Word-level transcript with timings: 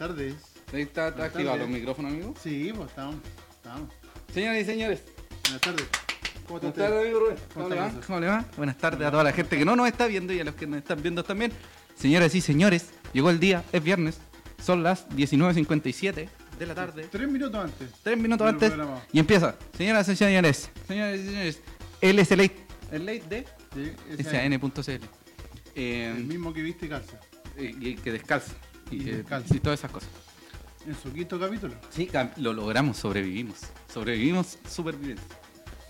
Buenas 0.00 0.16
tardes. 0.16 0.34
Ahí 0.72 0.80
está, 0.82 1.08
está 1.08 1.24
activado 1.24 1.58
tardes. 1.58 1.68
los 1.70 1.78
micrófonos, 1.78 2.12
amigo. 2.12 2.34
Sí, 2.42 2.72
pues 2.74 2.88
estamos. 2.88 3.16
estamos. 3.56 3.90
Señoras 4.32 4.62
y 4.62 4.64
señores, 4.64 5.02
Buenas 5.42 5.60
tardes. 5.60 5.88
¿Cómo 6.46 6.58
buenas 6.58 6.74
tardes, 6.74 7.02
amigo 7.02 7.20
Rubén. 7.20 7.36
¿Cómo 7.52 7.64
¿Cómo 7.64 7.68
le 7.74 7.80
va? 7.80 7.92
¿Cómo 8.06 8.20
le 8.20 8.26
va? 8.28 8.44
Buenas 8.56 8.78
tardes 8.78 9.06
a 9.06 9.10
toda 9.10 9.24
la 9.24 9.32
gente 9.32 9.58
que 9.58 9.64
no 9.66 9.76
nos 9.76 9.86
está 9.88 10.06
viendo 10.06 10.32
y 10.32 10.40
a 10.40 10.44
los 10.44 10.54
que 10.54 10.66
nos 10.66 10.78
están 10.78 11.02
viendo 11.02 11.22
también. 11.22 11.52
Señoras 11.96 12.34
y 12.34 12.40
señores, 12.40 12.86
llegó 13.12 13.28
el 13.28 13.38
día, 13.40 13.62
es 13.72 13.84
viernes, 13.84 14.18
son 14.64 14.82
las 14.82 15.06
19.57 15.10 16.28
de 16.58 16.66
la 16.66 16.74
tarde. 16.74 17.06
Tres 17.12 17.30
minutos 17.30 17.62
antes. 17.62 17.90
Tres 18.02 18.16
minutos 18.16 18.48
antes 18.48 18.70
programa. 18.70 19.02
y 19.12 19.18
empieza. 19.18 19.54
Señoras 19.76 20.08
y 20.08 20.16
señores, 20.16 20.70
señoras 20.88 21.20
y 21.20 21.26
señores, 21.26 21.60
él 22.00 22.18
es 22.18 22.30
el 22.32 22.38
late, 22.38 22.66
el 22.90 23.04
late 23.04 23.44
de 23.74 23.96
Sí, 24.16 24.24
SAN.cl. 24.24 25.04
Eh, 25.74 26.14
el 26.16 26.24
mismo 26.24 26.54
que 26.54 26.62
viste 26.62 26.86
y 26.86 26.88
calza. 26.88 27.20
y 27.58 27.96
que 27.96 28.12
descalza. 28.12 28.54
Y, 28.90 28.96
Y 29.10 29.60
todas 29.60 29.78
esas 29.80 29.90
cosas. 29.90 30.08
En 30.86 30.94
su 30.96 31.12
quinto 31.12 31.38
capítulo. 31.38 31.74
Sí, 31.90 32.08
lo 32.36 32.52
logramos, 32.52 32.96
sobrevivimos. 32.96 33.58
Sobrevivimos 33.92 34.58
supervivencia. 34.68 35.26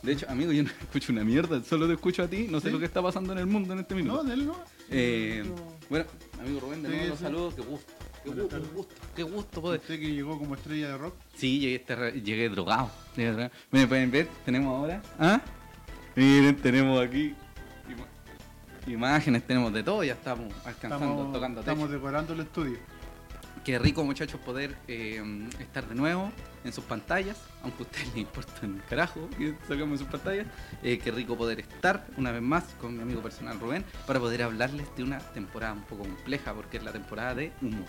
De 0.03 0.12
hecho, 0.12 0.27
amigo, 0.29 0.51
yo 0.53 0.62
no 0.62 0.70
escucho 0.81 1.12
una 1.12 1.23
mierda, 1.25 1.62
solo 1.62 1.87
te 1.87 1.92
escucho 1.95 2.23
a 2.23 2.29
ti, 2.29 2.47
no 2.51 2.59
sé 2.61 2.69
¿Sí? 2.69 2.73
lo 2.73 2.79
que 2.79 2.87
está 2.87 3.03
pasando 3.03 3.33
en 3.33 3.39
el 3.39 3.47
mundo 3.47 3.73
en 3.75 3.81
este 3.81 3.95
minuto. 3.95 4.23
No, 4.23 4.25
de 4.29 4.34
él 4.34 4.47
no. 4.47 4.57
Eh, 4.91 5.42
Yo- 5.47 5.55
bueno, 5.89 6.07
amigo 6.41 6.61
Rubén, 6.61 6.83
de 6.83 6.89
Sí, 6.89 6.95
nuevo 6.95 7.09
los 7.11 7.19
sí. 7.19 7.25
saludos, 7.25 7.55
qué 7.55 7.62
gusto. 7.62 7.92
Qué 8.23 8.31
gusto, 8.31 8.48
qué 8.61 8.69
gusto, 8.75 8.95
qué 9.17 9.23
gusto 9.23 9.62
poder. 9.62 9.81
Usted 9.81 9.98
que 10.01 10.12
llegó 10.12 10.39
como 10.39 10.55
estrella 10.55 10.89
de 10.89 10.98
rock. 10.98 11.14
Sí, 11.35 11.59
llegué, 11.59 11.79
terra- 11.79 12.11
llegué 12.12 12.48
drogado. 12.51 12.91
llegué 13.17 13.31
drogado. 13.33 13.53
Miren, 13.70 13.89
pueden 13.89 14.11
ver, 14.11 14.29
tenemos 14.45 14.77
ahora. 14.77 15.03
¿Ah? 15.19 15.41
Miren, 16.17 16.57
tenemos 16.57 17.01
aquí 17.01 17.35
imágenes, 18.86 19.47
tenemos 19.47 19.73
de 19.73 19.83
todo, 19.83 20.03
ya 20.05 20.14
estamos 20.14 20.53
alcanzando, 20.64 21.06
Estamos, 21.06 21.33
tocando 21.33 21.61
techo. 21.61 21.70
estamos 21.73 21.91
decorando 21.91 22.33
el 22.34 22.41
estudio. 22.41 22.78
Qué 23.64 23.78
rico, 23.78 24.03
muchachos, 24.05 24.41
poder 24.41 24.75
eh, 24.89 25.23
estar 25.59 25.86
de 25.86 25.95
nuevo 25.95 26.33
en 26.64 26.73
sus 26.73 26.84
pantallas, 26.84 27.36
aunque 27.62 27.83
a 27.83 27.86
ustedes 27.86 28.06
les 28.08 28.17
importa 28.19 28.53
un 28.62 28.81
carajo 28.89 29.28
que 29.36 29.55
sacamos 29.69 29.92
en 29.92 29.98
sus 29.98 30.06
pantallas. 30.08 30.47
Eh, 30.83 30.98
qué 30.98 31.11
rico 31.11 31.36
poder 31.36 31.61
estar 31.61 32.06
una 32.17 32.33
vez 32.33 32.41
más 32.41 32.64
con 32.81 32.97
mi 32.97 33.03
amigo 33.03 33.20
personal 33.23 33.61
Rubén 33.61 33.84
para 34.06 34.19
poder 34.19 34.42
hablarles 34.45 34.86
de 34.97 35.03
una 35.03 35.19
temporada 35.19 35.75
un 35.75 35.83
poco 35.83 36.05
compleja, 36.05 36.55
porque 36.55 36.78
es 36.78 36.84
la 36.84 36.92
temporada 36.92 37.34
de 37.34 37.53
humo. 37.61 37.84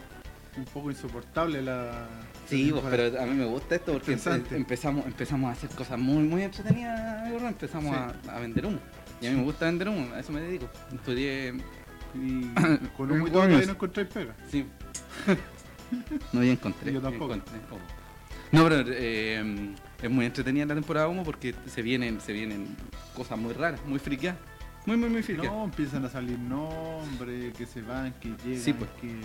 Un 0.57 0.65
poco 0.65 0.91
insoportable 0.91 1.61
la. 1.61 2.05
Sí, 2.49 2.65
temporada. 2.65 2.89
pero 2.97 3.21
a 3.21 3.25
mí 3.25 3.33
me 3.35 3.45
gusta 3.45 3.75
esto 3.75 3.93
porque 3.93 4.11
empezamos, 4.11 5.05
empezamos 5.05 5.47
a 5.49 5.53
hacer 5.53 5.69
cosas 5.69 5.97
muy, 5.97 6.23
muy 6.23 6.43
entretenidas. 6.43 7.31
Empezamos 7.43 7.95
Sí. 7.95 8.29
a, 8.29 8.35
a 8.35 8.39
vender 8.41 8.65
humo. 8.65 8.79
Y 9.21 9.27
a 9.27 9.31
mí 9.31 9.37
me 9.37 9.43
gusta 9.43 9.65
vender 9.65 9.87
humo, 9.89 10.13
a 10.13 10.19
eso 10.19 10.31
me 10.31 10.41
dedico. 10.41 10.67
Estudié. 10.93 11.53
Y 12.15 12.41
con 12.97 13.11
Humo 13.11 13.27
todavía 13.29 13.57
News. 13.57 13.67
no 13.67 13.73
encontráis 13.73 14.09
pega. 14.09 14.35
Sí. 14.49 14.65
no, 16.33 16.43
yo 16.43 16.51
encontré. 16.51 16.91
Yo 16.93 17.01
tampoco. 17.01 17.33
encontré, 17.35 17.59
oh. 17.71 17.77
No, 18.51 18.63
pero 18.67 18.83
eh, 18.87 19.73
es 20.01 20.09
muy 20.09 20.25
entretenida 20.25 20.65
la 20.65 20.73
temporada 20.73 21.07
humo 21.07 21.23
porque 21.23 21.55
se 21.67 21.81
vienen, 21.81 22.19
se 22.19 22.33
vienen 22.33 22.67
cosas 23.15 23.37
muy 23.37 23.53
raras, 23.53 23.79
muy 23.85 23.99
friqueadas. 23.99 24.39
Muy, 24.85 24.97
muy, 24.97 25.09
muy 25.09 25.23
friqueadas. 25.23 25.51
No, 25.53 25.63
empiezan 25.65 26.03
a 26.05 26.09
salir 26.09 26.37
nombres, 26.39 27.53
que 27.55 27.65
se 27.65 27.81
van, 27.81 28.13
que 28.13 28.29
llegan, 28.43 28.61
Sí, 28.61 28.73
pues. 28.73 28.89
que, 28.99 29.15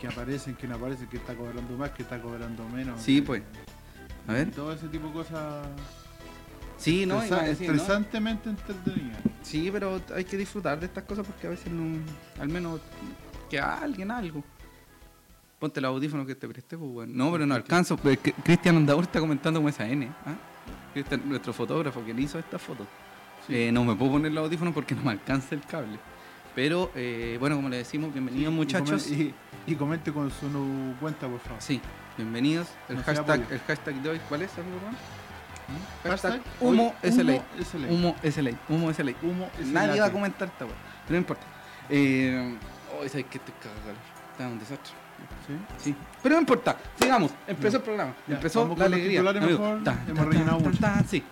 que 0.00 0.06
aparecen, 0.06 0.54
que 0.54 0.66
no 0.68 0.76
aparecen, 0.76 1.06
que 1.08 1.16
está 1.18 1.34
cobrando 1.34 1.76
más, 1.76 1.90
que 1.90 2.02
está 2.02 2.20
cobrando 2.22 2.66
menos. 2.68 3.02
Sí, 3.02 3.16
que- 3.20 3.26
pues. 3.26 3.42
A 4.28 4.32
Y 4.32 4.34
ver. 4.36 4.50
todo 4.52 4.72
ese 4.72 4.86
tipo 4.88 5.08
de 5.08 5.12
cosas 5.12 5.66
Sí, 6.82 7.06
no, 7.06 7.22
estresa- 7.22 7.42
¿no? 7.42 7.48
estresantemente 7.52 8.50
entretenidas. 8.50 9.18
Sí, 9.42 9.70
pero 9.72 10.00
hay 10.14 10.24
que 10.24 10.36
disfrutar 10.36 10.78
de 10.80 10.86
estas 10.86 11.04
cosas 11.04 11.26
porque 11.26 11.46
a 11.46 11.50
veces 11.50 11.70
no. 11.72 11.98
Al 12.40 12.48
menos 12.48 12.80
que 13.50 13.58
a 13.58 13.78
alguien 13.78 14.10
algo. 14.10 14.42
Ponte 15.58 15.78
el 15.80 15.84
audífono 15.86 16.26
que 16.26 16.34
te 16.34 16.48
presté, 16.48 16.76
pues 16.76 16.90
bueno. 16.90 17.12
No, 17.14 17.30
pero 17.32 17.46
no 17.46 17.54
alcanzo. 17.54 17.96
Cristian 18.44 18.76
Andaur 18.76 19.04
está 19.04 19.20
comentando 19.20 19.60
como 19.60 19.68
esa 19.68 19.86
N. 19.88 20.06
¿ah? 20.26 20.34
Cristian, 20.92 21.22
nuestro 21.26 21.52
fotógrafo 21.52 22.04
que 22.04 22.12
le 22.12 22.22
hizo 22.22 22.38
esta 22.38 22.58
foto. 22.58 22.86
Sí. 23.46 23.54
Eh, 23.54 23.72
no 23.72 23.84
me 23.84 23.94
puedo 23.94 24.12
poner 24.12 24.30
el 24.32 24.38
audífono 24.38 24.72
porque 24.74 24.94
no 24.94 25.02
me 25.02 25.12
alcanza 25.12 25.54
el 25.54 25.62
cable. 25.62 25.98
Pero 26.54 26.90
eh, 26.94 27.36
bueno, 27.40 27.56
como 27.56 27.68
le 27.68 27.78
decimos, 27.78 28.12
bienvenidos 28.12 28.50
Sí, 28.52 28.56
muchachos. 28.56 29.06
Y, 29.10 29.14
comen- 29.14 29.34
y, 29.66 29.72
y 29.72 29.74
comente 29.76 30.12
con 30.12 30.30
su 30.30 30.94
cuenta, 31.00 31.28
por 31.28 31.40
favor. 31.40 31.62
Sí, 31.62 31.80
bienvenidos. 32.16 32.68
El 32.88 32.96
No 32.96 33.02
hashtag, 33.04 33.46
el 33.50 33.58
hashtag 33.60 33.94
de 34.02 34.08
hoy, 34.10 34.20
¿cuál 34.28 34.42
es, 34.42 34.52
amigo 34.58 34.78
Juan? 34.82 34.96
Hashtag 36.04 36.40
humo 36.60 36.94
SLA. 37.02 37.42
Humo 37.88 38.16
SLA. 38.22 38.52
Humo 38.68 38.92
SLA. 38.92 39.14
Humo 39.22 39.50
Nadie 39.66 40.00
va 40.00 40.06
a 40.06 40.12
comentar 40.12 40.48
esta 40.48 40.64
weá. 40.64 40.74
Pero 41.06 41.12
no 41.12 41.18
importa. 41.18 41.42
Eh, 41.88 42.56
hoy 42.98 43.08
sabes 43.08 43.26
que 43.26 43.38
te 43.38 43.52
cagas, 43.52 43.96
Está 44.32 44.48
un 44.48 44.58
desastre. 44.58 44.94
¿Sí? 45.46 45.54
sí. 45.78 45.96
Pero 46.22 46.34
no 46.36 46.40
importa, 46.40 46.76
sigamos. 47.00 47.32
Empezó 47.46 47.76
el 47.76 47.82
programa. 47.82 48.14
Empezó 48.28 48.74
la 48.76 48.84
alegría. 48.84 49.22
Mejor. 49.22 49.80
Hemos 50.08 50.26
rellenado 50.26 50.60
mucho. 50.60 50.78
Sí. 51.08 51.22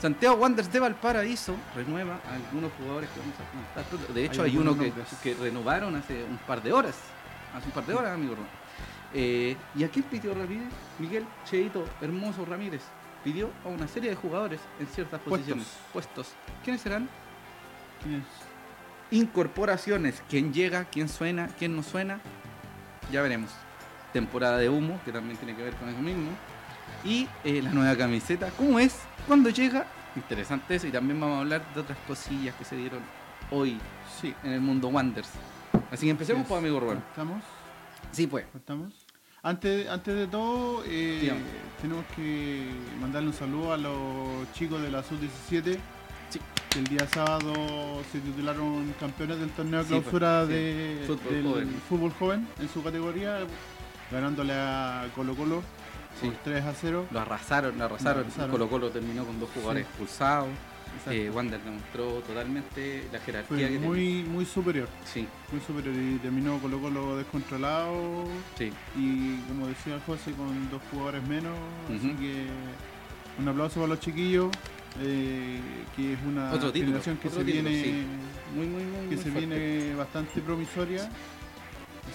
Santiago 0.00 0.36
Wanderers 0.36 0.72
de 0.72 0.78
Valparaíso 0.78 1.56
renueva 1.74 2.20
algunos 2.32 2.70
jugadores 2.78 3.10
que 3.10 3.18
vamos 3.18 4.08
a 4.08 4.12
De 4.12 4.24
hecho, 4.24 4.42
hay, 4.44 4.56
uno 4.56 4.76
que, 4.78 5.34
renovaron 5.34 5.96
hace 5.96 6.22
un 6.24 6.38
par 6.38 6.62
de 6.62 6.72
horas. 6.72 6.94
Hace 7.54 7.66
un 7.66 7.72
par 7.72 7.86
de 7.86 7.94
horas, 7.94 8.14
amigo. 8.14 8.36
Eh, 9.14 9.56
¿Y 9.74 9.84
a 9.84 9.88
quién 9.88 10.04
pidió 10.04 10.34
Ramírez? 10.34 10.68
Miguel 10.98 11.24
Cheito 11.48 11.84
Hermoso 12.00 12.44
Ramírez. 12.44 12.82
Pidió 13.24 13.50
a 13.64 13.68
una 13.68 13.88
serie 13.88 14.10
de 14.10 14.16
jugadores 14.16 14.60
en 14.80 14.86
ciertas 14.86 15.20
Puestos. 15.20 15.38
posiciones. 15.38 15.66
Puestos. 15.92 16.28
¿Quiénes 16.62 16.82
serán? 16.82 17.08
¿Quién 18.02 18.16
es? 18.16 18.24
Incorporaciones. 19.18 20.22
¿Quién 20.28 20.52
llega? 20.52 20.84
¿Quién 20.84 21.08
suena? 21.08 21.48
¿Quién 21.58 21.74
no 21.74 21.82
suena? 21.82 22.20
Ya 23.10 23.22
veremos. 23.22 23.50
Temporada 24.12 24.58
de 24.58 24.68
humo, 24.68 25.00
que 25.04 25.12
también 25.12 25.36
tiene 25.38 25.56
que 25.56 25.62
ver 25.62 25.74
con 25.74 25.88
eso 25.88 25.98
mismo. 26.00 26.30
Y 27.04 27.28
eh, 27.44 27.62
la 27.62 27.70
nueva 27.70 27.96
camiseta. 27.96 28.50
¿Cómo 28.56 28.78
es? 28.78 29.00
¿Cuándo 29.26 29.50
llega? 29.50 29.86
Interesante 30.16 30.74
eso. 30.74 30.86
Y 30.86 30.90
también 30.92 31.18
vamos 31.20 31.38
a 31.38 31.40
hablar 31.40 31.62
de 31.74 31.80
otras 31.80 31.98
cosillas 32.06 32.54
que 32.56 32.64
se 32.64 32.76
dieron 32.76 33.00
hoy 33.50 33.78
Sí. 34.20 34.34
en 34.44 34.52
el 34.52 34.60
mundo 34.60 34.88
Wonders. 34.88 35.28
Así 35.90 36.06
que 36.06 36.10
empecemos, 36.10 36.46
pues, 36.46 36.58
es. 36.58 36.64
amigo 36.64 36.80
Rubén. 36.80 36.98
¿Estamos? 37.10 37.42
Sí, 38.12 38.26
pues. 38.26 38.44
¿Estamos? 38.54 38.92
Antes, 39.42 39.88
antes 39.88 40.14
de 40.14 40.26
todo, 40.26 40.82
eh, 40.86 41.32
tenemos 41.80 42.04
que 42.16 42.66
mandarle 43.00 43.28
un 43.28 43.34
saludo 43.34 43.72
a 43.72 43.76
los 43.76 44.52
chicos 44.52 44.82
de 44.82 44.90
la 44.90 45.02
Sub-17 45.02 45.78
Sí. 46.30 46.40
que 46.70 46.78
el 46.80 46.86
día 46.88 47.06
sábado 47.08 48.02
se 48.12 48.18
titularon 48.20 48.92
campeones 49.00 49.38
del 49.38 49.48
torneo 49.50 49.78
de 49.82 49.84
Sí, 49.84 49.90
pues, 49.94 50.02
clausura 50.02 50.44
sí. 50.46 50.52
de, 50.52 51.04
Fútbol 51.06 51.32
del 51.32 51.44
joven. 51.44 51.82
fútbol 51.88 52.12
joven 52.18 52.48
en 52.60 52.68
su 52.68 52.82
categoría, 52.82 53.38
ganándole 54.10 54.52
a 54.54 55.08
Colo 55.14 55.34
Colo 55.34 55.62
por 56.20 56.32
3 56.44 56.64
a 56.64 56.74
0. 56.74 57.06
Lo 57.10 57.20
arrasaron, 57.20 57.78
lo 57.78 57.84
arrasaron. 57.84 58.22
Lo 58.22 58.26
arrasaron. 58.26 58.50
Colo 58.50 58.68
Colo 58.68 58.90
terminó 58.90 59.24
con 59.24 59.38
dos 59.40 59.48
jugadores 59.54 59.86
expulsados. 59.86 60.48
Eh, 61.10 61.30
Wander 61.32 61.60
demostró 61.62 62.06
totalmente 62.20 63.08
la 63.12 63.18
jerarquía 63.20 63.56
Fue 63.58 63.68
que 63.68 63.78
muy, 63.78 64.22
muy 64.24 64.44
superior, 64.44 64.88
tenía. 65.12 65.28
muy 65.50 65.60
superior 65.60 65.94
y 65.96 66.18
terminó 66.18 66.58
Colo 66.58 66.78
Colo 66.80 67.16
descontrolado 67.16 68.24
Sí, 68.58 68.70
y 68.96 69.36
como 69.48 69.68
decía 69.68 69.98
José 70.04 70.32
con 70.32 70.68
dos 70.70 70.82
jugadores 70.90 71.26
menos, 71.26 71.56
así 71.88 72.10
que 72.16 72.46
un 73.38 73.48
aplauso 73.48 73.76
para 73.76 73.88
los 73.88 74.00
chiquillos, 74.00 74.50
eh, 75.00 75.60
que 75.96 76.12
es 76.14 76.18
una 76.26 76.52
Otro 76.52 76.72
título, 76.72 77.00
que 77.00 77.10
otro 77.10 77.30
se 77.30 77.44
título, 77.44 77.44
viene 77.70 77.82
sí. 77.84 78.04
Muy, 78.54 78.66
muy, 78.66 78.82
muy. 78.82 79.00
que 79.08 79.14
muy 79.14 79.24
se 79.24 79.30
fuerte. 79.30 79.46
viene 79.46 79.94
bastante 79.94 80.40
promisoria, 80.40 81.08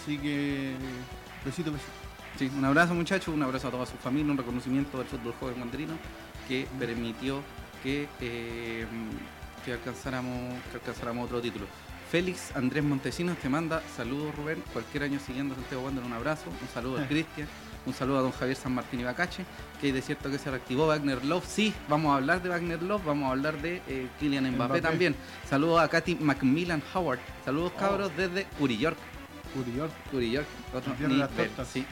así 0.02 0.18
que 0.18 0.74
besito, 1.46 1.72
besito. 1.72 1.92
Sí, 2.38 2.52
un 2.58 2.66
abrazo 2.66 2.94
muchachos, 2.96 3.34
un 3.34 3.44
abrazo 3.44 3.68
a 3.68 3.72
toda 3.72 3.86
su 3.86 3.96
familia, 3.98 4.32
un 4.32 4.38
reconocimiento 4.38 4.98
del 4.98 5.08
fútbol 5.08 5.34
joven 5.40 5.60
wanderino 5.62 5.94
que 6.48 6.68
permitió 6.80 7.42
que, 7.84 8.08
eh, 8.22 8.86
que, 9.66 9.74
alcanzáramos, 9.74 10.56
que 10.72 10.78
alcanzáramos 10.78 11.26
otro 11.26 11.42
título. 11.42 11.66
Félix 12.10 12.56
Andrés 12.56 12.84
Montesinos 12.84 13.38
te 13.38 13.50
manda 13.50 13.82
saludos 13.98 14.36
Rubén, 14.36 14.64
cualquier 14.72 15.04
año 15.04 15.20
siguiendo 15.20 15.56
Santiago 15.56 15.84
Wander 15.84 16.04
un 16.04 16.14
abrazo, 16.14 16.46
un 16.50 16.68
saludo 16.74 17.00
a 17.00 17.08
Cristian, 17.08 17.48
un 17.86 17.94
saludo 17.94 18.20
a 18.20 18.22
don 18.22 18.32
Javier 18.32 18.56
San 18.56 18.74
Martín 18.74 19.00
y 19.00 19.04
Bacache, 19.04 19.44
que 19.82 19.92
de 19.92 20.02
cierto 20.02 20.30
que 20.30 20.38
se 20.38 20.50
reactivó 20.52 20.88
Wagner 20.88 21.26
Love, 21.26 21.46
sí, 21.46 21.74
vamos 21.90 22.14
a 22.14 22.18
hablar 22.18 22.42
de 22.44 22.50
Wagner 22.50 22.84
Love, 22.84 23.04
vamos 23.04 23.28
a 23.28 23.32
hablar 23.32 23.60
de 23.62 23.82
eh, 23.88 24.08
Kylian 24.20 24.44
Mbappé, 24.44 24.56
Mbappé. 24.66 24.82
también, 24.82 25.16
saludos 25.50 25.82
a 25.82 25.88
Katy 25.88 26.16
Macmillan 26.16 26.84
Howard, 26.94 27.20
saludos 27.44 27.72
Oh. 27.76 27.80
cabros 27.80 28.12
desde 28.16 28.46
Uri 28.60 28.78
York, 28.78 28.98
Uriol. 29.56 29.90
Uri 30.14 30.32
York, 30.32 30.48
otro 30.74 30.94
sí. 31.66 31.86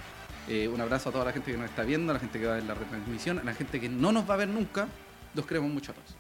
Eh, 0.47 0.67
un 0.67 0.81
abrazo 0.81 1.09
a 1.09 1.11
toda 1.11 1.25
la 1.25 1.31
gente 1.31 1.51
que 1.51 1.57
nos 1.57 1.69
está 1.69 1.83
viendo, 1.83 2.11
a 2.11 2.15
la 2.15 2.19
gente 2.19 2.39
que 2.39 2.45
va 2.45 2.53
a 2.53 2.55
ver 2.55 2.65
la 2.65 2.73
retransmisión, 2.73 3.39
a 3.39 3.44
la 3.44 3.53
gente 3.53 3.79
que 3.79 3.89
no 3.89 4.11
nos 4.11 4.29
va 4.29 4.33
a 4.33 4.37
ver 4.37 4.49
nunca. 4.49 4.87
Los 5.36 5.45
queremos 5.45 5.72
mucho 5.72 5.92
a 5.92 5.95
todos. 5.95 6.16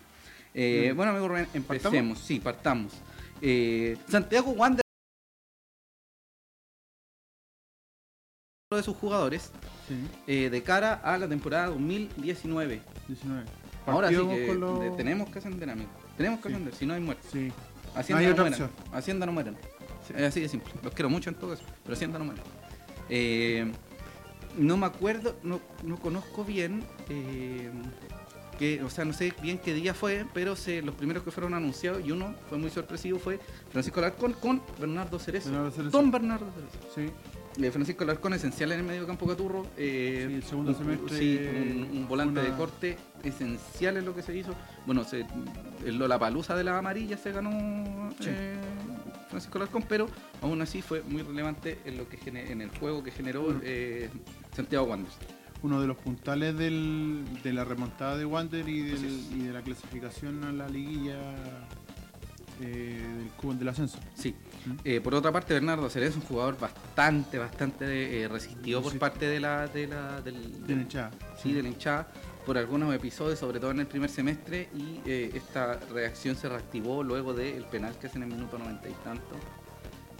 Eh, 0.53 0.89
Mm. 0.93 0.97
Bueno, 0.97 1.11
amigo 1.11 1.27
Rubén, 1.27 1.47
empecemos. 1.53 2.19
Sí, 2.19 2.39
partamos. 2.39 2.93
Eh, 3.41 3.97
Santiago 4.07 4.51
Wander 4.51 4.81
de 8.71 8.83
sus 8.83 8.95
jugadores 8.95 9.51
Sí, 9.87 9.95
eh, 10.27 10.49
de 10.49 10.63
cara 10.63 10.93
a 11.03 11.17
la 11.17 11.27
temporada 11.27 11.67
2019. 11.67 12.81
19. 13.07 13.43
Ahora 13.85 14.07
sí 14.09 14.15
que 14.15 14.93
tenemos 14.95 15.29
que 15.29 15.39
ascender, 15.39 15.69
amigo. 15.69 15.89
Tenemos 16.15 16.39
que 16.39 16.47
Sí. 16.49 16.53
ascender, 16.53 16.75
si 16.75 16.85
no 16.85 16.93
hay 16.93 17.01
muerte. 17.01 17.27
Sí. 17.31 17.51
Hacienda 17.95 18.19
hay 18.21 18.27
no 18.27 18.31
otra 18.33 18.43
mueran. 18.45 18.61
opción. 18.69 18.93
Hacienda 18.93 19.25
no 19.25 19.31
mueran. 19.33 19.57
Es 20.15 20.23
así 20.23 20.39
de 20.41 20.47
simple. 20.47 20.71
Los 20.83 20.93
quiero 20.93 21.09
mucho 21.09 21.29
en 21.29 21.35
todo 21.35 21.53
eso, 21.53 21.63
pero 21.83 21.93
Hacienda 21.95 22.17
no 22.19 22.25
mueran. 22.25 22.43
Eh, 23.09 23.69
no 24.57 24.77
me 24.77 24.85
acuerdo, 24.85 25.35
no, 25.43 25.59
no 25.83 25.97
conozco 25.99 26.45
bien, 26.45 26.83
eh, 27.09 27.69
que, 28.57 28.83
o 28.83 28.89
sea, 28.89 29.05
no 29.05 29.13
sé 29.13 29.33
bien 29.41 29.57
qué 29.57 29.73
día 29.73 29.93
fue, 29.93 30.25
pero 30.33 30.55
los 30.83 30.95
primeros 30.95 31.23
que 31.23 31.31
fueron 31.31 31.53
anunciados, 31.53 32.05
y 32.05 32.11
uno 32.11 32.35
fue 32.49 32.57
muy 32.57 32.69
sorpresivo, 32.69 33.17
fue 33.19 33.39
Francisco 33.71 33.99
Alarcón 33.99 34.33
con 34.33 34.61
Bernardo 34.79 35.17
Cerezo. 35.19 35.49
Bernardo 35.49 35.71
Cerezo. 35.71 35.97
Don 35.97 36.11
Bernardo 36.11 36.45
Cerezo. 36.53 36.93
Sí, 36.95 37.13
Eh, 37.61 37.69
Francisco 37.69 38.05
Alarcón 38.05 38.33
esencial 38.33 38.71
en 38.71 38.79
el 38.79 38.85
medio 38.85 39.05
campo 39.05 39.27
Caturro. 39.27 39.65
eh, 39.75 40.23
Sí, 40.29 40.33
el 40.35 40.43
segundo 40.43 40.71
un- 40.71 40.77
semestre, 40.77 41.17
sí, 41.19 41.37
un, 41.37 41.97
un 41.97 42.07
volante 42.07 42.39
una- 42.39 42.49
de 42.49 42.55
corte 42.55 42.97
esencial 43.23 43.97
en 43.97 44.05
lo 44.05 44.15
que 44.15 44.21
se 44.21 44.33
hizo. 44.37 44.55
Bueno, 44.85 45.03
se, 45.03 45.25
el 45.85 45.97
Lollapalooza 45.97 46.55
de 46.55 46.63
la 46.63 46.77
amarilla 46.77 47.17
se 47.17 47.33
ganó 47.33 48.09
Sí. 48.21 48.27
eh, 48.29 48.55
Francisco 49.29 49.57
Alarcón, 49.57 49.83
pero 49.87 50.07
aún 50.41 50.61
así 50.61 50.81
fue 50.81 51.01
muy 51.01 51.23
relevante 51.23 51.79
en 51.83 51.97
lo 51.97 52.07
que 52.07 52.17
en 52.25 52.61
el 52.61 52.69
juego 52.69 53.03
que 53.03 53.11
generó 53.11 53.53
Santiago 54.55 54.85
Wanderers. 54.85 55.17
Uno 55.63 55.79
de 55.81 55.87
los 55.87 55.97
puntales 55.97 56.57
del, 56.57 57.23
de 57.43 57.53
la 57.53 57.63
remontada 57.63 58.17
de 58.17 58.25
Wander 58.25 58.67
y, 58.67 58.81
del- 58.81 59.45
de 59.47 59.53
la 59.53 59.61
clasificación 59.61 60.43
a 60.43 60.51
la 60.51 60.67
liguilla 60.67 61.17
eh, 62.61 63.01
del 63.41 63.59
del 63.59 63.69
ascenso. 63.69 63.97
Sí. 64.13 64.35
¿Mm? 64.65 64.71
Eh, 64.83 65.01
por 65.01 65.15
otra 65.15 65.31
parte, 65.31 65.53
Bernardo 65.53 65.89
Cerezo 65.89 66.17
es 66.17 66.23
un 66.23 66.27
jugador 66.29 66.59
bastante, 66.59 67.37
bastante 67.39 68.21
eh, 68.21 68.27
resistido 68.27 68.81
por 68.81 68.91
Sí. 68.91 68.97
parte 68.99 69.25
de 69.27 69.39
la, 69.39 69.67
de 69.67 69.87
la, 69.87 70.21
del, 70.21 70.63
Tiene 70.65 70.83
hinchada. 70.83 71.11
sí, 71.41 71.53
de 71.53 71.63
la 71.63 71.69
hinchada 71.69 72.11
por 72.45 72.57
algunos 72.57 72.93
episodios, 72.93 73.39
sobre 73.39 73.59
todo 73.59 73.71
en 73.71 73.79
el 73.81 73.87
primer 73.87 74.09
semestre, 74.09 74.67
y 74.75 74.99
eh, 75.09 75.31
esta 75.35 75.79
reacción 75.93 76.35
se 76.35 76.49
reactivó 76.49 77.03
luego 77.03 77.33
del 77.33 77.63
penal 77.65 77.97
que 77.99 78.07
hacen 78.07 78.23
en 78.23 78.31
el 78.31 78.37
minuto 78.37 78.57
90 78.57 78.89
y 78.89 78.93
tanto 79.03 79.35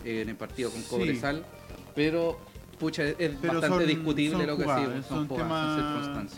en 0.04 0.30
el 0.30 0.36
partido 0.36 0.70
con 0.72 0.82
Sí. 0.82 0.88
Cobresal, 0.90 1.46
pero 1.96 2.40
pucha, 2.82 3.04
es, 3.06 3.16
Pero 3.18 3.54
bastante 3.62 3.68
son- 3.70 3.88
discutible 3.88 4.38
son 4.40 4.48
lo 4.48 4.58
que 4.58 4.64
jugadas, 4.64 4.90
sí, 4.98 5.04
son 5.08 5.28
son 5.28 5.38
temas-. 5.38 6.32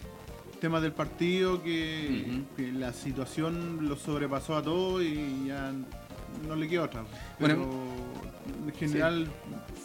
Tema 0.59 0.79
del 0.79 0.91
partido 0.93 1.61
que, 1.63 2.43
la 2.77 2.93
situación 2.93 3.87
lo 3.89 3.95
sobrepasó 3.95 4.55
a 4.55 4.61
todos 4.61 5.01
y 5.01 5.47
ya 5.47 5.73
no 6.47 6.55
le 6.55 6.67
queda 6.67 6.83
otra. 6.83 7.03
Pero 7.39 7.53
en 8.65 8.73
general 8.73 9.27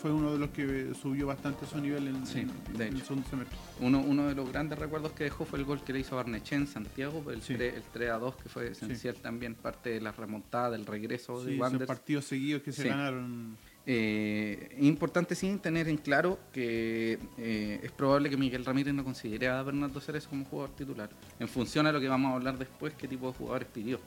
fue 0.00 0.12
uno 0.12 0.32
de 0.32 0.38
los 0.38 0.50
que 0.50 0.93
subió 1.00 1.26
bastante 1.26 1.66
su 1.66 1.78
nivel 1.81 2.06
en, 2.08 2.25
Sí, 2.26 2.40
en- 2.40 2.76
de 2.78 2.87
en 2.88 2.94
el 2.94 3.02
segundo 3.02 3.28
semestre. 3.28 3.56
Uno, 3.81 3.99
uno 4.00 4.26
de 4.28 4.34
los 4.37 4.49
grandes 4.50 4.78
recuerdos 4.78 5.12
que 5.12 5.25
dejó 5.25 5.44
fue 5.44 5.58
el 5.58 5.64
gol 5.64 5.81
que 5.82 5.93
le 5.93 6.00
hizo 6.00 6.14
a 6.14 6.22
Barnechea 6.22 6.58
en 6.58 6.66
Santiago, 6.69 7.25
el, 7.31 7.43
Sí. 7.43 7.55
3, 7.55 7.75
el 7.75 7.82
3 7.93 8.10
a 8.10 8.19
2, 8.19 8.37
que 8.37 8.49
fue 8.49 8.69
esencial 8.70 9.16
también, 9.16 9.55
parte 9.56 9.90
de 9.90 10.00
la 10.00 10.12
remontada, 10.12 10.70
del 10.70 10.87
regreso 10.87 11.40
Sí, 11.44 11.55
de 11.55 11.60
Wanderers. 11.60 11.88
partidos 11.88 12.25
seguidos 12.25 12.62
que 12.62 12.70
se 12.72 12.88
ganaron. 12.88 13.56
Eh, 13.90 14.69
es 14.76 14.82
importante 14.85 15.35
sí 15.35 15.58
tener 15.62 15.88
en 15.88 15.96
claro 15.96 16.38
que 16.52 17.19
eh, 17.38 17.81
es 17.82 17.90
probable 17.90 18.29
que 18.29 18.37
Miguel 18.37 18.62
Ramírez 18.67 18.93
no 18.93 19.02
considere 19.02 19.49
a 19.49 19.62
Bernardo 19.62 19.99
Cerezo 19.99 20.29
como 20.29 20.44
jugador 20.44 20.76
titular, 20.76 21.08
en 21.40 21.49
función 21.49 21.87
a 21.87 21.93
lo 21.93 21.99
que 21.99 22.06
vamos 22.06 22.31
a 22.31 22.35
hablar 22.35 22.58
después, 22.58 22.93
qué 22.99 23.08
tipo 23.08 23.29
de 23.29 23.32
jugadores 23.38 23.67
pidió. 23.73 23.99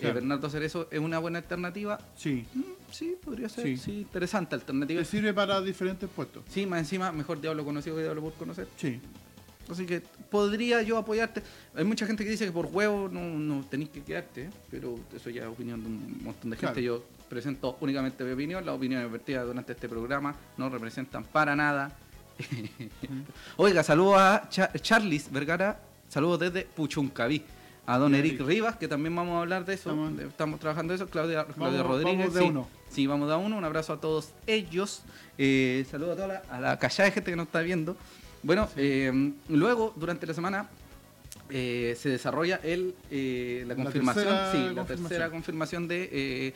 Eh. 0.00 0.10
Bernardo 0.12 0.48
Cerezo 0.48 0.88
es 0.90 0.98
una 0.98 1.18
buena 1.18 1.40
alternativa, 1.40 1.98
Sí, 2.16 2.46
Mm, 2.54 2.62
sí, 2.90 3.16
podría 3.22 3.50
ser, 3.50 3.64
Sí. 3.66 3.76
sí, 3.76 3.92
interesante 3.98 4.54
alternativa. 4.54 4.98
que 4.98 5.04
sirve 5.04 5.34
para 5.34 5.60
diferentes 5.60 6.08
puestos. 6.08 6.44
Sí, 6.48 6.64
más 6.64 6.78
encima, 6.78 7.12
mejor 7.12 7.38
diablo 7.38 7.66
conocido 7.66 7.96
que 7.96 8.02
diablo 8.04 8.22
por 8.22 8.32
conocer. 8.32 8.66
Sí, 8.78 8.98
Así 9.70 9.84
que 9.84 10.00
podría 10.30 10.80
yo 10.80 10.96
apoyarte. 10.96 11.42
Hay 11.74 11.84
mucha 11.84 12.06
gente 12.06 12.24
que 12.24 12.30
dice 12.30 12.46
que 12.46 12.52
por 12.52 12.64
huevo 12.72 13.10
no, 13.12 13.20
no 13.38 13.62
tenéis 13.66 13.90
que 13.90 14.02
quedarte, 14.02 14.44
¿eh? 14.44 14.50
pero 14.70 14.98
eso 15.14 15.28
ya 15.28 15.42
es 15.42 15.48
opinión 15.48 15.82
de 15.82 15.88
un 15.88 16.20
montón 16.24 16.48
de 16.52 16.56
gente. 16.56 16.72
Claro. 16.72 16.80
Yo 16.80 17.04
presento 17.28 17.76
únicamente 17.80 18.24
mi 18.24 18.32
opinión. 18.32 18.64
Las 18.66 18.74
opiniones 18.74 19.10
vertidas 19.10 19.46
durante 19.46 19.72
este 19.72 19.88
programa 19.88 20.34
no 20.56 20.68
representan 20.68 21.24
para 21.24 21.54
nada. 21.56 21.92
Oiga, 23.56 23.82
saludos 23.82 24.16
a 24.18 24.48
Cha- 24.48 24.72
Charlis 24.80 25.30
Vergara, 25.30 25.80
saludos 26.08 26.40
desde 26.40 26.62
Puchuncaví. 26.66 27.42
A 27.86 27.96
don 27.96 28.14
Eric 28.14 28.34
Eric. 28.34 28.46
Rivas, 28.46 28.76
que 28.76 28.86
también 28.86 29.16
vamos 29.16 29.36
a 29.36 29.40
hablar 29.40 29.64
de 29.64 29.72
eso. 29.72 29.88
Estamos- 29.90 30.16
de- 30.16 30.26
Estamos 30.26 30.60
trabajando 30.60 30.92
eso. 30.92 31.08
Claudia, 31.08 31.44
Claudia 31.46 31.82
Vamos- 31.82 31.86
Rodríguez. 32.04 32.18
vamos 32.18 32.34
de 32.34 32.40
sí. 32.42 32.46
uno. 32.48 32.68
Sí, 32.90 33.06
vamos 33.06 33.28
de 33.28 33.34
a 33.34 33.38
uno. 33.38 33.56
Un 33.56 33.64
abrazo 33.64 33.94
a 33.94 34.00
todos 34.00 34.32
ellos. 34.46 35.02
Eh, 35.38 35.86
saludos 35.90 36.12
a 36.12 36.16
toda 36.16 36.28
la, 36.28 36.42
a 36.50 36.60
la 36.60 36.78
callada 36.78 37.04
de 37.04 37.12
gente 37.12 37.30
que 37.30 37.36
nos 37.36 37.46
está 37.46 37.60
viendo. 37.62 37.96
Bueno, 38.42 38.68
eh, 38.76 39.32
luego, 39.48 39.94
durante 39.96 40.26
la 40.26 40.34
semana, 40.34 40.68
eh, 41.50 41.96
se 41.98 42.08
desarrolla 42.10 42.56
el, 42.62 42.94
eh, 43.10 43.64
la 43.66 43.74
La 43.74 43.82
confirmación, 43.82 44.24
tercera 44.24 44.52
sí, 44.52 44.58
la 44.58 44.64
confirmación. 44.74 45.08
tercera 45.08 45.30
confirmación 45.30 45.88
de, 45.88 46.08
eh, 46.12 46.52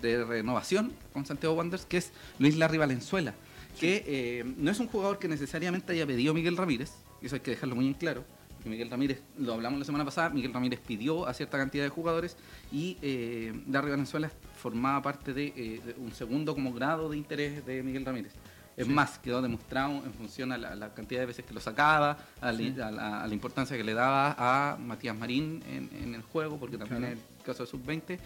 de 0.00 0.24
renovación 0.24 0.92
con 1.12 1.24
Santiago 1.26 1.54
Wanderers, 1.54 1.86
que 1.86 1.98
es 1.98 2.12
Luis 2.38 2.56
Larry 2.56 2.78
Valenzuela, 2.78 3.34
que 3.78 4.44
no 4.58 4.70
es 4.70 4.78
un 4.80 4.86
jugador 4.88 5.18
que 5.18 5.28
necesariamente 5.28 5.92
haya 5.92 6.06
pedido 6.06 6.34
Miguel 6.34 6.56
Ramírez, 6.56 6.92
y 7.20 7.26
eso 7.26 7.36
hay 7.36 7.40
que 7.40 7.52
dejarlo 7.52 7.74
muy 7.76 7.86
en 7.86 7.94
claro. 7.94 8.24
que 8.62 8.68
Miguel 8.68 8.90
Ramírez, 8.90 9.20
lo 9.38 9.54
hablamos 9.54 9.78
la 9.78 9.84
semana 9.84 10.04
pasada, 10.04 10.30
Miguel 10.30 10.52
Ramírez 10.52 10.78
pidió 10.86 11.26
a 11.26 11.34
cierta 11.34 11.58
cantidad 11.58 11.82
de 11.84 11.88
jugadores 11.90 12.36
y 12.70 12.96
eh, 13.02 13.52
Larry 13.68 13.90
Valenzuela 13.90 14.30
formaba 14.60 15.02
parte 15.02 15.32
de, 15.32 15.46
eh, 15.56 15.80
de 15.84 15.94
un 15.98 16.12
segundo 16.12 16.54
como 16.54 16.72
grado 16.72 17.08
de 17.08 17.16
interés 17.16 17.64
de 17.66 17.82
Miguel 17.82 18.04
Ramírez. 18.04 18.32
Es 18.82 18.88
Sí. 18.88 18.92
más, 18.92 19.18
quedó 19.18 19.40
demostrado 19.42 19.92
en 20.04 20.12
función 20.14 20.52
a 20.52 20.58
la, 20.58 20.68
a 20.72 20.74
la 20.74 20.92
cantidad 20.94 21.20
de 21.20 21.26
veces 21.26 21.44
que 21.44 21.54
lo 21.54 21.60
sacaba, 21.60 22.18
a, 22.40 22.52
la- 22.52 22.58
Sí. 22.58 22.74
a 22.80 22.90
la, 22.90 23.22
a 23.22 23.26
la 23.26 23.34
importancia 23.34 23.76
que 23.76 23.84
le 23.84 23.94
daba 23.94 24.34
a 24.38 24.76
Matías 24.76 25.16
Marín 25.16 25.62
en, 25.68 25.88
en 26.02 26.14
el 26.14 26.22
juego, 26.22 26.58
porque 26.58 26.76
también 26.78 27.00
Claro. 27.00 27.14
es 27.16 27.20
el 27.38 27.44
caso 27.44 27.64
de 27.64 27.70
Sub-20, 27.70 28.18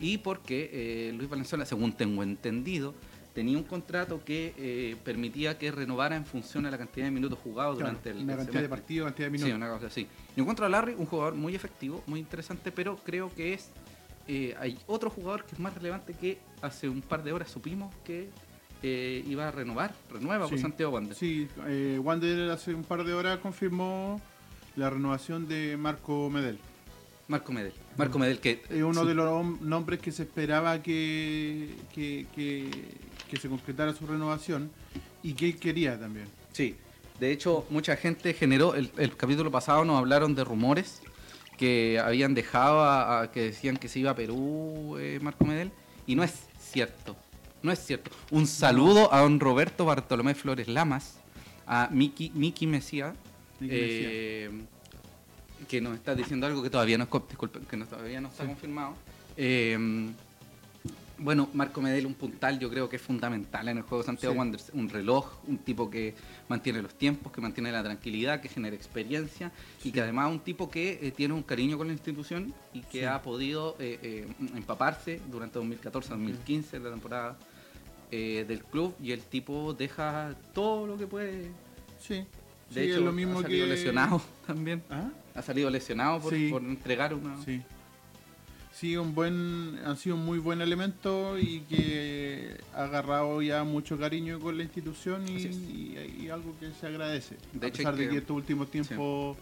y 0.00 0.18
porque 0.18 0.70
eh, 0.72 1.12
Luis 1.12 1.28
Valenzuela, 1.28 1.64
según 1.66 1.92
tengo 1.92 2.22
entendido, 2.22 2.94
tenía 3.34 3.56
un 3.56 3.64
contrato 3.64 4.22
que 4.24 4.54
eh, 4.56 4.96
permitía 5.04 5.58
que 5.58 5.70
renovara 5.70 6.16
en 6.16 6.24
función 6.24 6.66
a 6.66 6.70
la 6.70 6.78
cantidad 6.78 7.06
de 7.06 7.10
minutos 7.12 7.38
jugados 7.38 7.76
Claro, 7.76 7.90
durante 7.90 8.10
el 8.10 8.18
una 8.24 8.32
el 8.32 8.38
cantidad 8.38 8.62
de 8.62 8.68
partidos, 8.68 9.06
cantidad 9.06 9.30
de 9.30 9.38
Sí, 9.38 9.44
minutos. 9.44 9.56
una 9.66 9.74
cosa 9.74 9.86
así. 9.88 10.06
Yo 10.36 10.42
encuentro 10.42 10.66
a 10.66 10.68
Larry 10.68 10.94
un 10.98 11.06
jugador 11.06 11.34
muy 11.34 11.54
efectivo, 11.54 12.02
muy 12.06 12.20
interesante, 12.20 12.72
pero 12.72 12.96
creo 12.96 13.32
que 13.34 13.54
es. 13.54 13.70
eh, 14.30 14.54
hay 14.60 14.78
otro 14.86 15.08
jugador 15.08 15.44
que 15.44 15.54
es 15.54 15.58
más 15.60 15.72
relevante 15.74 16.12
que 16.14 16.38
hace 16.62 16.88
un 16.88 17.00
par 17.00 17.22
de 17.22 17.32
horas 17.32 17.48
supimos 17.50 17.94
que 18.04 18.28
eh, 18.82 19.24
iba 19.26 19.48
a 19.48 19.50
renovar, 19.50 19.94
renueva 20.12 20.46
por 20.48 20.56
Sí. 20.56 20.62
Santiago 20.62 20.92
Wander. 20.92 21.14
Sí, 21.16 21.48
eh, 21.66 21.98
Wander 22.02 22.50
hace 22.50 22.74
un 22.74 22.84
par 22.84 23.04
de 23.04 23.12
horas 23.14 23.38
confirmó 23.38 24.20
la 24.76 24.90
renovación 24.90 25.48
de 25.48 25.76
Marco 25.76 26.30
Medel. 26.30 26.58
Marco 27.26 27.52
Medel. 27.52 27.72
Marco 27.96 28.18
Medel 28.18 28.38
que. 28.40 28.62
Es 28.70 28.82
uno 28.82 29.02
sí, 29.02 29.08
de 29.08 29.14
los 29.14 29.60
nombres 29.60 30.00
que 30.00 30.12
se 30.12 30.22
esperaba 30.22 30.82
que, 30.82 31.74
que, 31.94 32.26
que, 32.34 32.70
que 33.28 33.36
se 33.36 33.48
concretara 33.48 33.92
su 33.92 34.06
renovación 34.06 34.70
y 35.22 35.34
que 35.34 35.46
él 35.46 35.56
quería 35.58 35.98
también. 35.98 36.26
Sí. 36.52 36.74
De 37.20 37.32
hecho, 37.32 37.66
mucha 37.70 37.96
gente 37.96 38.32
generó. 38.32 38.74
El, 38.76 38.90
el 38.96 39.16
capítulo 39.16 39.50
pasado 39.50 39.84
nos 39.84 39.98
hablaron 39.98 40.34
de 40.36 40.44
rumores 40.44 41.02
que 41.58 41.98
habían 42.02 42.32
dejado 42.32 42.80
a, 42.84 43.22
a- 43.22 43.30
que 43.32 43.42
decían 43.42 43.76
que 43.76 43.88
se 43.88 43.98
iba 43.98 44.12
a 44.12 44.14
Perú 44.14 44.96
eh, 45.00 45.18
Marco 45.20 45.44
Medel. 45.44 45.72
Y 46.06 46.14
no 46.14 46.22
es 46.22 46.32
cierto. 46.60 47.16
No 47.68 47.74
es 47.74 47.84
cierto. 47.84 48.10
Un 48.30 48.46
saludo 48.46 49.12
a 49.12 49.20
don 49.20 49.38
Roberto 49.38 49.84
Bartolomé 49.84 50.34
Flores 50.34 50.68
Lamas, 50.68 51.18
a 51.66 51.90
Miki, 51.92 52.30
Miki 52.34 52.66
Mesía, 52.66 53.12
eh, 53.60 54.48
que 55.68 55.78
nos 55.82 55.94
está 55.94 56.14
diciendo 56.14 56.46
algo 56.46 56.62
que 56.62 56.70
todavía 56.70 56.96
no, 56.96 57.04
disculpen, 57.28 57.66
que 57.66 57.76
no, 57.76 57.84
todavía 57.84 58.22
no 58.22 58.28
está 58.28 58.44
Sí. 58.44 58.48
confirmado. 58.48 58.94
Eh, 59.36 60.08
bueno, 61.20 61.48
Marco 61.52 61.80
Medel, 61.80 62.06
un 62.06 62.14
puntal, 62.14 62.60
yo 62.60 62.70
creo 62.70 62.88
que 62.88 62.94
es 62.94 63.02
fundamental 63.02 63.66
en 63.68 63.78
el 63.78 63.82
juego 63.82 64.02
de 64.04 64.06
Santiago 64.06 64.34
Sí. 64.34 64.38
Wanderers. 64.38 64.70
Un 64.72 64.88
reloj, 64.88 65.26
un 65.48 65.58
tipo 65.58 65.90
que 65.90 66.14
mantiene 66.48 66.80
los 66.80 66.94
tiempos, 66.94 67.32
que 67.32 67.40
mantiene 67.40 67.72
la 67.72 67.82
tranquilidad, 67.82 68.40
que 68.40 68.48
genera 68.48 68.76
experiencia 68.76 69.50
y 69.82 69.90
que 69.90 70.00
además 70.00 70.30
un 70.30 70.38
tipo 70.38 70.70
que 70.70 71.00
eh, 71.02 71.10
tiene 71.10 71.34
un 71.34 71.42
cariño 71.42 71.76
con 71.76 71.88
la 71.88 71.92
institución 71.92 72.54
y 72.72 72.82
que 72.82 73.00
Sí. 73.00 73.04
ha 73.04 73.20
podido 73.20 73.74
eh, 73.80 73.98
eh, 74.00 74.28
empaparse 74.54 75.20
durante 75.28 75.58
2014-2015, 75.58 76.78
la 76.78 76.90
temporada 76.90 77.36
eh, 78.10 78.44
del 78.48 78.62
club, 78.64 78.94
y 79.02 79.12
el 79.12 79.20
tipo 79.20 79.74
deja 79.74 80.34
todo 80.54 80.86
lo 80.86 80.96
que 80.96 81.06
puede. 81.06 81.50
Sí, 82.00 82.14
De 82.14 82.24
sí, 82.74 82.80
hecho, 82.80 82.98
es 82.98 83.04
lo 83.04 83.12
mismo 83.12 83.38
ha 83.38 83.42
salido 83.42 83.66
que 83.66 83.72
lesionado 83.74 84.22
también. 84.46 84.82
¿Ah? 84.90 85.10
Ha 85.34 85.42
salido 85.42 85.70
lesionado 85.70 86.20
por, 86.20 86.32
Sí. 86.34 86.48
por 86.50 86.62
entregar 86.62 87.14
una. 87.14 87.42
Sí. 87.44 87.62
Sí, 88.72 88.96
un 88.96 89.12
buen, 89.12 89.76
han 89.84 89.96
sido 89.96 90.14
un 90.14 90.24
muy 90.24 90.38
buen 90.38 90.60
elemento 90.60 91.36
y 91.36 91.60
que 91.68 92.56
ha 92.74 92.84
agarrado 92.84 93.42
ya 93.42 93.64
mucho 93.64 93.98
cariño 93.98 94.38
con 94.38 94.56
la 94.56 94.62
institución 94.62 95.28
y, 95.28 95.32
y- 95.46 96.16
y 96.22 96.28
algo 96.30 96.54
que 96.60 96.70
se 96.70 96.86
agradece. 96.86 97.36
De 97.52 97.66
a 97.66 97.68
hecho, 97.70 97.78
pesar 97.78 97.96
de 97.96 98.04
que- 98.04 98.10
que 98.12 98.18
estos 98.18 98.36
últimos 98.36 98.70
tiempos 98.70 99.36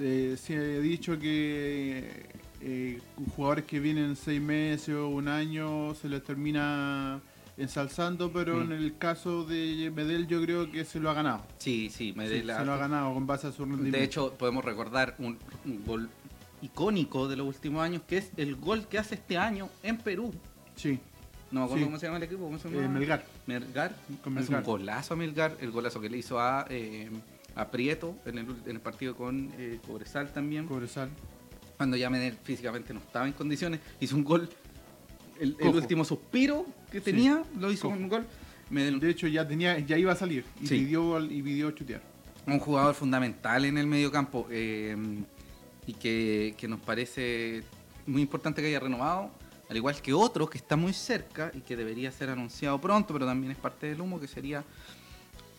eh, 0.00 0.36
se 0.40 0.56
ha 0.56 0.80
dicho 0.80 1.16
que 1.20 2.26
eh, 2.60 3.00
jugadores 3.36 3.64
que 3.64 3.78
vienen 3.78 4.16
seis 4.16 4.40
meses 4.40 4.94
o 4.94 5.08
un 5.08 5.28
año 5.28 5.94
se 5.94 6.08
les 6.08 6.24
termina 6.24 7.20
ensalzando, 7.56 8.32
pero 8.32 8.56
Mm. 8.56 8.62
en 8.62 8.72
el 8.72 8.98
caso 8.98 9.44
de 9.44 9.92
Medel 9.94 10.26
yo 10.26 10.40
creo 10.42 10.70
que 10.70 10.84
se 10.84 10.98
lo 11.00 11.10
ha 11.10 11.14
ganado. 11.14 11.44
Sí, 11.58 11.90
sí, 11.90 12.12
me 12.16 12.26
Sí, 12.28 12.34
de 12.34 12.44
la- 12.44 12.58
se 12.58 12.64
lo 12.64 12.72
ha 12.72 12.76
ganado 12.78 13.12
con 13.14 13.26
base 13.26 13.46
a 13.48 13.52
su 13.52 13.64
rendimiento. 13.64 13.98
De 13.98 14.04
hecho, 14.04 14.34
podemos 14.34 14.64
recordar 14.64 15.14
un, 15.18 15.38
un 15.64 15.84
gol 15.84 16.08
icónico 16.62 17.28
de 17.28 17.36
los 17.36 17.46
últimos 17.46 17.82
años, 17.82 18.02
que 18.06 18.18
es 18.18 18.30
el 18.36 18.56
gol 18.56 18.86
que 18.86 18.98
hace 18.98 19.16
este 19.16 19.36
año 19.38 19.68
en 19.82 19.98
Perú, 19.98 20.32
Sí, 20.74 20.98
No 21.50 21.60
me 21.60 21.64
acuerdo 21.66 21.80
Sí. 21.80 21.84
cómo 21.84 21.98
se 21.98 22.06
llama 22.06 22.16
el 22.16 22.22
equipo. 22.22 22.44
¿Cómo 22.44 22.58
se 22.58 22.68
eh, 22.68 22.70
llama? 22.72 22.98
Melgar. 22.98 23.26
Melgar. 23.46 23.94
Con 24.24 24.38
Hace 24.38 24.54
un 24.54 24.62
golazo 24.62 25.12
a 25.12 25.16
Melgar. 25.18 25.54
El 25.60 25.70
golazo 25.70 26.00
que 26.00 26.08
le 26.08 26.16
hizo 26.16 26.40
a, 26.40 26.64
eh, 26.70 27.10
a 27.54 27.70
Prieto 27.70 28.16
en 28.24 28.38
el, 28.38 28.46
en 28.64 28.70
el 28.70 28.80
partido 28.80 29.14
con 29.14 29.52
eh, 29.58 29.78
Cobresal 29.86 30.32
también. 30.32 30.66
Cobresal. 30.66 31.10
Cuando 31.76 31.98
ya 31.98 32.08
Medel 32.08 32.38
físicamente 32.42 32.94
no 32.94 33.00
estaba 33.00 33.26
en 33.26 33.34
condiciones. 33.34 33.80
Hizo 34.00 34.16
un 34.16 34.24
gol. 34.24 34.48
El, 35.40 35.56
último 35.74 36.04
suspiro 36.04 36.66
que 36.90 36.98
Sí. 36.98 37.04
tenía 37.04 37.42
lo 37.58 37.70
hizo 37.72 37.88
con 37.90 38.02
un 38.02 38.08
gol. 38.08 38.26
De 38.70 39.10
hecho, 39.10 39.26
ya 39.26 39.46
tenía, 39.46 39.78
ya 39.80 39.98
iba 39.98 40.12
a 40.12 40.16
salir 40.16 40.44
y 40.60 40.66
Sí. 40.66 40.78
pidió 40.78 41.20
y 41.24 41.42
pidió 41.42 41.70
chutear. 41.72 42.02
un 42.44 42.58
jugador 42.58 42.94
fundamental 42.96 43.64
en 43.64 43.78
el 43.78 43.86
mediocampo 43.86 44.48
eh, 44.50 44.96
y 45.86 45.92
que, 45.94 46.54
que 46.58 46.66
nos 46.66 46.80
parece 46.80 47.62
muy 48.04 48.20
importante 48.22 48.60
que 48.60 48.66
haya 48.66 48.80
renovado, 48.80 49.30
al 49.70 49.76
igual 49.76 49.94
que 50.02 50.12
otro 50.12 50.50
que 50.50 50.58
está 50.58 50.74
muy 50.74 50.92
cerca 50.92 51.52
y 51.54 51.60
que 51.60 51.76
debería 51.76 52.10
ser 52.10 52.30
anunciado 52.30 52.80
pronto, 52.80 53.12
pero 53.14 53.26
también 53.26 53.52
es 53.52 53.58
parte 53.58 53.86
del 53.86 54.00
humo, 54.00 54.18
que 54.18 54.26
sería 54.26 54.64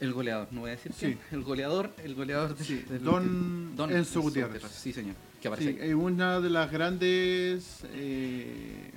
el 0.01 0.12
goleador. 0.12 0.50
No 0.51 0.62
voy 0.62 0.72
a 0.72 0.74
decir 0.74 0.92
Sí. 0.92 1.06
quién, 1.06 1.20
el 1.32 1.44
goleador, 1.44 1.89
el 2.03 2.15
goleador 2.15 2.53
de, 2.58 2.63
Sí, 2.65 2.84
del- 2.89 3.01
Don 3.03 3.89
Enzo 3.89 4.20
Gutiérrez. 4.22 4.63
Sí, 4.70 4.92
señor. 4.92 5.15
Que 5.42 5.48
aparece 5.48 5.70
aquí. 5.70 5.80
es 5.89 5.94
una 5.96 6.42
de 6.42 6.50
las 6.50 6.70
grandes. 6.70 7.86
Eh, 7.94 8.92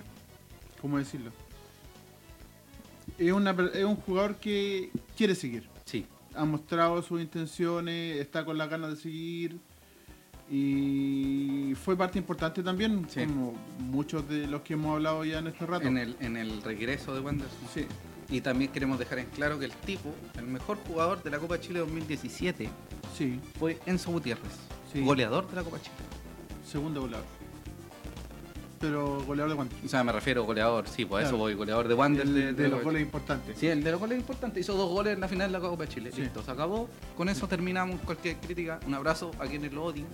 ¿Cómo 0.86 0.98
decirlo? 0.98 1.32
Es, 3.18 3.32
una, 3.32 3.56
per- 3.56 3.72
es 3.74 3.84
un 3.84 3.96
jugador 3.96 4.36
que 4.36 4.92
quiere 5.16 5.34
seguir. 5.34 5.68
Sí, 5.84 6.06
Ha 6.36 6.44
mostrado 6.44 7.02
sus 7.02 7.20
intenciones, 7.20 8.20
está 8.20 8.44
con 8.44 8.56
las 8.56 8.70
ganas 8.70 8.90
de 8.90 8.96
seguir. 8.96 9.58
Y 10.48 11.74
fue 11.84 11.96
parte 11.96 12.20
importante 12.20 12.62
también, 12.62 13.04
Sí. 13.10 13.24
como 13.26 13.54
muchos 13.80 14.28
de 14.28 14.46
los 14.46 14.60
que 14.62 14.74
hemos 14.74 14.94
hablado 14.94 15.24
ya 15.24 15.40
en 15.40 15.48
este 15.48 15.66
rato. 15.66 15.88
en 15.88 15.98
el, 15.98 16.16
en 16.20 16.36
el 16.36 16.62
regreso 16.62 17.12
de 17.16 17.20
Wanderers. 17.20 17.52
Sí, 17.74 17.84
Y 18.28 18.40
también 18.40 18.70
queremos 18.70 18.96
dejar 19.00 19.18
en 19.18 19.26
claro 19.26 19.58
que 19.58 19.64
el 19.64 19.72
tipo, 19.72 20.14
el 20.38 20.46
mejor 20.46 20.78
jugador 20.86 21.20
de 21.20 21.30
la 21.30 21.40
Copa 21.40 21.58
Chile 21.60 21.80
2017, 21.80 22.68
sí, 23.18 23.40
fue 23.58 23.80
Enzo 23.86 24.12
Gutiérrez, 24.12 24.52
Sí. 24.92 25.00
goleador 25.04 25.48
de 25.50 25.56
la 25.56 25.64
Copa 25.64 25.78
Chile. 25.80 25.96
segundo 26.64 27.00
goleador. 27.00 27.26
Pero 28.78 29.22
goleador 29.26 29.50
de 29.50 29.56
cuánto? 29.56 29.76
O 29.84 29.88
sea, 29.88 30.04
me 30.04 30.12
refiero 30.12 30.44
goleador, 30.44 30.86
sí, 30.88 31.04
pues 31.06 31.24
a 31.24 31.28
eso 31.28 31.36
voy, 31.38 31.54
goleador 31.54 31.88
de 31.88 31.94
Wander. 31.94 32.26
El 32.26 32.34
de, 32.34 32.40
de, 32.46 32.52
de 32.52 32.68
los 32.68 32.82
goles 32.82 32.98
Chile. 33.00 33.06
importantes. 33.06 33.58
Sí, 33.58 33.66
el 33.68 33.82
de 33.82 33.90
los 33.90 34.00
goles 34.00 34.16
es 34.16 34.20
importante. 34.22 34.60
Hizo 34.60 34.74
dos 34.74 34.90
goles 34.90 35.14
en 35.14 35.20
la 35.20 35.28
final 35.28 35.50
de 35.50 35.58
la 35.58 35.66
Copa 35.66 35.86
Chile. 35.88 36.10
Sí. 36.12 36.22
Listo, 36.22 36.42
se 36.42 36.50
acabó. 36.50 36.88
Con 37.16 37.28
eso 37.28 37.48
terminamos 37.48 38.00
cualquier 38.02 38.36
crítica. 38.36 38.78
Un 38.86 38.94
abrazo 38.94 39.30
a 39.38 39.46
quienes 39.46 39.72
lo 39.72 39.84
odien. 39.84 40.06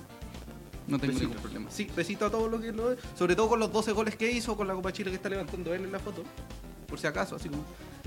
No 0.86 0.98
tengo 0.98 1.18
ningún 1.18 1.36
problema. 1.36 1.70
Sí, 1.70 1.88
besito 1.94 2.26
a 2.26 2.30
todos 2.30 2.50
los 2.50 2.60
que 2.60 2.72
lo 2.72 2.86
odien. 2.86 2.98
Sobre 3.16 3.34
todo 3.36 3.48
con 3.48 3.58
los 3.60 3.72
12 3.72 3.92
goles 3.92 4.16
que 4.16 4.30
hizo 4.30 4.56
con 4.56 4.66
la 4.68 4.74
Copa 4.74 4.92
Chile 4.92 5.10
que 5.10 5.16
está 5.16 5.28
levantando 5.28 5.74
él 5.74 5.84
en 5.84 5.92
la 5.92 5.98
foto. 5.98 6.22
Por 6.92 7.00
si 7.00 7.06
acaso, 7.06 7.36
así 7.36 7.48
como. 7.48 7.64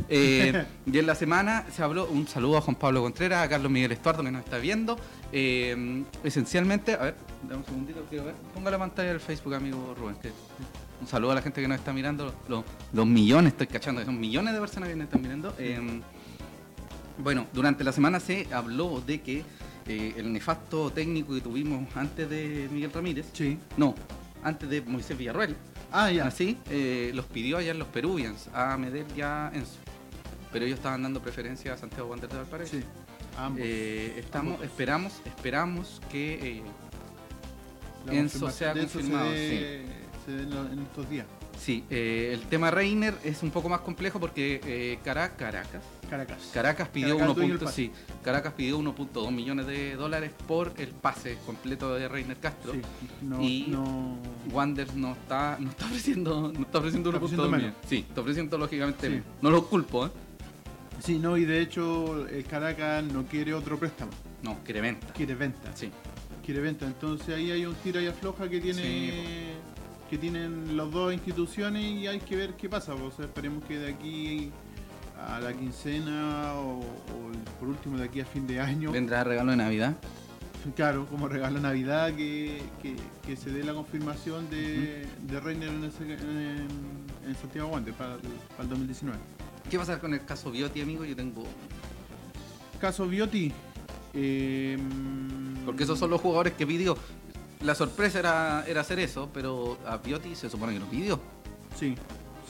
Eh, 0.09 0.63
y 0.85 0.99
en 0.99 1.07
la 1.07 1.15
semana 1.15 1.65
se 1.75 1.81
habló. 1.81 2.05
Un 2.05 2.27
saludo 2.27 2.57
a 2.57 2.61
Juan 2.61 2.75
Pablo 2.75 3.01
Contreras, 3.01 3.43
a 3.43 3.49
Carlos 3.49 3.71
Miguel 3.71 3.91
Estuardo 3.93 4.23
que 4.23 4.29
nos 4.29 4.43
está 4.45 4.59
viendo. 4.59 4.95
Eh, 5.31 6.03
esencialmente, 6.23 6.93
a 6.93 6.97
ver, 6.97 7.15
dame 7.41 7.55
un 7.61 7.65
segundito, 7.65 8.05
quiero 8.11 8.25
ver. 8.25 8.35
Ponga 8.53 8.69
la 8.69 8.77
pantalla 8.77 9.09
del 9.09 9.19
Facebook, 9.19 9.55
amigo 9.55 9.95
Rubén. 9.97 10.17
que- 10.21 10.31
un 11.01 11.07
saludo 11.07 11.31
a 11.31 11.35
la 11.35 11.41
gente 11.41 11.61
que 11.63 11.67
nos 11.67 11.79
está 11.79 11.91
mirando. 11.93 12.31
Los, 12.47 12.63
los 12.93 13.07
millones, 13.07 13.53
estoy 13.53 13.65
cachando, 13.65 14.01
que 14.01 14.05
son 14.05 14.19
millones 14.19 14.53
de 14.53 14.59
personas 14.59 14.87
que 14.89 14.95
nos 14.95 15.05
están 15.05 15.21
mirando. 15.23 15.55
Eh, 15.57 16.01
bueno, 17.17 17.47
durante 17.51 17.83
la 17.83 17.91
semana 17.91 18.19
se 18.19 18.47
habló 18.53 19.01
de 19.01 19.21
que 19.21 19.43
eh, 19.87 20.13
el 20.17 20.31
nefasto 20.31 20.91
técnico 20.91 21.33
que 21.33 21.41
tuvimos 21.41 21.87
antes 21.95 22.29
de 22.29 22.69
Miguel 22.71 22.91
Ramírez, 22.93 23.25
Sí. 23.33 23.57
no, 23.77 23.95
antes 24.45 24.69
de 24.69 24.81
Moisés 24.81 25.17
Villarroel, 25.17 25.55
Ah, 25.91 26.09
ya. 26.11 26.25
así, 26.27 26.57
eh, 26.69 27.11
los 27.13 27.25
pidió 27.25 27.57
allá 27.57 27.71
en 27.71 27.79
los 27.79 27.87
Peruvians, 27.89 28.49
a 28.53 28.77
Medel 28.77 29.05
y 29.17 29.21
a 29.21 29.51
Enzo. 29.53 29.77
Pero 30.53 30.65
ellos 30.65 30.77
estaban 30.77 31.03
dando 31.03 31.21
preferencia 31.21 31.73
a 31.73 31.77
Santiago 31.77 32.07
Wander 32.09 32.29
de 32.29 32.37
Valparaíso. 32.37 32.77
Sí. 32.77 32.83
Ambos. 33.37 33.61
Eh, 33.63 34.13
estamos, 34.17 34.53
Ambos. 34.53 34.65
esperamos, 34.67 35.13
esperamos 35.25 36.01
que 36.09 36.59
eh, 36.59 36.63
Enzo 38.11 38.49
sea 38.51 38.73
de 38.73 38.81
confirmado, 38.81 39.31
Se 39.31 39.83
en, 40.27 40.49
lo- 40.49 40.71
en 40.71 40.79
estos 40.79 41.09
días. 41.09 41.25
sí, 41.59 41.83
eh, 41.89 42.31
el 42.33 42.41
tema 42.47 42.71
Reiner 42.71 43.13
es 43.23 43.41
un 43.43 43.51
poco 43.51 43.67
más 43.69 43.81
complejo 43.81 44.19
porque 44.19 44.61
eh, 44.63 44.99
Cara- 45.03 45.35
Caracas, 45.35 45.83
Caracas. 46.05 46.49
Caracas 46.53 46.87
pidió 46.89 47.09
Caracas, 47.17 47.25
1. 47.27 47.33
dueño 47.35 47.49
del 47.49 47.57
punto- 47.59 47.65
pase. 47.71 47.81
sí, 47.83 47.91
Caracas 48.23 48.53
pidió 48.53 48.77
1.2 48.77 49.31
millones 49.31 49.67
de 49.67 49.95
dólares 49.95 50.31
por 50.47 50.73
el 50.77 50.89
pase 50.89 51.37
completo 51.45 51.93
de 51.95 52.07
Reiner 52.07 52.37
Castro. 52.37 52.73
Sí. 52.73 52.81
No, 53.21 53.41
Y- 53.41 53.65
no. 53.67 54.17
Wanderers 54.51 54.95
no 54.95 55.13
está, 55.13 55.57
no 55.59 55.69
está 55.69 55.85
ofreciendo, 55.85 56.51
no 56.53 56.61
está 56.61 56.77
ofreciendo 56.79 57.09
Está 57.09 57.19
1.2 57.19 57.23
ofreciendo 57.23 57.57
millones. 57.57 57.75
Sí, 57.87 58.05
está 58.07 58.21
ofreciendo 58.21 58.57
lógicamente 58.57 59.09
Sí. 59.09 59.21
No 59.41 59.49
lo 59.49 59.65
culpo, 59.67 60.05
¿eh? 60.07 60.09
Sí, 61.03 61.19
no, 61.19 61.35
y 61.37 61.45
de 61.45 61.61
hecho 61.61 62.27
el 62.27 62.45
Caracas 62.45 63.03
no 63.03 63.25
quiere 63.25 63.53
otro 63.53 63.77
préstamo, 63.77 64.11
No, 64.41 64.57
quiere 64.63 64.81
venta. 64.81 65.07
quiere 65.13 65.35
venta. 65.35 65.75
Sí. 65.75 65.91
Quiere 66.43 66.61
venta. 66.61 66.85
Entonces 66.85 67.35
ahí 67.35 67.51
hay 67.51 67.65
un 67.65 67.73
tira 67.75 68.01
y 68.01 68.07
afloja 68.07 68.47
que 68.49 68.61
tiene 68.61 68.81
Sí, 68.81 69.11
que 70.09 70.17
tienen 70.19 70.77
las 70.77 70.89
dos 70.91 71.11
instituciones 71.13 71.83
y 71.83 72.05
hay 72.07 72.19
que 72.19 72.35
ver 72.35 72.53
qué 72.53 72.69
pasa. 72.69 72.93
O 72.93 73.11
sea, 73.11 73.25
esperemos 73.25 73.63
que 73.65 73.79
de 73.79 73.91
aquí 73.93 74.51
a 75.19 75.39
la 75.39 75.53
quincena 75.53 76.53
o, 76.55 76.79
o 76.79 77.31
por 77.59 77.69
último 77.69 77.97
de 77.97 78.05
aquí 78.05 78.21
a 78.21 78.25
fin 78.25 78.45
de 78.47 78.59
año, 78.59 78.91
Vendrá 78.91 79.23
regalo 79.23 79.51
de 79.51 79.57
Navidad. 79.57 79.95
claro, 80.75 81.05
como 81.07 81.27
regalo 81.27 81.55
de 81.55 81.61
Navidad, 81.61 82.13
que, 82.15 82.61
que- 82.81 82.95
que 83.25 83.35
se 83.35 83.49
dé 83.51 83.63
la 83.63 83.73
confirmación 83.73 84.49
de, 84.49 85.05
de 85.27 85.39
Reiner 85.39 85.69
en, 85.69 85.83
en- 85.83 86.67
en 87.27 87.35
Santiago 87.41 87.69
Wander 87.69 87.93
para 87.93 88.15
el, 88.15 88.19
para 88.51 88.63
el 88.63 88.69
2019. 88.69 89.19
¿Qué 89.69 89.77
va 89.77 89.83
a 89.83 89.85
pasar 89.87 89.99
con 90.01 90.13
el 90.13 90.23
caso 90.25 90.51
Bioti, 90.51 90.81
amigo? 90.81 91.05
Yo 91.05 91.15
tengo. 91.15 91.43
Caso 92.79 93.07
Bioti. 93.07 93.51
eh, 94.13 94.77
Porque 95.65 95.83
esos 95.83 95.97
son 95.97 96.09
los 96.11 96.21
jugadores 96.21 96.53
que 96.53 96.67
pidió. 96.67 96.97
La 97.61 97.73
sorpresa 97.73 98.19
era, 98.19 98.63
era 98.67 98.81
hacer 98.81 98.99
eso, 98.99 99.29
pero 99.33 99.77
a 99.87 99.97
Bioti 99.97 100.35
se 100.35 100.49
supone 100.49 100.73
que 100.73 100.79
lo 100.79 100.85
pidió. 100.85 101.19
Sí, 101.79 101.95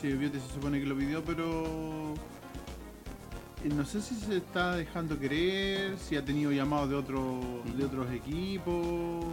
sí, 0.02 0.12
Bioti 0.12 0.40
se 0.40 0.54
supone 0.54 0.80
que 0.80 0.86
lo 0.86 0.98
pidió, 0.98 1.24
pero 1.24 2.14
no 3.70 3.86
sé 3.86 4.02
si 4.02 4.16
se 4.16 4.38
está 4.38 4.76
dejando 4.76 5.18
querer, 5.20 5.98
si 5.98 6.16
ha 6.16 6.24
tenido 6.26 6.52
llamados 6.52 6.90
de 6.90 6.96
otros 6.96 7.44
de 7.76 7.86
otros 7.86 8.12
equipos, 8.12 9.26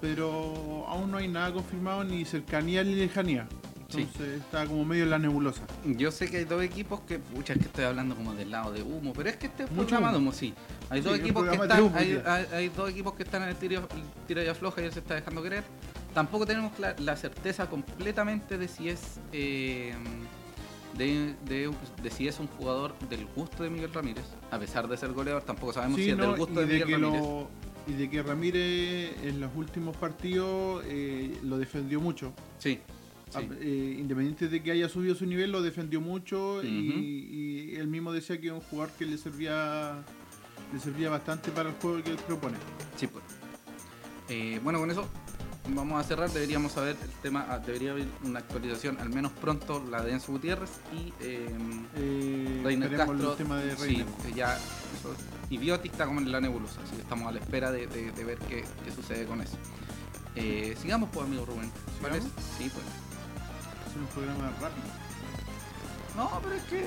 pero 0.00 0.84
aún 0.88 1.10
no 1.10 1.18
hay 1.18 1.28
nada 1.28 1.52
confirmado 1.52 2.04
ni 2.04 2.24
cercanía 2.24 2.82
ni 2.84 2.94
lejanía. 2.94 3.46
Sí. 3.88 4.00
Entonces 4.02 4.40
está 4.40 4.64
como 4.66 4.84
medio 4.86 5.04
en 5.04 5.10
la 5.10 5.18
nebulosa. 5.18 5.62
Yo 5.84 6.10
sé 6.10 6.30
que 6.30 6.38
hay 6.38 6.44
dos 6.44 6.62
equipos 6.62 7.00
que, 7.02 7.18
pucha, 7.18 7.52
es 7.52 7.58
que 7.58 7.66
estoy 7.66 7.84
hablando 7.84 8.16
como 8.16 8.32
del 8.34 8.50
lado 8.50 8.72
de 8.72 8.82
humo, 8.82 9.12
pero 9.12 9.28
es 9.28 9.36
que 9.36 9.46
este 9.48 9.64
es 9.64 9.70
Mucho 9.70 9.88
programa 9.88 10.12
de 10.12 10.18
humo. 10.18 10.32
sí. 10.32 10.54
Hay 10.88 11.02
Sí, 11.02 11.08
dos 11.08 11.18
equipos 11.18 11.46
que 11.46 11.54
están, 11.56 11.82
humo, 11.82 11.92
hay, 11.96 12.06
tío. 12.06 12.22
hay- 12.24 12.46
hay 12.54 12.68
dos 12.70 12.88
equipos 12.90 13.12
que 13.14 13.22
están 13.22 13.42
en 13.42 13.50
el 13.50 13.56
tiro, 13.56 13.86
tira 14.26 14.42
y 14.42 14.48
afloja 14.48 14.80
y 14.80 14.84
él 14.86 14.92
se 14.92 15.00
está 15.00 15.14
dejando 15.14 15.42
querer. 15.42 15.62
Tampoco 16.14 16.46
tenemos 16.46 16.78
la, 16.78 16.94
la 17.00 17.16
certeza 17.16 17.68
completamente 17.68 18.56
de 18.56 18.66
si 18.66 18.88
es 18.88 19.20
eh, 19.32 19.94
de, 20.98 21.34
de- 21.46 21.70
de 22.02 22.10
si 22.10 22.28
es 22.28 22.38
un 22.38 22.46
jugador 22.48 22.94
del 23.08 23.26
gusto 23.34 23.62
de 23.62 23.70
Miguel 23.70 23.92
Ramírez, 23.92 24.24
a 24.50 24.58
pesar 24.58 24.88
de 24.88 24.96
ser 24.96 25.12
goleador, 25.12 25.42
tampoco 25.42 25.72
sabemos 25.72 25.98
Sí, 25.98 26.04
si 26.04 26.10
es 26.10 26.16
¿no? 26.16 26.28
del 26.28 26.36
gusto 26.36 26.60
de 26.60 26.66
de 26.66 26.84
Miguel 26.84 27.00
Ramírez. 27.02 27.22
lo- 27.22 27.48
y 27.88 27.92
de 27.94 28.08
que 28.10 28.22
Ramírez 28.22 29.16
en 29.24 29.40
los 29.40 29.50
últimos 29.56 29.96
partidos 29.96 30.84
eh, 30.86 31.36
lo 31.42 31.58
defendió 31.58 32.00
mucho. 32.00 32.32
Sí. 32.58 32.78
sí. 33.30 33.38
A- 33.38 33.40
eh, 33.60 33.96
independiente 33.98 34.46
de 34.48 34.62
que 34.62 34.70
haya 34.70 34.88
subido 34.88 35.14
su 35.16 35.26
nivel, 35.26 35.50
lo 35.50 35.62
defendió 35.62 36.00
mucho 36.00 36.62
y, 36.62 36.68
y 37.72 37.76
él 37.76 37.88
mismo 37.88 38.12
decía 38.12 38.40
que 38.40 38.48
es 38.48 38.52
un 38.52 38.60
jugador 38.60 38.92
que 38.98 39.06
le 39.06 39.18
servía 39.18 40.02
le 40.72 40.80
servía 40.80 41.10
bastante 41.10 41.50
para 41.50 41.68
el 41.70 41.74
juego 41.76 42.02
que 42.02 42.10
él 42.10 42.16
propone. 42.26 42.56
Sí, 42.96 43.06
pues. 43.06 43.22
Eh, 44.28 44.60
bueno, 44.62 44.78
con 44.78 44.90
eso 44.90 45.06
vamos 45.74 46.00
a 46.00 46.04
cerrar. 46.06 46.30
Deberíamos 46.30 46.72
saber 46.72 46.96
el 47.02 47.10
tema, 47.22 47.46
ah, 47.48 47.58
debería 47.58 47.92
haber 47.92 48.06
una 48.22 48.38
actualización, 48.40 48.98
al 48.98 49.08
menos 49.10 49.32
pronto, 49.32 49.82
la 49.90 50.02
de 50.02 50.12
Enzo 50.12 50.32
Gutiérrez 50.32 50.70
y 50.92 51.12
eh, 51.20 51.48
Eh, 51.96 52.60
Reiner 52.64 52.96
Castro. 52.96 53.32
el 53.32 53.36
tema 53.36 53.56
de 53.58 53.76
sí, 53.76 53.82
Reiner. 53.82 54.06
ya, 54.34 54.56
eso, 54.56 55.14
y 55.50 55.58
Bioti 55.58 55.88
está 55.88 56.06
como 56.06 56.20
en 56.20 56.30
la 56.32 56.40
nebulosa, 56.40 56.80
así 56.84 56.96
que 56.96 57.02
estamos 57.02 57.26
a 57.28 57.32
la 57.32 57.38
espera 57.40 57.70
de, 57.70 57.86
de- 57.86 58.12
de 58.12 58.24
ver 58.24 58.38
qué, 58.38 58.64
qué 58.84 58.90
sucede 58.92 59.26
con 59.26 59.40
eso. 59.42 59.56
Eh, 60.34 60.76
sigamos, 60.80 61.10
pues, 61.12 61.26
amigo 61.26 61.44
Rubén. 61.44 61.70
¿Sigamos? 61.98 62.24
Sí, 62.58 62.70
pues. 62.72 62.86
Es 63.90 63.96
un 63.96 64.06
programa 64.14 64.50
rápido. 64.60 64.86
No, 66.16 66.40
pero 66.42 66.54
es 66.54 66.62
que. 66.64 66.78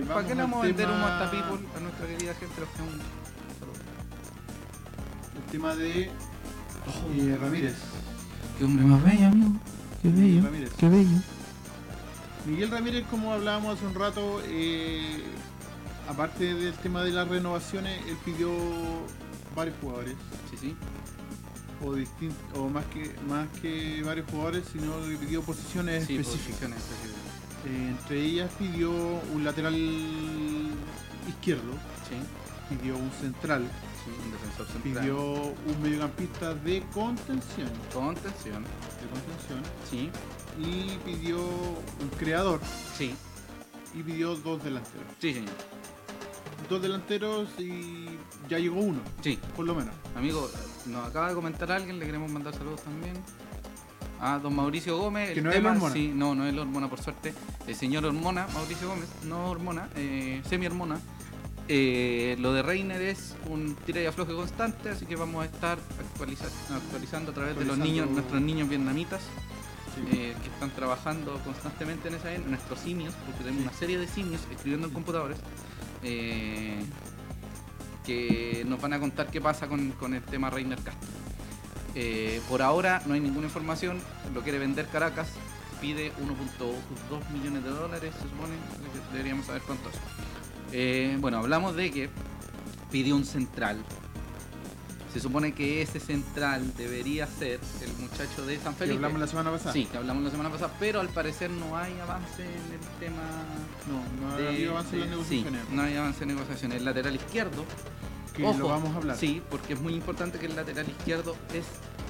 Eh, 0.00 0.04
¿Para 0.06 0.26
qué 0.26 0.34
le 0.34 0.42
vamos 0.42 0.60
a 0.60 0.66
vender 0.66 0.86
tema- 0.86 0.96
humo 0.98 1.06
a 1.06 1.30
people, 1.30 1.68
a 1.76 1.80
nuestra 1.80 2.06
querida 2.06 2.34
gente? 2.34 2.60
Los 2.60 2.68
que 2.70 2.78
aún- 2.82 3.00
El 5.36 5.50
tema 5.50 5.74
de 5.74 6.02
eh, 6.04 7.38
Ramírez. 7.40 7.74
Qué 8.62 8.66
hombre 8.66 8.84
más 8.84 9.02
bello, 9.02 9.26
amigo. 9.26 9.50
Qué 10.02 10.08
bello. 10.08 10.42
Ramírez. 10.44 10.70
Qué 10.78 10.88
bello. 10.88 11.16
Miguel 12.46 12.70
Ramírez, 12.70 13.04
como 13.10 13.32
hablábamos 13.32 13.76
hace 13.76 13.84
un 13.88 13.94
rato, 13.96 14.40
eh, 14.44 15.20
aparte 16.08 16.54
del 16.54 16.72
tema 16.74 17.02
de 17.02 17.10
las 17.10 17.26
renovaciones, 17.26 17.98
él 18.06 18.16
pidió 18.24 18.50
varios 19.56 19.74
jugadores. 19.80 20.14
Sí, 20.48 20.56
sí. 20.60 20.76
O, 21.84 22.60
o 22.60 22.68
más 22.68 22.84
que 22.86 23.10
más 23.28 23.48
que 23.60 24.00
varios 24.04 24.30
jugadores, 24.30 24.62
sino 24.72 24.92
que 25.08 25.16
pidió 25.16 25.42
posiciones 25.42 26.06
Sí, 26.06 26.18
específicas. 26.18 26.46
posiciones 26.46 26.78
específicas. 26.78 27.66
Eh, 27.66 27.88
entre 27.98 28.22
ellas 28.24 28.50
pidió 28.60 28.92
un 29.34 29.42
lateral 29.42 29.74
izquierdo, 31.28 31.72
Sí, 32.08 32.76
pidió 32.76 32.96
un 32.96 33.10
central, 33.20 33.64
sí, 34.04 34.10
un 34.24 34.32
defensor 34.32 34.66
central. 34.68 34.94
pidió 35.04 35.32
un 35.32 35.82
mediocampista 35.82 36.54
de 36.54 36.82
contención, 36.92 37.70
Contención. 37.92 38.62
de 38.64 39.08
contención 39.10 39.62
Sí, 39.90 40.10
y 40.58 40.96
pidió 41.04 41.38
un 41.38 42.08
creador 42.18 42.60
sí, 42.96 43.14
y 43.94 44.02
pidió 44.02 44.34
dos 44.36 44.62
delanteros. 44.62 45.06
sí, 45.18 45.34
señor. 45.34 45.52
Dos 46.70 46.80
delanteros 46.80 47.48
y 47.58 48.06
ya 48.48 48.58
llegó 48.58 48.80
uno, 48.80 49.00
Sí, 49.22 49.38
por 49.56 49.66
lo 49.66 49.74
menos. 49.74 49.94
amigo, 50.16 50.48
nos 50.86 51.06
acaba 51.08 51.28
de 51.28 51.34
comentar 51.34 51.70
alguien, 51.72 51.98
le 51.98 52.06
queremos 52.06 52.30
mandar 52.30 52.54
saludos 52.54 52.82
también. 52.82 53.14
A 54.20 54.38
don 54.38 54.54
Mauricio 54.54 54.96
Gómez. 54.96 55.32
Que 55.32 55.40
el 55.40 55.44
no 55.44 55.50
es 55.50 55.56
el 55.56 55.66
Hormona. 55.66 55.92
Sí, 55.92 56.12
no, 56.14 56.32
no 56.36 56.44
es 56.46 56.52
el 56.52 56.58
hormona, 56.60 56.88
por 56.88 57.02
suerte. 57.02 57.34
El 57.66 57.74
señor 57.74 58.04
Hormona, 58.04 58.46
Mauricio 58.54 58.86
Gómez, 58.88 59.08
no 59.24 59.50
hormona, 59.50 59.88
eh, 59.96 60.40
semi-hormona. 60.48 61.00
Eh, 61.68 62.36
lo 62.40 62.52
de 62.52 62.62
Reiner 62.62 63.00
es 63.00 63.34
un 63.48 63.74
tira 63.76 64.00
y 64.02 64.06
afloje 64.06 64.34
constante, 64.34 64.90
así 64.90 65.06
que 65.06 65.16
vamos 65.16 65.42
a 65.42 65.46
estar 65.46 65.78
actualiza- 66.00 66.48
actualizando 66.74 67.30
a 67.30 67.34
través 67.34 67.56
de 67.56 67.64
los 67.64 67.78
niños, 67.78 68.10
nuestros 68.10 68.40
niños 68.42 68.68
vietnamitas. 68.68 69.20
Sí. 69.94 70.00
eh, 70.16 70.34
que 70.42 70.48
están 70.48 70.70
trabajando 70.70 71.38
constantemente 71.44 72.08
en 72.08 72.14
esa 72.14 72.32
en 72.32 72.48
nuestros 72.48 72.78
simios, 72.80 73.12
porque 73.26 73.44
tenemos 73.44 73.64
una 73.64 73.74
serie 73.74 73.98
de 73.98 74.08
simios 74.08 74.40
escribiendo 74.50 74.86
en 74.88 74.94
computadores 74.94 75.36
eh, 76.02 76.82
que 78.06 78.64
nos 78.66 78.80
van 78.80 78.94
a 78.94 78.98
contar 79.00 79.26
qué 79.30 79.38
pasa 79.42 79.68
con, 79.68 79.90
con 79.92 80.14
el 80.14 80.22
tema 80.22 80.48
Reiner 80.48 80.78
Castro. 80.78 81.08
Por 82.48 82.62
ahora 82.62 83.02
no 83.04 83.12
hay 83.12 83.20
ninguna 83.20 83.46
información, 83.48 83.98
lo 84.32 84.40
quiere 84.40 84.58
vender 84.58 84.88
Caracas, 84.88 85.28
pide 85.78 86.10
1.2 86.14 87.30
millones 87.30 87.62
de 87.62 87.68
dólares, 87.70 88.14
se 88.16 88.22
supone, 88.22 88.54
deberíamos 89.12 89.44
saber 89.44 89.60
cuánto 89.60 89.90
es. 89.90 89.96
Eh, 90.72 91.16
bueno, 91.20 91.38
hablamos 91.38 91.76
de 91.76 91.90
que 91.90 92.10
pidió 92.90 93.14
un 93.16 93.24
central. 93.24 93.82
Se 95.12 95.20
supone 95.20 95.52
que 95.52 95.82
ese 95.82 96.00
central 96.00 96.72
debería 96.74 97.26
ser 97.26 97.60
el 97.82 97.92
muchacho 98.02 98.46
de 98.46 98.58
San 98.58 98.72
Que 98.72 98.78
Felipe. 98.80 98.96
hablamos 98.96 99.20
la 99.20 99.26
semana 99.26 99.50
pasada. 99.50 99.74
Sí, 99.74 99.84
que 99.84 99.98
hablamos 99.98 100.24
la 100.24 100.30
semana 100.30 100.48
pasada, 100.48 100.72
pero 100.80 101.00
al 101.00 101.08
parecer 101.10 101.50
no 101.50 101.76
hay 101.76 101.92
avance 102.00 102.42
en 102.42 102.72
el 102.72 102.80
tema. 102.98 103.22
No, 103.86 104.26
no 104.26 104.32
ha 104.32 104.38
de- 104.38 104.48
habido 104.48 104.70
avance 104.72 104.94
en 104.94 105.00
las 105.00 105.10
negociaciones. 105.10 105.60
Sí, 105.68 105.74
no 105.74 105.82
hay 105.82 105.96
avance 105.96 106.22
en 106.24 106.28
negociaciones. 106.28 106.78
El 106.78 106.84
lateral 106.86 107.14
izquierdo, 107.14 107.66
que 108.34 108.42
ojo, 108.42 108.58
lo 108.58 108.68
vamos 108.68 108.94
a 108.94 108.96
hablar. 108.96 109.16
sí, 109.18 109.42
porque 109.50 109.74
es 109.74 109.80
muy 109.82 109.92
importante 109.92 110.38
que 110.38 110.46
el 110.46 110.56
lateral 110.56 110.88
izquierdo 110.88 111.36
es 111.52 111.66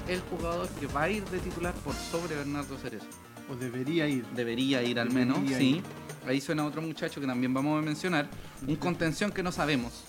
el 0.07 0.21
jugador 0.21 0.69
que 0.79 0.87
va 0.87 1.03
a 1.03 1.09
ir 1.09 1.25
de 1.25 1.39
titular 1.39 1.73
por 1.73 1.93
sobre 1.95 2.35
Bernardo 2.37 2.77
Cerezo. 2.77 3.05
O 3.49 3.55
debería 3.55 4.07
ir. 4.07 4.25
Debería 4.35 4.81
ir 4.83 4.99
al 4.99 5.09
Debería 5.09 5.33
menos, 5.33 5.51
ir. 5.51 5.57
sí. 5.57 5.81
Ahí 6.25 6.39
suena 6.39 6.65
otro 6.65 6.81
muchacho 6.81 7.19
que 7.19 7.27
también 7.27 7.53
vamos 7.53 7.77
a 7.77 7.85
mencionar. 7.85 8.29
Un 8.65 8.75
contención 8.77 9.31
que 9.31 9.43
no 9.43 9.51
sabemos. 9.51 10.03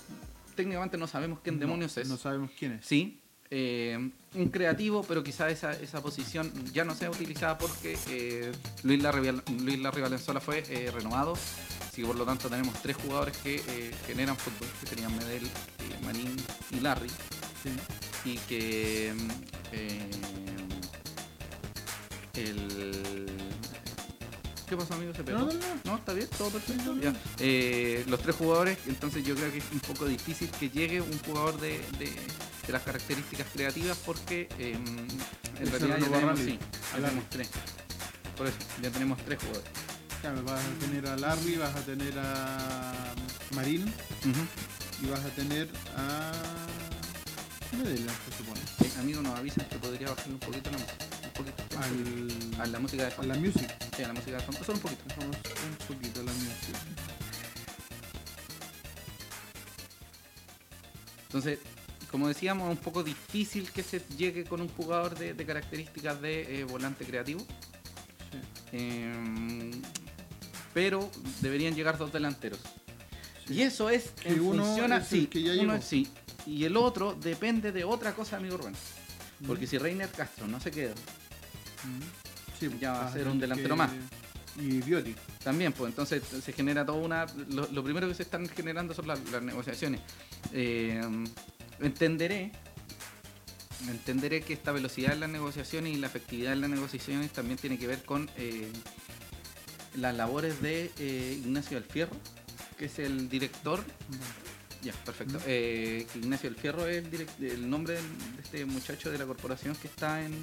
Técnicamente 0.55 0.97
no 0.97 1.07
sabemos 1.07 1.39
quién 1.43 1.55
No, 1.55 1.61
demonios 1.61 1.97
es. 1.97 2.07
No 2.07 2.17
sabemos 2.17 2.49
quién 2.57 2.73
es. 2.73 2.85
Sí, 2.85 3.19
eh, 3.51 4.09
un 4.33 4.49
creativo, 4.49 5.03
pero 5.03 5.21
quizá 5.23 5.49
esa, 5.49 5.73
esa 5.73 6.01
posición 6.01 6.51
ya 6.73 6.85
no 6.85 6.95
sea 6.95 7.09
utilizada 7.11 7.57
porque 7.57 7.97
eh, 8.09 8.51
Luis, 8.83 9.03
Larry, 9.03 9.25
Val- 9.31 9.43
Luis 9.63 9.79
Larry 9.79 10.01
Valenzuela 10.01 10.39
fue 10.39 10.63
eh, 10.69 10.89
renovado. 10.91 11.33
Así 11.33 12.01
que 12.01 12.07
por 12.07 12.15
lo 12.15 12.25
tanto 12.25 12.49
tenemos 12.49 12.81
tres 12.81 12.95
jugadores 12.95 13.35
que 13.37 13.55
eh, 13.55 13.91
generan 14.07 14.37
fútbol, 14.37 14.67
que 14.79 14.87
serían 14.87 15.15
Medel, 15.17 15.43
Manín 16.05 16.35
y 16.71 16.79
Larry. 16.79 17.09
Sí. 17.09 17.69
Y 18.23 18.37
que 18.47 19.13
mm, 19.13 20.54
el... 22.37 23.27
¿Qué 24.67 24.75
pasó 24.75 24.95
amigo? 24.95 25.13
¿Se 25.13 25.23
pegó? 25.23 25.39
No, 25.39 25.45
no, 25.45 25.53
no. 25.53 25.59
No, 25.83 25.95
está 25.97 26.13
bien, 26.13 26.27
todo 26.37 26.49
perfecto. 26.49 26.93
Sí, 26.95 26.99
Ya. 27.03 27.11
sí. 27.11 27.17
Eh, 27.39 28.03
los 28.07 28.19
tres 28.21 28.35
jugadores, 28.35 28.79
entonces 28.87 29.23
yo 29.23 29.35
creo 29.35 29.51
que 29.51 29.59
es 29.59 29.65
un 29.71 29.79
poco 29.79 30.05
difícil 30.05 30.49
que 30.49 30.69
llegue 30.69 31.01
un 31.01 31.19
jugador 31.19 31.59
de, 31.59 31.79
de- 31.99 32.11
de 32.65 32.73
las 32.73 32.81
características 32.81 33.45
creativas 33.53 33.95
porque 34.03 34.49
eh, 34.57 34.71
en 34.73 35.71
realidad 35.71 35.99
ya 35.99 36.05
tenemos, 36.09 36.39
sí, 36.39 36.57
ya 36.93 36.95
tenemos 36.99 37.29
tres. 37.29 37.49
Por 38.35 38.47
eso, 38.47 38.57
ya 38.81 38.89
tenemos 38.89 39.17
tres 39.23 39.37
jugadores. 39.39 39.69
Claro, 40.21 40.41
vas 40.43 40.59
a 40.65 40.79
tener 40.79 41.07
a 41.07 41.15
Larry, 41.15 41.57
vas 41.57 41.75
a 41.75 41.81
tener 41.81 42.13
a 42.17 43.13
Marín 43.53 43.83
Ujú. 43.83 45.03
y 45.05 45.09
vas 45.11 45.19
a 45.23 45.29
tener 45.29 45.69
a 45.95 46.31
Medellín, 47.77 48.07
se 48.07 48.37
supone. 48.37 48.59
Sí, 48.81 48.91
amigo, 48.99 49.21
nos 49.21 49.37
avisan 49.37 49.67
que 49.69 49.77
podría 49.77 50.09
bajarle 50.09 50.33
un 50.33 50.39
poquito 50.39 50.71
la 50.71 50.77
música. 50.79 51.05
Poquito. 51.35 51.63
Al, 51.79 52.61
A 52.61 52.65
la 52.67 52.79
música 52.79 53.03
de 53.03 53.09
a 53.09 53.11
fondo. 53.11 53.33
la 53.33 53.39
music. 53.39 53.69
Sí, 53.95 54.03
a 54.03 54.07
la 54.07 54.13
música 54.13 54.37
de 54.37 54.43
fondo. 54.43 54.63
Solo 54.63 54.77
un 54.77 54.81
poquito. 54.81 55.03
Un 55.25 55.87
poquito 55.95 56.23
la 56.23 56.31
music. 56.33 56.75
Entonces, 61.27 61.59
como 62.11 62.27
decíamos, 62.27 62.71
es 62.71 62.77
un 62.77 62.83
poco 62.83 63.03
difícil 63.03 63.69
que 63.71 63.83
se 63.83 64.01
llegue 64.17 64.45
con 64.45 64.61
un 64.61 64.69
jugador 64.69 65.17
de, 65.17 65.33
de 65.33 65.45
características 65.45 66.21
de 66.21 66.59
eh, 66.59 66.63
volante 66.63 67.05
creativo. 67.05 67.41
Sí. 67.41 68.37
Eh, 68.73 69.71
pero 70.73 71.09
deberían 71.41 71.75
llegar 71.75 71.97
dos 71.97 72.11
delanteros. 72.13 72.59
Y 73.49 73.61
eso 73.61 73.89
es 73.89 74.09
Que 74.11 74.29
en 74.29 74.39
uno 74.41 74.63
función 74.65 74.91
a- 74.93 74.97
es 74.97 75.11
el 75.13 75.19
sí, 75.21 75.27
que 75.27 75.41
ya 75.43 75.53
uno 75.61 75.81
sí. 75.81 76.07
Y 76.45 76.63
el 76.63 76.77
otro 76.77 77.13
depende 77.15 77.71
de 77.71 77.83
otra 77.83 78.13
cosa, 78.13 78.37
amigo 78.37 78.57
Rubén. 78.57 78.75
Porque 79.45 79.67
si 79.67 79.77
Reiner 79.77 80.09
Castro 80.09 80.47
no 80.47 80.59
se 80.59 80.71
queda. 80.71 80.93
Sí, 82.59 82.69
Ya 82.79 82.91
va 82.93 83.01
a 83.01 83.03
vas 83.05 83.13
ser 83.13 83.27
un 83.27 83.39
delantero 83.39 83.75
que- 83.75 83.79
más. 83.79 83.91
Y 84.57 84.79
Bioti. 84.81 85.13
también, 85.43 85.73
pues 85.73 85.89
entonces 85.89 86.23
se 86.41 86.53
genera 86.53 86.85
toda 86.85 86.97
una. 86.99 87.25
Lo, 87.49 87.67
lo 87.71 87.83
primero 87.83 88.07
que 88.07 88.13
se 88.15 88.23
están 88.23 88.47
generando 88.47 88.93
son 88.93 89.07
las, 89.07 89.19
las 89.29 89.41
negociaciones. 89.43 89.99
Eh, 90.53 91.01
entenderé. 91.81 92.51
Entenderé 93.89 94.41
que 94.41 94.53
esta 94.53 94.71
velocidad 94.71 95.11
en 95.13 95.19
las 95.19 95.29
negociaciones 95.29 95.93
y 95.93 95.97
la 95.97 96.07
efectividad 96.07 96.53
en 96.53 96.61
las 96.61 96.69
negociaciones 96.69 97.31
también 97.31 97.57
tiene 97.59 97.77
que 97.77 97.85
ver 97.87 98.03
con 98.03 98.31
eh, 98.37 98.71
las 99.97 100.15
labores 100.15 100.61
de 100.61 100.89
eh, 100.97 101.37
Ignacio 101.43 101.77
Alfierro, 101.77 102.15
que 102.77 102.85
es 102.85 102.97
el 102.99 103.27
director 103.29 103.83
Ya, 104.85 104.93
perfecto. 105.03 105.39
¿Mm? 105.39 105.43
Eh, 105.47 106.07
Ignacio 106.15 106.47
El 106.47 106.55
Fierro 106.55 106.87
es 106.87 107.03
el, 107.11 107.27
el 107.43 107.69
nombre 107.69 107.95
de 107.95 108.01
este 108.43 108.65
muchacho 108.65 109.09
de 109.11 109.17
la 109.17 109.25
corporación 109.25 109.75
que 109.75 109.87
está 109.87 110.23
en, 110.23 110.33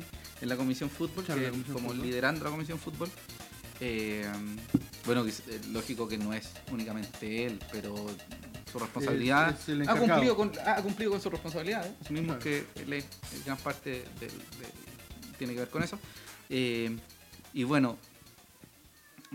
en 0.41 0.49
la 0.49 0.57
Comisión 0.57 0.91
Fútbol, 0.91 1.25
Claro, 1.25 1.41
que 1.41 1.47
la 1.47 1.53
Comisión 1.53 1.75
como 1.77 1.89
Fútbol. 1.91 2.05
liderando 2.05 2.45
la 2.45 2.51
Comisión 2.51 2.79
Fútbol. 2.81 3.09
Eh, 3.81 4.27
bueno, 5.07 5.25
eh, 5.27 5.33
lógico 5.73 6.09
que 6.09 6.19
no 6.19 6.33
es 6.35 6.51
únicamente 6.73 7.47
él, 7.47 7.61
pero 7.71 7.95
su 8.71 8.79
responsabilidad 8.81 9.51
Es- 9.69 9.89
ha, 9.89 9.97
cumplido 9.97 10.37
con, 10.37 10.53
ha 10.67 10.77
cumplido 10.83 11.11
con 11.13 11.21
su 11.21 11.31
responsabilidad, 11.31 11.87
¿eh? 11.87 11.95
Claro. 12.25 12.39
que 12.41 12.65
él 12.77 12.93
es 12.95 13.07
gran 13.45 13.59
parte 13.59 14.05
del- 14.19 14.33
tiene 15.39 15.53
que 15.55 15.61
ver 15.61 15.71
con 15.71 15.83
eso. 15.85 15.99
Eh, 16.51 16.97
y 17.55 17.63
bueno, 17.65 17.97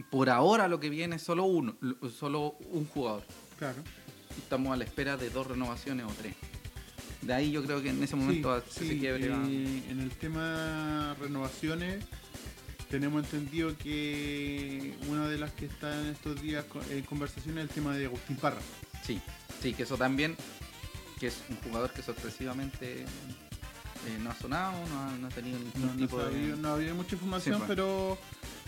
por 0.10 0.30
ahora 0.30 0.68
lo 0.68 0.80
que 0.82 0.90
viene 0.90 1.16
es 1.16 1.22
solo 1.22 1.46
uno, 1.46 1.76
lo- 1.80 2.10
solo 2.10 2.56
un 2.72 2.86
jugador 2.88 3.24
Claro. 3.58 3.82
Estamos 4.38 4.74
a 4.74 4.78
la 4.78 4.84
espera 4.84 5.18
de 5.18 5.30
dos 5.30 5.48
renovaciones 5.48 6.06
o 6.06 6.14
tres. 6.20 6.36
De 7.22 7.34
ahí 7.34 7.52
yo 7.52 7.64
creo 7.64 7.82
que 7.82 7.90
en 7.90 8.02
ese 8.04 8.16
momento 8.16 8.62
Sí, 8.70 8.80
se 8.80 8.90
sí, 8.94 9.00
quiebre. 9.00 9.26
y 9.28 9.84
en 9.90 10.00
el 10.00 10.12
tema 10.12 11.16
renovaciones 11.20 12.06
tenemos 12.90 13.24
entendido 13.26 13.76
que 13.78 14.96
una 15.10 15.28
de 15.28 15.38
las 15.38 15.52
que 15.52 15.66
está 15.66 16.00
en 16.00 16.08
estos 16.08 16.42
días 16.42 16.64
en 16.90 17.04
conversación 17.04 17.58
es 17.58 17.64
el 17.64 17.70
tema 17.70 17.96
de 17.98 18.06
Agustín 18.06 18.38
Parra. 18.38 18.62
Sí, 19.06 19.20
sí, 19.62 19.74
que 19.74 19.84
eso 19.84 19.98
también, 19.98 20.38
que 21.20 21.28
es 21.28 21.42
un 21.50 21.58
jugador 21.58 21.92
que 21.92 22.02
sorpresivamente 22.02 23.02
eh, 23.02 23.06
no 24.22 24.30
ha 24.32 24.36
sonado, 24.36 24.74
no 24.88 25.00
ha, 25.02 25.12
no 25.18 25.28
ha 25.28 25.32
tenido 25.32 25.58
ningún 25.60 25.82
No, 25.82 25.94
no, 25.96 26.18
de... 26.18 26.24
sabía- 26.32 26.56
no 26.56 26.70
había 26.70 26.94
mucha 26.94 27.16
información, 27.16 27.56
Sí, 27.56 27.64
pues. 27.66 27.68
pero 27.76 28.18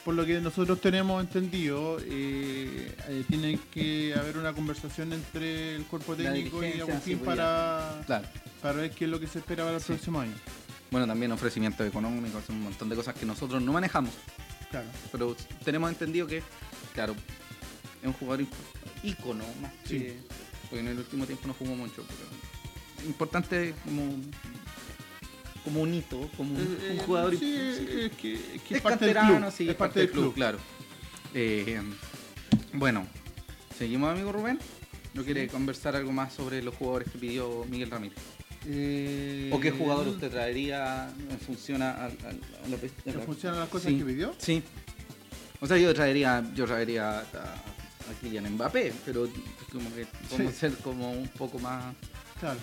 por 0.10 0.16
lo 0.16 0.26
que 0.26 0.42
nosotros 0.42 0.82
tenemos 0.82 1.22
entendido, 1.22 2.00
eh, 2.04 2.96
eh, 3.10 3.24
tiene 3.30 3.60
que 3.72 4.16
haber 4.16 4.40
una 4.40 4.54
conversación 4.54 5.14
entre 5.14 5.76
el 5.76 5.86
cuerpo 5.86 6.16
técnico 6.16 6.64
y 6.64 6.80
Agustín 6.80 7.20
para, 7.20 8.02
Claro. 8.08 8.28
para 8.60 8.74
ver 8.74 8.90
qué 8.90 9.06
es 9.06 9.12
lo 9.12 9.20
que 9.20 9.28
se 9.28 9.38
espera 9.38 9.66
para 9.66 9.76
el 9.76 9.82
Sí. 9.84 9.90
próximo 9.94 10.20
año. 10.20 10.34
Bueno, 10.90 11.06
también 11.06 11.32
ofrecimientos 11.32 11.86
económicos, 11.88 12.50
un 12.50 12.60
montón 12.64 12.90
de 12.90 12.96
cosas 12.96 13.14
que 13.14 13.24
nosotros 13.28 13.62
no 13.62 13.72
manejamos, 13.72 14.16
Claro. 14.72 14.88
pero 15.12 15.36
tenemos 15.64 15.92
entendido 15.92 16.26
que, 16.26 16.42
claro, 16.96 17.14
es 18.02 18.08
un 18.08 18.14
jugador 18.14 18.48
ícono 19.04 19.44
más 19.62 19.72
Sí. 19.86 20.00
que... 20.00 20.18
Porque 20.72 20.80
en 20.80 20.88
el 20.88 20.98
último 20.98 21.28
tiempo 21.28 21.48
no 21.50 21.54
jugó 21.54 21.76
mucho, 21.76 22.04
pero 22.08 23.08
importante 23.08 23.76
como, 23.86 24.16
como 25.70 25.82
un 25.84 25.94
hito, 25.94 26.30
como 26.36 26.56
un, 26.56 26.62
Eh, 26.82 26.90
un 26.92 26.98
eh, 26.98 27.04
jugador 27.06 27.38
sí, 27.38 27.46
imp- 27.46 27.60
es 27.60 28.12
que, 28.14 28.34
es 28.34 28.42
que 28.64 28.70
es 28.70 28.72
es 28.72 28.82
parte 28.82 29.06
del 29.06 29.16
club. 29.18 29.52
sí, 29.56 29.70
es 29.70 29.76
parte 29.76 30.00
del 30.00 30.10
club. 30.12 30.34
claro. 30.34 30.58
Eh, 31.34 31.80
bueno, 32.74 33.06
seguimos, 33.78 34.10
amigo 34.12 34.32
Rubén. 34.32 34.60
¿No 35.14 35.24
quiere 35.24 35.48
conversar 35.48 35.96
algo 35.96 36.12
más 36.12 36.34
sobre 36.34 36.62
los 36.64 36.76
jugadores 36.76 37.12
que 37.12 37.18
pidió 37.20 37.66
Miguel 37.70 37.90
Ramírez? 37.92 38.18
Eh, 38.68 39.50
¿O 39.54 39.60
qué 39.60 39.72
jugador 39.72 40.08
usted 40.08 40.30
traería 40.30 41.12
en 41.30 41.40
función 41.40 41.82
a, 41.82 41.92
a- 41.92 42.06
a- 42.06 42.10
la, 42.70 42.76
a 42.78 42.80
¿En 43.06 43.18
la- 43.18 43.24
función 43.26 43.54
a 43.56 43.60
las 43.60 43.70
cosas 43.70 43.92
Sí. 43.92 43.98
que 43.98 44.06
pidió? 44.06 44.34
Sí, 44.38 44.62
O 45.62 45.68
sea, 45.68 45.78
yo 45.78 45.94
traería, 45.94 46.44
yo 46.56 46.66
traería 46.66 47.20
a, 47.20 47.22
a 47.22 48.14
Kylian 48.22 48.54
Mbappé, 48.54 48.94
pero 49.06 49.28
como 49.72 49.94
que 49.94 50.08
podemos 50.30 50.54
Sí. 50.54 50.60
ser 50.60 50.74
como 50.78 51.12
un 51.12 51.28
poco 51.28 51.60
más, 51.60 51.94
Claro. 52.40 52.60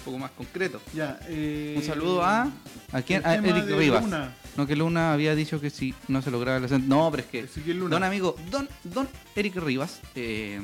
Un 0.00 0.04
poco 0.04 0.18
más 0.18 0.30
concreto. 0.32 0.80
Ya, 0.94 1.20
eh, 1.28 1.74
Un 1.76 1.82
saludo 1.82 2.22
a 2.22 2.50
¿a 2.92 3.02
quién? 3.02 3.24
A 3.24 3.34
Eric 3.34 3.66
Rivas. 3.66 4.02
Luna. 4.04 4.34
No, 4.56 4.66
que 4.66 4.76
Luna 4.76 5.12
había 5.12 5.34
dicho 5.34 5.60
que 5.60 5.70
si 5.70 5.94
no 6.08 6.22
se 6.22 6.30
lograba 6.30 6.58
el 6.58 6.64
ascenso. 6.64 6.86
No, 6.88 7.10
pero 7.10 7.22
es 7.22 7.50
que 7.50 7.74
Luna. 7.74 7.90
Don 7.90 8.04
amigo, 8.04 8.36
don, 8.50 8.68
don 8.84 9.08
Eric 9.36 9.56
Rivas, 9.56 10.00
eh, 10.14 10.60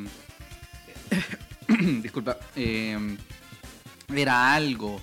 disculpa, 2.03 2.39
eh, 2.57 3.17
era 4.15 4.55
algo 4.55 5.01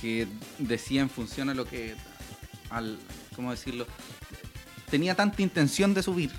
que 0.00 0.26
decía 0.58 1.02
en 1.02 1.10
función 1.10 1.48
a 1.48 1.54
lo 1.54 1.64
que, 1.64 1.94
al, 2.70 2.98
¿cómo 3.34 3.50
decirlo? 3.50 3.86
Tenía 4.90 5.14
tanta 5.14 5.42
intención 5.42 5.94
de 5.94 6.02
subir 6.02 6.30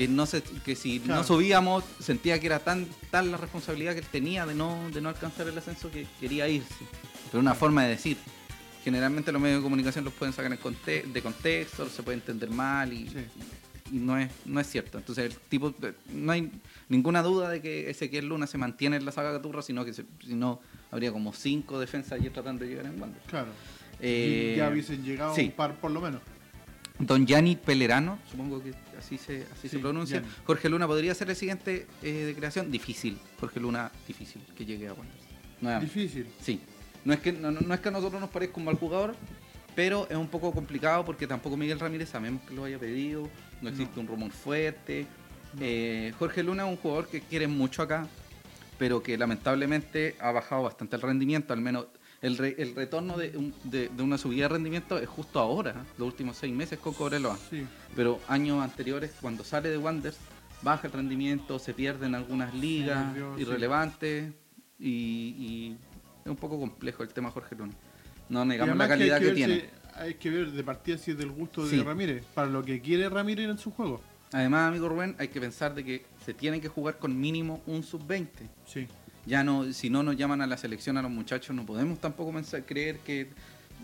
que 0.00 0.08
no 0.08 0.24
se, 0.24 0.42
que 0.42 0.74
si 0.76 0.98
Claro. 1.00 1.20
no 1.20 1.26
subíamos 1.26 1.84
sentía 1.98 2.40
que 2.40 2.46
era 2.46 2.60
tan 2.60 2.86
tal 3.10 3.30
la 3.30 3.36
responsabilidad 3.36 3.92
que 3.92 3.98
él 3.98 4.06
tenía 4.10 4.46
de 4.46 4.54
no, 4.54 4.88
de 4.94 4.98
no 5.02 5.10
alcanzar 5.10 5.46
el 5.46 5.58
ascenso 5.58 5.90
que 5.90 6.06
quería 6.18 6.48
irse. 6.48 6.86
Pero 7.30 7.38
una 7.40 7.54
forma 7.54 7.82
de 7.84 7.90
decir. 7.90 8.16
Generalmente 8.82 9.30
los 9.30 9.42
medios 9.42 9.58
de 9.58 9.62
comunicación 9.62 10.06
los 10.06 10.14
pueden 10.14 10.32
sacar 10.32 10.50
en 10.50 10.56
conte- 10.58 11.02
de 11.02 11.20
contexto, 11.20 11.86
se 11.90 12.02
puede 12.02 12.16
entender 12.16 12.48
mal 12.48 12.90
y, 12.94 13.10
Sí. 13.10 13.16
y 13.92 13.96
no 13.98 14.16
es, 14.16 14.30
no 14.46 14.58
es 14.58 14.68
cierto. 14.68 14.96
Entonces, 14.96 15.26
el 15.34 15.36
tipo, 15.50 15.74
no 16.14 16.32
hay 16.32 16.50
ninguna 16.88 17.22
duda 17.22 17.50
de 17.50 17.60
que 17.60 17.90
Ezequiel 17.90 18.24
Luna 18.26 18.46
se 18.46 18.56
mantiene 18.56 18.96
en 18.96 19.04
la 19.04 19.12
saga 19.12 19.32
Caturra, 19.32 19.60
sino 19.60 19.84
que 19.84 19.92
se- 19.92 20.06
si 20.24 20.32
no, 20.34 20.62
habría 20.90 21.12
como 21.12 21.34
cinco 21.34 21.78
defensas 21.78 22.12
allí 22.12 22.30
tratando 22.30 22.64
de 22.64 22.70
llegar 22.70 22.86
en 22.86 22.98
Wander. 22.98 23.20
Claro. 23.26 23.48
Eh, 24.00 24.54
ya 24.56 24.70
hubiesen 24.70 25.04
llegado 25.04 25.34
sí. 25.34 25.42
un 25.42 25.50
par 25.52 25.74
por 25.78 25.90
lo 25.90 26.00
menos. 26.00 26.22
Don 26.98 27.26
Gianni 27.26 27.56
Pelerano, 27.56 28.18
supongo 28.30 28.62
que 28.62 28.72
así 29.00 29.18
se, 29.18 29.46
así 29.52 29.68
se 29.68 29.78
pronuncia. 29.78 30.20
Gianni. 30.20 30.34
Jorge 30.44 30.68
Luna 30.68 30.86
podría 30.86 31.14
ser 31.14 31.28
el 31.30 31.36
siguiente 31.36 31.86
eh, 32.02 32.12
de 32.12 32.34
creación. 32.34 32.70
Difícil. 32.70 33.18
Jorge 33.40 33.58
Luna, 33.58 33.90
difícil 34.06 34.42
que 34.56 34.64
llegue 34.64 34.88
a 34.88 34.92
Wander. 34.92 35.16
Nuevamente. 35.60 35.94
Difícil. 35.94 36.26
Sí. 36.40 36.60
No 37.04 37.14
es, 37.14 37.20
que, 37.20 37.32
no, 37.32 37.50
es 37.50 37.80
que 37.80 37.88
a 37.88 37.92
nosotros 37.92 38.20
nos 38.20 38.30
parezca 38.30 38.58
un 38.58 38.66
mal 38.66 38.76
jugador, 38.76 39.16
pero 39.74 40.06
es 40.10 40.16
un 40.16 40.28
poco 40.28 40.52
complicado 40.52 41.04
porque 41.04 41.26
tampoco 41.26 41.56
Miguel 41.56 41.80
Ramírez 41.80 42.10
sabemos 42.10 42.42
que 42.42 42.54
lo 42.54 42.64
haya 42.64 42.78
pedido, 42.78 43.28
no 43.62 43.70
existe 43.70 43.98
un 43.98 44.06
rumor 44.06 44.30
fuerte. 44.30 45.06
Eh, 45.58 46.12
Jorge 46.18 46.42
Luna 46.42 46.64
es 46.64 46.70
un 46.70 46.76
jugador 46.76 47.08
que 47.08 47.22
quiere 47.22 47.48
mucho 47.48 47.82
acá, 47.82 48.06
pero 48.78 49.02
que 49.02 49.16
lamentablemente 49.16 50.14
ha 50.20 50.30
bajado 50.30 50.64
bastante 50.64 50.96
el 50.96 51.02
rendimiento, 51.02 51.54
al 51.54 51.62
menos 51.62 51.86
el, 52.22 52.36
re- 52.38 52.54
el 52.58 52.74
retorno 52.74 53.16
de, 53.16 53.36
un- 53.36 53.54
de- 53.64 53.88
de 53.88 54.02
una 54.02 54.18
subida 54.18 54.42
de 54.44 54.48
rendimiento 54.50 54.98
es 54.98 55.08
justo 55.08 55.38
ahora, 55.40 55.70
¿eh? 55.70 55.90
los 55.98 56.08
últimos 56.08 56.36
seis 56.36 56.52
meses 56.54 56.78
con 56.78 56.92
Cobreloa. 56.94 57.38
Sí. 57.48 57.64
Pero 57.96 58.20
años 58.28 58.62
anteriores, 58.62 59.12
cuando 59.20 59.42
sale 59.44 59.68
de 59.70 59.78
Wanderers, 59.78 60.18
baja 60.62 60.86
el 60.86 60.92
rendimiento, 60.92 61.58
se 61.58 61.72
pierden 61.72 62.14
algunas 62.14 62.54
ligas 62.54 63.14
sí. 63.36 63.42
irrelevantes 63.42 64.32
y, 64.78 64.88
y 64.88 65.76
es 66.24 66.30
un 66.30 66.36
poco 66.36 66.58
complejo 66.58 67.02
el 67.02 67.08
tema 67.10 67.30
Jorge 67.30 67.54
Luna. 67.56 67.72
No 68.28 68.44
negamos 68.44 68.76
la 68.76 68.88
calidad 68.88 69.18
que, 69.18 69.24
ver 69.26 69.34
tiene. 69.34 69.54
si- 69.60 69.66
hay 69.96 70.14
que 70.14 70.30
ver 70.30 70.52
de 70.52 70.62
partida 70.62 70.96
si 70.98 71.10
es 71.10 71.18
del 71.18 71.30
gusto 71.30 71.66
Sí. 71.66 71.76
de 71.78 71.82
Ramírez, 71.84 72.24
para 72.34 72.48
lo 72.48 72.62
que 72.64 72.80
quiere 72.80 73.08
Ramírez 73.08 73.48
en 73.50 73.58
su 73.58 73.70
juego. 73.70 74.00
Además, 74.32 74.68
amigo 74.68 74.88
Rubén, 74.88 75.16
hay 75.18 75.28
que 75.28 75.40
pensar 75.40 75.74
de 75.74 75.84
que 75.84 76.06
se 76.24 76.32
tiene 76.34 76.60
que 76.60 76.68
jugar 76.68 76.98
con 76.98 77.18
mínimo 77.18 77.60
un 77.66 77.82
sub-20. 77.82 78.28
Sí. 78.64 78.86
Ya 79.30 79.44
no, 79.44 79.72
si 79.72 79.90
no 79.90 80.02
nos 80.02 80.16
llaman 80.16 80.42
a 80.42 80.46
la 80.48 80.56
selección 80.56 80.96
a 80.96 81.02
los 81.02 81.10
muchachos, 81.12 81.54
no 81.54 81.64
podemos 81.64 82.00
tampoco 82.00 82.32
pensar, 82.32 82.64
creer 82.64 82.98
que 82.98 83.28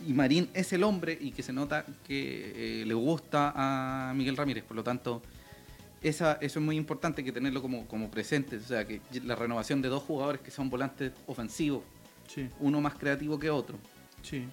y 0.05 0.13
Marín 0.13 0.49
es 0.55 0.73
el 0.73 0.83
hombre 0.83 1.17
y 1.21 1.31
que 1.31 1.45
se 1.45 1.53
nota 1.53 1.87
que 2.05 2.81
eh, 2.83 2.85
le 2.85 2.95
gusta 2.95 3.53
a 3.55 4.13
Miguel 4.13 4.37
Ramírez. 4.37 4.65
Por 4.65 4.77
lo 4.77 4.83
tanto, 4.83 5.23
esa, 6.03 6.33
eso 6.41 6.59
es 6.59 6.65
muy 6.65 6.77
importante 6.77 7.23
que 7.23 7.31
tenerlo 7.31 7.63
como, 7.63 7.87
como 7.87 8.11
presente. 8.11 8.57
O 8.57 8.61
sea, 8.61 8.85
que 8.85 9.01
la 9.25 9.37
renovación 9.37 9.81
de 9.83 9.89
dos 9.89 10.03
jugadores 10.03 10.41
que 10.41 10.51
son 10.51 10.69
volantes 10.69 11.13
ofensivos, 11.29 11.83
Sí. 12.27 12.49
uno 12.59 12.81
más 12.81 12.95
creativo 12.97 13.39
que 13.39 13.49
otro. 13.51 13.79
Sí. 14.23 14.45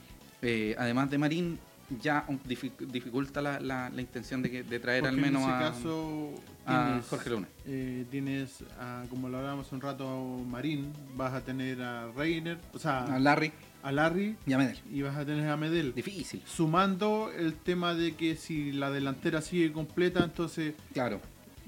Eh, 0.43 0.75
además 0.77 1.09
de 1.09 1.17
Marín, 1.17 1.59
ya 2.01 2.25
dific- 2.47 2.77
dificulta 2.87 3.41
la, 3.41 3.59
la- 3.59 3.89
la 3.89 4.01
intención 4.01 4.41
de, 4.41 4.49
que- 4.51 4.63
de 4.63 4.79
traer 4.79 5.01
Porque 5.01 5.15
al 5.15 5.21
menos 5.21 5.41
en 5.43 5.49
ese 5.49 5.55
a, 5.57 5.59
caso 5.59 6.29
a 6.65 6.85
tienes, 6.87 7.07
Jorge 7.07 7.29
Luna. 7.29 7.47
eh, 7.65 8.05
tienes 8.09 8.63
a, 8.79 9.03
como 9.09 9.29
lo 9.29 9.37
hablábamos 9.37 9.65
hace 9.67 9.75
un 9.75 9.81
rato, 9.81 10.07
a 10.07 10.43
Marín, 10.49 10.91
vas 11.15 11.33
a 11.33 11.41
tener 11.41 11.81
a 11.81 12.11
Reiner, 12.11 12.57
o 12.73 12.79
sea, 12.79 13.03
a 13.05 13.19
Larry 13.19 13.51
a 13.83 13.91
Larry 13.91 14.37
y 14.45 14.53
a 14.53 14.57
Medel. 14.57 14.79
y 14.89 15.01
vas 15.01 15.17
a 15.17 15.25
tener 15.25 15.49
a 15.49 15.57
Medel. 15.57 15.93
Difícil. 15.93 16.41
Sumando 16.45 17.29
el 17.37 17.53
tema 17.55 17.93
de 17.93 18.15
que 18.15 18.37
si 18.37 18.71
la 18.71 18.89
delantera 18.91 19.41
sigue 19.41 19.73
completa, 19.73 20.23
entonces 20.23 20.73
Claro. 20.93 21.19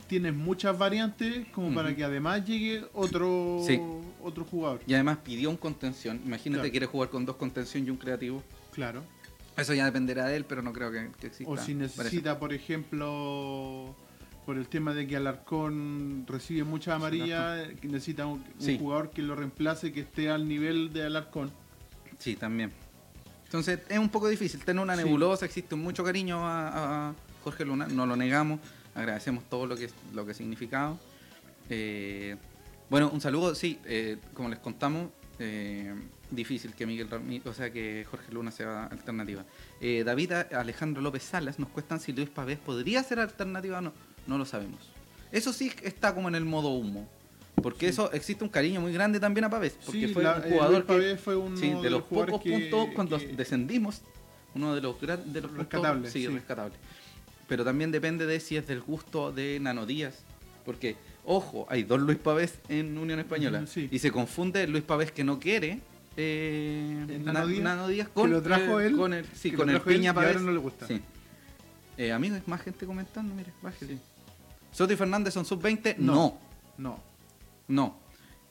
tienes 0.08 0.34
muchas 0.34 0.78
variantes 0.78 1.46
como 1.52 1.74
para 1.76 1.94
que 1.94 2.06
además 2.06 2.46
llegue 2.46 2.86
otro 2.94 3.60
Sí. 3.68 3.82
otro 4.24 4.46
jugador. 4.46 4.80
Y 4.88 4.94
además 4.94 5.18
pidió 5.26 5.50
un 5.50 5.58
contención. 5.58 6.22
Imagínate, 6.26 6.60
Claro. 6.62 6.72
quiere 6.72 6.86
jugar 6.86 7.10
con 7.10 7.26
dos 7.26 7.36
contención 7.36 7.86
y 7.86 7.90
un 7.90 7.98
creativo. 7.98 8.42
Claro. 8.72 9.04
Eso 9.58 9.74
ya 9.74 9.86
dependerá 9.86 10.26
de 10.28 10.36
él, 10.36 10.46
pero 10.46 10.62
no 10.62 10.74
creo 10.74 10.92
que, 10.92 11.10
que 11.20 11.28
exista. 11.28 11.52
O 11.52 11.58
si 11.58 11.74
necesita, 11.74 12.40
por 12.40 12.54
ejemplo, 12.54 13.96
por 14.46 14.58
el 14.58 14.68
tema 14.68 14.94
de 14.94 15.08
que 15.08 15.16
Alarcón 15.16 16.26
recibe 16.28 16.64
mucha 16.64 16.96
amarilla, 16.96 17.68
que 17.82 17.88
necesita 17.88 18.26
un, 18.26 18.40
un 18.40 18.46
Sí. 18.62 18.78
jugador 18.78 19.12
que 19.12 19.22
lo 19.22 19.36
reemplace, 19.36 19.92
que 19.94 20.02
esté 20.02 20.30
al 20.30 20.48
nivel 20.48 20.92
de 20.94 21.04
Alarcón. 21.06 21.52
Sí, 22.20 22.36
también. 22.36 22.72
Entonces 23.46 23.80
es 23.88 23.98
un 23.98 24.10
poco 24.10 24.28
difícil. 24.28 24.64
Tener 24.64 24.82
una 24.84 24.96
Sí. 24.98 25.04
nebulosa, 25.04 25.46
existe 25.46 25.76
mucho 25.76 26.04
cariño 26.04 26.46
a, 26.46 27.10
a 27.10 27.14
Jorge 27.44 27.64
Luna, 27.66 27.88
no 27.88 28.06
lo 28.06 28.16
negamos. 28.16 28.60
Agradecemos 28.94 29.44
todo 29.50 29.66
lo 29.68 29.76
que, 29.76 29.90
lo 30.14 30.26
que 30.26 30.32
ha 30.32 30.36
significado. 30.36 30.98
Eh, 31.70 32.36
bueno, 32.90 33.10
un 33.12 33.22
saludo, 33.22 33.56
sí, 33.56 33.80
eh, 33.86 34.18
como 34.34 34.50
les 34.50 34.60
contamos, 34.60 35.10
eh, 35.40 35.94
difícil 36.32 36.74
que 36.74 36.86
Miguel 36.86 37.10
Ramírez, 37.10 37.46
o 37.48 37.54
sea 37.54 37.72
que 37.72 38.06
Jorge 38.10 38.32
Luna 38.32 38.52
sea 38.52 38.86
alternativa. 38.86 39.44
Eh, 39.82 40.04
David 40.06 40.32
Alejandro 40.54 41.02
López 41.02 41.24
Salas 41.24 41.60
nos 41.60 41.70
cuestan 41.70 42.00
si 42.00 42.12
Luis 42.14 42.30
Pavés 42.30 42.58
podría 42.58 43.04
ser 43.04 43.20
alternativa 43.20 43.78
o 43.80 43.82
no. 43.82 43.94
No 44.28 44.38
lo 44.38 44.46
sabemos. 44.46 44.80
Eso 45.32 45.54
sí 45.54 45.72
está 45.84 46.14
como 46.16 46.28
en 46.28 46.36
el 46.36 46.46
modo 46.46 46.70
humo. 46.70 47.08
Porque 47.62 47.88
eso 47.88 48.12
existe 48.12 48.44
un 48.44 48.50
cariño 48.50 48.82
muy 48.82 48.92
grande 48.92 49.20
también 49.20 49.46
a 49.46 49.50
Pavés. 49.50 49.78
Porque 49.86 50.08
Sí, 50.08 50.14
fue 50.14 50.24
la- 50.24 50.36
un 50.38 50.44
eh, 50.44 50.50
jugador 50.50 50.72
Luis 50.72 50.82
que, 50.82 50.88
Pavés 50.88 51.20
fue 51.22 51.36
uno 51.38 51.58
sí, 51.58 51.70
de 51.70 51.82
de 51.82 51.90
los 51.90 52.04
pocos 52.04 52.42
que- 52.42 52.52
puntos 52.52 52.90
cuando 52.96 53.18
que- 53.18 53.28
descendimos, 53.28 54.02
uno 54.56 54.76
de 54.76 54.82
los 54.82 55.00
grandes 55.00 55.32
de 55.34 55.42
los 55.42 55.52
Rescatables, 55.54 56.12
sí, 56.12 56.22
sí. 56.22 56.28
rescatables. 56.28 56.78
Pero 57.48 57.64
también 57.64 57.92
depende 57.92 58.26
de 58.26 58.40
si 58.40 58.58
es 58.58 58.68
del 58.68 58.82
gusto 58.82 59.32
de 59.32 59.60
Nano 59.62 59.86
Díaz. 59.86 60.16
Porque, 60.66 60.96
ojo, 61.24 61.66
hay 61.70 61.84
dos 61.84 62.02
Luis 62.02 62.18
Pavés 62.18 62.56
en 62.70 62.98
Unión 62.98 63.20
Española. 63.20 63.66
Sí. 63.68 63.88
Y 63.92 64.00
se 64.00 64.12
confunde 64.12 64.68
Luis 64.68 64.84
Pavés 64.84 65.12
que 65.12 65.24
no 65.24 65.40
quiere. 65.40 65.80
Eh, 66.18 67.06
¿El 67.10 67.26
Na- 67.26 67.34
Nano 67.34 67.48
Díaz? 67.48 67.64
Nano 67.64 67.88
Díaz 67.88 68.08
Que 68.08 68.14
con, 68.14 68.32
lo 68.32 68.42
trajo 68.42 68.80
eh, 68.80 68.88
él, 68.88 68.96
con 68.98 69.14
el, 69.14 69.26
sí, 69.34 69.52
que 69.52 69.58
con 69.58 69.68
lo 69.68 69.74
el 69.74 69.78
trajo 69.80 69.90
él 69.90 69.96
Piña 69.98 70.14
y 70.14 70.18
ahora 70.18 70.40
no 70.40 70.52
le 70.52 70.58
gusta. 70.60 70.88
Sí. 70.88 71.02
Eh, 71.98 72.12
amigos, 72.12 72.40
más 72.48 72.62
gente 72.62 72.86
comentando, 72.86 73.34
mire, 73.36 73.52
bájale. 73.62 73.98
Soto 74.72 74.92
y 74.94 74.96
Fernández 74.98 75.34
son 75.34 75.46
sub-20. 75.46 75.96
No. 75.98 76.14
No, 76.14 76.40
No. 76.78 77.00
no. 77.68 78.06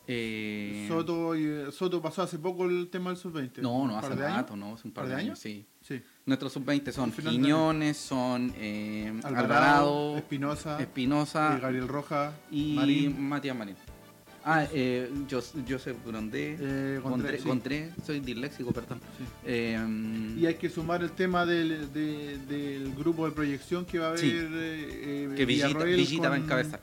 Eh, 0.07 0.85
Soto, 0.89 1.35
y- 1.35 1.73
Soto 1.73 2.01
pasó 2.03 2.23
hace 2.23 2.39
poco 2.39 2.67
el 2.67 2.89
tema 2.91 3.09
del 3.11 3.17
sub-20. 3.19 3.63
No, 3.63 3.73
¿Un 3.79 3.89
no, 3.89 3.99
hace 3.99 4.09
años? 4.13 4.19
rato, 4.21 4.55
no, 4.57 4.75
hace 4.75 4.87
un 4.89 4.93
par 4.95 5.07
de 5.09 5.15
años, 5.15 5.39
sí. 5.39 5.67
Sí. 5.81 6.03
Nuestros 6.27 6.53
sub-20 6.53 6.93
son 6.93 7.11
Quiñones, 7.13 7.97
son 7.99 8.53
eh, 8.57 9.09
Alvarado, 9.23 9.45
Alvarado, 9.45 10.17
Espinosa, 10.19 10.81
Espinosa 10.81 11.57
eh, 11.57 11.61
Gabriel 11.61 11.89
Rojas, 11.89 12.35
y 12.51 12.75
Marín. 12.75 13.29
Matías 13.29 13.57
Marín. 13.57 13.77
Ah, 14.47 14.67
eh, 14.73 15.11
Jos- 15.31 15.55
Joseph 15.67 15.97
Grondé, 16.07 16.57
Eh, 16.61 17.01
Gondré, 17.03 17.39
Gondré, 17.39 17.39
sí. 17.39 17.49
Gondré, 17.49 17.91
soy 18.05 18.21
disléxico, 18.21 18.73
perdón. 18.73 19.01
Sí. 19.19 19.25
Eh, 19.47 20.35
Y 20.39 20.45
hay 20.47 20.55
que 20.57 20.69
sumar 20.69 21.03
el 21.03 21.13
tema 21.13 21.47
del, 21.47 21.93
de- 21.95 22.37
del 22.47 22.95
grupo 22.95 23.25
de 23.27 23.33
proyección 23.33 23.87
que 23.87 23.99
va 23.99 24.07
a 24.07 24.09
haber. 24.11 24.21
Sí. 24.21 24.31
eh, 24.35 25.29
eh, 25.33 25.35
que 25.35 25.47
Villita, 25.47 25.85
Villita 25.85 26.29
va 26.29 26.35
a 26.35 26.39
encabezar. 26.39 26.81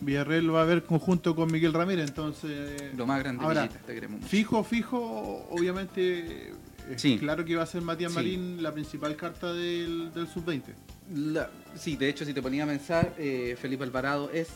Villarreal 0.00 0.54
va 0.54 0.62
a 0.62 0.64
ver 0.64 0.84
conjunto 0.84 1.34
con 1.34 1.50
Miguel 1.50 1.72
Ramírez, 1.72 2.08
entonces. 2.08 2.94
Lo 2.96 3.06
más 3.06 3.18
grande, 3.20 3.42
Ahora, 3.42 3.62
Villita, 3.62 3.80
te 3.86 3.94
queremos 3.94 4.20
mucho. 4.20 4.28
Fijo, 4.30 4.62
fijo, 4.62 5.46
obviamente. 5.50 6.52
Sí. 6.96 7.18
Claro 7.18 7.44
que 7.44 7.56
va 7.56 7.62
a 7.64 7.66
ser 7.66 7.82
Matías. 7.82 8.12
Marín 8.12 8.62
la 8.62 8.72
principal 8.72 9.16
carta 9.16 9.52
del, 9.52 10.12
del 10.14 10.26
sub-20. 10.28 10.62
La- 11.14 11.50
sí, 11.74 11.96
de 11.96 12.08
hecho, 12.10 12.24
si 12.24 12.32
te 12.34 12.40
ponía 12.42 12.64
a 12.64 12.66
pensar, 12.66 13.14
eh, 13.18 13.56
Felipe 13.60 13.82
Alvarado 13.84 14.30
es. 14.32 14.48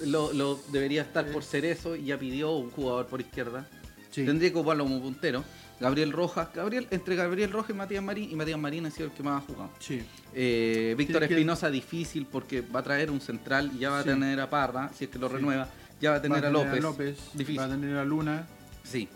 Lo, 0.00 0.32
lo 0.32 0.58
debería 0.72 1.02
estar 1.02 1.26
por 1.26 1.42
ser 1.44 1.64
eso 1.64 1.94
y 1.96 2.06
ya 2.06 2.18
pidió 2.18 2.52
un 2.52 2.70
jugador 2.70 3.06
por 3.06 3.20
izquierda. 3.20 3.66
Tendría 4.14 4.50
que 4.52 4.56
ocuparlo 4.58 4.84
como 4.84 5.00
puntero. 5.00 5.44
Gabriel 5.80 6.12
Rojas, 6.12 6.48
Gabriel, 6.54 6.86
entre 6.90 7.16
Gabriel 7.16 7.50
Rojas 7.50 7.70
y 7.70 7.72
Matías 7.72 8.04
Marín, 8.04 8.30
y 8.30 8.36
Matías 8.36 8.58
Marín 8.58 8.86
ha 8.86 8.90
sido 8.90 9.06
el 9.06 9.12
que 9.12 9.22
más 9.22 9.42
ha 9.42 9.46
jugado. 9.46 9.70
Sí. 9.80 10.02
Eh, 10.34 10.94
Víctor 10.96 11.26
que- 11.26 11.34
Espinosa 11.34 11.70
difícil 11.70 12.26
porque 12.26 12.60
va 12.60 12.80
a 12.80 12.82
traer 12.84 13.10
un 13.10 13.20
central 13.20 13.72
y 13.74 13.78
ya 13.80 13.90
va 13.90 13.98
a 14.00 14.02
Sí. 14.02 14.08
tener 14.10 14.38
a 14.40 14.48
Parra, 14.48 14.90
si 14.94 15.04
es 15.04 15.10
que 15.10 15.18
lo 15.18 15.28
Sí. 15.28 15.34
renueva, 15.34 15.68
ya 16.00 16.10
va 16.10 16.16
a 16.16 16.22
tener, 16.22 16.44
Va 16.44 16.48
a, 16.48 16.50
López. 16.80 17.16
Difícil. 17.34 17.58
va 17.58 17.64
a 17.64 17.68
tener 17.70 17.96
a 17.96 18.04
Luna. 18.04 18.46
Sí. 18.84 19.08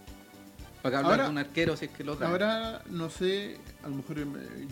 Para 0.83 0.99
hablar 0.99 1.13
Ahora- 1.13 1.25
de 1.25 1.31
un 1.31 1.39
arquero 1.39 1.77
si 1.77 1.85
es 1.85 1.91
que 1.93 2.03
lo 2.03 2.17
trae. 2.17 2.31
Ahora, 2.31 2.83
no 2.91 3.11
sé, 3.11 3.59
a 3.85 3.89
lo 3.89 3.97
mejor 3.97 4.19
eh, 4.19 4.25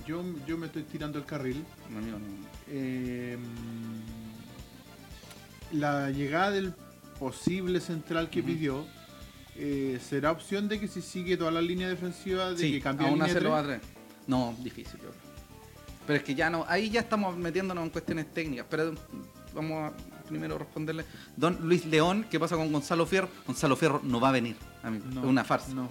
yo, 0.06 0.24
yo 0.46 0.56
me 0.58 0.66
estoy 0.66 0.82
tirando 0.84 1.18
el 1.18 1.24
carril. 1.24 1.64
No, 1.90 1.98
amigo, 1.98 2.18
no. 2.18 2.24
Eh, 2.68 3.36
la 5.72 6.10
llegada 6.10 6.50
del 6.52 6.72
posible 7.18 7.80
central 7.80 8.30
que 8.30 8.42
pidió 8.42 8.84
eh, 9.56 9.98
será 10.06 10.32
opción 10.32 10.68
de 10.68 10.80
que 10.80 10.88
si 10.88 11.00
sigue 11.00 11.36
toda 11.36 11.50
la 11.50 11.62
línea 11.62 11.88
defensiva 11.88 12.50
de 12.50 12.56
Sí, 12.58 12.72
que 12.72 12.80
cambie 12.80 13.06
aún 13.06 13.18
línea 13.18 13.32
se 13.32 13.40
lo 13.40 13.50
va 13.50 13.60
a 13.60 13.62
tres? 13.64 13.80
traer. 13.80 13.94
No, 14.26 14.54
difícil, 14.62 14.94
yo 14.94 15.08
creo. 15.10 15.24
Pero 16.06 16.16
es 16.18 16.22
que 16.24 16.34
ya 16.34 16.50
no, 16.50 16.64
ahí 16.68 16.90
ya 16.90 17.00
estamos 17.00 17.36
metiéndonos 17.36 17.84
en 17.84 17.90
cuestiones 17.90 18.32
técnicas. 18.32 18.66
Pero 18.68 18.94
vamos 19.54 19.92
a 19.92 19.96
primero 20.28 20.58
responderle. 20.58 21.04
Don 21.36 21.56
Luis 21.62 21.86
León, 21.86 22.26
¿qué 22.30 22.38
pasa 22.40 22.56
con 22.56 22.70
Gonzalo 22.72 23.06
Fierro? 23.06 23.28
Gonzalo 23.46 23.76
Fierro 23.76 24.00
no 24.02 24.20
va 24.20 24.30
a 24.30 24.32
venir, 24.32 24.56
amigo. 24.82 25.04
No, 25.12 25.20
es 25.22 25.26
una 25.26 25.44
farsa. 25.44 25.68
No, 25.72 25.82
No, 25.84 25.90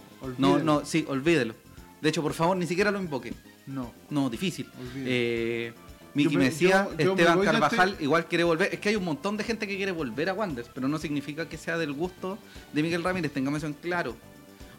olvídelo. 0.54 0.60
no, 0.64 0.86
sí, 0.86 1.06
olvídelo. 1.08 1.56
De 2.02 2.10
hecho, 2.10 2.22
por 2.22 2.34
favor, 2.34 2.58
ni 2.58 2.68
siquiera 2.68 2.92
lo 2.92 3.00
invoque. 3.00 3.34
No, 3.68 3.94
No, 4.10 4.30
difícil. 4.30 4.70
olvídelo. 4.78 5.06
Eh, 5.08 5.74
Miki 6.14 6.30
Yo 6.34 6.38
me- 6.40 6.46
me 6.46 6.52
decía, 6.52 6.88
yo- 6.92 6.98
yo 7.06 7.16
me 7.16 7.22
Esteban 7.24 7.42
Carvajal 7.46 7.90
este- 7.92 8.04
igual 8.04 8.26
quiere 8.28 8.44
volver. 8.44 8.70
Es 8.74 8.80
que 8.80 8.90
hay 8.90 8.96
un 8.96 9.04
montón 9.06 9.36
de 9.38 9.44
gente 9.44 9.68
que 9.68 9.76
quiere 9.78 9.92
volver 9.92 10.30
a 10.30 10.34
Wanderers, 10.34 10.70
pero 10.74 10.88
no 10.88 10.98
significa 11.00 11.48
que 11.50 11.58
sea 11.58 11.78
del 11.78 11.94
gusto 11.94 12.38
de 12.72 12.84
Miguel 12.84 13.04
Ramírez, 13.04 13.32
tengamos 13.32 13.58
eso 13.60 13.68
en 13.68 13.74
claro. 13.74 14.16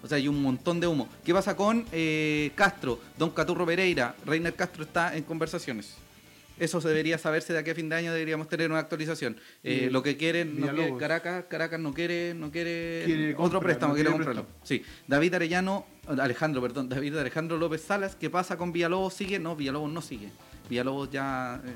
O 0.02 0.06
sea, 0.06 0.16
hay 0.16 0.28
un 0.28 0.40
montón 0.42 0.80
de 0.80 0.86
humo. 0.86 1.08
¿Qué 1.24 1.32
pasa 1.32 1.56
con 1.56 1.86
eh, 1.90 2.52
Castro, 2.54 3.00
Don 3.18 3.30
Caturro 3.30 3.64
Pereira? 3.66 4.14
Reiner 4.26 4.54
Castro 4.54 4.84
está 4.84 5.16
en 5.16 5.24
conversaciones. 5.24 5.94
Eso 6.56 6.80
se 6.80 6.86
debería 6.86 7.18
saberse 7.18 7.52
de 7.52 7.58
aquí 7.58 7.70
a 7.70 7.74
fin 7.74 7.88
de 7.88 7.96
año, 7.96 8.12
deberíamos 8.12 8.48
tener 8.48 8.70
una 8.70 8.78
actualización. 8.78 9.36
Eh, 9.64 9.86
Y 9.88 9.90
lo 9.90 10.04
que 10.04 10.16
quieren, 10.16 10.60
no 10.60 10.68
quiere-. 10.72 10.96
Caracas, 10.98 11.46
Caracas 11.48 11.80
no 11.80 11.92
quiere, 11.92 12.32
no 12.34 12.52
quiere, 12.52 13.02
Quiere 13.06 13.34
otro 13.36 13.58
préstamo, 13.60 13.88
no 13.92 13.94
quiere 13.96 14.10
quiere 14.10 14.24
comprarlo. 14.24 14.46
Sí, 14.62 14.82
David 15.08 15.34
Arellano, 15.34 15.84
Alejandro, 16.06 16.62
perdón, 16.62 16.88
David 16.88 17.16
Alejandro 17.16 17.56
López 17.56 17.80
Salas, 17.82 18.14
¿qué 18.14 18.30
pasa 18.30 18.56
con 18.56 18.70
Villalobos? 18.72 19.14
¿Sigue? 19.14 19.40
No, 19.40 19.56
Villalobos 19.56 19.90
no 19.90 20.00
sigue. 20.00 20.28
Villalobos 20.68 21.10
ya, 21.10 21.60
eh, 21.64 21.72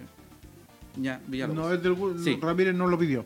ya, 0.97 1.21
Villalobos. 1.27 1.57
no 1.65 1.73
es 1.73 1.83
del 1.83 2.25
Sí. 2.25 2.39
Ramírez 2.41 2.75
no 2.75 2.87
lo 2.87 2.99
pidió. 2.99 3.25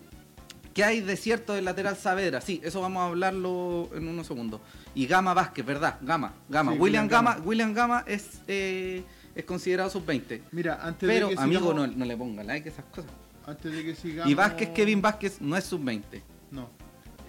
¿Qué 0.74 0.84
hay 0.84 1.00
de 1.00 1.16
cierto 1.16 1.52
del 1.52 1.66
lateral 1.66 1.96
Saavedra? 1.96 2.40
Sí, 2.40 2.60
eso 2.64 2.80
vamos 2.80 3.02
a 3.02 3.06
hablarlo 3.08 3.90
en 3.94 4.08
unos 4.08 4.26
segundos. 4.26 4.60
Y 4.94 5.06
Gama 5.06 5.34
Vázquez, 5.34 5.64
¿verdad? 5.66 5.98
Gama, 6.00 6.32
Gama. 6.48 6.72
Sí, 6.72 6.78
William 6.78 7.04
William 7.04 7.08
Gama, 7.08 7.34
Gama. 7.34 7.46
William 7.46 7.74
Gama 7.74 8.04
es, 8.06 8.40
eh, 8.48 9.02
es 9.34 9.44
considerado 9.44 9.90
sub-20. 9.90 10.40
Mira, 10.50 10.78
antes 10.82 11.06
Pero, 11.06 11.28
de 11.28 11.34
que 11.34 11.40
amigo, 11.42 11.74
no, 11.74 11.82
sigamos, 11.82 11.96
no 11.96 12.04
le 12.06 12.16
ponga 12.16 12.42
like 12.42 12.68
a 12.68 12.72
esas 12.72 12.84
cosas. 12.86 13.10
antes 13.46 13.70
de 13.72 13.84
que 13.84 13.94
sigamos, 13.94 14.30
Y 14.30 14.34
Vázquez, 14.34 14.70
Kevin 14.70 15.02
Vázquez, 15.02 15.40
no 15.42 15.56
es 15.58 15.64
sub-20. 15.64 16.22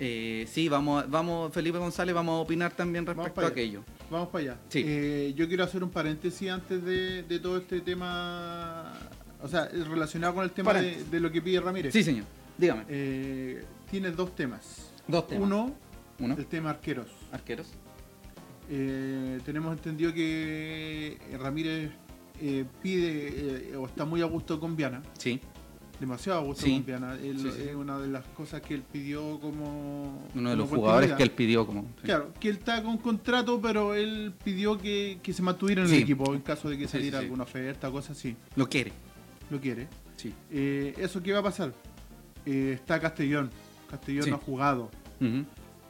Eh, 0.05 0.45
sí, 0.51 0.67
vamos, 0.67 1.09
vamos, 1.09 1.53
Felipe 1.53 1.77
González, 1.77 2.13
vamos 2.13 2.33
a 2.33 2.41
opinar 2.41 2.73
también 2.73 3.05
respecto 3.05 3.39
a 3.39 3.47
aquello. 3.47 3.85
vamos 4.11 4.27
para 4.27 4.43
allá. 4.43 4.57
Sí. 4.67 4.83
Eh, 4.85 5.33
yo 5.33 5.47
quiero 5.47 5.63
hacer 5.63 5.81
un 5.81 5.91
paréntesis 5.91 6.49
antes 6.49 6.83
de, 6.83 7.23
de 7.23 7.39
todo 7.39 7.57
este 7.57 7.79
tema, 7.79 8.91
o 9.41 9.47
sea, 9.47 9.69
relacionado 9.69 10.35
con 10.35 10.43
el 10.43 10.51
tema 10.51 10.73
de, 10.73 11.19
lo 11.21 11.31
que 11.31 11.41
pide 11.41 11.61
Ramírez. 11.61 11.93
Sí, 11.93 12.03
señor, 12.03 12.25
dígame. 12.57 12.83
Eh, 12.89 13.63
tienes 13.89 14.13
dos 14.17 14.35
temas. 14.35 14.91
Dos 15.07 15.25
temas. 15.25 15.45
Uno, 15.45 15.73
Uno, 16.19 16.35
el 16.37 16.47
tema 16.47 16.71
arqueros. 16.71 17.07
arqueros. 17.31 17.67
Eh, 18.69 19.39
tenemos 19.45 19.71
entendido 19.71 20.13
que 20.13 21.17
Ramírez 21.39 21.91
eh, 22.41 22.65
pide 22.81 23.71
eh, 23.71 23.75
o 23.77 23.85
está 23.85 24.03
muy 24.03 24.21
a 24.21 24.25
gusto 24.25 24.59
con 24.59 24.75
Viana, 24.75 25.01
Sí, 25.17 25.39
demasiado 25.99 26.39
a 26.39 26.43
gusto 26.43 26.65
Sí. 26.65 26.81
con. 26.81 27.13
Él- 27.23 27.39
Sí, 27.39 27.51
sí. 27.51 27.61
Es 27.69 27.75
una 27.75 27.97
de 27.99 28.07
las 28.07 28.25
cosas 28.29 28.61
que 28.61 28.73
él 28.73 28.83
pidió 28.91 29.39
como. 29.39 30.27
uno 30.35 30.49
de 30.49 30.55
como 30.55 30.55
los 30.55 30.69
jugadores 30.69 31.11
que 31.13 31.23
él 31.23 31.31
pidió 31.31 31.65
como... 31.65 31.85
Claro, 32.01 32.33
que 32.39 32.49
él 32.49 32.57
está 32.57 32.83
con 32.83 32.97
contrato, 32.97 33.59
pero 33.61 33.93
él 33.93 34.33
pidió 34.43 34.77
que, 34.77 35.19
que 35.23 35.33
se 35.33 35.41
mantuviera 35.41 35.83
en 35.83 35.89
el 35.93 36.01
equipo 36.01 36.33
en 36.33 36.41
caso 36.41 36.69
de 36.69 36.77
que 36.77 36.87
saliera 36.87 37.19
alguna 37.19 37.43
oferta, 37.43 37.89
cosas 37.91 38.17
así. 38.17 38.35
Lo 38.55 38.67
quiere. 38.67 38.91
Lo 39.49 39.59
quiere. 39.59 39.87
Sí. 40.17 40.33
Eh, 40.51 40.93
¿Eso 40.97 41.21
qué 41.21 41.33
va 41.33 41.39
a 41.39 41.43
pasar? 41.43 41.73
Eh, 42.45 42.71
está 42.75 42.99
Castellón. 42.99 43.49
Castellón 43.89 44.29
no 44.29 44.35
ha 44.35 44.39
jugado. 44.39 44.89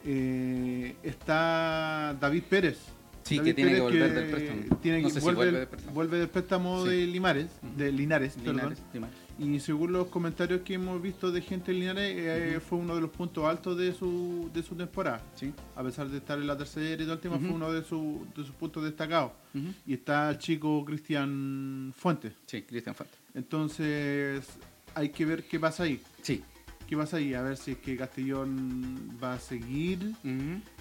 Eh, 0.06 0.96
está 1.04 2.16
David 2.20 2.44
Pérez. 2.50 2.78
Sí, 3.24 3.38
David 3.38 3.50
que 3.50 3.54
tiene 3.54 3.74
que 3.76 3.80
volver 3.82 4.14
del 4.14 4.30
préstamo. 4.32 4.78
tiene 4.82 5.02
No 5.02 5.08
que 5.08 5.14
sé 5.14 5.20
si 5.22 5.26
vuelve, 5.26 5.52
del 5.60 5.68
préstamo. 5.68 5.94
vuelve 5.96 6.18
del 6.20 6.28
préstamo 6.30 6.84
de 6.84 7.08
Limares, 7.08 7.48
de 7.78 7.92
Linares, 7.92 8.34
perdón. 8.36 8.56
Linares, 8.58 8.82
Linares. 8.94 9.16
Y 9.40 9.60
según 9.60 9.92
los 9.94 10.08
comentarios 10.08 10.62
que 10.62 10.76
hemos 10.76 11.02
visto 11.02 11.32
de 11.32 11.42
gente 11.42 11.72
en 11.72 11.80
Linares, 11.80 12.16
eh, 12.18 12.60
fue 12.60 12.78
uno 12.78 12.94
de 12.96 13.02
los 13.02 13.10
puntos 13.10 13.46
altos 13.46 13.78
de 13.78 13.92
su, 13.94 14.50
de 14.54 14.62
su 14.62 14.76
temporada. 14.76 15.24
Sí. 15.36 15.52
A 15.76 15.84
pesar 15.84 16.08
de 16.08 16.18
estar 16.20 16.38
en 16.38 16.46
la 16.46 16.56
tercera 16.58 17.02
y 17.02 17.06
todo 17.06 17.16
el 17.16 17.20
tema, 17.20 17.40
fue 17.40 17.50
uno 17.50 17.72
de, 17.72 17.84
su- 17.84 18.28
de 18.36 18.44
sus 18.46 18.54
puntos 18.56 18.84
destacados. 18.84 19.32
Y 19.88 19.94
está 19.96 20.30
el 20.30 20.38
chico 20.38 20.86
Cristian 20.86 21.94
Fuentes. 21.98 22.34
Sí, 22.46 22.62
Cristian 22.62 22.94
Fante. 22.96 23.14
Entonces, 23.34 24.46
hay 24.94 25.10
que 25.10 25.26
ver 25.26 25.44
qué 25.46 25.60
pasa 25.60 25.84
ahí. 25.84 26.00
Sí. 26.22 26.44
¿Qué 26.88 26.96
pasa 26.96 27.18
ahí? 27.18 27.34
A 27.34 27.42
ver 27.42 27.58
si 27.58 27.72
es 27.72 27.78
que 27.80 27.98
Castellón 27.98 29.18
va 29.24 29.34
a 29.34 29.40
seguir 29.40 30.14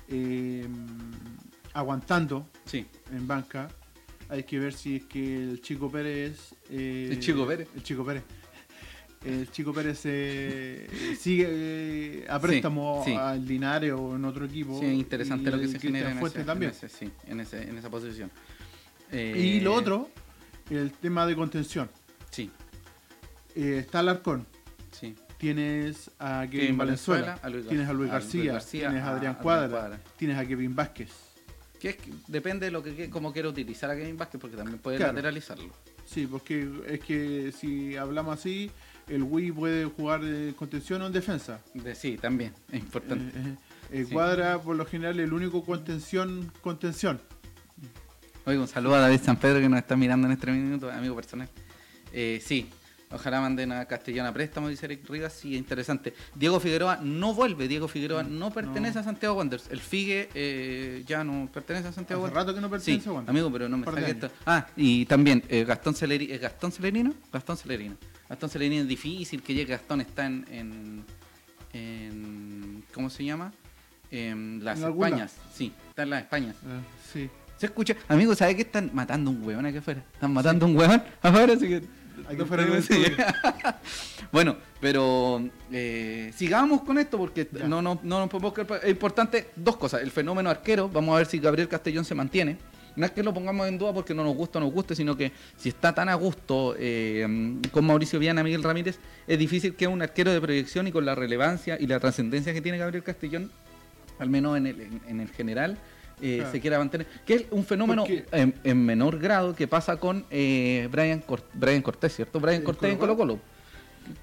eh, 0.08 0.66
aguantando 1.72 2.46
Sí. 2.64 2.86
en 3.12 3.26
banca. 3.26 3.68
Hay 4.28 4.44
que 4.44 4.58
ver 4.58 4.72
si 4.72 4.96
es 4.96 5.04
que 5.04 5.36
el 5.42 5.60
Chico 5.60 5.90
Pérez. 5.90 6.54
eh, 6.70 7.08
¿El 7.12 7.20
Chico 7.20 7.46
Pérez? 7.46 7.68
El 7.74 7.82
Chico 7.82 8.04
Pérez. 8.04 8.22
El 9.24 9.50
Chico 9.52 9.72
Pérez 9.72 10.00
eh, 10.04 10.88
sigue 11.18 11.46
eh, 11.48 12.26
a 12.28 12.40
préstamo 12.40 13.02
sí. 13.04 13.14
al 13.14 13.46
Linares 13.46 13.92
o 13.92 14.16
en 14.16 14.24
otro 14.24 14.44
equipo. 14.46 14.80
Sí, 14.80 14.86
es 14.86 14.94
interesante 14.94 15.50
lo 15.50 15.60
que 15.60 15.68
se 15.68 15.78
genera 15.78 16.10
en 16.10 16.18
ese, 16.18 16.42
también. 16.44 16.70
en 16.72 16.76
ese- 16.76 16.88
sí, 16.88 17.10
en, 17.28 17.40
ese, 17.40 17.62
en 17.68 17.78
esa 17.78 17.88
posición. 17.88 18.30
Y 19.12 19.16
Eh, 19.16 19.60
lo 19.62 19.74
otro, 19.74 20.10
el 20.70 20.90
tema 20.92 21.24
de 21.26 21.36
contención. 21.36 21.88
Sí, 22.30 22.50
Eh, 23.54 23.76
está 23.78 24.00
Alarcón. 24.00 24.46
sí. 24.90 25.14
Tienes 25.38 26.10
a 26.20 26.46
Kevin, 26.50 26.76
Valenzuela, 26.78 27.38
Valenzuela, 27.40 27.40
a 27.42 27.50
Luis 27.50 27.64
Gar- 27.64 27.68
tienes 27.68 27.88
a 27.88 27.92
Luis 27.92 28.10
a 28.10 28.14
Luis 28.14 28.24
García, 28.24 28.52
García, 28.52 28.88
tienes 28.88 29.02
a 29.04 29.10
Adrián 29.16 29.34
Cuadra, 29.42 29.68
Cuadra. 29.68 30.00
tienes 30.16 30.38
a 30.38 30.46
Kevin 30.46 30.74
Vázquez. 30.76 31.10
Que 31.80 31.88
es 31.90 31.96
que 31.96 32.12
depende 32.28 32.66
de 32.66 32.72
lo 32.72 32.80
que, 32.82 32.94
que- 32.94 33.10
cómo 33.10 33.32
quiera 33.32 33.48
utilizar 33.48 33.90
a 33.90 33.96
Kevin 33.96 34.16
Vázquez, 34.16 34.40
porque 34.40 34.56
también 34.56 34.78
puede 34.78 34.98
Claro. 34.98 35.12
lateralizarlo. 35.12 35.72
Sí, 36.06 36.28
porque 36.28 36.68
es 36.86 37.00
que 37.00 37.52
si 37.52 37.96
hablamos 37.96 38.38
así, 38.38 38.70
el 39.08 39.22
Wii 39.22 39.52
puede 39.52 39.84
jugar 39.86 40.24
en 40.24 40.52
contención 40.54 41.02
o 41.02 41.06
en 41.06 41.12
defensa. 41.12 41.60
De, 41.74 41.94
sí, 41.94 42.16
también, 42.16 42.52
es 42.70 42.80
importante. 42.80 43.36
Eh, 43.36 43.42
eh, 43.42 43.56
eh, 43.90 44.04
Sí. 44.08 44.12
Cuadra, 44.14 44.58
por 44.60 44.76
lo 44.76 44.86
general, 44.86 45.20
el 45.20 45.32
único 45.32 45.64
contención, 45.64 46.50
contención. 46.62 47.20
Oiga, 48.44 48.60
un 48.60 48.68
saludo 48.68 48.96
a 48.96 49.00
David 49.00 49.20
San 49.22 49.36
Pedro 49.36 49.60
que 49.60 49.68
nos 49.68 49.78
está 49.78 49.96
mirando 49.96 50.26
en 50.26 50.32
este 50.32 50.50
minuto, 50.50 50.90
amigo 50.90 51.14
personal. 51.14 51.48
Eh, 52.12 52.40
sí, 52.44 52.68
ojalá 53.12 53.40
manden 53.40 53.72
a 53.72 53.84
Castellón 53.86 54.26
a 54.26 54.32
préstamo, 54.32 54.68
dice 54.68 54.86
Eric 54.86 55.08
Rivas, 55.08 55.32
sí, 55.32 55.56
interesante. 55.56 56.14
Diego 56.34 56.58
Figueroa 56.60 56.96
no 57.02 57.34
vuelve, 57.34 57.68
Diego 57.68 57.88
Figueroa 57.88 58.22
no 58.22 58.50
pertenece 58.52 58.94
No. 58.94 59.00
a 59.00 59.04
Santiago 59.04 59.34
Wanderers. 59.34 59.68
El 59.70 59.80
Figue 59.80 60.28
eh, 60.34 61.02
ya 61.06 61.22
no 61.24 61.48
pertenece 61.52 61.88
a 61.88 61.92
Santiago 61.92 62.24
Hace 62.26 62.34
Wanderers. 62.34 62.46
rato 62.46 62.54
que 62.54 62.60
no 62.60 62.66
Sí, 62.68 62.70
pertenece 62.72 63.08
a 63.08 63.12
Wander. 63.12 63.30
amigo, 63.30 63.52
pero 63.52 63.68
no 63.68 63.76
me 63.78 63.84
saque 63.84 64.10
esto. 64.10 64.30
Ah, 64.46 64.66
y 64.76 65.06
también 65.06 65.42
eh, 65.48 65.64
Gastón 65.64 65.94
Celerino, 65.94 66.34
¿es 66.34 66.40
Gastón 66.40 66.72
Celerino? 66.72 67.14
Gastón 67.32 67.56
Celerino. 67.56 67.96
Gastón 68.28 68.48
Celerino 68.50 68.82
es 68.82 68.88
difícil 68.88 69.42
que 69.42 69.52
llegue, 69.54 69.72
Gastón 69.72 70.00
está 70.00 70.26
en, 70.26 70.46
en, 70.50 71.04
en- 71.72 72.84
¿cómo 72.94 73.10
se 73.10 73.24
llama? 73.24 73.52
En 74.10 74.62
las 74.62 74.80
¿En 74.80 74.90
Españas, 74.90 75.34
sí, 75.54 75.72
está 75.88 76.02
en 76.02 76.10
las 76.10 76.22
Españas. 76.22 76.56
Eh, 76.56 76.80
sí. 77.12 77.30
Se 77.56 77.66
escucha, 77.66 77.94
amigo, 78.08 78.34
¿sabes 78.34 78.56
que 78.56 78.62
están 78.62 78.90
matando 78.92 79.30
un 79.30 79.42
huevón 79.46 79.64
aquí 79.66 79.78
afuera? 79.78 80.02
Están 80.14 80.32
matando 80.32 80.66
un 80.66 80.76
huevón 80.76 81.02
afuera, 81.22 81.52
así 81.54 81.68
que. 81.68 81.82
Aquí 82.28 82.82
Sí. 82.82 82.94
estudio. 82.94 83.16
bueno, 84.32 84.56
pero 84.80 85.42
eh, 85.70 86.32
sigamos 86.36 86.82
con 86.82 86.98
esto 86.98 87.18
porque 87.18 87.48
Ya. 87.52 87.66
no, 87.68 87.82
no, 87.82 87.98
no 88.02 88.18
nos 88.20 88.28
podemos 88.28 88.54
Es 88.82 88.90
importante 88.90 89.50
dos 89.56 89.76
cosas. 89.76 90.02
El 90.02 90.10
fenómeno 90.10 90.50
arquero, 90.50 90.88
vamos 90.88 91.14
a 91.14 91.18
ver 91.18 91.26
si 91.26 91.38
Gabriel 91.38 91.68
Castellón 91.68 92.04
se 92.04 92.14
mantiene. 92.14 92.56
No 92.94 93.06
es 93.06 93.12
que 93.12 93.22
lo 93.22 93.32
pongamos 93.32 93.66
en 93.68 93.78
duda 93.78 93.94
porque 93.94 94.12
no 94.14 94.22
nos 94.22 94.36
gusta 94.36 94.58
o 94.58 94.62
nos 94.62 94.72
guste, 94.72 94.94
sino 94.94 95.16
que 95.16 95.32
si 95.56 95.70
está 95.70 95.94
tan 95.94 96.10
a 96.10 96.14
gusto 96.14 96.74
eh, 96.78 97.26
con 97.70 97.86
Mauricio 97.86 98.18
Viana, 98.18 98.42
Miguel 98.42 98.62
Ramírez, 98.62 98.98
es 99.26 99.38
difícil 99.38 99.74
que 99.74 99.86
un 99.86 100.02
arquero 100.02 100.30
de 100.30 100.40
proyección 100.40 100.86
y 100.86 100.92
con 100.92 101.06
la 101.06 101.14
relevancia 101.14 101.78
y 101.80 101.86
la 101.86 101.98
trascendencia 102.00 102.52
que 102.52 102.60
tiene 102.60 102.76
Gabriel 102.76 103.02
Castellón, 103.02 103.50
al 104.18 104.28
menos 104.28 104.58
en 104.58 104.66
el, 104.66 104.80
en, 104.82 105.00
en 105.08 105.20
el 105.20 105.30
general, 105.30 105.78
eh, 106.22 106.36
Claro. 106.38 106.52
se 106.52 106.60
quiera 106.60 106.78
mantener. 106.78 107.06
Que 107.26 107.34
es 107.34 107.44
un 107.50 107.64
fenómeno 107.64 108.04
en, 108.08 108.54
en 108.64 108.84
menor 108.86 109.18
grado 109.18 109.54
que 109.54 109.66
pasa 109.68 109.96
con 109.98 110.24
eh, 110.30 110.88
Brian, 110.90 111.20
Cor- 111.20 111.44
Brian 111.52 111.82
Cortés, 111.82 112.14
¿cierto? 112.16 112.40
Brian 112.40 112.60
¿En 112.60 112.64
Cortés 112.64 112.92
en 112.92 112.98
Colo 112.98 113.16
Colo. 113.16 113.38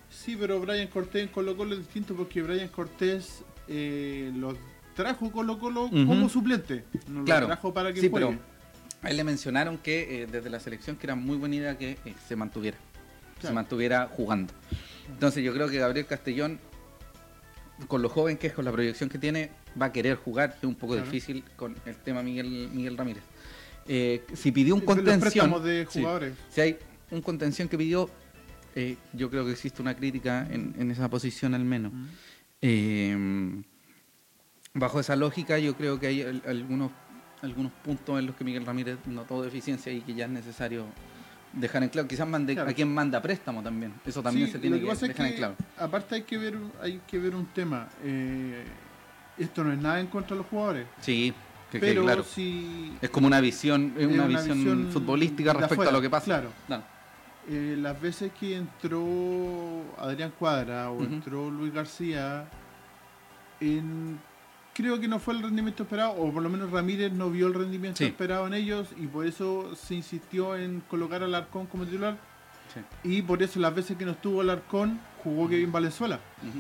Sí, 0.10 0.36
pero 0.40 0.60
Brian 0.60 0.88
Cortés 0.88 1.24
en 1.24 1.28
Colo 1.30 1.56
Colo 1.56 1.74
es 1.74 1.80
distinto 1.80 2.16
porque 2.16 2.42
Brian 2.42 2.68
Cortés 2.70 3.44
eh, 3.68 4.32
lo 4.36 4.58
trajo 4.96 5.32
Colo 5.32 5.60
Colo 5.60 5.90
como 5.90 6.28
suplente. 6.30 6.84
No 7.08 7.24
Claro. 7.24 7.42
lo 7.42 7.48
trajo 7.48 7.74
para 7.74 7.94
que 7.94 8.02
Sí, 8.02 8.10
juegue. 8.10 8.26
pero 8.28 8.40
a 9.02 9.10
él 9.10 9.18
le 9.18 9.24
mencionaron 9.24 9.78
que 9.78 10.24
eh, 10.24 10.28
desde 10.28 10.50
la 10.50 10.60
selección 10.60 10.96
que 10.98 11.06
era 11.08 11.16
muy 11.16 11.38
buena 11.38 11.56
idea 11.56 11.78
que 11.78 11.92
eh, 12.06 12.14
se 12.28 12.36
mantuviera. 12.36 12.78
Se 13.42 13.52
mantuviera 13.54 14.08
jugando. 14.12 14.52
Entonces 15.08 15.42
yo 15.44 15.54
creo 15.54 15.70
que 15.70 15.78
Gabriel 15.78 16.06
Castellón, 16.06 16.60
con 17.88 18.02
lo 18.02 18.10
joven 18.10 18.36
que 18.38 18.48
es, 18.48 18.54
con 18.54 18.66
la 18.66 18.72
proyección 18.74 19.10
que 19.10 19.18
tiene, 19.18 19.52
va 19.80 19.88
a 19.88 19.92
querer 19.92 20.16
jugar, 20.18 20.56
es 20.58 20.64
un 20.64 20.76
poco 20.76 20.94
Claro. 20.94 21.06
difícil 21.10 21.44
con 21.56 21.76
el 21.86 21.96
tema 21.98 22.22
Miguel, 22.24 22.70
Miguel 22.74 22.98
Ramírez. 22.98 23.24
Eh, 23.88 24.24
si 24.34 24.52
pidió 24.52 24.76
un 24.76 24.82
contención, 24.82 25.64
de 25.64 25.88
sí, 25.90 26.04
si 26.50 26.62
hay 26.62 26.78
un 27.12 27.22
contención 27.22 27.68
que 27.68 27.78
pidió, 27.78 28.10
eh, 28.76 28.98
yo 29.14 29.30
creo 29.30 29.46
que 29.46 29.52
existe 29.52 29.82
una 29.82 29.96
crítica 29.96 30.48
en, 30.52 30.76
en 30.78 30.92
esa 30.92 31.10
posición 31.10 31.54
al 31.56 31.66
menos. 31.66 31.92
Mm. 31.94 32.06
Eh, 32.62 33.62
bajo 34.74 35.00
esa 35.00 35.16
lógica, 35.16 35.58
yo 35.60 35.76
creo 35.76 36.00
que 36.00 36.08
hay 36.08 36.22
al- 36.22 36.44
algunos, 36.46 36.92
algunos 37.42 37.72
puntos 37.84 38.20
en 38.20 38.28
los 38.28 38.36
que 38.36 38.44
Miguel 38.44 38.66
Ramírez 38.66 38.98
notó 39.08 39.42
deficiencia 39.42 39.92
y 39.92 40.02
que 40.02 40.14
ya 40.14 40.26
es 40.26 40.32
necesario 40.32 40.86
dejar 41.54 41.82
en 41.82 41.90
claro. 41.90 42.08
Quizás 42.08 42.28
mande, 42.28 42.54
Claro. 42.54 42.70
a 42.70 42.74
quien 42.74 42.94
manda 42.94 43.20
préstamo 43.22 43.64
también. 43.64 43.94
Eso 44.06 44.22
también 44.22 44.48
Sí, 44.48 44.54
se 44.54 44.60
tiene 44.60 44.76
que 44.78 44.84
que, 44.84 44.88
pasa 44.90 45.06
es 45.08 45.10
dejar 45.14 45.26
en 45.32 45.36
claro. 45.38 45.56
Aparte 45.78 46.16
hay 46.16 46.22
que 46.24 46.38
ver, 46.38 46.56
hay 46.82 47.02
que 47.08 47.18
ver 47.18 47.34
un 47.36 47.48
tema. 47.48 47.90
eh, 48.04 48.66
esto 49.40 49.64
no 49.64 49.72
es 49.74 49.80
nada 49.80 50.00
en 50.00 50.08
contra 50.08 50.36
de 50.36 50.42
los 50.44 50.48
jugadores. 50.48 50.88
Sí, 51.02 51.34
que 51.72 51.80
pero 51.80 52.04
claro. 52.04 52.24
si 52.24 52.94
Es 53.02 53.10
como 53.10 53.28
una 53.28 53.40
visión, 53.42 53.94
es 53.98 54.06
una, 54.08 54.26
una 54.26 54.28
visión, 54.40 54.58
visión 54.58 54.90
futbolística 54.92 55.54
respecto 55.54 55.74
afuera, 55.76 55.90
a 55.92 55.94
lo 55.94 56.02
que 56.02 56.10
pasa. 56.10 56.26
claro. 56.26 56.50
No. 56.68 56.84
eh, 57.48 57.76
las 57.80 58.00
veces 58.00 58.32
que 58.40 58.56
entró 58.58 59.84
Adrián 59.98 60.32
Cuadra 60.38 60.92
o 60.92 61.02
entró 61.04 61.50
Luis 61.50 61.74
García, 61.74 62.48
en- 63.60 64.20
creo 64.74 65.00
que 65.00 65.08
no 65.08 65.20
fue 65.20 65.34
el 65.34 65.42
rendimiento 65.42 65.84
esperado, 65.84 66.14
o 66.14 66.32
por 66.32 66.42
lo 66.44 66.50
menos 66.50 66.72
Ramírez 66.72 67.12
no 67.12 67.30
vio 67.30 67.48
el 67.48 67.54
rendimiento 67.54 67.98
Sí. 67.98 68.06
esperado 68.06 68.48
en 68.48 68.54
ellos 68.54 68.90
y 68.98 69.08
por 69.08 69.26
eso 69.26 69.76
se 69.76 69.96
insistió 69.96 70.56
en 70.56 70.82
colocar 70.90 71.24
al 71.24 71.34
Arcón 71.36 71.66
como 71.68 71.86
titular. 71.86 72.18
Sí. 72.74 72.82
Y 73.18 73.22
por 73.24 73.42
eso 73.42 73.60
las 73.60 73.74
veces 73.74 73.98
que 73.98 74.06
no 74.06 74.12
estuvo 74.12 74.42
el 74.42 74.50
Arcón, 74.52 75.00
jugó 75.24 75.50
Kevin 75.50 75.72
Valenzuela. 75.72 76.20
Ujú. 76.42 76.60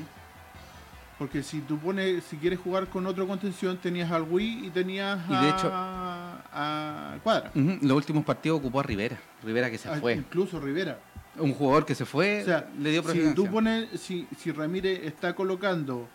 Porque 1.20 1.44
si 1.44 1.60
tú 1.60 1.78
pones, 1.78 2.24
si 2.24 2.38
quieres 2.38 2.60
jugar 2.60 2.88
con 2.88 3.06
otro 3.06 3.28
contención, 3.28 3.78
tenías 3.78 4.10
al 4.12 4.24
Wii 4.24 4.68
y 4.68 4.70
tenías 4.70 5.20
Y 5.30 5.34
a, 5.34 5.42
de 5.42 5.50
hecho- 5.50 5.70
a 5.74 7.18
Cuadra. 7.24 7.52
Los 7.54 7.92
últimos 7.98 8.24
partidos 8.26 8.60
ocupó 8.60 8.80
a 8.80 8.84
Rivera. 8.84 9.18
Rivera 9.44 9.70
que 9.70 9.78
se 9.78 9.90
A- 9.90 9.96
fue. 10.00 10.14
Incluso 10.16 10.60
Rivera. 10.60 11.00
Un 11.38 11.54
jugador 11.54 11.86
que 11.86 11.94
se 11.96 12.06
fue, 12.06 12.42
O 12.42 12.46
sea, 12.46 12.68
le 12.80 12.92
dio 12.92 13.04
si 13.04 13.34
tú 13.34 13.48
pones, 13.48 14.00
si, 14.00 14.28
si 14.38 14.52
Ramírez 14.52 15.02
está 15.06 15.36
colocando 15.36 16.08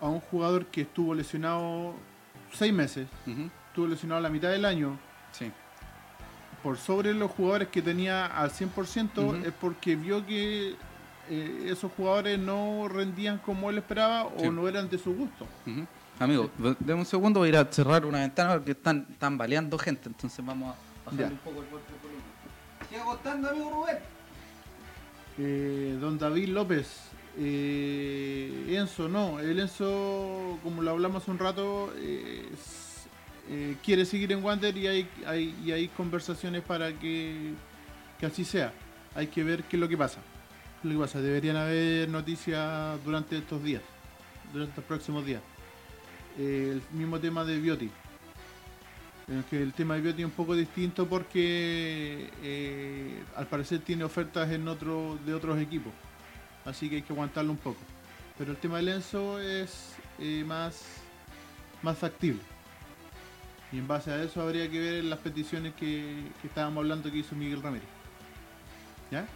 a 0.00 0.08
un 0.08 0.20
jugador 0.20 0.66
que 0.66 0.82
estuvo 0.82 1.14
lesionado 1.14 1.94
seis 2.52 2.72
meses, 2.72 3.06
estuvo 3.68 3.86
lesionado 3.86 4.20
la 4.20 4.28
mitad 4.30 4.50
del 4.50 4.64
año, 4.64 4.98
Sí. 5.32 5.50
por 6.62 6.76
sobre 6.78 7.12
los 7.14 7.30
jugadores 7.32 7.68
que 7.68 7.82
tenía 7.82 8.26
al 8.26 8.50
100%, 8.50 9.22
Ujú. 9.24 9.36
es 9.46 9.52
porque 9.60 9.96
vio 9.96 10.24
que 10.24 10.74
eh, 11.30 11.68
esos 11.70 11.90
jugadores 11.92 12.38
no 12.38 12.88
rendían 12.88 13.38
como 13.38 13.70
él 13.70 13.78
esperaba 13.78 14.28
Sí. 14.38 14.46
o 14.46 14.52
no 14.52 14.68
eran 14.68 14.88
de 14.90 14.98
su 14.98 15.14
gusto. 15.14 15.46
Amigo, 16.18 16.50
de- 16.80 16.94
un 16.94 17.04
segundo, 17.04 17.40
voy 17.40 17.48
a 17.48 17.50
ir 17.50 17.56
a 17.56 17.64
cerrar 17.72 18.04
una 18.06 18.20
ventana 18.20 18.54
porque 18.54 18.72
están, 18.72 19.06
están 19.10 19.36
baleando 19.38 19.78
gente, 19.78 20.08
entonces 20.08 20.44
vamos 20.44 20.74
a 20.74 21.04
bajarle 21.10 21.24
Ya. 21.26 21.30
un 21.30 21.38
poco 21.38 21.62
el 21.62 21.70
golpe 21.70 21.92
de. 21.92 22.88
Siga 22.88 23.04
contando, 23.04 23.48
amigo 23.48 23.70
Rubén. 23.70 23.98
Eh, 25.38 25.96
don 26.00 26.18
David 26.18 26.48
López, 26.50 27.08
eh, 27.38 28.76
Enzo, 28.78 29.08
no, 29.08 29.40
el 29.40 29.58
Enzo, 29.58 30.58
como 30.62 30.82
lo 30.82 30.90
hablamos 30.90 31.22
hace 31.22 31.30
un 31.30 31.38
rato, 31.38 31.92
quiere 33.82 34.04
seguir 34.04 34.32
en 34.32 34.44
Wander 34.44 34.76
y 34.76 34.86
hay, 34.86 35.08
hay- 35.26 35.54
y 35.64 35.72
hay 35.72 35.88
conversaciones 35.88 36.62
para 36.62 36.92
que, 36.98 37.52
que 38.20 38.26
así 38.26 38.44
sea. 38.44 38.72
Hay 39.14 39.26
que 39.26 39.42
ver 39.44 39.64
qué 39.64 39.76
es 39.76 39.80
lo 39.80 39.88
que 39.88 39.96
pasa. 39.96 40.20
¿Qué 40.82 40.88
es 40.88 40.94
lo 40.94 41.00
que 41.00 41.06
pasa? 41.06 41.20
Deberían 41.20 41.54
haber 41.54 42.08
noticias 42.08 42.98
durante 43.04 43.38
estos 43.38 43.62
días, 43.62 43.82
durante 44.52 44.70
estos 44.72 44.84
próximos 44.84 45.24
días. 45.24 45.40
El 46.36 46.82
mismo 46.90 47.20
tema 47.20 47.44
de 47.44 47.60
Bioti. 47.60 47.88
Que 49.48 49.62
el 49.62 49.72
tema 49.74 49.94
de 49.94 50.00
Bioti 50.00 50.22
es 50.22 50.26
un 50.26 50.32
poco 50.32 50.56
distinto 50.56 51.06
porque 51.06 52.28
eh, 52.42 53.22
al 53.36 53.46
parecer 53.46 53.78
tiene 53.78 54.02
ofertas 54.02 54.50
en 54.50 54.66
otro, 54.66 55.20
de 55.24 55.32
otros 55.34 55.60
equipos. 55.60 55.92
Así 56.64 56.90
que 56.90 56.96
hay 56.96 57.02
que 57.02 57.12
aguantarlo 57.12 57.52
un 57.52 57.58
poco. 57.58 57.78
Pero 58.36 58.50
el 58.50 58.56
tema 58.56 58.78
de 58.78 58.82
Lenzo 58.82 59.38
es 59.38 59.94
eh, 60.18 60.42
más, 60.44 60.84
más 61.82 61.96
factible. 61.96 62.40
Y 63.70 63.78
en 63.78 63.86
base 63.86 64.10
a 64.10 64.20
eso 64.20 64.42
habría 64.42 64.68
que 64.68 64.80
ver 64.80 65.04
las 65.04 65.20
peticiones 65.20 65.74
que, 65.74 66.24
que 66.40 66.48
estábamos 66.48 66.78
hablando 66.82 67.08
que 67.08 67.18
hizo 67.18 67.36
Miguel 67.36 67.62
Ramírez. 67.62 67.86
¿Ya? 69.12 69.28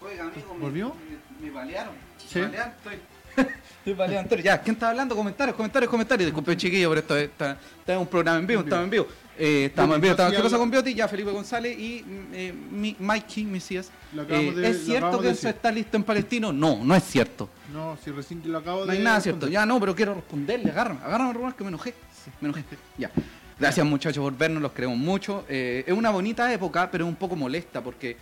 Oiga, 0.00 0.24
amigo, 0.24 0.54
me- 0.54 0.60
¿Volvió? 0.60 0.94
Me, 1.40 1.46
me 1.46 1.52
balearon. 1.52 1.94
Sí. 2.26 2.40
Me 3.86 3.94
balearon, 3.94 4.24
estoy. 4.24 4.42
Ya, 4.42 4.60
¿quién 4.60 4.74
está 4.74 4.90
hablando? 4.90 5.14
Comentarios, 5.16 5.56
comentarios, 5.56 5.90
comentarios. 5.90 6.26
Disculpe, 6.26 6.56
chiquillo, 6.56 6.88
pero 6.90 7.00
esto 7.00 7.16
es, 7.16 7.24
está, 7.30 7.52
está 7.78 7.92
en 7.94 8.00
un 8.00 8.06
programa 8.06 8.38
en 8.40 8.46
vivo, 8.46 8.60
En 8.60 8.66
vivo. 8.66 8.74
estamos 8.76 8.84
en 8.84 8.90
vivo. 8.90 9.06
Eh, 9.38 9.64
estamos 9.66 9.94
en 9.94 10.00
vivo, 10.02 10.10
estamos 10.10 10.30
Sí, 10.32 10.36
¿Qué 10.36 10.42
pasa 10.42 10.56
habla- 10.56 10.62
con 10.62 10.70
Bioti? 10.72 10.94
Ya, 10.94 11.08
Felipe 11.08 11.30
González 11.30 11.78
y 11.78 12.04
eh, 12.32 12.52
mi, 12.52 12.96
Mikey 12.98 13.44
Mesías. 13.44 13.90
Eh, 14.28 14.52
de- 14.54 14.68
¿Es 14.70 14.84
cierto 14.84 15.18
que 15.20 15.28
de 15.28 15.32
eso 15.32 15.46
decir. 15.46 15.48
está 15.56 15.70
listo 15.70 15.96
en 15.96 16.02
Palestino? 16.02 16.52
No, 16.52 16.84
no 16.84 16.94
es 16.96 17.04
cierto. 17.04 17.48
No, 17.72 17.96
si 18.04 18.10
recién 18.10 18.42
lo 18.44 18.58
acabo 18.58 18.80
No 18.80 18.86
de. 18.86 18.92
hay 18.98 18.98
nada 19.04 19.20
cierto. 19.20 19.46
Ya 19.48 19.64
no, 19.64 19.78
pero 19.80 19.94
quiero 19.94 20.14
responderle. 20.14 20.70
Agárrame, 20.72 21.00
agárrame, 21.04 21.32
Rubén, 21.32 21.52
que 21.52 21.62
me 21.64 21.68
enojé. 21.68 21.94
Me 22.40 22.48
enojé. 22.48 22.64
Ya. 22.98 23.10
Gracias, 23.58 23.86
muchachos, 23.86 24.20
por 24.22 24.36
vernos. 24.36 24.60
Los 24.60 24.72
queremos 24.72 24.98
mucho. 24.98 25.44
Eh, 25.48 25.84
es 25.86 25.94
una 25.96 26.10
bonita 26.10 26.52
época, 26.52 26.90
pero 26.90 27.04
es 27.04 27.08
un 27.08 27.16
poco 27.16 27.36
molesta 27.36 27.80
porque 27.80 28.16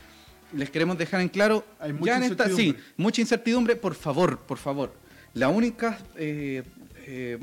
les 0.53 0.71
queremos 0.71 0.97
dejar 0.99 1.21
en 1.21 1.29
claro. 1.29 1.65
Hay 1.79 1.93
mucha 1.93 2.13
ya 2.13 2.17
en 2.19 2.33
esta, 2.33 2.49
sí, 2.51 2.75
mucha 2.97 3.21
incertidumbre. 3.21 3.77
Por 3.77 3.95
favor, 3.95 4.39
por 4.41 4.59
favor. 4.59 4.95
Las 5.35 5.55
únicas 5.55 5.99
eh, 6.17 6.63
eh, 7.07 7.39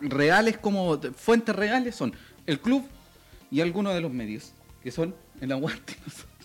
reales, 0.00 0.58
como 0.58 1.00
fuentes 1.16 1.54
reales, 1.54 1.94
son 1.94 2.12
el 2.46 2.60
club 2.60 2.84
y 3.50 3.60
algunos 3.60 3.94
de 3.94 4.00
los 4.00 4.12
medios, 4.12 4.52
que 4.82 4.90
son 4.90 5.14
el 5.40 5.52
aguante. 5.52 5.96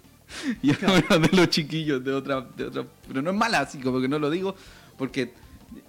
y 0.62 0.72
algunos 0.72 1.22
de 1.32 1.38
los 1.38 1.50
chiquillos 1.50 2.04
de 2.04 2.12
otra, 2.14 2.42
de 2.42 2.66
otra. 2.66 2.86
Pero 3.08 3.22
no 3.22 3.30
es 3.32 3.36
mala, 3.36 3.60
así 3.62 3.78
como 3.80 4.02
que 4.02 4.08
no 4.08 4.20
lo 4.20 4.30
digo, 4.30 4.56
porque 4.98 5.34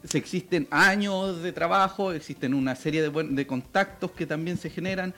se 0.04 0.18
existen 0.18 0.66
años 0.70 1.42
de 1.42 1.52
trabajo, 1.52 2.12
existen 2.12 2.54
una 2.54 2.74
serie 2.74 3.02
de, 3.02 3.08
buen- 3.08 3.34
de 3.34 3.46
contactos 3.46 4.10
que 4.12 4.26
también 4.26 4.56
se 4.58 4.70
generan. 4.70 5.14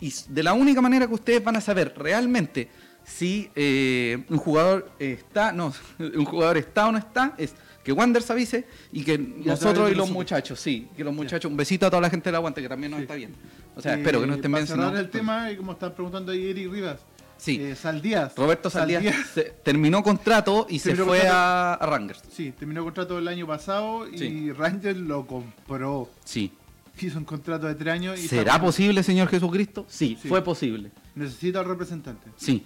Y 0.00 0.12
de 0.28 0.42
la 0.42 0.52
única 0.52 0.80
manera 0.82 1.06
que 1.06 1.14
ustedes 1.14 1.42
van 1.42 1.56
a 1.56 1.60
saber 1.60 1.94
realmente 1.96 2.68
si 3.04 3.50
eh, 3.54 4.24
un 4.28 4.38
jugador 4.38 4.90
está, 4.98 5.52
no, 5.52 5.72
un 5.98 6.24
jugador 6.24 6.56
está 6.58 6.88
o 6.88 6.92
no 6.92 6.98
está, 6.98 7.34
es 7.38 7.54
que 7.82 7.92
Wanders 7.92 8.30
avise 8.30 8.66
y 8.92 9.04
que 9.04 9.18
nosotros 9.18 9.90
y 9.92 9.94
los 9.94 10.10
muchachos, 10.10 10.58
sí, 10.58 10.88
que 10.96 11.04
los 11.04 11.14
muchachos, 11.14 11.50
un 11.50 11.56
besito 11.56 11.86
a 11.86 11.90
toda 11.90 12.00
la 12.00 12.10
gente 12.10 12.28
del 12.30 12.36
aguante 12.36 12.62
que 12.62 12.68
también 12.68 12.90
nos 12.90 12.98
Sí. 12.98 13.02
está 13.02 13.14
bien. 13.14 13.34
O 13.76 13.82
sea, 13.82 13.94
Eh, 13.94 13.98
espero 13.98 14.20
que 14.20 14.26
no 14.26 14.34
estén 14.34 14.56
si 14.56 14.66
cerrar 14.68 14.96
el 14.96 15.10
tema, 15.10 15.50
y 15.52 15.56
como 15.56 15.72
están 15.72 15.92
preguntando 15.92 16.32
ahí 16.32 16.48
Eric 16.50 16.70
Rivas. 16.72 17.00
Sí. 17.36 17.60
eh, 17.60 17.74
Saldías. 17.74 18.34
Roberto 18.36 18.70
Saldías 18.70 19.02
Saldías, 19.02 19.26
se- 19.28 19.52
terminó 19.62 20.02
contrato 20.02 20.66
y 20.70 20.78
se 20.78 20.94
fue 20.94 21.04
contrato. 21.04 21.34
a, 21.36 21.74
a 21.74 21.86
Rangers. 21.86 22.22
Sí, 22.32 22.52
terminó 22.58 22.84
contrato 22.84 23.18
el 23.18 23.28
año 23.28 23.46
pasado 23.46 24.08
y 24.08 24.16
Sí. 24.16 24.52
Rangers 24.52 24.96
lo 24.98 25.26
compró. 25.26 26.08
Sí. 26.24 26.52
Hizo 27.00 27.18
un 27.18 27.24
contrato 27.24 27.66
de 27.66 27.74
tres 27.74 27.92
años 27.92 28.18
y 28.22 28.28
¿Será 28.28 28.58
posible, 28.60 29.02
Señor 29.02 29.28
Jesucristo? 29.28 29.84
Sí, 29.88 30.16
Sí. 30.22 30.28
fue 30.28 30.42
posible. 30.42 30.90
necesita 31.16 31.58
al 31.60 31.66
representante. 31.66 32.28
Sí. 32.36 32.64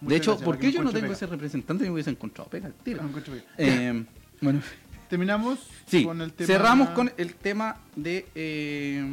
De 0.00 0.16
hecho, 0.16 0.32
gracias, 0.32 0.44
¿por 0.44 0.58
qué 0.58 0.72
yo 0.72 0.82
no 0.82 0.90
tengo 0.90 1.02
pega. 1.04 1.14
ese 1.14 1.26
representante 1.26 1.84
me 1.84 1.90
hubiese 1.90 2.10
encontrado 2.10 2.50
pega 2.50 2.70
bien. 2.84 3.44
Eh, 3.58 4.04
bueno, 4.40 4.60
Terminamos 5.08 5.60
sí. 5.86 6.04
con 6.04 6.20
el 6.20 6.32
tema 6.32 6.46
Cerramos 6.46 6.90
con 6.90 7.12
el 7.16 7.34
tema 7.34 7.76
de. 7.96 8.26
eh, 8.34 9.04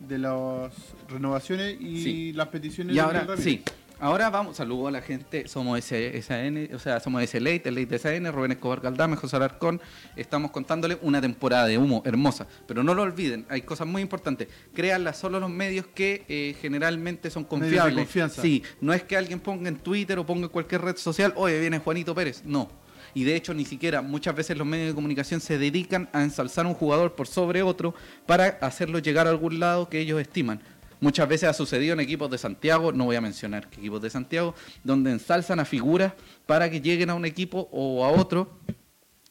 de 0.00 0.18
las 0.18 0.70
renovaciones 1.08 1.80
y 1.80 2.02
Sí. 2.02 2.32
las 2.34 2.48
peticiones 2.48 2.92
y 2.92 2.96
de 2.96 3.00
ahora, 3.00 3.20
Ramírez. 3.20 3.42
sí. 3.44 3.62
Ahora 4.04 4.28
vamos, 4.28 4.58
saludo 4.58 4.88
a 4.88 4.90
la 4.90 5.00
gente, 5.00 5.48
somos 5.48 5.82
SAN, 5.82 6.68
o 6.74 6.78
sea, 6.78 7.00
somos 7.00 7.22
S 7.22 7.40
Late, 7.40 7.70
el 7.70 7.74
Late 7.74 7.86
de 7.86 7.98
SAN, 7.98 8.30
Rubén 8.30 8.52
Escobar 8.52 8.82
Galdame, 8.82 9.16
José 9.16 9.36
Alarcón, 9.36 9.80
estamos 10.14 10.50
contándole 10.50 10.98
una 11.00 11.22
temporada 11.22 11.66
de 11.68 11.78
humo 11.78 12.02
hermosa, 12.04 12.46
pero 12.66 12.82
no 12.82 12.92
lo 12.92 13.00
olviden, 13.00 13.46
hay 13.48 13.62
cosas 13.62 13.86
muy 13.86 14.02
importantes, 14.02 14.48
créanlas 14.74 15.16
solo 15.16 15.40
los 15.40 15.48
medios 15.48 15.86
que 15.86 16.26
eh, 16.28 16.54
generalmente 16.60 17.30
son 17.30 17.44
Medios 17.44 17.60
de 17.62 17.66
confiables. 17.66 17.96
confianza. 17.96 18.42
Sí, 18.42 18.62
no 18.82 18.92
es 18.92 19.04
que 19.04 19.16
alguien 19.16 19.40
ponga 19.40 19.70
en 19.70 19.78
Twitter 19.78 20.18
o 20.18 20.26
ponga 20.26 20.42
en 20.42 20.50
cualquier 20.50 20.82
red 20.82 20.98
social, 20.98 21.32
oye, 21.34 21.58
viene 21.58 21.78
Juanito 21.78 22.14
Pérez, 22.14 22.42
no. 22.44 22.68
Y 23.14 23.24
de 23.24 23.36
hecho 23.36 23.54
ni 23.54 23.64
siquiera 23.64 24.02
muchas 24.02 24.34
veces 24.34 24.58
los 24.58 24.66
medios 24.66 24.88
de 24.88 24.94
comunicación 24.94 25.40
se 25.40 25.56
dedican 25.56 26.08
a 26.12 26.22
ensalzar 26.22 26.66
a 26.66 26.68
un 26.68 26.74
jugador 26.74 27.14
por 27.14 27.28
sobre 27.28 27.62
otro 27.62 27.94
para 28.26 28.58
hacerlo 28.60 28.98
llegar 28.98 29.28
a 29.28 29.30
algún 29.30 29.60
lado 29.60 29.88
que 29.88 30.00
ellos 30.00 30.20
estiman. 30.20 30.60
Muchas 31.04 31.28
veces 31.28 31.50
ha 31.50 31.52
sucedido 31.52 31.92
en 31.92 32.00
equipos 32.00 32.30
de 32.30 32.38
Santiago, 32.38 32.90
no 32.90 33.04
voy 33.04 33.16
a 33.16 33.20
mencionar 33.20 33.68
qué 33.68 33.78
equipos 33.78 34.00
de 34.00 34.08
Santiago, 34.08 34.54
donde 34.82 35.10
ensalzan 35.10 35.60
a 35.60 35.66
figuras 35.66 36.14
para 36.46 36.70
que 36.70 36.80
lleguen 36.80 37.10
a 37.10 37.14
un 37.14 37.26
equipo 37.26 37.68
o 37.72 38.02
a 38.06 38.08
otro 38.08 38.48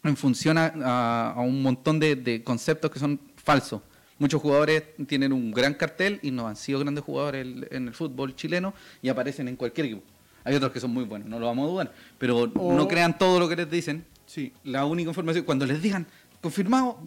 en 0.03 0.15
función 0.15 0.59
a, 0.59 0.67
a- 0.83 1.31
a 1.33 1.41
un 1.41 1.63
montón 1.63 1.99
de, 1.99 2.15
de 2.15 2.43
conceptos 2.43 2.91
que 2.91 2.99
son 2.99 3.19
falsos. 3.37 3.81
Muchos 4.19 4.39
jugadores 4.39 4.83
tienen 5.07 5.33
un 5.33 5.51
gran 5.51 5.73
cartel 5.73 6.19
y 6.21 6.29
no 6.29 6.47
han 6.47 6.55
sido 6.55 6.77
grandes 6.79 7.03
jugadores 7.03 7.47
en, 7.71 7.87
el 7.87 7.93
fútbol 7.95 8.35
chileno 8.35 8.75
y 9.01 9.09
aparecen 9.09 9.47
en 9.47 9.55
cualquier 9.55 9.87
equipo. 9.87 10.03
Hay 10.43 10.53
otros 10.53 10.71
que 10.71 10.79
son 10.79 10.91
muy 10.91 11.05
buenos, 11.05 11.27
no 11.27 11.39
lo 11.39 11.47
vamos 11.47 11.67
a 11.67 11.71
dudar, 11.71 11.93
pero 12.19 12.37
O- 12.55 12.73
no 12.75 12.87
crean 12.87 13.17
todo 13.17 13.39
lo 13.39 13.49
que 13.49 13.55
les 13.55 13.71
dicen. 13.71 14.05
Sí. 14.27 14.53
La 14.63 14.85
única 14.85 15.09
información, 15.09 15.43
cuando 15.43 15.65
les 15.65 15.81
digan 15.81 16.05
confirmado, 16.39 16.99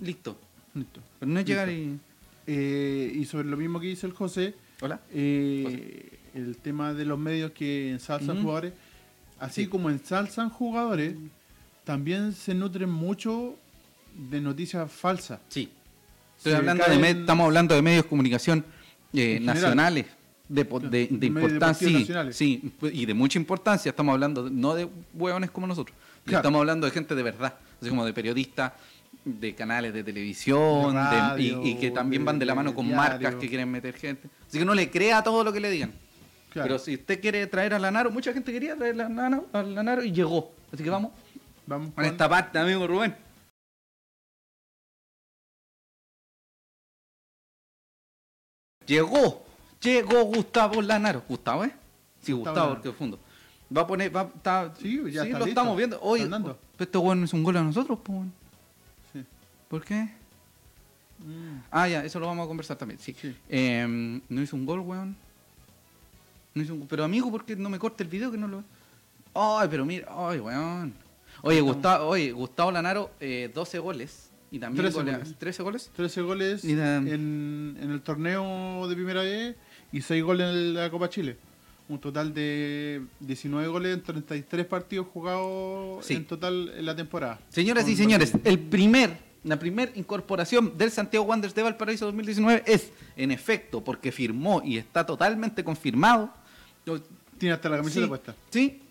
listo. 0.00 0.36
Listo. 0.74 1.00
Pero 1.20 1.30
no 1.30 1.38
es 1.38 1.46
llegar 1.46 1.68
y. 1.70 2.00
Eh, 2.46 3.12
y 3.14 3.24
sobre 3.24 3.48
lo 3.48 3.56
mismo 3.56 3.78
que 3.80 3.86
dice 3.86 4.06
el 4.06 4.12
José, 4.12 4.54
Hola. 4.80 5.00
eh, 5.12 6.18
el 6.34 6.56
tema 6.56 6.92
de 6.94 7.04
los 7.04 7.18
medios 7.18 7.52
que 7.52 7.90
ensalzan 7.90 8.36
Ujú. 8.36 8.42
jugadores, 8.42 8.72
así 9.38 9.64
Sí. 9.64 9.68
como 9.68 9.90
ensalzan 9.90 10.50
jugadores, 10.50 11.14
también 11.84 12.32
se 12.32 12.54
nutren 12.54 12.90
mucho 12.90 13.56
de 14.30 14.40
noticias 14.40 14.90
falsas. 14.90 15.40
Sí. 15.48 15.68
Estoy 16.36 16.54
hablando 16.54 16.84
de 16.84 16.90
caen- 16.90 17.00
me- 17.00 17.10
estamos 17.10 17.44
hablando 17.46 17.74
de 17.74 17.82
medios 17.82 18.04
de 18.04 18.08
comunicación 18.08 18.64
eh, 19.14 19.38
nacionales, 19.40 20.06
de, 20.48 20.64
de, 20.64 21.08
de 21.10 21.26
importancia, 21.26 21.86
sí, 21.86 21.94
nacionales. 21.94 22.36
sí, 22.36 22.72
y 22.92 23.04
de 23.06 23.14
mucha 23.14 23.38
importancia. 23.38 23.90
Estamos 23.90 24.12
hablando 24.14 24.48
no 24.50 24.74
de 24.74 24.88
hueones 25.14 25.50
como 25.50 25.66
nosotros, 25.66 25.94
Claro. 26.24 26.38
estamos 26.40 26.58
hablando 26.60 26.86
de 26.86 26.92
gente 26.92 27.14
de 27.14 27.22
verdad, 27.22 27.54
así 27.80 27.90
como 27.90 28.04
de 28.06 28.12
periodistas, 28.14 28.72
de 29.24 29.54
canales 29.54 29.92
de 29.94 30.02
televisión, 30.04 30.94
De 31.36 31.42
y, 31.42 31.70
y 31.70 31.74
que 31.78 31.90
también 31.90 32.22
de- 32.22 32.26
van 32.26 32.38
de 32.38 32.46
la 32.46 32.54
mano 32.54 32.74
con 32.74 32.86
diario. 32.86 33.02
marcas 33.02 33.34
que 33.36 33.48
quieren 33.48 33.70
meter 33.70 33.94
gente. 33.94 34.28
Así 34.48 34.58
que 34.58 34.64
no 34.64 34.74
le 34.74 34.90
crea 34.90 35.22
todo 35.22 35.44
lo 35.44 35.52
que 35.52 35.60
le 35.60 35.70
digan. 35.70 35.92
Claro. 36.50 36.66
Pero 36.68 36.78
si 36.78 36.94
usted 36.96 37.20
quiere 37.20 37.46
traer 37.46 37.72
a 37.74 37.78
Lanaro, 37.78 38.10
mucha 38.10 38.32
gente 38.32 38.52
quería 38.52 38.76
traer 38.76 38.94
a 38.94 39.08
Lanaro, 39.08 39.46
a 39.52 39.62
Lanaro 39.62 40.02
y 40.04 40.12
llegó. 40.12 40.52
Así 40.72 40.82
que 40.82 40.90
vamos 40.90 41.12
Vamos 41.66 41.86
con 41.88 41.94
con- 41.94 42.04
esta 42.04 42.28
parte, 42.28 42.58
amigo 42.58 42.86
Rubén. 42.86 43.14
Llegó, 48.86 49.44
llegó 49.80 50.24
Gustavo 50.24 50.82
Lanaro. 50.82 51.22
Gustavo, 51.28 51.64
¿eh? 51.64 51.72
Sí, 52.20 52.32
Gustavo 52.32 52.54
Gustavo, 52.56 52.74
porque 52.74 52.88
es 52.90 52.94
fondo. 52.96 53.18
Va 53.74 53.82
a 53.82 53.86
poner, 53.86 54.14
va, 54.14 54.22
está, 54.34 54.74
Sí, 54.78 55.00
ya 55.10 55.22
está 55.22 55.38
lo 55.38 55.44
listo. 55.46 55.48
estamos 55.48 55.76
viendo. 55.76 55.98
Oye, 56.02 56.28
este 56.78 56.98
weón 56.98 57.24
es 57.24 57.32
un 57.32 57.42
gol 57.42 57.56
a 57.56 57.62
nosotros, 57.62 57.98
pues. 58.02 58.18
¿Por 59.72 59.82
qué? 59.86 60.02
Mm, 61.18 61.60
Ah, 61.70 61.88
ya, 61.88 62.04
eso 62.04 62.20
lo 62.20 62.26
vamos 62.26 62.44
a 62.44 62.48
conversar 62.48 62.76
también, 62.76 63.00
sí. 63.00 63.16
Sí. 63.18 63.34
Eh, 63.48 64.20
no 64.28 64.42
hizo 64.42 64.54
un 64.54 64.66
gol, 64.66 64.80
weón. 64.80 65.16
No 66.52 66.62
hizo 66.62 66.74
un 66.74 66.86
Pero 66.86 67.04
amigo, 67.04 67.30
¿por 67.30 67.46
qué 67.46 67.56
no 67.56 67.70
me 67.70 67.78
corta 67.78 68.02
el 68.02 68.10
video 68.10 68.30
que 68.30 68.36
no 68.36 68.48
lo 68.48 68.62
Ay, 69.34 69.66
pero 69.70 69.86
mira, 69.86 70.06
ay, 70.10 70.40
weón. 70.40 70.92
Oye, 71.40 71.62
Gustavo, 71.62 72.06
oye, 72.08 72.32
Gustavo 72.32 72.70
Lanaro, 72.70 73.12
eh, 73.18 73.50
12 73.54 73.78
goles. 73.78 74.28
Y 74.50 74.58
también 74.58 74.82
13 74.84 74.98
golea- 74.98 75.16
goles. 75.20 75.34
13 75.38 75.62
goles. 75.62 75.90
13 75.96 76.20
goles 76.20 76.64
Y 76.66 76.72
en, 76.72 77.78
en 77.80 77.90
el 77.90 78.02
torneo 78.02 78.86
de 78.86 78.94
primera 78.94 79.22
vez 79.22 79.56
y 79.90 80.02
6 80.02 80.22
goles 80.22 80.54
en 80.54 80.74
la 80.74 80.90
Copa 80.90 81.08
Chile. 81.08 81.38
Un 81.88 81.98
total 81.98 82.34
de 82.34 83.00
19 83.20 83.66
goles 83.68 83.94
en 83.94 84.02
33 84.02 84.66
partidos 84.66 85.06
jugados 85.06 86.04
Sí. 86.04 86.12
en 86.12 86.26
total 86.26 86.70
en 86.76 86.84
la 86.84 86.94
temporada. 86.94 87.40
Señoras 87.48 87.88
y 87.88 87.96
señores, 87.96 88.34
el 88.44 88.58
primer, 88.58 89.16
la 89.44 89.58
primera 89.58 89.90
incorporación 89.94 90.76
del 90.78 90.90
Santiago 90.90 91.24
Wanderers 91.26 91.54
de 91.54 91.62
Valparaíso 91.62 92.06
2019 92.06 92.62
es, 92.66 92.90
en 93.16 93.30
efecto, 93.32 93.82
porque 93.82 94.12
firmó 94.12 94.62
y 94.64 94.78
está 94.78 95.04
totalmente 95.04 95.64
confirmado. 95.64 96.32
Tiene 97.38 97.54
hasta 97.54 97.68
la 97.68 97.78
camiseta 97.78 98.04
sí, 98.04 98.08
puesta. 98.08 98.34
Sí, 98.50 98.82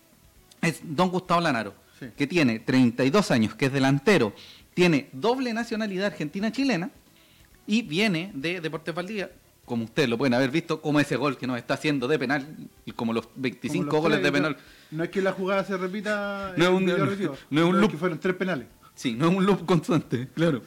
es 0.60 0.80
don 0.82 1.08
Gustavo 1.10 1.40
Lanaro, 1.40 1.74
Sí. 1.98 2.06
que 2.16 2.26
tiene 2.26 2.58
32 2.58 3.30
años, 3.30 3.54
que 3.54 3.66
es 3.66 3.72
delantero, 3.72 4.34
tiene 4.74 5.08
doble 5.12 5.52
nacionalidad 5.54 6.06
argentina-chilena 6.06 6.90
y 7.66 7.82
viene 7.82 8.32
de 8.34 8.60
Deportes 8.60 8.94
Valdivia, 8.94 9.30
como 9.64 9.84
ustedes 9.84 10.08
lo 10.08 10.18
pueden 10.18 10.34
haber 10.34 10.50
visto, 10.50 10.82
como 10.82 10.98
ese 11.00 11.16
gol 11.16 11.38
que 11.38 11.46
nos 11.46 11.56
está 11.58 11.74
haciendo 11.74 12.08
de 12.08 12.18
penal, 12.18 12.46
y 12.84 12.90
como 12.92 13.12
los 13.12 13.28
25 13.36 13.84
Como 13.88 13.92
los 13.94 14.02
goles 14.02 14.18
tres, 14.20 14.24
de 14.24 14.32
penal. 14.32 14.56
No 14.90 15.04
es 15.04 15.10
que 15.10 15.22
la 15.22 15.32
jugada 15.32 15.64
se 15.64 15.76
repita 15.76 16.52
No 16.56 16.64
es 16.64 16.70
un- 16.70 16.84
no- 16.84 16.96
no 16.98 17.60
es 17.62 17.64
un 17.68 17.80
loop. 17.80 17.90
que 17.92 17.96
fueron 17.96 18.18
tres 18.18 18.34
penales. 18.34 18.66
Sí, 18.94 19.14
no 19.14 19.28
es 19.30 19.36
un 19.36 19.46
loop 19.46 19.64
constante, 19.66 20.28
claro. 20.34 20.62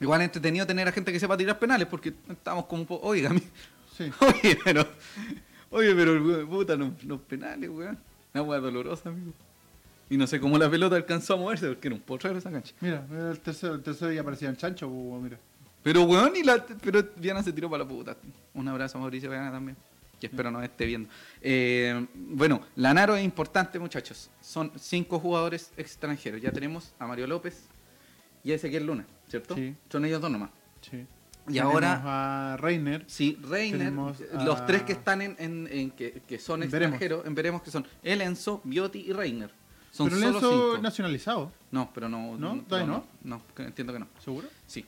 Igual 0.00 0.20
es 0.22 0.26
entretenido 0.26 0.66
tener 0.66 0.88
a 0.88 0.92
gente 0.92 1.12
que 1.12 1.20
sepa 1.20 1.36
tirar 1.36 1.58
penales, 1.58 1.86
porque 1.86 2.14
estamos 2.28 2.64
como 2.66 2.82
un 2.82 2.86
poco, 2.86 3.06
oiga, 3.06 3.30
mi- 3.30 3.42
Sí. 3.96 4.10
oye, 4.20 4.58
pero, 4.64 4.86
oye, 5.70 5.94
pero, 5.94 6.48
puta, 6.48 6.74
los, 6.76 7.04
los 7.04 7.20
penales, 7.20 7.68
weón. 7.68 7.98
Una 8.32 8.42
weá 8.42 8.60
dolorosa, 8.60 9.08
amigo. 9.10 9.32
Y 10.08 10.16
no 10.16 10.26
sé 10.26 10.40
cómo 10.40 10.56
la 10.56 10.70
pelota 10.70 10.96
alcanzó 10.96 11.34
a 11.34 11.36
moverse, 11.36 11.66
porque 11.68 11.88
era 11.88 11.94
un 11.96 12.00
potrero 12.02 12.38
esa 12.38 12.50
cancha. 12.50 12.74
Mira, 12.80 13.04
mira 13.10 13.30
el 13.30 13.40
tercero, 13.40 13.74
el 13.74 13.82
tercero 13.82 14.10
ya 14.12 14.24
parecía 14.24 14.48
un 14.48 14.56
chancho, 14.56 14.88
pues, 14.88 15.22
mira. 15.22 15.38
Pero, 15.82 16.02
weón, 16.04 16.34
y 16.36 16.42
la, 16.42 16.64
pero 16.82 17.04
Viana 17.16 17.42
se 17.42 17.52
tiró 17.52 17.68
para 17.68 17.84
la 17.84 17.88
puta. 17.90 18.16
Un 18.54 18.68
abrazo 18.68 18.96
a 18.98 19.00
Mauricio 19.02 19.28
Viana 19.30 19.50
también, 19.50 19.76
que 20.20 20.26
espero 20.26 20.50
nos 20.50 20.62
esté 20.62 20.84
viendo. 20.86 21.08
Eh, 21.40 22.06
bueno, 22.14 22.60
Lanaro 22.76 23.16
es 23.16 23.24
importante, 23.24 23.78
muchachos. 23.78 24.30
Son 24.40 24.70
cinco 24.78 25.18
jugadores 25.18 25.72
extranjeros. 25.76 26.40
Ya 26.42 26.52
tenemos 26.52 26.92
a 26.98 27.06
Mario 27.06 27.26
López 27.26 27.64
y 28.44 28.52
a 28.52 28.54
Ezequiel 28.56 28.86
Luna, 28.86 29.06
¿cierto? 29.28 29.54
Sí. 29.54 29.74
Son 29.90 30.04
ellos 30.04 30.20
dos 30.20 30.30
nomás. 30.30 30.50
Sí. 30.82 31.06
Y 31.48 31.54
Tenemos 31.54 31.72
ahora- 31.74 32.52
a 32.52 32.56
Reiner. 32.58 33.04
Sí, 33.08 33.38
Reiner, 33.42 33.92
los 33.92 34.20
a- 34.60 34.66
tres 34.66 34.82
que 34.82 34.92
están 34.92 35.22
en, 35.22 35.34
en- 35.38 35.68
en 35.72 35.90
que, 35.90 36.22
que 36.28 36.38
son 36.38 36.62
extranjeros, 36.62 37.24
en 37.26 37.34
veremos 37.34 37.62
que 37.62 37.70
son 37.70 37.86
el 38.02 38.20
Enzo, 38.20 38.60
Bioti 38.62 39.00
y 39.00 39.12
Reiner. 39.12 39.50
Son 39.90 40.08
Pero 40.08 40.20
solo 40.20 40.32
Lenzo 40.32 40.50
cinco. 40.70 40.82
nacionalizado, 40.82 41.52
No, 41.72 41.90
pero 41.92 42.08
no. 42.08 42.36
¿No? 42.36 42.60
¿Todavía 42.60 42.86
no? 42.92 43.04
No, 43.24 43.42
que 43.56 43.62
entiendo 43.64 43.92
que 43.92 43.98
no. 43.98 44.06
¿seguro? 44.22 44.46
Sí. 44.66 44.84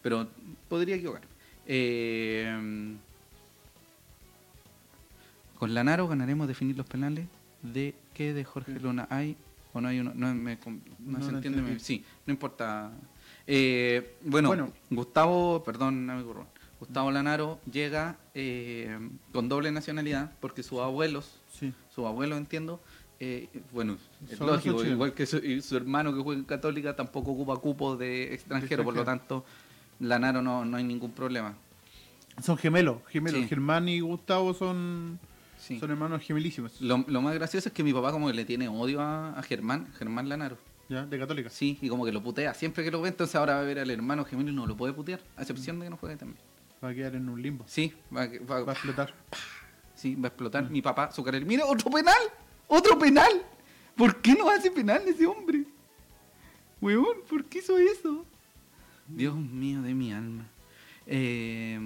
Pero 0.00 0.26
podría 0.68 0.94
equivocar. 0.96 1.22
Eh, 1.66 2.96
con 5.60 5.74
Lanaro 5.74 6.08
ganaremos 6.08 6.48
definir 6.48 6.76
los 6.76 6.86
penales. 6.86 7.26
¿De 7.62 7.94
qué 8.14 8.32
de 8.32 8.44
Jorge 8.44 8.80
Luna 8.80 9.06
hay 9.10 9.36
o 9.74 9.80
no 9.80 9.88
hay 9.88 10.00
uno? 10.00 10.12
No, 10.14 10.34
me 10.34 10.58
com- 10.58 10.80
no 10.98 11.18
No 11.18 11.24
se 11.24 11.30
entiende. 11.32 11.78
Sí, 11.78 12.02
no 12.26 12.32
importa. 12.32 12.90
Eh, 13.46 14.16
bueno, 14.24 14.48
Bueno. 14.48 14.72
Gustavo, 14.88 15.62
perdón, 15.62 16.08
amigo 16.08 16.32
Rubén. 16.32 16.48
Gustavo 16.80 17.10
Lanaro 17.10 17.60
llega 17.70 18.16
eh, 18.34 18.98
con 19.32 19.50
doble 19.50 19.70
nacionalidad 19.70 20.32
porque 20.40 20.62
sus 20.62 20.80
abuelos 20.80 21.36
Sí. 21.52 21.72
su 21.94 22.06
abuelo, 22.06 22.36
entiendo. 22.38 22.80
eh, 23.22 23.48
bueno, 23.74 23.98
es 24.30 24.40
lógico, 24.40 24.82
igual 24.82 25.12
que 25.12 25.26
su, 25.26 25.36
y 25.36 25.60
su 25.60 25.76
hermano 25.76 26.14
que 26.14 26.22
juega 26.22 26.38
en 26.40 26.46
Católica 26.46 26.96
tampoco 26.96 27.32
ocupa 27.32 27.54
cupo 27.58 27.94
de 27.98 28.32
extranjero, 28.32 28.82
por 28.82 28.94
lo 28.96 29.04
tanto, 29.04 29.44
Lanaro 29.98 30.40
no, 30.40 30.64
no 30.64 30.78
hay 30.78 30.84
ningún 30.84 31.12
problema. 31.12 31.54
Son 32.42 32.56
gemelos, 32.56 32.96
gemelos. 33.08 33.42
Sí. 33.42 33.48
Germán 33.48 33.90
y 33.90 34.00
Gustavo 34.00 34.54
son, 34.54 35.18
Sí. 35.60 35.78
son 35.78 35.90
hermanos 35.90 36.22
gemelísimos. 36.22 36.80
Lo, 36.80 37.04
lo 37.06 37.20
más 37.22 37.34
gracioso 37.34 37.68
es 37.68 37.72
que 37.74 37.84
mi 37.84 37.92
papá 37.92 38.10
como 38.12 38.26
que 38.28 38.34
le 38.34 38.44
tiene 38.44 38.66
odio 38.68 39.00
a, 39.00 39.38
a 39.38 39.42
Germán, 39.42 39.86
Germán 39.98 40.28
Lanaro. 40.28 40.56
¿Ya? 40.88 41.06
De 41.06 41.18
católica. 41.18 41.50
Sí, 41.50 41.78
y 41.80 41.88
como 41.88 42.04
que 42.04 42.10
lo 42.12 42.20
putea. 42.22 42.52
Siempre 42.54 42.82
que 42.82 42.90
lo 42.90 43.00
ve, 43.00 43.10
entonces 43.10 43.36
ahora 43.36 43.54
va 43.54 43.60
a 43.60 43.64
ver 43.64 43.78
al 43.78 43.90
hermano 43.90 44.24
gemelo 44.24 44.50
y 44.50 44.54
no 44.54 44.66
lo 44.66 44.76
puede 44.76 44.92
putear, 44.92 45.20
a 45.36 45.42
excepción 45.42 45.78
de 45.78 45.86
que 45.86 45.90
no 45.90 45.96
juegue 45.96 46.16
también. 46.16 46.40
Va 46.82 46.88
a 46.88 46.94
quedar 46.94 47.14
en 47.14 47.28
un 47.28 47.40
limbo. 47.40 47.64
Sí, 47.68 47.92
va, 48.14 48.22
a- 48.22 48.28
va- 48.50 48.64
Va 48.64 48.72
a 48.72 48.74
explotar. 48.74 49.14
sí, 49.94 50.14
va 50.16 50.24
a 50.24 50.28
explotar. 50.28 50.64
Mm. 50.64 50.72
Mi 50.72 50.82
papá, 50.82 51.12
su 51.12 51.22
carrera. 51.22 51.44
¡Mira, 51.46 51.64
otro 51.66 51.90
penal! 51.90 52.16
¡Otro 52.66 52.98
penal! 52.98 53.30
¿Por 53.96 54.16
qué 54.22 54.32
no 54.34 54.48
hace 54.48 54.70
penal 54.70 55.02
ese 55.06 55.26
hombre? 55.26 55.64
Weón, 56.80 57.18
¿por 57.28 57.44
qué 57.44 57.58
hizo 57.58 57.76
eso? 57.78 58.24
Dios 59.06 59.36
mío 59.36 59.82
de 59.82 59.92
mi 59.94 60.12
alma. 60.12 60.46
Eh, 61.06 61.78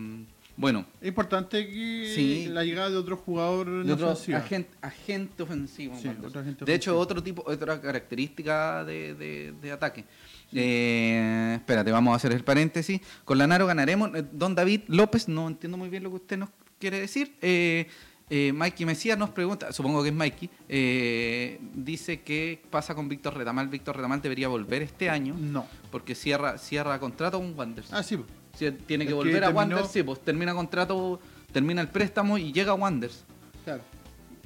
bueno, 0.56 0.86
Es 1.00 1.08
importante 1.08 1.66
que 1.68 2.12
Sí. 2.14 2.46
la 2.48 2.64
llegada 2.64 2.90
de 2.90 2.96
otro 2.96 3.16
jugador 3.16 3.84
de 3.84 3.92
otro 3.92 4.10
agente, 4.10 4.70
agente 4.80 5.42
ofensivo. 5.42 5.94
Sí, 5.96 6.06
Wanderers. 6.06 6.28
otro 6.28 6.40
agente 6.40 6.64
de 6.64 6.74
hecho, 6.74 6.98
otro 6.98 7.22
tipo, 7.22 7.42
otra 7.46 7.80
característica 7.80 8.84
de, 8.84 9.14
de- 9.14 9.52
de 9.60 9.72
ataque. 9.72 10.04
Eh, 10.52 11.54
espérate, 11.56 11.90
vamos 11.90 12.12
a 12.12 12.16
hacer 12.16 12.32
el 12.32 12.44
paréntesis. 12.44 13.00
Con 13.24 13.38
Lanaro 13.38 13.66
ganaremos. 13.66 14.10
Eh, 14.14 14.24
Don 14.32 14.54
David 14.54 14.82
López, 14.88 15.28
no 15.28 15.48
entiendo 15.48 15.76
muy 15.76 15.88
bien 15.88 16.02
lo 16.04 16.10
que 16.10 16.16
usted 16.16 16.38
nos 16.38 16.50
quiere 16.78 17.00
decir. 17.00 17.34
Eh, 17.42 17.86
eh, 18.30 18.52
Mikey 18.54 18.86
Mesías 18.86 19.18
nos 19.18 19.30
pregunta, 19.30 19.72
supongo 19.72 20.02
que 20.02 20.08
es 20.08 20.14
Mikey, 20.14 20.48
eh, 20.68 21.58
dice 21.74 22.22
que 22.22 22.62
pasa 22.70 22.94
con 22.94 23.08
Víctor 23.08 23.36
Retamal. 23.36 23.68
Víctor 23.68 23.96
Retamal 23.96 24.22
debería 24.22 24.48
volver 24.48 24.82
este 24.82 25.10
año 25.10 25.34
No. 25.38 25.66
porque 25.90 26.14
cierra 26.14 26.56
cierra 26.58 26.98
contrato 27.00 27.38
con 27.38 27.58
Wanderers. 27.58 27.92
Ah, 27.92 28.02
sí. 28.02 28.18
Si 28.56 28.70
tiene 28.70 29.04
que 29.04 29.10
Es 29.10 29.12
que 29.12 29.14
volver 29.14 29.36
a 29.44 29.48
terminó- 29.48 29.56
Wanderers, 29.58 29.90
sí, 29.90 30.02
pues 30.02 30.20
termina 30.20 30.54
contrato, 30.54 31.20
termina 31.52 31.80
el 31.80 31.88
préstamo 31.88 32.38
y 32.38 32.52
llega 32.52 32.72
a 32.72 32.74
Wanderers. 32.74 33.24
Claro. 33.64 33.82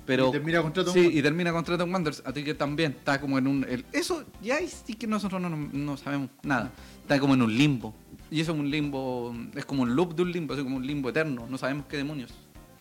Pero, 0.07 0.29
Y 0.29 0.33
termina 0.33 0.63
contrato 0.63 0.91
sí, 0.93 1.01
en 1.07 1.19
y 1.19 1.23
termina 1.23 1.53
contrato 1.53 1.85
en 1.85 1.93
Wanderers. 1.93 2.23
Así 2.25 2.43
que 2.43 2.55
también 2.55 2.93
está 2.93 3.21
como 3.21 3.37
en 3.39 3.47
un. 3.47 3.65
el- 3.69 3.85
eso 3.93 4.25
ya 4.43 4.59
sí 4.67 4.95
que 4.95 5.07
nosotros 5.07 5.41
no, 5.41 5.97
sabemos 5.99 6.31
nada. 6.43 6.71
Está 7.03 7.19
como 7.21 7.35
en 7.35 7.43
un 7.43 7.55
limbo. 7.57 7.95
Y 8.31 8.41
eso 8.41 8.53
es 8.53 8.59
un 8.59 8.71
limbo. 8.71 9.35
Es 9.55 9.65
como 9.67 9.83
un 9.83 9.95
loop 9.95 10.15
de 10.15 10.23
un 10.23 10.33
limbo, 10.33 10.55
es 10.55 10.63
como 10.63 10.77
un 10.77 10.87
limbo 10.87 11.11
eterno. 11.11 11.47
No 11.49 11.59
sabemos 11.59 11.85
qué 11.89 11.99
demonios. 11.99 12.33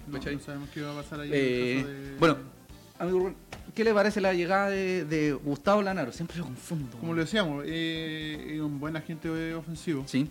No, 0.07 0.17
no 0.17 0.39
sabemos 0.39 0.69
qué 0.73 0.81
va 0.81 0.93
a 0.93 1.01
pasar 1.01 1.19
ahí 1.19 1.29
Eh, 1.33 1.71
en 1.71 1.77
el 1.79 1.83
caso 1.83 1.93
de... 1.93 2.17
Bueno, 2.17 2.37
amigo 2.99 3.33
¿qué 3.75 3.83
le 3.83 3.93
parece 3.93 4.21
la 4.21 4.33
llegada 4.33 4.69
de, 4.69 5.03
de 5.03 5.33
Gustavo 5.33 5.81
Lanaro? 5.81 6.13
Siempre 6.13 6.37
lo 6.37 6.45
confundo. 6.45 6.97
Como 6.97 7.13
lo 7.13 7.19
decíamos, 7.21 7.65
eh, 7.67 8.53
es 8.55 8.61
un 8.61 8.79
buen 8.79 8.95
agente 8.95 9.53
ofensivo. 9.53 10.03
Sí. 10.07 10.29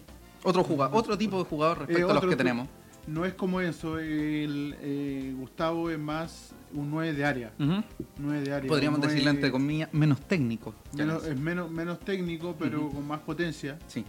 Otro, 0.48 0.64
jugador, 0.64 0.96
otro 0.96 1.18
tipo 1.18 1.38
de 1.38 1.44
jugador 1.44 1.78
respecto 1.80 2.06
Eh, 2.08 2.10
a 2.10 2.14
los 2.14 2.24
que 2.26 2.36
tenemos. 2.36 2.68
No 3.06 3.24
es 3.24 3.34
como 3.34 3.60
eso, 3.60 3.98
el, 3.98 4.74
eh, 4.80 5.32
Gustavo 5.36 5.90
es 5.90 5.98
más 5.98 6.52
un 6.74 6.90
9 6.90 7.12
de 7.12 7.24
área. 7.24 7.52
Ujú. 7.58 7.82
9 8.18 8.40
de 8.42 8.52
área. 8.52 8.68
Podríamos 8.68 9.00
decirle 9.00 9.30
entre 9.30 9.50
comillas 9.52 9.92
menos 9.92 10.20
técnico. 10.22 10.74
menos- 10.92 11.24
es 11.24 11.38
menos, 11.38 11.70
menos 11.70 12.00
técnico, 12.00 12.56
pero 12.58 12.88
con 12.88 13.06
más 13.06 13.20
potencia. 13.20 13.78
Sí. 13.86 14.04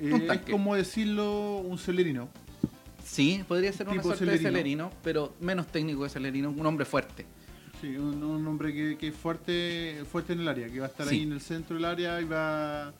Eh, 0.00 0.28
es 0.30 0.50
como 0.50 0.74
decirlo 0.74 1.58
un 1.58 1.78
celerino. 1.78 2.28
Sí, 3.04 3.42
podría 3.48 3.72
ser 3.72 3.88
una 3.88 4.02
suerte 4.02 4.24
de 4.24 4.38
Celerino. 4.38 4.50
Celerino, 4.50 4.90
pero 5.02 5.34
menos 5.40 5.66
técnico 5.68 6.02
que 6.04 6.08
Celerino, 6.08 6.50
un 6.50 6.66
hombre 6.66 6.84
fuerte. 6.84 7.26
Sí, 7.80 7.96
un, 7.96 8.22
un 8.22 8.46
hombre 8.46 8.72
que, 8.72 8.96
que 8.96 9.08
es 9.08 9.14
fuerte, 9.14 10.04
fuerte 10.10 10.34
en 10.34 10.40
el 10.40 10.48
área, 10.48 10.68
que 10.68 10.78
va 10.78 10.86
a 10.86 10.88
estar 10.88 11.06
Sí. 11.08 11.16
ahí 11.16 11.22
en 11.22 11.32
el 11.32 11.40
centro 11.40 11.74
del 11.76 11.84
área 11.84 12.20
y 12.20 12.24
va, 12.24 12.92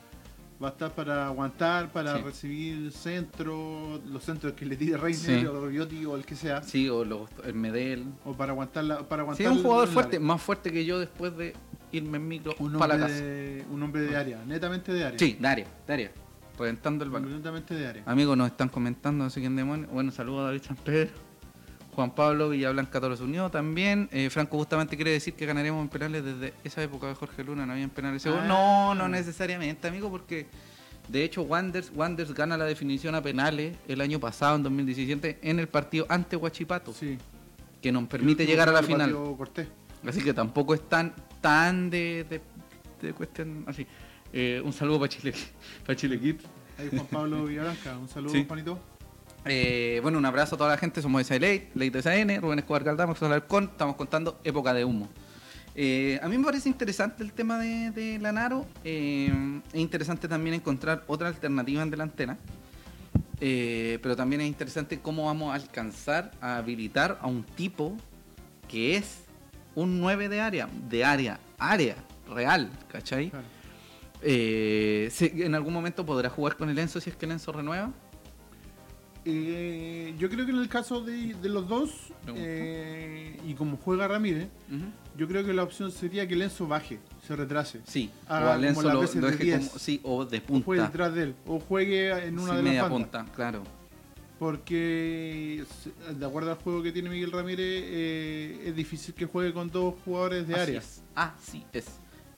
va 0.63 0.69
a 0.69 0.71
estar 0.73 0.93
para 0.95 1.27
aguantar, 1.27 1.91
para 1.93 2.17
Sí. 2.17 2.23
recibir 2.23 2.93
centro, 2.93 4.01
los 4.07 4.23
centros 4.23 4.53
que 4.53 4.65
le 4.65 4.77
tire 4.77 4.97
Reiner 4.97 5.41
Sí. 5.41 5.47
o 5.47 6.11
o 6.13 6.17
el 6.17 6.25
que 6.25 6.37
sea, 6.37 6.63
Sí, 6.63 6.89
o 6.89 7.05
los, 7.05 7.29
el 7.45 7.55
Medel. 7.55 8.05
o 8.25 8.33
para 8.35 8.53
aguantar 8.53 8.85
la, 8.85 9.09
para 9.09 9.23
aguantar 9.23 9.47
Sí, 9.47 9.51
es 9.51 9.57
un 9.57 9.63
jugador 9.63 9.89
el 9.89 9.95
fuerte, 9.95 10.19
más 10.21 10.41
fuerte 10.41 10.73
que 10.73 10.85
yo 10.85 10.99
después 10.99 11.37
de 11.37 11.55
irme 11.91 12.19
en 12.19 12.29
micro 12.29 12.55
Un 12.59 12.73
para 12.79 12.97
la 12.97 13.07
casa. 13.07 13.21
de, 13.21 13.65
un 13.71 13.83
hombre 13.83 14.03
de 14.03 14.17
área, 14.17 14.45
netamente 14.47 14.93
de 14.93 15.05
área. 15.05 15.19
Sí, 15.19 15.37
de 15.39 15.49
área, 15.49 15.67
de 15.87 15.93
área. 15.93 16.13
Reventando 16.59 17.03
el 17.05 17.11
balón. 17.11 17.35
Netamente 17.35 17.75
de 17.75 17.87
área. 17.87 18.03
Amigos, 18.07 18.37
nos 18.37 18.47
están 18.49 18.69
comentando, 18.69 19.25
no 19.25 19.31
sé 19.31 19.41
quién 19.41 19.57
demonios. 19.57 19.91
Bueno, 19.91 20.13
saludos 20.13 20.41
a 20.41 20.45
David 20.45 20.63
San 20.63 20.77
Pedro. 20.77 21.11
Juan 21.95 22.15
Pablo 22.15 22.49
Villablanca 22.51 23.01
Toros 23.01 23.21
Unido 23.21 23.51
también. 23.51 24.09
Eh, 24.13 24.31
Franco 24.31 24.57
justamente 24.59 24.97
quiere 24.97 25.11
decir 25.11 25.35
que 25.35 25.45
ganaremos 25.47 25.83
en 25.83 25.89
penales 25.89 26.25
desde 26.25 26.55
esa 26.65 26.83
época 26.83 27.07
de 27.09 27.15
Jorge 27.15 27.45
Luna, 27.45 27.67
no 27.67 27.73
había 27.73 27.85
en 27.85 27.91
penales. 27.91 28.27
Ah. 28.27 28.45
No, 28.47 28.95
no 28.95 29.09
necesariamente, 29.09 29.89
amigo, 29.89 30.11
porque 30.11 30.47
de 31.09 31.25
hecho 31.25 31.43
Wanders, 31.43 31.93
Wanders 31.95 32.33
gana 32.33 32.57
la 32.57 32.65
definición 32.65 33.15
a 33.15 33.23
penales 33.23 33.77
el 33.89 34.01
año 34.01 34.19
pasado, 34.21 34.57
en 34.57 34.63
2017, 34.63 35.39
en 35.43 35.59
el 35.59 35.69
partido 35.69 36.07
ante 36.09 36.37
Huachipato, 36.37 36.93
Sí. 36.95 37.19
que 37.83 37.93
nos 37.93 38.05
permite 38.09 38.47
llegar 38.47 38.69
a 38.69 38.73
la 38.73 38.83
final. 38.83 39.15
Así 40.07 40.21
que 40.23 40.33
tampoco 40.35 40.75
es 40.75 40.89
tan, 40.89 41.15
tan 41.41 41.91
de, 41.91 42.25
de, 42.29 42.41
de 43.07 43.13
cuestión 43.13 43.65
así. 43.67 43.87
Eh, 44.33 44.63
un 44.65 44.73
saludo 44.73 44.99
para 44.99 45.09
Chile, 45.11 45.35
para 45.87 45.95
Chile. 45.95 46.19
Ahí 46.79 46.89
Juan 46.91 47.07
Pablo 47.07 47.45
Villarranca, 47.45 47.99
un 47.99 48.09
saludo, 48.09 48.33
Sí. 48.33 48.45
Juanito. 48.49 48.79
Eh, 49.45 49.99
bueno, 50.03 50.19
un 50.19 50.25
abrazo 50.25 50.55
a 50.55 50.59
toda 50.59 50.71
la 50.71 50.79
gente. 50.79 51.03
Somos 51.03 51.29
de 51.29 51.41
Late, 51.41 51.71
Late 51.75 52.03
SN, 52.03 52.41
Rubén 52.41 52.61
Escobar 52.61 52.85
Galdamos, 52.85 53.19
José 53.19 53.27
Alarcón. 53.27 53.65
Estamos 53.65 53.97
contando 53.97 54.41
época 54.45 54.73
de 54.73 54.85
humo. 54.85 55.09
Eh, 55.75 56.21
a 56.23 56.29
mí 56.29 56.37
me 56.39 56.45
parece 56.45 56.69
interesante 56.69 57.23
el 57.23 57.33
tema 57.33 57.59
de, 57.59 57.91
de 57.91 58.19
Lanaro. 58.19 58.67
Eh, 58.85 59.33
es 59.73 59.81
interesante 59.81 60.29
también 60.29 60.55
encontrar 60.55 61.03
otra 61.07 61.29
alternativa 61.29 61.83
en 61.83 61.91
delantera. 61.91 62.37
Pero 63.41 64.15
también 64.15 64.43
es 64.43 64.47
interesante 64.47 65.01
cómo 65.01 65.25
vamos 65.25 65.51
a 65.51 65.57
alcanzar 65.57 66.31
a 66.41 66.59
habilitar 66.59 67.19
a 67.21 67.27
un 67.27 67.43
tipo 67.43 67.97
que 68.69 68.95
es 68.97 69.25
un 69.75 70.01
9 70.01 70.29
de 70.29 70.41
área, 70.41 70.69
de 70.89 71.05
área, 71.05 71.41
área 71.59 71.97
real, 72.33 72.71
¿cachai? 72.89 73.31
Claro. 73.31 73.47
En 74.23 75.55
algún 75.57 75.75
momento 75.75 76.07
podrá 76.07 76.31
jugar 76.31 76.57
con 76.57 76.71
el 76.71 76.79
Enzo 76.79 77.01
si 77.01 77.11
es 77.11 77.17
que 77.17 77.27
el 77.27 77.33
Enzo 77.33 77.51
renueva. 77.51 77.91
Eh, 79.25 80.15
yo 80.19 80.29
creo 80.29 80.45
que 80.45 80.51
en 80.53 80.59
el 80.59 80.69
caso 80.69 81.01
de, 81.01 81.35
de 81.35 81.49
los 81.49 81.69
dos, 81.69 81.91
eh, 82.35 83.39
y 83.47 83.55
como 83.55 83.77
juega 83.77 84.09
Ramírez, 84.09 84.49
yo 85.17 85.29
creo 85.29 85.45
que 85.45 85.53
la 85.53 85.63
opción 85.63 85.93
sería 85.93 86.27
que 86.27 86.35
Lenzo 86.35 86.67
baje, 86.67 86.99
se 87.27 87.37
retrase. 87.37 87.81
Sí, 87.85 88.11
Haga 88.29 88.55
o 88.55 88.59
Lenzo 88.59 88.83
las 88.83 88.95
lo, 88.95 89.01
veces 89.01 89.17
lo 89.17 89.27
de 89.27 89.33
deje 89.33 89.45
10. 89.45 89.67
como, 89.69 89.79
sí, 89.79 90.01
o 90.03 90.25
de 90.25 90.39
O 90.39 90.41
juegue 90.41 90.63
punta. 90.63 90.83
detrás 90.87 91.15
de 91.15 91.23
él, 91.23 91.35
o 91.47 91.61
juegue 91.61 92.27
en 92.27 92.39
una 92.39 92.51
Sí, 92.51 92.57
de 92.57 92.63
las 92.63 92.63
media 92.65 92.83
bandas. 92.83 92.99
punta, 93.01 93.27
claro. 93.35 93.63
Porque, 94.41 95.65
de 96.19 96.27
acuerdo 96.27 96.51
al 96.51 96.57
juego 96.57 96.83
que 96.83 96.91
tiene 96.91 97.09
Miguel 97.09 97.31
Ramírez, 97.31 97.65
eh, 97.87 98.63
es 98.67 98.75
difícil 98.75 99.15
que 99.15 99.27
juegue 99.27 99.53
con 99.53 99.71
dos 99.71 99.95
jugadores 100.05 100.49
de 100.49 100.55
Así 100.55 100.63
área. 100.63 100.79
es, 100.81 101.03
Así 101.15 101.65
es. 101.73 101.87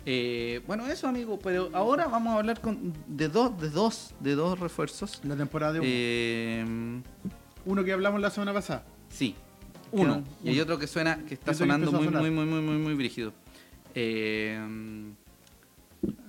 Eh, 0.07 0.61
bueno, 0.66 0.86
eso, 0.88 1.09
amigo, 1.09 1.38
pero 1.38 1.70
ahora 1.72 2.07
vamos 2.07 2.34
a 2.34 2.38
hablar 2.38 2.61
con, 2.61 2.92
de 3.07 3.28
dos, 3.28 3.59
de 3.61 3.70
dos, 3.70 4.14
de 4.20 4.34
dos 4.34 4.59
refuerzos. 4.61 5.20
La 5.24 5.36
temporada 5.36 5.72
de 5.74 5.80
uno. 5.80 5.88
Eh, 5.90 7.02
Uno 7.66 7.84
que 7.84 7.92
hablamos 7.92 8.20
la 8.20 8.30
semana 8.30 8.52
pasada. 8.52 8.84
sí, 9.09 9.34
uno. 9.92 10.16
uno. 10.16 10.24
Y 10.42 10.50
hay 10.50 10.61
otro 10.61 10.78
que 10.78 10.86
suena, 10.86 11.18
que 11.24 11.34
está 11.34 11.52
que 11.52 11.57
sonando 11.59 11.88
a 11.88 11.92
muy, 12.00 12.09
muy, 12.09 12.30
muy, 12.30 12.44
muy, 12.46 12.61
muy, 12.61 12.76
muy 12.78 12.94
brígido. 12.94 13.32
Eh, 13.94 14.59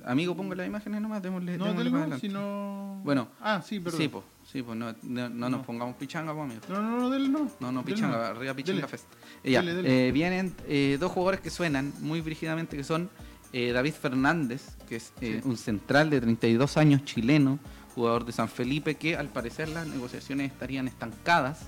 amigo, 0.05 0.35
ponga 0.37 0.55
las 0.55 0.67
imágenes 0.67 1.01
nomás, 1.01 1.21
démosle, 1.21 1.57
No, 1.57 1.65
démosle 1.65 1.83
dele, 1.83 1.89
para 1.91 1.99
no, 2.07 2.13
adelante. 2.15 2.27
si 2.27 2.33
no. 2.33 3.01
Bueno, 3.03 3.27
Ah, 3.41 3.61
sí, 3.65 3.79
perdón. 3.81 3.99
sí, 4.01 4.07
pues, 4.07 4.23
sí, 4.51 4.61
pues, 4.63 4.77
no, 4.77 4.93
no, 5.03 5.29
no 5.29 5.49
nos 5.49 5.59
No. 5.59 5.63
pongamos 5.63 5.95
pichanga, 5.97 6.31
pues, 6.33 6.43
amigo. 6.45 6.61
No, 6.69 6.81
no, 6.81 6.99
no, 7.01 7.09
dele, 7.09 7.27
no. 7.27 7.49
No, 7.59 7.71
no, 7.71 7.83
Pichanga, 7.83 8.29
arriba 8.29 8.53
Pichanga 8.53 8.77
Dele. 8.77 8.87
Fest. 8.87 9.05
Eh, 9.43 9.51
ya, 9.51 9.59
Dele, 9.61 9.73
dele. 9.73 10.07
eh, 10.07 10.11
vienen 10.13 10.55
eh, 10.67 10.97
dos 10.99 11.11
jugadores 11.11 11.41
que 11.41 11.49
suenan 11.49 11.91
muy 11.99 12.21
brígidamente, 12.21 12.77
que 12.77 12.83
son 12.83 13.09
eh, 13.57 13.71
David 13.71 13.93
Fernández, 13.93 14.63
que 14.89 14.97
es 14.97 15.13
eh, 15.21 15.39
Sí. 15.41 15.47
un 15.47 15.55
central 15.55 16.09
de 16.09 16.19
32 16.19 16.75
años 16.75 17.05
chileno, 17.05 17.57
jugador 17.95 18.25
de 18.25 18.33
San 18.33 18.49
Felipe, 18.49 18.95
que 18.95 19.15
al 19.15 19.29
parecer 19.29 19.69
las 19.69 19.87
negociaciones 19.87 20.51
estarían 20.51 20.89
estancadas, 20.89 21.59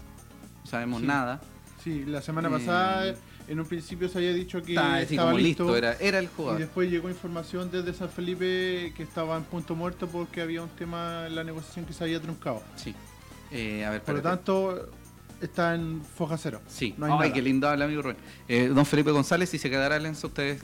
no 0.65 0.69
sabemos 0.69 0.99
Sí. 0.99 1.07
nada. 1.07 1.39
Sí, 1.81 2.03
la 2.05 2.21
semana 2.21 2.49
Eh, 2.49 2.51
pasada, 2.51 3.15
en 3.47 3.59
un 3.61 3.65
principio 3.65 4.09
se 4.09 4.17
había 4.17 4.33
dicho 4.33 4.61
que 4.61 4.73
Está 4.73 5.01
estaba 5.01 5.29
como 5.31 5.39
listo. 5.39 5.63
listo, 5.63 5.77
era, 5.77 5.93
era 6.01 6.19
el 6.19 6.25
Y 6.25 6.29
jugador. 6.35 6.59
después 6.59 6.91
llegó 6.91 7.07
información 7.09 7.71
desde 7.71 7.93
San 7.93 8.09
Felipe 8.09 8.91
que 8.97 9.03
estaba 9.03 9.37
en 9.37 9.43
punto 9.45 9.73
muerto 9.73 10.07
porque 10.07 10.41
había 10.41 10.61
un 10.63 10.69
tema 10.69 11.27
en 11.27 11.35
la 11.35 11.45
negociación 11.45 11.85
que 11.85 11.93
se 11.93 12.03
había 12.03 12.19
truncado. 12.21 12.61
Sí. 12.75 12.93
A 13.85 13.91
ver, 13.91 14.01
Por 14.01 14.15
lo 14.15 14.21
tanto, 14.21 14.89
está 15.39 15.73
en 15.75 16.01
foja 16.03 16.37
cero. 16.37 16.59
Sí, 16.67 16.93
no 16.97 17.05
hay 17.05 17.11
ay, 17.13 17.17
nada. 17.19 17.33
qué 17.33 17.41
lindo 17.41 17.69
habla 17.69 17.85
amigo 17.85 18.01
Rubén. 18.01 18.75
Don 18.75 18.85
Felipe 18.85 19.11
González, 19.11 19.47
si 19.49 19.57
se 19.57 19.69
quedara 19.69 19.97
Lenzo, 19.99 20.27
ustedes, 20.27 20.61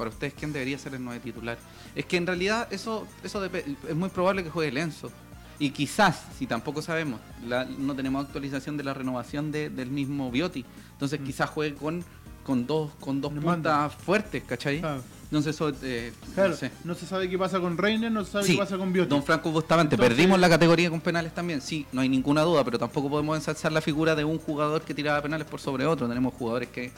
para 0.00 0.10
ustedes, 0.10 0.34
¿quién 0.34 0.52
debería 0.52 0.78
ser 0.78 0.94
el 0.94 1.04
nueve 1.04 1.20
titular? 1.22 1.58
Es 1.94 2.04
que 2.06 2.16
en 2.16 2.26
realidad 2.26 2.66
eso, 2.72 3.06
eso 3.22 3.44
es 3.44 3.94
muy 3.94 4.08
probable 4.08 4.42
que 4.42 4.50
juegue 4.50 4.72
Lenzo. 4.72 5.10
Y 5.58 5.70
quizás, 5.70 6.22
si 6.38 6.46
tampoco 6.46 6.80
sabemos, 6.80 7.20
la- 7.46 7.66
no 7.66 7.94
tenemos 7.94 8.24
actualización 8.24 8.76
de 8.78 8.82
la 8.84 8.94
renovación 8.94 9.52
de- 9.52 9.68
del 9.68 9.90
mismo 9.90 10.30
Bioti, 10.30 10.64
entonces 10.92 11.20
Mm. 11.20 11.24
quizás 11.24 11.50
juegue 11.50 11.74
con, 11.76 12.02
con 12.44 12.66
dos, 12.66 12.90
con 12.98 13.20
dos 13.20 13.30
puntas 13.34 13.94
fuertes, 13.94 14.42
¿cachai? 14.44 14.80
Claro, 14.80 15.02
Entonces 15.24 15.54
eso, 15.54 15.70
eh, 15.82 16.12
Claro, 16.34 16.50
no 16.50 16.56
sé. 16.56 16.72
no 16.82 16.94
se 16.96 17.06
sabe 17.06 17.30
qué 17.30 17.38
pasa 17.38 17.60
con 17.60 17.78
Reiner, 17.78 18.10
no 18.10 18.24
se 18.24 18.32
sabe 18.32 18.44
Sí, 18.46 18.52
qué 18.54 18.58
pasa 18.58 18.76
con 18.76 18.92
Bioti. 18.92 19.10
Don 19.10 19.22
Franco 19.22 19.52
Bustamante, 19.52 19.94
Entonces- 19.94 20.16
perdimos 20.16 20.40
la 20.40 20.48
categoría 20.48 20.90
con 20.90 21.00
penales 21.00 21.32
también, 21.32 21.60
sí, 21.60 21.86
no 21.92 22.00
hay 22.00 22.08
ninguna 22.08 22.42
duda, 22.42 22.64
pero 22.64 22.80
tampoco 22.80 23.08
podemos 23.08 23.36
ensalzar 23.36 23.70
la 23.70 23.80
figura 23.80 24.16
de 24.16 24.24
un 24.24 24.38
jugador 24.38 24.82
que 24.82 24.92
tiraba 24.92 25.22
penales 25.22 25.46
por 25.46 25.60
sobre 25.60 25.86
otro. 25.86 26.08
Tenemos 26.08 26.34
jugadores 26.34 26.70
que 26.70 26.90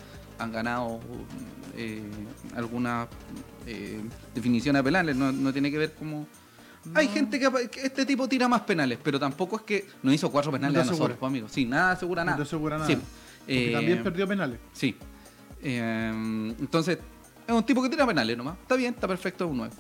han 0.43 0.53
ganado 0.53 1.01
eh, 1.77 2.03
alguna 2.57 3.07
eh, 3.67 4.01
definición 4.35 4.77
a 4.77 4.83
penales, 4.83 5.17
no, 5.17 5.33
no 5.33 5.53
tiene 5.53 5.71
que 5.71 5.79
ver 5.79 5.93
como... 5.93 6.27
Hay 6.95 7.07
No. 7.07 7.13
gente 7.15 7.39
que, 7.39 7.49
que 7.71 7.81
este 7.87 8.05
tipo 8.05 8.29
tira 8.29 8.49
más 8.49 8.63
penales, 8.63 8.99
pero 9.03 9.19
tampoco 9.21 9.57
es 9.57 9.63
que 9.63 9.87
nos 10.03 10.13
hizo 10.15 10.31
cuatro 10.33 10.51
penales 10.51 10.75
No 10.75 10.81
a 10.83 10.85
nosotros, 10.93 11.17
pues, 11.19 11.31
amigo. 11.31 11.49
Sí, 11.49 11.65
nada 11.65 11.93
asegura 11.93 12.23
No 12.25 12.27
nada. 12.33 12.37
te 12.39 12.43
asegura 12.43 12.77
nada. 12.77 12.89
Sí. 12.89 12.97
Porque 12.97 13.71
Eh, 13.71 13.73
también 13.73 14.03
perdió 14.03 14.27
penales. 14.27 14.59
Sí. 14.73 14.97
Eh, 15.63 16.11
entonces, 16.59 16.99
es 17.47 17.55
un 17.55 17.63
tipo 17.65 17.83
que 17.83 17.89
tira 17.89 18.05
penales 18.07 18.37
nomás. 18.37 18.57
Está 18.63 18.75
bien, 18.75 18.95
está 18.95 19.07
perfecto, 19.07 19.45
es 19.45 19.51
un 19.53 19.57
9. 19.59 19.75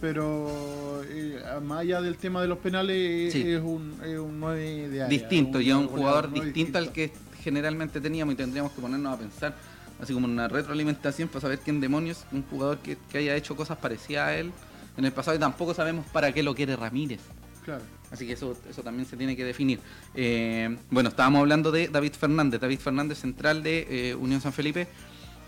Pero 0.00 1.02
eh, 1.06 1.40
más 1.62 1.80
allá 1.80 2.00
del 2.00 2.16
tema 2.16 2.40
de 2.42 2.48
los 2.48 2.58
penales, 2.58 3.32
Sí. 3.32 3.42
es 3.46 3.60
un, 3.62 3.94
es 4.04 4.18
un 4.18 4.40
9 4.40 4.88
de 4.88 5.02
área. 5.02 5.08
distinto, 5.08 5.58
un 5.58 5.64
y 5.64 5.68
es 5.68 5.74
un 5.76 5.86
jugador 5.88 6.28
¿no? 6.30 6.42
distinto 6.42 6.78
al 6.78 6.90
que 6.92 7.12
generalmente 7.44 8.00
teníamos 8.00 8.34
y 8.34 8.36
tendríamos 8.36 8.72
que 8.72 8.80
ponernos 8.80 9.14
a 9.14 9.18
pensar, 9.18 9.54
así 10.02 10.12
como 10.12 10.26
una 10.26 10.48
retroalimentación 10.48 11.28
para 11.28 11.40
saber 11.40 11.60
quién 11.60 11.80
demonios, 11.80 12.26
un 12.32 12.42
jugador 12.42 12.78
que, 12.78 12.98
que 13.10 13.18
haya 13.18 13.36
hecho 13.36 13.54
cosas 13.56 13.78
parecidas 13.78 14.28
a 14.28 14.36
él 14.36 14.52
en 14.96 15.04
el 15.04 15.12
pasado 15.12 15.36
y 15.36 15.40
tampoco 15.40 15.72
sabemos 15.72 16.04
para 16.06 16.32
qué 16.32 16.42
lo 16.42 16.54
quiere 16.54 16.76
Ramírez. 16.76 17.20
Claro. 17.64 17.82
Así 18.10 18.26
que 18.26 18.32
eso, 18.32 18.56
eso 18.68 18.82
también 18.82 19.06
se 19.06 19.16
tiene 19.16 19.36
que 19.36 19.44
definir. 19.44 19.80
Eh, 20.14 20.76
bueno, 20.90 21.08
estábamos 21.08 21.40
hablando 21.40 21.70
de 21.70 21.88
David 21.88 22.12
Fernández, 22.12 22.60
David 22.60 22.80
Fernández 22.80 23.18
central 23.18 23.62
de 23.62 24.10
eh, 24.10 24.14
Unión 24.14 24.40
San 24.40 24.52
Felipe. 24.52 24.88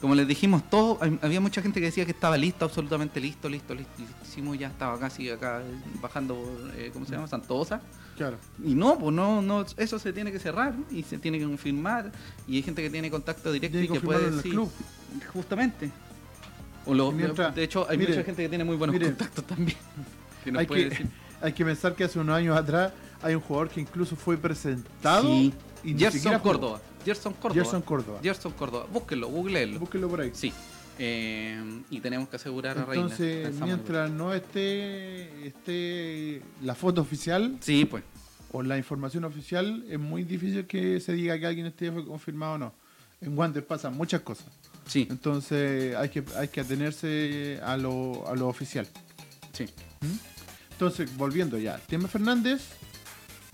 Como 0.01 0.15
les 0.15 0.27
dijimos, 0.29 0.69
todo, 0.71 0.99
había 1.23 1.41
mucha 1.41 1.61
gente 1.61 1.81
que 1.81 1.87
decía 1.87 2.05
que 2.05 2.13
estaba 2.13 2.37
listo, 2.37 2.65
absolutamente 2.65 3.21
listo, 3.21 3.49
listo, 3.49 3.75
listo. 3.75 3.93
Hicimos 4.23 4.59
ya 4.59 4.69
estaba 4.69 4.99
casi 4.99 5.31
acá 5.31 5.63
bajando, 6.01 6.71
eh, 6.77 6.91
¿cómo 6.93 7.05
se 7.05 7.13
llama? 7.13 7.27
Santosa. 7.27 7.81
Claro. 8.17 8.37
Y 8.65 8.75
no, 8.75 8.99
pues 8.99 9.15
no, 9.15 9.43
no, 9.43 9.65
eso 9.77 9.99
se 9.99 10.13
tiene 10.13 10.31
que 10.31 10.39
cerrar 10.39 10.75
y 10.91 11.03
se 11.03 11.19
tiene 11.19 11.39
que 11.39 11.45
confirmar. 11.45 12.13
Y 12.47 12.57
hay 12.57 12.63
gente 12.63 12.81
que 12.83 12.91
tiene 12.91 13.11
contacto 13.11 13.51
directo 13.53 13.79
y 13.81 13.89
que 13.89 14.01
puede 14.01 14.31
decir. 14.31 14.53
club. 14.53 14.71
Justamente. 15.33 15.91
O 16.87 16.95
lo- 16.95 17.11
mientras- 17.13 17.55
de 17.55 17.65
hecho, 17.65 17.87
hay 17.89 17.97
mire, 17.99 18.11
mucha 18.13 18.25
gente 18.25 18.43
que 18.43 18.49
tiene 18.49 18.65
muy 18.65 18.77
buenos 18.77 18.95
mire, 18.95 19.07
contactos 19.07 19.45
también. 19.47 19.77
Que 20.45 20.53
nos 20.53 20.61
Hay 20.61 20.67
puede 20.67 20.83
que, 20.85 20.89
decir. 20.91 21.07
hay 21.41 21.53
que 21.55 21.65
pensar 21.65 21.95
que 21.95 22.05
hace 22.05 22.19
unos 22.19 22.37
años 22.37 22.55
atrás 22.55 22.93
hay 23.23 23.35
un 23.35 23.41
jugador 23.41 23.71
que 23.71 23.81
incluso 23.81 24.15
fue 24.15 24.37
presentado 24.37 25.23
Sí. 25.23 25.55
y 25.83 25.95
Gerson. 25.99 26.39
Córdoba. 26.41 26.83
Gerson 27.03 27.33
Córdoba. 27.33 27.55
Gerson 27.63 27.81
Córdoba. 27.83 28.19
Gerson 28.23 28.53
Córdoba. 28.53 28.87
Búsquenlo, 28.93 29.29
googleenlo. 29.29 29.79
Búsquenlo 29.81 30.07
por 30.09 30.21
ahí. 30.21 30.31
Sí. 30.35 30.53
Eh, 30.99 31.83
y 31.91 32.01
tenemos 32.01 32.29
que 32.29 32.37
asegurar 32.37 32.79
a 32.79 32.85
Reina. 32.85 33.03
Entonces, 33.05 33.55
mientras 33.61 34.11
no 34.11 34.33
esté, 34.33 35.47
esté 35.49 36.41
la 36.63 36.75
foto 36.75 37.01
oficial 37.01 37.57
Sí, 37.61 37.85
pues. 37.85 38.05
o 38.53 38.63
la 38.63 38.79
información 38.79 39.25
oficial, 39.25 39.85
es 39.89 39.99
muy 39.99 40.23
difícil 40.25 40.67
que 40.67 41.01
se 41.01 41.13
diga 41.13 41.39
que 41.39 41.47
alguien 41.47 41.67
esté 41.67 41.93
confirmado 41.93 42.55
o 42.55 42.59
no. 42.59 42.75
En 43.21 43.37
Wander 43.37 43.67
pasan 43.67 43.97
muchas 43.97 44.21
cosas. 44.21 44.47
Sí, 44.87 45.07
Entonces 45.11 45.97
hay 45.97 46.11
que, 46.11 46.23
hay 46.37 46.49
que 46.49 46.61
atenerse 46.61 47.59
a 47.65 47.77
lo, 47.77 48.29
a 48.29 48.35
lo 48.37 48.49
oficial. 48.49 48.87
sí. 49.53 49.67
Entonces, 50.73 51.17
volviendo 51.17 51.57
ya. 51.57 51.79
Tema 51.79 52.09
Fernández, 52.09 52.61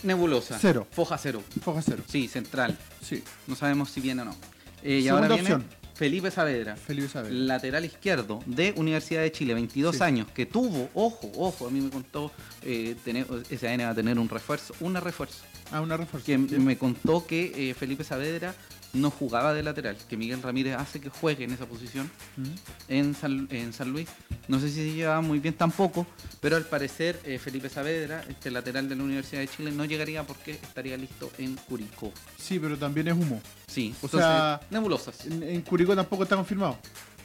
Nebulosa. 0.02 0.58
Cero. 0.58 0.86
Foja 0.90 1.18
cero. 1.18 1.42
foja 1.62 1.82
cero. 1.82 2.02
Sí, 2.08 2.26
central. 2.28 2.76
Sí. 3.02 3.22
No 3.46 3.54
sabemos 3.54 3.90
si 3.90 4.00
viene 4.00 4.22
o 4.22 4.24
no. 4.24 4.34
Eh, 4.82 5.00
y 5.00 5.02
Segunda 5.04 5.26
ahora 5.26 5.34
viene 5.36 5.54
opción. 5.54 5.79
Felipe 6.00 6.30
Saavedra. 6.30 6.76
Felipe 6.76 7.08
Saavedra. 7.08 7.34
Lateral 7.36 7.84
izquierdo 7.84 8.40
de 8.46 8.72
Universidad 8.78 9.20
de 9.20 9.30
Chile, 9.32 9.52
22 9.52 9.96
Sí. 9.98 10.02
años, 10.02 10.26
que 10.34 10.46
tuvo, 10.46 10.88
ojo, 10.94 11.30
ojo, 11.36 11.66
a 11.66 11.70
mí 11.70 11.78
me 11.82 11.90
contó, 11.90 12.32
eh, 12.62 12.96
tener, 13.04 13.26
SAN 13.50 13.80
va 13.80 13.90
a 13.90 13.94
tener 13.94 14.18
un 14.18 14.26
refuerzo, 14.26 14.72
un 14.80 14.94
refuerzo, 14.94 15.44
Ah, 15.70 15.82
una 15.82 15.98
refuerzo. 15.98 16.24
que 16.24 16.38
me 16.38 16.78
contó 16.78 17.26
que 17.26 17.52
eh, 17.70 17.74
Felipe 17.74 18.02
Saavedra 18.02 18.54
no 18.92 19.10
jugaba 19.10 19.54
de 19.54 19.62
lateral, 19.62 19.96
que 20.08 20.16
Miguel 20.16 20.42
Ramírez 20.42 20.74
hace 20.76 21.00
que 21.00 21.08
juegue 21.10 21.44
en 21.44 21.52
esa 21.52 21.66
posición 21.66 22.10
Mm. 22.36 22.44
en 22.88 23.14
San, 23.14 23.48
en 23.50 23.72
San 23.72 23.90
Luis. 23.92 24.08
No 24.48 24.58
sé 24.58 24.68
si 24.68 24.74
se 24.76 24.92
lleva 24.92 25.20
muy 25.20 25.38
bien 25.38 25.54
tampoco, 25.54 26.06
pero 26.40 26.56
al 26.56 26.64
parecer 26.64 27.20
eh, 27.24 27.38
Felipe 27.38 27.68
Saavedra, 27.68 28.24
este 28.28 28.50
lateral 28.50 28.88
de 28.88 28.96
la 28.96 29.04
Universidad 29.04 29.40
de 29.42 29.48
Chile, 29.48 29.70
no 29.70 29.84
llegaría 29.84 30.24
porque 30.26 30.52
estaría 30.52 30.96
listo 30.96 31.30
en 31.38 31.54
Curicó. 31.56 32.12
Sí, 32.36 32.58
pero 32.58 32.76
también 32.76 33.08
es 33.08 33.14
humo. 33.14 33.40
Sí, 33.68 33.94
O 34.00 34.06
entonces, 34.06 34.20
sea, 34.20 34.60
nebulosas. 34.70 35.26
En, 35.26 35.42
en 35.42 35.60
Curicó 35.62 35.94
tampoco 35.94 36.24
está 36.24 36.34
confirmado. 36.36 36.78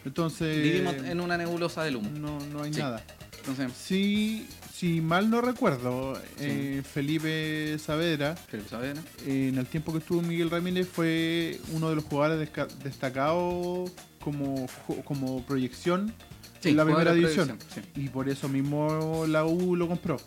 Entonces. 0.06 0.62
Vivimos 0.62 0.94
en 0.96 1.20
una 1.20 1.36
nebulosa 1.38 1.84
del 1.84 1.96
humo. 1.96 2.10
No, 2.12 2.40
no 2.52 2.62
hay 2.64 2.74
Sí. 2.74 2.80
nada. 2.80 3.04
Entonces, 3.40 3.72
Sí, 3.78 4.48
si 4.78 5.00
mal 5.02 5.30
no 5.30 5.42
recuerdo, 5.42 6.20
eh, 6.40 6.82
Felipe 6.84 7.78
Saavedra, 7.80 8.36
Felipe 8.36 8.70
Saavedra. 8.70 9.02
eh, 9.26 9.48
en 9.50 9.58
el 9.58 9.66
tiempo 9.68 9.92
que 9.94 10.00
estuvo 10.00 10.22
Miguel 10.22 10.50
Ramírez, 10.50 10.88
fue 10.88 11.60
uno 11.72 11.90
de 11.90 11.96
los 11.96 12.04
jugadores 12.04 12.50
destacados 12.84 13.92
como, 14.20 14.68
como 15.06 15.46
proyección 15.46 16.14
Sí, 16.60 16.70
en 16.70 16.78
la 16.78 16.86
primera 16.86 17.14
división. 17.14 17.58
Y 17.96 18.10
por 18.10 18.28
eso 18.28 18.50
mismo 18.50 19.26
la 19.28 19.46
U 19.46 19.76
lo 19.76 19.88
compró. 19.88 20.18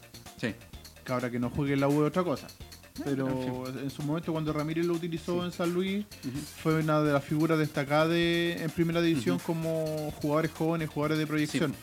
Sí. 0.41 0.55
Que 1.05 1.13
ahora 1.13 1.31
que 1.31 1.39
no 1.39 1.51
juegue 1.51 1.75
en 1.75 1.81
la 1.81 1.89
U 1.89 2.03
es 2.05 2.09
otra 2.09 2.23
cosa. 2.23 2.47
pero 3.05 3.27
Pero 3.27 3.81
en 3.81 3.91
su 3.91 4.03
momento 4.03 4.33
cuando 4.33 4.53
Ramírez 4.53 4.87
lo 4.87 4.95
utilizó 4.95 5.45
en 5.45 5.51
San 5.53 5.73
Luis, 5.75 6.07
fue 6.63 6.77
una 6.81 7.03
de 7.03 7.13
las 7.13 7.25
figuras 7.25 7.59
destacadas 7.59 8.11
de- 8.11 8.57
en 8.63 8.71
primera 8.71 9.01
división 9.03 9.39
como 9.41 10.11
jugadores 10.23 10.53
jóvenes, 10.53 10.89
jugadores 10.89 11.19
de 11.19 11.27
proyección. 11.27 11.75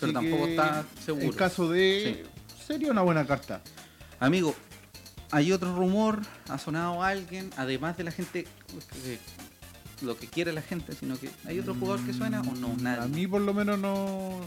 Pero 0.00 0.12
tampoco 0.12 0.46
está 0.46 0.84
seguro. 1.04 1.24
En 1.26 1.32
caso 1.32 1.68
de. 1.70 2.24
Sería 2.66 2.90
una 2.90 3.02
buena 3.02 3.26
carta. 3.26 3.60
Amigo, 4.20 4.54
hay 5.30 5.52
otro 5.52 5.74
rumor, 5.74 6.20
ha 6.48 6.58
sonado 6.58 7.02
alguien, 7.02 7.50
además 7.56 7.96
de 7.96 8.04
la 8.04 8.10
gente, 8.10 8.46
que- 9.02 9.18
lo 10.02 10.16
que 10.16 10.28
quiere 10.28 10.52
la 10.52 10.62
gente, 10.62 10.92
sino 10.94 11.18
que 11.18 11.28
hay 11.44 11.58
otro 11.58 11.74
jugador 11.74 12.04
que 12.06 12.12
suena 12.12 12.40
o 12.40 12.44
no, 12.54 12.68
Mm, 12.68 12.82
nada. 12.82 13.02
A 13.04 13.08
mí 13.08 13.26
por 13.26 13.40
lo 13.40 13.52
menos 13.52 13.78
no, 13.80 14.40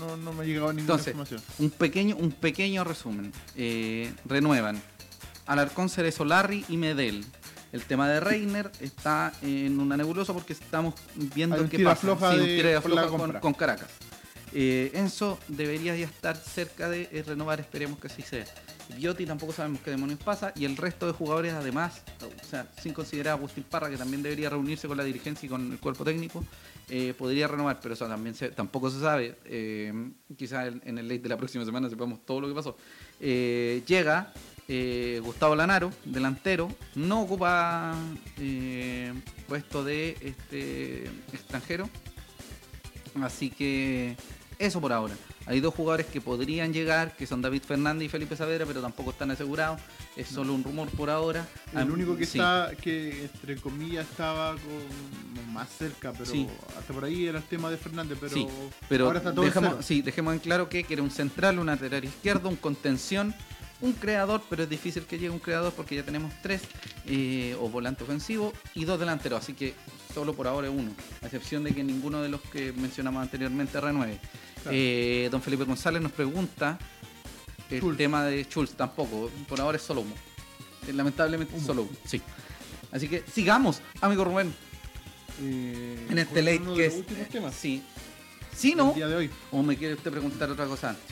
no, 0.00 0.16
no 0.16 0.32
me 0.32 0.42
ha 0.42 0.46
llegado 0.46 0.72
ninguna 0.72 0.80
Entonces, 0.94 1.08
información. 1.08 1.40
Un 1.58 1.70
pequeño, 1.70 2.16
un 2.16 2.32
pequeño 2.32 2.82
resumen. 2.82 3.32
Eh, 3.54 4.12
renuevan. 4.24 4.82
Alarcón, 5.46 5.88
Cerezo, 5.88 6.24
Larry 6.24 6.64
y 6.68 6.76
Medel. 6.76 7.24
El 7.72 7.82
tema 7.82 8.08
de 8.08 8.18
Reiner 8.20 8.72
está 8.80 9.32
en 9.42 9.78
una 9.78 9.96
nebulosa 9.96 10.32
porque 10.32 10.54
estamos 10.54 10.94
viendo 11.34 11.68
qué 11.68 11.78
pasa. 11.84 12.00
Sí, 12.00 12.08
un 12.40 12.46
de- 12.46 12.56
tira 12.56 12.80
por 12.80 12.90
la 12.90 13.02
floja 13.02 13.08
con, 13.10 13.20
compra. 13.20 13.40
con 13.40 13.54
Caracas. 13.54 13.88
Eh, 14.58 14.90
Enzo 14.94 15.38
debería 15.48 15.94
ya 15.96 16.06
estar 16.06 16.34
cerca 16.34 16.88
de 16.88 17.10
eh, 17.12 17.22
renovar, 17.26 17.60
esperemos 17.60 17.98
que 17.98 18.06
así 18.06 18.22
sea. 18.22 18.46
Bioti 18.96 19.26
tampoco 19.26 19.52
sabemos 19.52 19.82
qué 19.82 19.90
demonios 19.90 20.18
pasa 20.18 20.52
y 20.56 20.64
el 20.64 20.78
resto 20.78 21.06
de 21.06 21.12
jugadores 21.12 21.52
además, 21.52 22.00
o 22.22 22.44
sea, 22.48 22.66
sin 22.82 22.94
considerar 22.94 23.32
a 23.32 23.34
Agustín 23.36 23.64
Parra 23.68 23.90
que 23.90 23.98
también 23.98 24.22
debería 24.22 24.48
reunirse 24.48 24.88
con 24.88 24.96
la 24.96 25.04
dirigencia 25.04 25.44
y 25.46 25.50
con 25.50 25.72
el 25.72 25.78
cuerpo 25.78 26.04
técnico, 26.04 26.42
eh, 26.88 27.12
podría 27.18 27.48
renovar, 27.48 27.80
pero 27.82 27.92
eso 27.92 28.08
también 28.08 28.34
se- 28.34 28.48
tampoco 28.48 28.88
se 28.88 28.98
sabe. 29.00 29.36
Eh, 29.44 29.92
quizás 30.38 30.72
en, 30.86 30.96
el 30.96 31.06
late 31.06 31.20
de 31.20 31.28
la 31.28 31.36
próxima 31.36 31.66
semana 31.66 31.90
sepamos 31.90 32.24
todo 32.24 32.40
lo 32.40 32.48
que 32.48 32.54
pasó. 32.54 32.76
Llega 33.20 34.32
Gustavo 35.22 35.54
Lanaro, 35.54 35.92
delantero, 36.06 36.68
no 36.94 37.20
ocupa 37.22 37.94
puesto 39.48 39.84
de 39.84 40.16
este 40.22 41.04
extranjero, 41.34 41.90
así 43.22 43.50
que 43.50 44.16
eso 44.58 44.80
por 44.80 44.92
ahora. 44.92 45.14
Hay 45.46 45.60
dos 45.60 45.74
jugadores 45.74 46.06
que 46.06 46.20
podrían 46.20 46.72
llegar, 46.72 47.14
que 47.16 47.26
son 47.26 47.40
David 47.40 47.62
Fernández 47.62 48.06
y 48.06 48.08
Felipe 48.08 48.34
Saavedra, 48.36 48.66
pero 48.66 48.80
tampoco 48.80 49.10
están 49.10 49.30
asegurados. 49.30 49.80
Es 50.16 50.26
solo 50.28 50.52
un 50.54 50.64
rumor 50.64 50.88
por 50.88 51.08
ahora. 51.10 51.46
El 51.74 51.90
único 51.90 52.16
que 52.16 52.26
sí. 52.26 52.38
está, 52.38 52.72
que 52.80 53.24
entre 53.24 53.56
comillas 53.56 54.08
estaba 54.10 54.52
con- 54.52 55.52
más 55.52 55.68
cerca, 55.70 56.12
pero 56.12 56.26
Sí. 56.26 56.46
hasta 56.78 56.92
por 56.92 57.04
ahí 57.04 57.26
era 57.26 57.38
el 57.38 57.44
tema 57.44 57.70
de 57.70 57.76
Fernández, 57.76 58.18
pero, 58.20 58.32
Sí, 58.34 58.46
Pero 58.88 59.06
ahora 59.06 59.18
está 59.18 59.32
todo 59.34 59.48
cero. 59.52 59.78
sí, 59.82 60.02
dejemos 60.02 60.34
en 60.34 60.40
claro 60.40 60.68
que 60.68 60.84
quiere 60.84 61.00
un 61.02 61.10
central, 61.10 61.58
un 61.58 61.66
lateral 61.66 62.04
izquierdo, 62.04 62.48
un 62.48 62.56
contención, 62.56 63.34
un 63.80 63.92
creador, 63.92 64.42
pero 64.48 64.62
es 64.62 64.68
difícil 64.70 65.04
que 65.04 65.16
llegue 65.18 65.30
un 65.30 65.38
creador 65.38 65.72
porque 65.72 65.94
ya 65.96 66.02
tenemos 66.02 66.32
tres, 66.42 66.62
eh, 67.06 67.56
o 67.60 67.68
volante 67.68 68.04
ofensivo, 68.04 68.52
y 68.74 68.84
dos 68.84 68.98
delanteros, 68.98 69.42
así 69.42 69.52
que 69.52 69.74
solo 70.14 70.34
por 70.34 70.46
ahora 70.48 70.68
es 70.68 70.74
uno, 70.74 70.92
a 71.22 71.26
excepción 71.26 71.62
de 71.64 71.74
que 71.74 71.84
ninguno 71.84 72.22
de 72.22 72.28
los 72.30 72.40
que 72.40 72.72
mencionamos 72.72 73.22
anteriormente 73.22 73.80
renueve. 73.80 74.18
Claro. 74.62 74.70
Eh, 74.80 75.28
don 75.30 75.42
Felipe 75.42 75.64
González 75.64 76.00
nos 76.00 76.12
pregunta 76.12 76.78
el 77.70 77.80
Schultz. 77.80 77.98
tema 77.98 78.24
de 78.24 78.44
Schultz, 78.44 78.72
tampoco, 78.74 79.30
por 79.48 79.60
ahora 79.60 79.76
es 79.76 79.82
solo 79.82 80.00
humo. 80.02 80.14
Eh, 80.88 80.92
Lamentablemente 80.92 81.54
Humo. 81.54 81.66
solo 81.66 81.82
humo, 81.82 81.90
sí. 82.06 82.22
Así 82.92 83.08
que 83.08 83.24
sigamos, 83.32 83.80
amigo 84.00 84.24
Rubén, 84.24 84.54
Eh, 85.42 86.06
en 86.08 86.18
este 86.18 86.40
late 86.40 86.60
uno 86.62 86.74
que 86.74 86.86
es... 86.86 86.94
últimos 86.94 87.28
temas 87.28 87.54
Sí. 87.54 87.82
Sí, 88.56 88.74
¿no? 88.74 88.92
día 88.94 89.06
de 89.06 89.16
hoy. 89.16 89.30
¿O 89.50 89.62
me 89.62 89.76
quiere 89.76 89.92
usted 89.94 90.10
preguntar 90.10 90.48
otra 90.50 90.64
cosa 90.64 90.90
antes? 90.90 91.04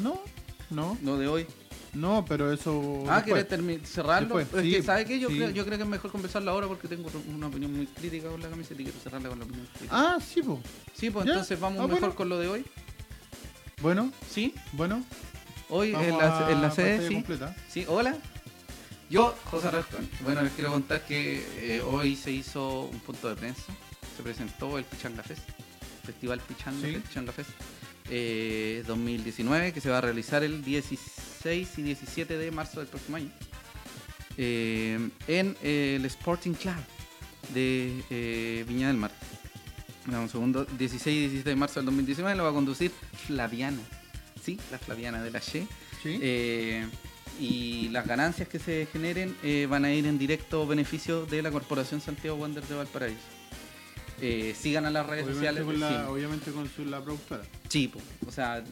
No, 0.00 0.20
no, 0.70 0.96
Lo 1.02 1.16
de 1.18 1.26
hoy. 1.26 1.46
No, 1.94 2.24
pero 2.28 2.52
eso. 2.52 3.04
Ah, 3.08 3.22
después. 3.22 3.44
¿quiere 3.46 3.62
termi- 3.62 3.84
cerrarlo? 3.84 4.36
Después, 4.38 4.62
es 4.64 4.70
sí, 4.70 4.76
que, 4.76 4.82
¿sabe 4.82 5.04
qué? 5.04 5.18
Yo, 5.18 5.28
sí. 5.28 5.36
creo, 5.36 5.50
yo 5.50 5.64
creo 5.64 5.78
que 5.78 5.84
es 5.84 5.88
mejor 5.90 6.10
conversarlo 6.10 6.50
ahora 6.50 6.66
porque 6.66 6.88
tengo 6.88 7.10
una 7.34 7.46
opinión 7.46 7.72
muy 7.76 7.86
crítica 7.86 8.28
con 8.28 8.40
la 8.42 8.48
camiseta 8.48 8.80
y 8.80 8.84
quiero 8.84 9.00
cerrarla 9.00 9.28
con 9.28 9.38
la 9.38 9.44
opinión 9.44 9.66
crítica. 9.72 9.90
Ah, 9.96 10.18
sí, 10.20 10.42
pues. 10.42 10.58
sí, 10.94 11.10
pues 11.10 11.26
entonces 11.26 11.58
vamos 11.58 11.80
Ah, 11.80 11.86
mejor 11.86 12.00
bueno. 12.00 12.14
con 12.16 12.28
lo 12.28 12.38
de 12.38 12.48
hoy. 12.48 12.64
Bueno, 13.82 14.12
¿Sí? 14.30 14.54
bueno. 14.72 15.04
Hoy 15.70 15.94
en 15.94 16.18
la, 16.18 16.48
en 16.50 16.62
la 16.62 16.70
sede, 16.70 17.08
sí. 17.08 17.14
completa. 17.14 17.56
Sí, 17.68 17.84
hola. 17.88 18.16
Yo, 19.10 19.34
José 19.44 19.70
Rascón. 19.70 20.08
Bueno, 20.22 20.42
les 20.42 20.52
quiero 20.52 20.70
contar 20.72 21.04
que 21.04 21.44
eh, 21.58 21.80
hoy 21.82 22.16
se 22.16 22.30
hizo 22.30 22.82
un 22.82 22.98
punto 23.00 23.28
de 23.28 23.36
prensa. 23.36 23.62
Se 24.16 24.22
presentó 24.22 24.78
el 24.78 24.84
Pichanga 24.84 25.22
Fest, 25.22 25.42
Festival 26.04 26.40
Pichanga, 26.40 26.86
Sí. 26.86 26.96
Pichanga 26.96 27.32
Fest 27.32 27.50
eh, 28.10 28.82
2019, 28.86 29.72
que 29.72 29.80
se 29.80 29.90
va 29.90 29.98
a 29.98 30.00
realizar 30.00 30.42
el 30.44 30.62
16 30.64 31.78
y 31.78 31.82
17 31.82 32.36
de 32.36 32.50
marzo 32.50 32.80
del 32.80 32.88
próximo 32.88 33.16
año. 33.16 33.30
eh, 34.36 35.10
en 35.28 35.56
eh, 35.62 35.96
el 35.96 36.04
Sporting 36.06 36.54
Club 36.54 36.74
de 37.52 38.02
eh, 38.10 38.64
Viña 38.66 38.88
del 38.88 38.96
Mar. 38.96 39.12
Dame 40.06 40.24
un 40.24 40.28
segundo, 40.28 40.64
16 40.64 41.06
y 41.16 41.20
17 41.20 41.50
de 41.50 41.56
marzo 41.56 41.80
del 41.80 41.86
2019 41.86 42.36
lo 42.36 42.44
va 42.44 42.50
a 42.50 42.52
conducir 42.52 42.90
Flaviana. 43.26 43.80
Sí, 44.42 44.58
la 44.70 44.78
Flaviana 44.78 45.22
de 45.22 45.30
la. 45.30 45.40
Sí. 45.40 45.66
Eh, 46.04 46.86
y 47.40 47.88
las 47.88 48.06
ganancias 48.06 48.46
que 48.48 48.58
se 48.58 48.86
generen 48.92 49.34
eh, 49.42 49.66
van 49.68 49.84
a 49.84 49.92
ir 49.92 50.06
en 50.06 50.18
directo 50.18 50.66
beneficio 50.66 51.26
de 51.26 51.42
la 51.42 51.50
Corporación 51.50 52.00
Santiago 52.00 52.36
Wander 52.36 52.62
de 52.64 52.74
Valparaíso. 52.76 53.18
Eh, 54.24 54.54
sigan 54.54 54.86
a 54.86 54.90
las 54.90 55.06
redes 55.06 55.24
obviamente, 55.24 55.60
sociales. 55.60 55.64
con 55.64 55.80
la, 55.80 55.88
sí. 55.88 56.10
obviamente 56.10 56.50
con 56.50 56.68
su, 56.68 56.84
la 56.86 57.02
productora. 57.02 57.42
Sí, 57.68 57.88
po. 57.88 58.00
o 58.26 58.32
sea, 58.32 58.64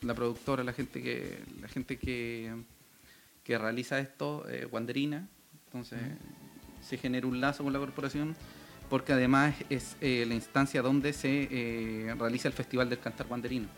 la 0.00 0.14
productora, 0.14 0.64
la 0.64 0.72
gente 0.72 1.00
que 1.00 1.38
la 1.60 1.68
gente 1.68 1.98
que, 1.98 2.52
que 3.44 3.58
realiza 3.58 4.00
esto, 4.00 4.44
eh, 4.48 4.66
Wanderina, 4.70 5.28
entonces 5.66 6.00
se 6.82 6.98
genera 6.98 7.26
un 7.26 7.40
lazo 7.40 7.62
con 7.62 7.72
la 7.72 7.78
corporación, 7.78 8.34
porque 8.90 9.12
además 9.12 9.54
es 9.70 9.96
eh, 10.00 10.24
la 10.26 10.34
instancia 10.34 10.82
donde 10.82 11.12
se 11.12 11.48
eh, 11.50 12.14
realiza 12.18 12.48
el 12.48 12.54
Festival 12.54 12.90
del 12.90 12.98
Cantar 12.98 13.26
Wanderino. 13.30 13.68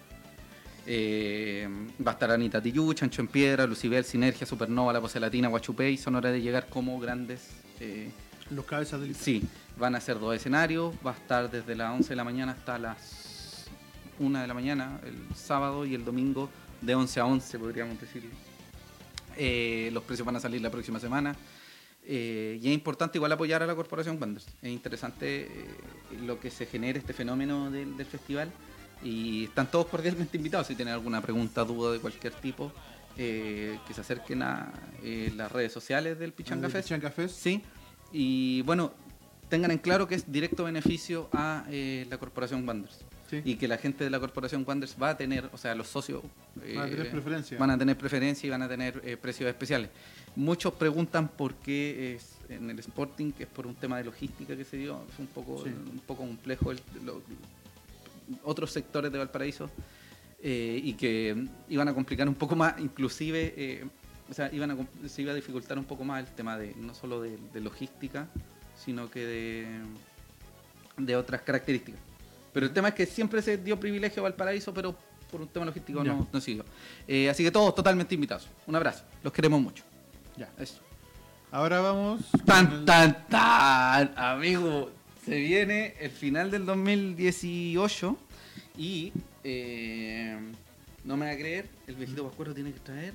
Eh, 0.87 1.67
va 2.07 2.13
a 2.13 2.15
estar 2.15 2.31
Anita 2.31 2.61
Tillú, 2.61 2.93
Chancho 2.93 3.23
en 3.23 3.29
Piedra, 3.29 3.67
Lucibel, 3.67 4.05
Sinergia, 4.05 4.47
Supernova, 4.47 4.93
La 4.93 5.01
Pose 5.01 5.19
Latina, 5.19 5.49
Guachupé 5.49 5.91
y 5.91 5.97
Sonora 5.97 6.31
de 6.31 6.43
llegar 6.43 6.67
como 6.69 6.99
grandes 6.99 7.49
eh, 7.81 8.11
Los 8.51 8.65
cabezas 8.65 9.01
del 9.01 9.15
Sí, 9.15 9.43
van 9.79 9.95
a 9.95 10.01
ser 10.01 10.19
dos 10.19 10.35
escenarios, 10.35 10.95
va 11.05 11.13
a 11.13 11.15
estar 11.15 11.51
desde 11.51 11.75
las 11.75 11.93
11 11.93 12.11
de 12.11 12.17
la 12.17 12.25
mañana 12.25 12.53
hasta 12.53 12.79
las 12.79 13.67
1 14.19 14.41
de 14.41 14.47
la 14.47 14.55
mañana, 14.55 15.01
el 15.05 15.35
sábado 15.35 15.85
y 15.87 15.95
el 15.95 16.05
domingo 16.05 16.51
de 16.81 16.95
11 16.95 17.21
a 17.21 17.27
11, 17.27 17.59
podríamos 17.59 18.01
decirlo. 18.01 18.31
Eh, 19.37 19.91
los 19.93 20.05
precios 20.05 20.25
van 20.27 20.37
a 20.37 20.41
salir 20.41 20.61
la 20.61 20.71
próxima 20.71 21.01
semana. 21.01 21.35
Eh, 22.07 22.59
y 22.61 22.69
es 22.69 22.75
importante 22.75 23.17
igual 23.17 23.33
apoyar 23.33 23.63
a 23.63 23.67
la 23.67 23.75
Corporación 23.75 24.19
Wanderers. 24.21 24.47
Es 24.61 24.71
interesante 24.71 25.47
eh, 25.47 25.67
lo 26.23 26.39
que 26.39 26.51
se 26.51 26.67
genere 26.67 26.99
este 26.99 27.15
fenómeno 27.15 27.71
del, 27.71 27.97
del 27.97 28.07
festival. 28.07 28.53
Y 29.03 29.45
están 29.45 29.71
todos 29.71 29.87
cordialmente 29.87 30.37
invitados. 30.37 30.67
Si 30.67 30.75
tienen 30.75 30.95
alguna 30.95 31.21
pregunta, 31.21 31.65
duda 31.65 31.93
de 31.93 31.99
cualquier 31.99 32.35
tipo, 32.35 32.73
eh, 33.17 33.79
que 33.87 33.95
se 33.95 34.01
acerquen 34.01 34.43
a 34.43 34.73
eh, 35.05 35.33
las 35.37 35.53
redes 35.53 35.73
sociales 35.73 36.19
del 36.19 36.33
Pichanga 36.33 36.69
Fest. 36.69 36.89
Pichanga 36.89 37.11
Fest. 37.11 37.39
Sí, 37.39 37.63
y 38.13 38.63
bueno, 38.63 38.93
tengan 39.49 39.71
en 39.71 39.79
claro 39.79 40.07
que 40.09 40.15
es 40.15 40.31
directo 40.31 40.65
beneficio 40.65 41.29
a 41.33 41.65
eh, 41.71 42.07
la 42.11 42.19
Corporación 42.19 42.67
Wanderers. 42.67 43.05
Sí. 43.31 43.41
Y 43.45 43.57
que 43.57 43.67
la 43.67 43.79
gente 43.79 44.05
de 44.05 44.11
la 44.11 44.21
corporación 44.21 44.65
Wanderers 44.67 44.97
va 45.03 45.11
a 45.11 45.17
tener, 45.17 45.49
o 45.53 45.57
sea, 45.57 45.75
los 45.75 45.89
socios 45.89 46.23
Van 46.55 46.79
a 46.79 46.85
tener 46.91 47.07
eh, 47.07 47.11
preferencia. 47.11 47.59
van 47.59 47.71
a 47.71 47.79
tener 47.79 47.97
preferencia 47.97 48.47
y 48.47 48.51
van 48.51 48.63
a 48.63 48.69
tener 48.69 49.01
eh, 49.05 49.17
precios 49.17 49.49
especiales. 49.49 49.89
Muchos 50.37 50.75
preguntan 50.75 51.29
por 51.29 51.55
qué 51.55 52.15
es 52.15 52.37
en 52.51 52.69
el 52.69 52.79
Sporting, 52.81 53.33
que 53.33 53.45
es 53.45 53.49
por 53.49 53.67
un 53.67 53.75
tema 53.77 53.97
de 53.97 54.05
logística 54.05 54.55
que 54.55 54.65
se 54.65 54.77
dio, 54.77 55.03
es 55.11 55.19
un 55.19 55.27
poco, 55.29 55.63
Sí. 55.65 55.71
un 55.71 56.01
poco 56.07 56.23
complejo 56.27 56.71
el- 56.71 56.81
lo- 57.03 57.23
otros 58.43 58.71
sectores 58.71 59.11
de 59.11 59.19
Valparaíso 59.19 59.71
y 60.43 60.93
que 60.93 61.47
iban 61.71 61.89
a 61.89 61.95
complicar 61.95 62.29
un 62.29 62.35
poco 62.35 62.55
más, 62.55 62.79
inclusive, 62.79 63.87
o 64.31 64.35
sea, 64.35 64.51
iban 64.53 64.71
a, 64.71 65.09
se 65.09 65.23
iba 65.23 65.33
a 65.33 65.35
dificultar 65.35 65.79
un 65.79 65.85
poco 65.85 66.05
más 66.05 66.27
el 66.27 66.35
tema 66.35 66.57
de 66.59 66.75
no 66.77 66.95
solo 66.95 67.21
de, 67.21 67.39
de 67.53 67.61
logística, 67.61 68.27
sino 68.77 69.11
que 69.11 69.25
de, 69.27 69.67
de 70.97 71.17
otras 71.17 71.43
características. 71.43 72.01
Pero 72.53 72.67
el 72.67 72.73
tema 72.73 72.89
es 72.89 72.95
que 72.95 73.07
siempre 73.07 73.43
se 73.43 73.59
dio 73.59 73.79
privilegio 73.79 74.21
a 74.23 74.25
Valparaíso, 74.25 74.73
pero 74.73 74.97
por 75.31 75.41
un 75.41 75.49
tema 75.49 75.67
logístico 75.67 76.03
Ya. 76.05 76.13
no, 76.13 76.29
no 76.33 76.41
siguió. 76.41 76.65
Eh, 77.09 77.29
así 77.29 77.43
que 77.43 77.51
todos 77.51 77.75
totalmente 77.75 78.15
invitados. 78.15 78.49
Un 78.67 78.77
abrazo. 78.77 79.05
Los 79.23 79.33
queremos 79.33 79.61
mucho. 79.61 79.83
Ya. 80.37 80.49
Eso. 80.59 80.81
Ahora 81.51 81.81
vamos. 81.81 82.21
Tan, 82.45 82.73
el- 82.73 82.85
tan, 82.85 83.27
tan, 83.29 84.13
amigo. 84.17 84.91
Se 85.25 85.37
viene 85.37 85.95
el 86.01 86.11
final 86.11 86.51
del 86.51 86.65
2018 86.67 88.17
y 88.77 89.13
eh, 89.43 90.39
no 91.05 91.17
me 91.17 91.27
va 91.27 91.33
a 91.33 91.37
creer, 91.37 91.67
el 91.87 91.95
viejito 91.95 92.27
Pascuero 92.27 92.53
tiene 92.55 92.73
que 92.73 92.81
traer 92.81 93.15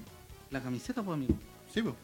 la 0.51 0.61
camiseta, 0.61 1.01
pues, 1.03 1.15
amigo. 1.15 1.35
Sí, 1.73 1.81
po. 1.81 1.95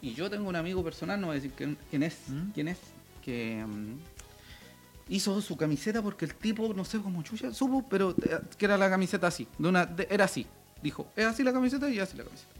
Y 0.00 0.14
yo 0.14 0.30
tengo 0.30 0.48
un 0.48 0.56
amigo 0.56 0.82
personal, 0.84 1.20
no 1.20 1.28
voy 1.28 1.34
a 1.36 1.40
decir 1.40 1.52
quién, 1.56 1.76
quién 1.90 2.02
es, 2.02 2.16
¿Mm? 2.28 2.50
quién 2.54 2.68
es, 2.68 2.78
que 3.24 3.64
mm, 3.66 3.94
hizo 5.08 5.40
su 5.40 5.56
camiseta 5.56 6.02
porque 6.02 6.24
el 6.24 6.34
tipo, 6.34 6.72
no 6.74 6.84
sé 6.84 6.98
cómo 7.00 7.22
chucha, 7.22 7.52
supo, 7.52 7.84
pero 7.88 8.14
eh, 8.22 8.38
que 8.56 8.64
era 8.66 8.78
la 8.78 8.88
camiseta 8.88 9.26
así, 9.26 9.48
de 9.58 9.68
una, 9.68 9.86
de- 9.86 10.06
era 10.10 10.24
así. 10.26 10.46
Dijo, 10.82 11.10
es 11.16 11.24
así 11.24 11.42
la 11.42 11.52
camiseta 11.52 11.88
y 11.90 11.96
es 11.96 12.02
así 12.04 12.16
la 12.16 12.24
camiseta. 12.24 12.50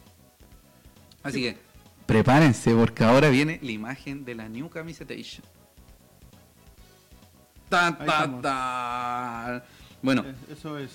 Así 1.23 1.43
que, 1.43 1.59
prepárense 2.07 2.75
porque 2.75 3.05
ahora 3.05 3.29
viene 3.29 3.61
la 3.63 3.71
imagen 3.71 4.25
de 4.25 4.35
la 4.35 4.49
New 4.49 4.69
Camisetation. 4.71 5.45
Tan, 7.69 7.99
tan, 7.99 8.41
tan. 8.41 9.63
Bueno, 10.03 10.25
Eso 10.51 10.79
es. 10.79 10.91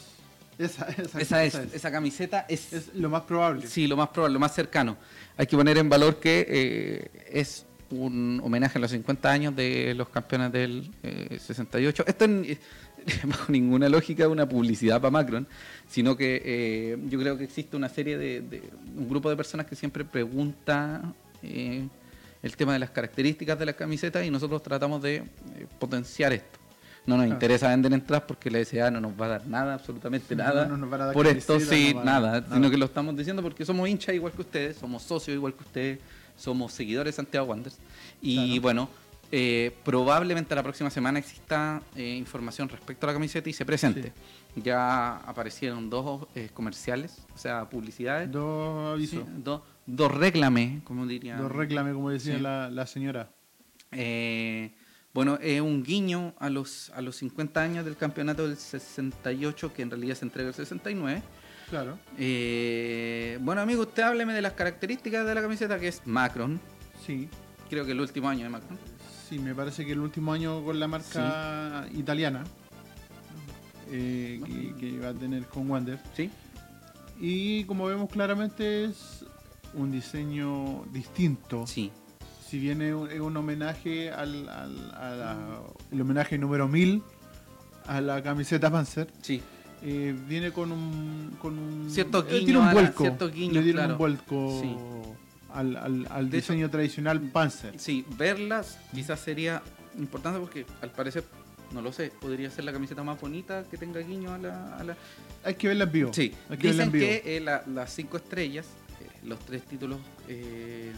Esa, 0.57 0.85
esa, 0.89 1.19
esa 1.19 1.43
es, 1.43 1.55
esa 1.55 1.75
esa 1.75 1.91
camiseta 1.91 2.45
es 2.49 2.73
Es 2.73 2.93
lo 2.95 3.09
más 3.09 3.23
probable. 3.23 3.67
Sí, 3.67 3.87
lo 3.87 3.97
más 3.97 4.09
probable, 4.09 4.33
lo 4.33 4.39
más 4.39 4.53
cercano. 4.53 4.97
Hay 5.37 5.47
que 5.47 5.57
poner 5.57 5.77
en 5.77 5.89
valor 5.89 6.19
que 6.19 6.45
eh, 6.47 7.09
es 7.31 7.65
un 7.89 8.41
homenaje 8.43 8.77
a 8.77 8.81
los 8.81 8.91
50 8.91 9.29
años 9.31 9.55
de 9.55 9.93
los 9.95 10.09
campeones 10.09 10.51
del 10.51 10.91
eh, 11.03 11.37
68. 11.39 12.03
Esto 12.07 12.25
en- 12.25 12.57
bajo 13.25 13.51
ninguna 13.51 13.89
lógica 13.89 14.23
es 14.23 14.29
una 14.29 14.47
publicidad 14.47 15.01
para 15.01 15.11
Macron, 15.11 15.45
sino 15.89 16.15
que 16.15 16.41
eh, 16.45 16.97
yo 17.09 17.19
creo 17.19 17.37
que 17.37 17.43
existe 17.43 17.75
una 17.75 17.89
serie 17.89 18.17
de, 18.17 18.41
de- 18.41 18.63
un 18.97 19.09
grupo 19.09 19.29
de 19.29 19.35
personas 19.35 19.65
que 19.65 19.75
siempre 19.75 20.05
pregunta 20.05 21.01
eh, 21.41 21.85
el 22.41 22.55
tema 22.55 22.73
de 22.73 22.79
las 22.79 22.89
características 22.91 23.57
de 23.59 23.65
las 23.65 23.75
camisetas 23.75 24.25
y 24.25 24.29
nosotros 24.31 24.61
tratamos 24.63 25.01
de 25.01 25.15
eh, 25.17 25.23
potenciar 25.79 26.31
esto. 26.33 26.59
No 27.05 27.17
nos 27.17 27.27
interesa 27.27 27.67
vender 27.69 27.91
entradas 27.93 28.23
porque 28.27 28.49
la 28.49 28.63
SA 28.63 28.89
no 28.89 29.01
nos 29.01 29.11
va 29.19 29.25
a 29.25 29.29
dar 29.29 29.47
nada, 29.47 29.73
absolutamente 29.73 30.35
nada. 30.35 30.65
no 30.65 30.77
nos 30.77 30.89
van 30.89 31.01
a 31.01 31.05
dar 31.07 31.13
Por 31.13 31.27
esto 31.27 31.59
sí, 31.59 31.93
no 31.93 32.03
nada, 32.03 32.39
nada. 32.41 32.55
sino 32.55 32.69
que 32.71 32.77
lo 32.77 32.85
estamos 32.85 33.15
diciendo 33.17 33.41
porque 33.41 33.65
somos 33.65 33.89
hinchas 33.89 34.15
igual 34.15 34.31
que 34.31 34.41
ustedes, 34.41 34.77
somos 34.77 35.03
socios 35.03 35.35
igual 35.35 35.53
que 35.53 35.63
ustedes, 35.63 35.99
somos 36.37 36.71
seguidores 36.71 37.13
de 37.13 37.15
Santiago 37.17 37.47
Wanderers. 37.47 37.77
Y 38.21 38.35
Claro. 38.59 38.61
bueno, 38.61 38.89
eh, 39.33 39.75
probablemente 39.83 40.55
la 40.55 40.63
próxima 40.63 40.89
semana 40.89 41.19
exista 41.19 41.81
eh, 41.95 42.15
información 42.15 42.69
respecto 42.69 43.05
a 43.05 43.07
la 43.07 43.13
camiseta 43.13 43.49
y 43.49 43.53
se 43.53 43.65
presente. 43.65 44.13
Ya 44.55 45.17
aparecieron 45.17 45.89
dos 45.89 46.27
eh, 46.35 46.49
comerciales, 46.53 47.25
o 47.33 47.37
sea, 47.37 47.67
publicidades. 47.69 48.31
Dos 48.31 48.99
Sí, 49.09 49.17
avisos. 49.17 49.43
dos, 49.43 49.61
dos 49.85 50.11
como 50.85 51.05
dirían. 51.05 51.39
Dos 51.39 51.51
reclame, 51.51 51.91
como 51.93 52.11
decía 52.11 52.35
Sí. 52.35 52.41
la, 52.41 52.69
la 52.69 52.85
señora. 52.87 53.29
Eh, 53.91 54.71
bueno, 55.13 55.37
es 55.41 55.61
un 55.61 55.83
guiño 55.83 56.33
a 56.39 56.49
los, 56.49 56.89
a 56.95 57.01
los 57.01 57.17
50 57.17 57.61
años 57.61 57.85
del 57.85 57.95
campeonato 57.95 58.47
del 58.47 58.57
68, 58.57 59.73
que 59.73 59.83
en 59.83 59.91
realidad 59.91 60.15
se 60.15 60.25
entrega 60.25 60.49
el 60.49 60.55
69. 60.55 61.21
Claro. 61.69 61.99
Eh, 62.17 63.37
bueno, 63.41 63.61
amigo, 63.61 63.83
usted 63.83 64.03
hábleme 64.03 64.33
de 64.33 64.41
las 64.41 64.53
características 64.53 65.25
de 65.25 65.35
la 65.35 65.41
camiseta, 65.41 65.79
que 65.79 65.87
es 65.87 66.01
Macron. 66.05 66.59
Sí. 67.05 67.29
Creo 67.69 67.85
que 67.85 67.91
el 67.91 68.01
último 68.01 68.27
año 68.27 68.43
de 68.43 68.49
Macron. 68.49 68.77
Sí, 69.29 69.37
me 69.37 69.53
parece 69.53 69.85
que 69.85 69.91
el 69.91 69.99
último 69.99 70.33
año 70.33 70.63
con 70.63 70.79
la 70.79 70.87
marca 70.87 71.87
italiana 71.93 72.43
eh, 73.91 74.41
que, 74.45 74.75
que 74.75 74.99
va 74.99 75.09
a 75.09 75.13
tener 75.13 75.45
con 75.45 75.69
Wander. 75.69 75.99
¿Sí? 76.15 76.31
Y 77.19 77.63
como 77.65 77.85
vemos 77.85 78.09
claramente 78.09 78.85
es 78.85 79.25
un 79.75 79.91
diseño 79.91 80.85
distinto. 80.91 81.65
Sí. 81.67 81.91
Si 82.53 82.59
bien 82.59 82.83
es 82.83 82.93
un, 82.93 83.09
es 83.09 83.19
un 83.19 83.35
homenaje 83.35 84.11
al, 84.11 84.47
al- 84.47 84.91
a 84.93 85.09
la- 85.15 85.59
el 85.91 85.99
homenaje 86.01 86.37
número 86.37 86.67
1000 86.67 87.01
a 87.87 87.99
la 87.99 88.21
camiseta 88.21 88.69
Panzer, 88.69 89.07
Sí. 89.23 89.41
eh, 89.81 90.15
viene 90.27 90.51
con 90.51 90.71
un, 90.71 91.35
con 91.41 91.57
un 91.57 91.89
Cierto 91.89 92.19
eh, 92.19 92.25
guiño 92.29 92.45
tiene 92.45 92.59
un 92.59 92.71
vuelco, 92.71 93.03
cierto 93.05 93.31
guiño, 93.31 93.53
le 93.53 93.61
dieron 93.63 93.79
claro. 93.79 93.93
un 93.93 93.97
vuelco 93.97 94.59
Sí. 94.61 94.75
al, 95.51 95.75
al- 95.77 96.07
al 96.11 96.29
De 96.29 96.37
hecho- 96.37 96.53
diseño 96.53 96.69
tradicional 96.69 97.21
Panzer. 97.21 97.73
Sí, 97.79 98.05
verlas 98.19 98.77
quizás 98.93 99.19
sería 99.19 99.63
importante 99.97 100.39
porque 100.39 100.67
al 100.83 100.91
parecer, 100.91 101.23
no 101.71 101.81
lo 101.81 101.91
sé, 101.91 102.11
podría 102.21 102.51
ser 102.51 102.65
la 102.65 102.71
camiseta 102.71 103.03
más 103.03 103.19
bonita 103.19 103.63
que 103.63 103.77
tenga 103.79 103.99
guiño 104.01 104.31
a 104.31 104.37
la... 104.37 104.77
a 104.77 104.83
la- 104.83 104.97
Hay 105.43 105.55
que 105.55 105.69
verla 105.69 105.85
en 105.85 105.91
vivo. 105.91 106.13
Sí, 106.13 106.31
hay 106.51 106.57
que 106.59 106.67
verla 106.67 106.83
en 106.83 106.91
dicen 106.91 107.09
vivo. 107.09 107.23
que 107.23 107.37
eh, 107.37 107.39
la- 107.39 107.63
las 107.65 107.91
cinco 107.95 108.17
estrellas, 108.17 108.67
eh, 109.01 109.07
los 109.23 109.39
tres 109.39 109.63
títulos 109.63 109.99
eh, 110.27 110.91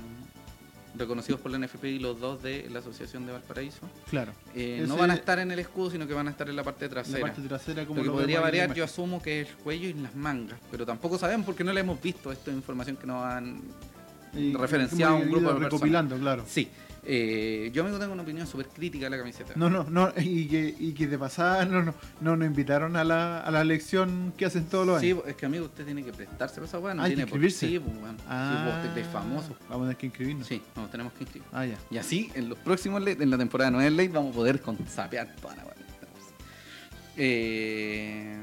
reconocidos 0.98 1.40
por 1.42 1.52
la 1.52 1.58
NFP 1.60 1.86
y 1.86 2.00
los 2.00 2.20
dos 2.20 2.42
de 2.42 2.68
la 2.72 2.80
Asociación 2.80 3.26
de 3.26 3.32
Valparaíso, 3.34 3.90
Claro. 4.10 4.32
eh, 4.54 4.84
no 4.88 4.98
van 4.98 5.12
a 5.12 5.16
estar 5.16 5.40
en 5.40 5.52
el 5.52 5.60
escudo, 5.60 5.92
sino 5.92 6.08
que 6.08 6.14
van 6.14 6.28
a 6.28 6.32
estar 6.32 6.50
en 6.50 6.56
la 6.56 6.64
parte 6.64 6.86
La 6.86 6.92
trasera. 6.92 7.20
parte 7.22 7.42
trasera 7.42 7.86
como 7.86 7.98
Lo 7.98 8.04
que 8.04 8.08
lo 8.08 8.14
podría 8.16 8.38
la 8.38 8.44
variar, 8.44 8.74
yo 8.74 8.84
asumo 8.84 9.22
que 9.22 9.42
es 9.42 9.50
el 9.50 9.56
cuello 9.56 9.88
y 9.90 9.94
las 9.94 10.16
mangas, 10.16 10.60
pero 10.72 10.86
tampoco 10.86 11.18
sabemos 11.18 11.46
porque 11.46 11.64
no 11.64 11.74
la 11.74 11.80
hemos 11.82 12.02
visto. 12.02 12.32
Esto 12.32 12.52
es 12.52 12.58
información 12.58 12.96
que 12.98 13.08
nos 13.08 13.24
han 13.26 13.62
Y- 14.34 14.54
referenciado 14.54 15.14
a 15.14 15.18
un 15.18 15.24
grupo 15.30 15.40
de 15.40 15.46
personas. 15.46 15.72
recopilando, 15.72 16.18
claro. 16.18 16.44
Sí, 16.48 16.68
eh, 17.06 17.70
yo 17.74 17.84
amigo 17.84 18.00
tengo 18.00 18.14
una 18.14 18.24
opinión 18.24 18.48
súper 18.48 18.68
crítica 18.68 19.06
de 19.06 19.10
la 19.12 19.18
camiseta. 19.18 19.54
No, 19.56 19.70
no, 19.70 19.84
no, 19.90 20.12
y 20.18 20.48
que, 20.48 20.76
y 20.80 20.94
que 20.94 21.08
de 21.08 21.18
pasada 21.18 21.64
no, 21.66 21.84
no, 21.84 21.94
no 22.22 22.36
nos 22.36 22.48
invitaron 22.48 22.96
a 22.96 23.04
la, 23.04 23.40
a 23.42 23.52
la 23.52 23.64
lección 23.64 24.34
que 24.38 24.46
hacen 24.46 24.66
todos 24.66 24.86
los 24.88 25.00
Sí, 25.02 25.12
años. 25.12 25.24
es 25.28 25.36
que 25.36 25.46
amigo, 25.46 25.66
usted 25.66 25.86
tiene 25.86 26.04
que 26.04 26.12
prestarse 26.12 26.56
para 26.56 26.66
esa 26.68 26.80
weá, 26.80 26.94
no 26.94 27.02
Ah, 27.02 27.06
hay 27.06 27.12
que 27.12 27.16
tiene 27.18 27.30
por 27.32 27.44
inscribirse. 27.44 27.68
Sí, 27.68 27.80
pues, 27.80 28.04
weón. 28.04 28.18
Ah, 28.28 28.82
Sí, 28.84 28.90
pues, 28.94 29.08
famoso. 29.08 29.56
Vamos 29.70 29.84
a 29.86 29.90
tener 29.90 29.98
que 29.98 30.06
inscribirnos. 30.08 30.48
Sí, 30.48 30.62
nos 30.76 30.90
tenemos 30.92 31.14
que 31.14 31.24
inscribir. 31.24 31.48
Ah, 31.54 31.66
ya. 31.66 31.78
Y 31.92 31.98
así, 31.98 32.32
en 32.36 32.50
los 32.50 32.58
próximos 32.60 33.06
en 33.06 33.30
la 33.30 33.38
temporada 33.38 33.72
9 33.72 33.90
late, 33.92 34.10
vamos 34.10 34.32
a 34.32 34.36
poder 34.36 34.62
con 34.62 34.78
sapear 34.88 35.36
toda 35.42 35.56
la 35.56 35.64
weá. 35.64 35.76
Eh, 37.18 38.36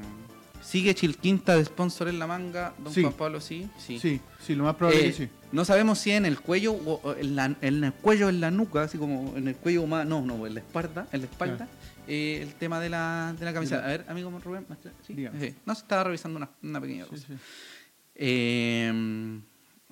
Sigue 0.63 0.95
Chilquinta 0.95 1.55
de 1.57 1.65
sponsor 1.65 2.07
en 2.07 2.17
la 2.19 2.25
manga, 2.27 2.73
don 2.79 2.93
Sí. 2.93 3.01
Juan 3.01 3.13
Pablo, 3.13 3.41
sí. 3.41 3.69
Sí. 3.77 3.99
Sí, 3.99 4.21
sí, 4.45 4.55
lo 4.55 4.63
más 4.63 4.75
probable 4.75 5.01
Eh, 5.01 5.05
que 5.07 5.13
sí. 5.13 5.29
No 5.51 5.65
sabemos 5.65 5.99
si 5.99 6.11
en 6.11 6.25
el 6.25 6.39
cuello 6.39 6.73
o 6.73 6.99
o 7.03 7.15
en, 7.15 7.35
la- 7.35 7.55
en 7.61 7.83
el 7.83 7.93
cuello, 7.93 8.29
en 8.29 8.39
la 8.41 8.49
nuca, 8.49 8.83
así 8.83 8.97
como 8.97 9.35
en 9.37 9.47
el 9.49 9.55
cuello 9.55 9.85
más, 9.85 10.05
no, 10.07 10.21
no, 10.21 10.47
en 10.47 10.53
la 10.55 10.61
espalda, 10.61 11.07
en 11.11 11.21
la 11.21 11.27
espalda, 11.27 11.67
eh, 12.07 12.39
el 12.41 12.53
tema 12.55 12.79
de 12.79 12.89
la, 12.89 13.35
de 13.37 13.45
la 13.45 13.51
la- 13.51 13.59
A 13.83 13.87
ver, 13.87 14.05
amigo 14.07 14.31
Rubén. 14.43 14.65
Sí. 15.05 15.13
No, 15.65 15.75
se 15.75 15.81
estaba 15.81 16.05
revisando 16.05 16.37
una, 16.37 16.49
una 16.63 16.81
pequeña 16.81 17.05
cosa. 17.05 17.27
Eh, 18.15 19.41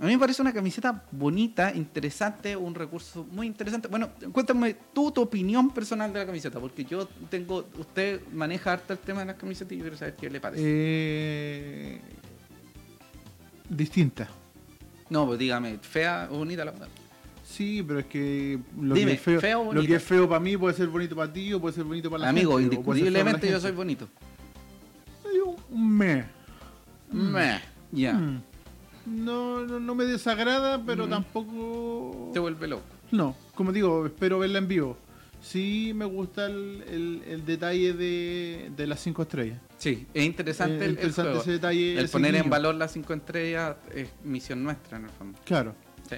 a 0.01 0.05
mí 0.05 0.13
me 0.13 0.17
parece 0.19 0.41
una 0.41 0.51
camiseta 0.51 1.03
bonita, 1.11 1.71
interesante, 1.75 2.55
un 2.55 2.73
recurso 2.73 3.23
muy 3.31 3.45
interesante. 3.45 3.87
Bueno, 3.87 4.09
cuéntame 4.31 4.75
tú 4.93 5.11
tu 5.11 5.21
opinión 5.21 5.69
personal 5.69 6.11
de 6.11 6.17
la 6.19 6.25
camiseta, 6.25 6.59
porque 6.59 6.83
yo 6.85 7.07
tengo, 7.29 7.67
usted 7.77 8.19
maneja 8.33 8.73
harto 8.73 8.93
el 8.93 8.99
tema 8.99 9.19
de 9.19 9.27
las 9.27 9.35
camisetas 9.35 9.73
y 9.73 9.77
yo 9.77 9.83
quiero 9.83 9.97
saber 9.97 10.15
qué 10.15 10.29
le 10.31 10.39
parece. 10.41 10.63
Eh, 10.65 12.01
distinta. 13.69 14.27
no, 15.09 15.27
pues 15.27 15.37
dígame, 15.37 15.77
fea 15.79 16.27
o 16.31 16.37
bonita 16.39 16.65
la 16.65 16.71
verdad. 16.71 16.87
Sí, 17.43 17.83
pero 17.85 17.99
es 17.99 18.05
que 18.07 18.57
lo, 18.79 18.95
Dime, 18.95 19.11
que, 19.11 19.35
es 19.35 19.41
feo, 19.41 19.69
que 19.71 19.95
es 19.95 20.03
feo 20.03 20.27
para 20.27 20.39
mí 20.39 20.55
puede 20.57 20.73
ser 20.73 20.87
bonito 20.87 21.15
para 21.15 21.31
ti 21.31 21.53
o 21.53 21.59
puede 21.61 21.75
ser 21.75 21.83
bonito 21.83 22.09
para 22.09 22.23
la 22.23 22.29
Amigo, 22.29 22.57
gente. 22.57 22.77
o 22.77 22.81
puede 22.81 23.01
ser 23.01 23.11
feo 23.11 23.13
para 23.13 23.23
la 23.23 23.29
indiscutiblemente 23.39 23.51
yo 23.51 23.59
soy 23.59 23.71
bonito. 23.71 24.07
Yo 25.35 25.55
un 25.69 25.97
me. 25.97 26.25
Meh, 27.11 27.59
Ya, 27.91 28.13
Mm. 28.13 28.41
No, 29.05 29.65
no, 29.65 29.79
no 29.79 29.95
me 29.95 30.05
desagrada, 30.05 30.83
pero 30.85 31.07
Mm. 31.07 31.09
tampoco... 31.09 32.29
te 32.33 32.39
vuelve 32.39 32.67
loco. 32.67 32.83
No, 33.11 33.35
como 33.55 33.71
digo, 33.71 34.05
espero 34.05 34.39
verla 34.39 34.59
en 34.59 34.67
vivo. 34.67 34.97
Sí 35.41 35.91
me 35.95 36.05
gusta 36.05 36.45
el, 36.45 36.83
el- 36.87 37.21
el 37.27 37.45
detalle 37.45 37.93
de, 37.93 38.71
de 38.77 38.87
las 38.87 38.99
cinco 38.99 39.23
estrellas. 39.23 39.59
Sí, 39.79 40.05
es 40.13 40.23
interesante 40.23 40.75
Eh, 40.75 40.77
el, 40.77 40.83
el 40.83 40.91
interesante 40.91 41.29
juego. 41.31 41.41
ese 41.41 41.51
detalle. 41.53 41.93
El 41.97 42.05
ese 42.05 42.11
poner 42.11 42.35
en 42.35 42.49
valor 42.49 42.75
las 42.75 42.91
cinco 42.93 43.13
estrellas 43.13 43.75
es 43.93 44.07
misión 44.23 44.63
nuestra 44.63 44.97
en 44.97 45.05
el 45.05 45.09
fondo. 45.09 45.39
Claro, 45.43 45.73
Sí. 46.07 46.17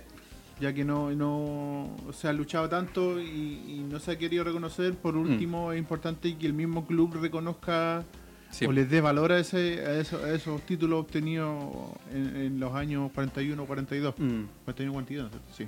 ya 0.60 0.74
que 0.74 0.84
no, 0.84 1.10
no 1.12 1.96
se 2.12 2.28
ha 2.28 2.34
luchado 2.34 2.68
tanto 2.68 3.18
y, 3.22 3.64
y 3.68 3.86
no 3.90 4.00
se 4.00 4.12
ha 4.12 4.18
querido 4.18 4.44
reconocer. 4.44 4.94
Por 4.96 5.14
Mm. 5.16 5.20
último, 5.22 5.72
es 5.72 5.80
importante 5.80 6.38
que 6.38 6.46
el 6.46 6.54
mismo 6.54 6.86
club 6.86 7.14
reconozca 7.22 8.04
Sí. 8.54 8.66
o 8.66 8.72
les 8.72 8.88
dé 8.90 9.02
valor 9.02 9.32
a, 9.32 9.40
ese, 9.40 9.84
a, 9.86 10.00
eso- 10.00 10.24
a 10.24 10.30
esos 10.32 10.62
títulos 10.62 11.00
obtenidos 11.02 11.66
en, 12.14 12.36
en 12.36 12.60
los 12.60 12.74
años 12.76 13.12
41 13.14 13.66
42. 13.66 14.14
Mm. 14.18 14.44
41 14.64 14.94
42, 14.94 15.32
sí. 15.58 15.68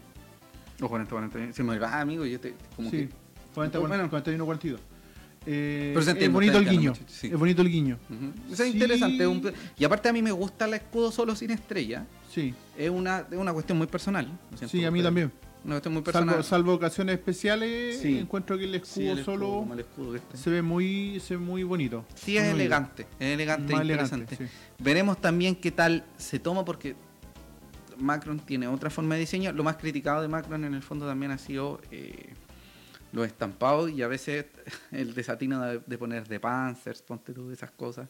O 0.82 0.88
40, 0.88 1.10
40. 1.10 1.54
Se 1.54 1.64
me 1.64 1.80
va, 1.80 2.00
amigo. 2.00 2.26
Yo 2.26 2.40
te, 2.40 2.54
como 2.76 2.92
sí. 2.92 2.98
que. 2.98 3.10
40, 3.56 3.80
Bueno. 3.80 4.10
41 4.10 4.46
42. 4.46 4.80
Eh, 5.48 5.92
Pero 5.96 6.12
es 6.20 6.32
bonito 6.32 6.58
el 6.58 6.68
guiño. 6.70 6.94
sí. 7.08 7.28
Es 7.28 7.38
bonito 7.38 7.62
el 7.62 7.70
guiño. 7.70 7.98
Ujú. 8.10 8.54
Eso 8.54 8.64
es 8.64 8.72
Sí. 8.72 8.78
interesante. 8.78 9.24
es 9.24 9.28
un- 9.30 9.54
Y 9.78 9.84
aparte 9.86 10.10
a 10.10 10.14
mí 10.14 10.22
me 10.22 10.32
gusta 10.32 10.66
el 10.66 10.74
escudo 10.76 11.12
solo 11.12 11.36
sin 11.36 11.52
estrella. 11.52 12.06
Sí. 12.32 12.54
Es 12.78 12.90
una, 12.90 13.26
es 13.32 13.38
una 13.38 13.54
cuestión 13.54 13.78
muy 13.78 13.88
personal. 13.88 14.28
Sí, 14.68 14.84
a 14.86 14.92
mí 14.92 15.00
por- 15.00 15.06
también. 15.06 15.32
Una 15.66 15.74
cuestión 15.76 15.94
muy 15.96 16.04
personal. 16.04 16.30
Salvo, 16.36 16.44
salvo 16.44 16.74
ocasiones 16.76 17.16
especiales, 17.18 18.00
Sí. 18.00 18.20
encuentro 18.20 18.58
que 18.58 18.66
el 18.66 18.76
escudo 18.76 18.94
Sí, 18.94 19.08
el 19.08 19.20
escudo, 19.20 19.36
solo 19.36 19.48
como 19.48 19.74
el 19.74 19.80
escudo 19.82 20.16
este. 20.16 20.38
se 20.38 20.50
ve 20.52 20.62
muy 20.62 21.20
se 21.20 21.36
ve 21.36 21.42
muy 21.44 21.64
bonito. 21.64 22.06
Sí, 22.14 22.38
es 22.38 22.44
Muy 22.44 22.54
elegante. 22.62 23.08
Es 23.20 23.34
elegante 23.34 23.74
e 23.74 23.78
interesante. 23.82 24.36
elegante, 24.36 24.54
sí. 24.78 24.84
Veremos 24.84 25.20
también 25.20 25.56
qué 25.56 25.72
tal 25.72 26.06
se 26.18 26.38
toma 26.40 26.64
porque 26.64 26.96
Macron 27.98 28.40
tiene 28.40 28.68
otra 28.68 28.90
forma 28.90 29.16
de 29.16 29.22
diseño. 29.22 29.52
Lo 29.54 29.64
más 29.64 29.78
criticado 29.78 30.22
de 30.22 30.28
Macron 30.28 30.64
en 30.66 30.74
el 30.74 30.84
fondo 30.84 31.08
también 31.08 31.32
ha 31.32 31.38
sido 31.38 31.82
eh, 31.92 32.34
los 33.12 33.26
estampados 33.26 33.90
y 33.90 34.02
a 34.04 34.08
veces 34.08 34.46
el 34.92 35.16
desatino 35.16 35.62
de, 35.64 35.80
de 35.86 35.98
poner 35.98 36.28
de 36.28 36.40
Panzers, 36.40 37.02
ponte 37.02 37.34
tú, 37.34 37.50
esas 37.52 37.72
cosas. 37.72 38.08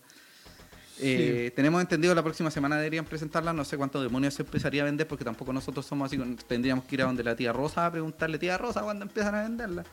Eh, 1.00 1.52
Tenemos 1.56 1.82
entendido 1.82 2.16
la 2.16 2.24
próxima 2.24 2.50
semana 2.52 2.78
deberían 2.78 3.06
presentarla, 3.06 3.52
no 3.54 3.66
sé 3.66 3.78
cuántos 3.78 4.02
demonios 4.04 4.34
se 4.34 4.44
empezaría 4.44 4.82
a 4.84 4.86
vender 4.86 5.08
porque 5.08 5.24
tampoco 5.26 5.52
nosotros 5.52 5.86
somos 5.86 6.08
así, 6.12 6.18
tendríamos 6.48 6.86
que 6.86 6.96
ir 6.96 7.02
a 7.02 7.06
donde 7.06 7.24
la 7.24 7.36
tía 7.36 7.52
Rosa 7.52 7.86
a 7.86 7.92
preguntarle, 7.92 8.38
tía 8.38 8.58
Rosa, 8.58 8.82
¿cuándo 8.82 9.04
empiezan 9.04 9.36
a 9.36 9.44
venderla? 9.44 9.84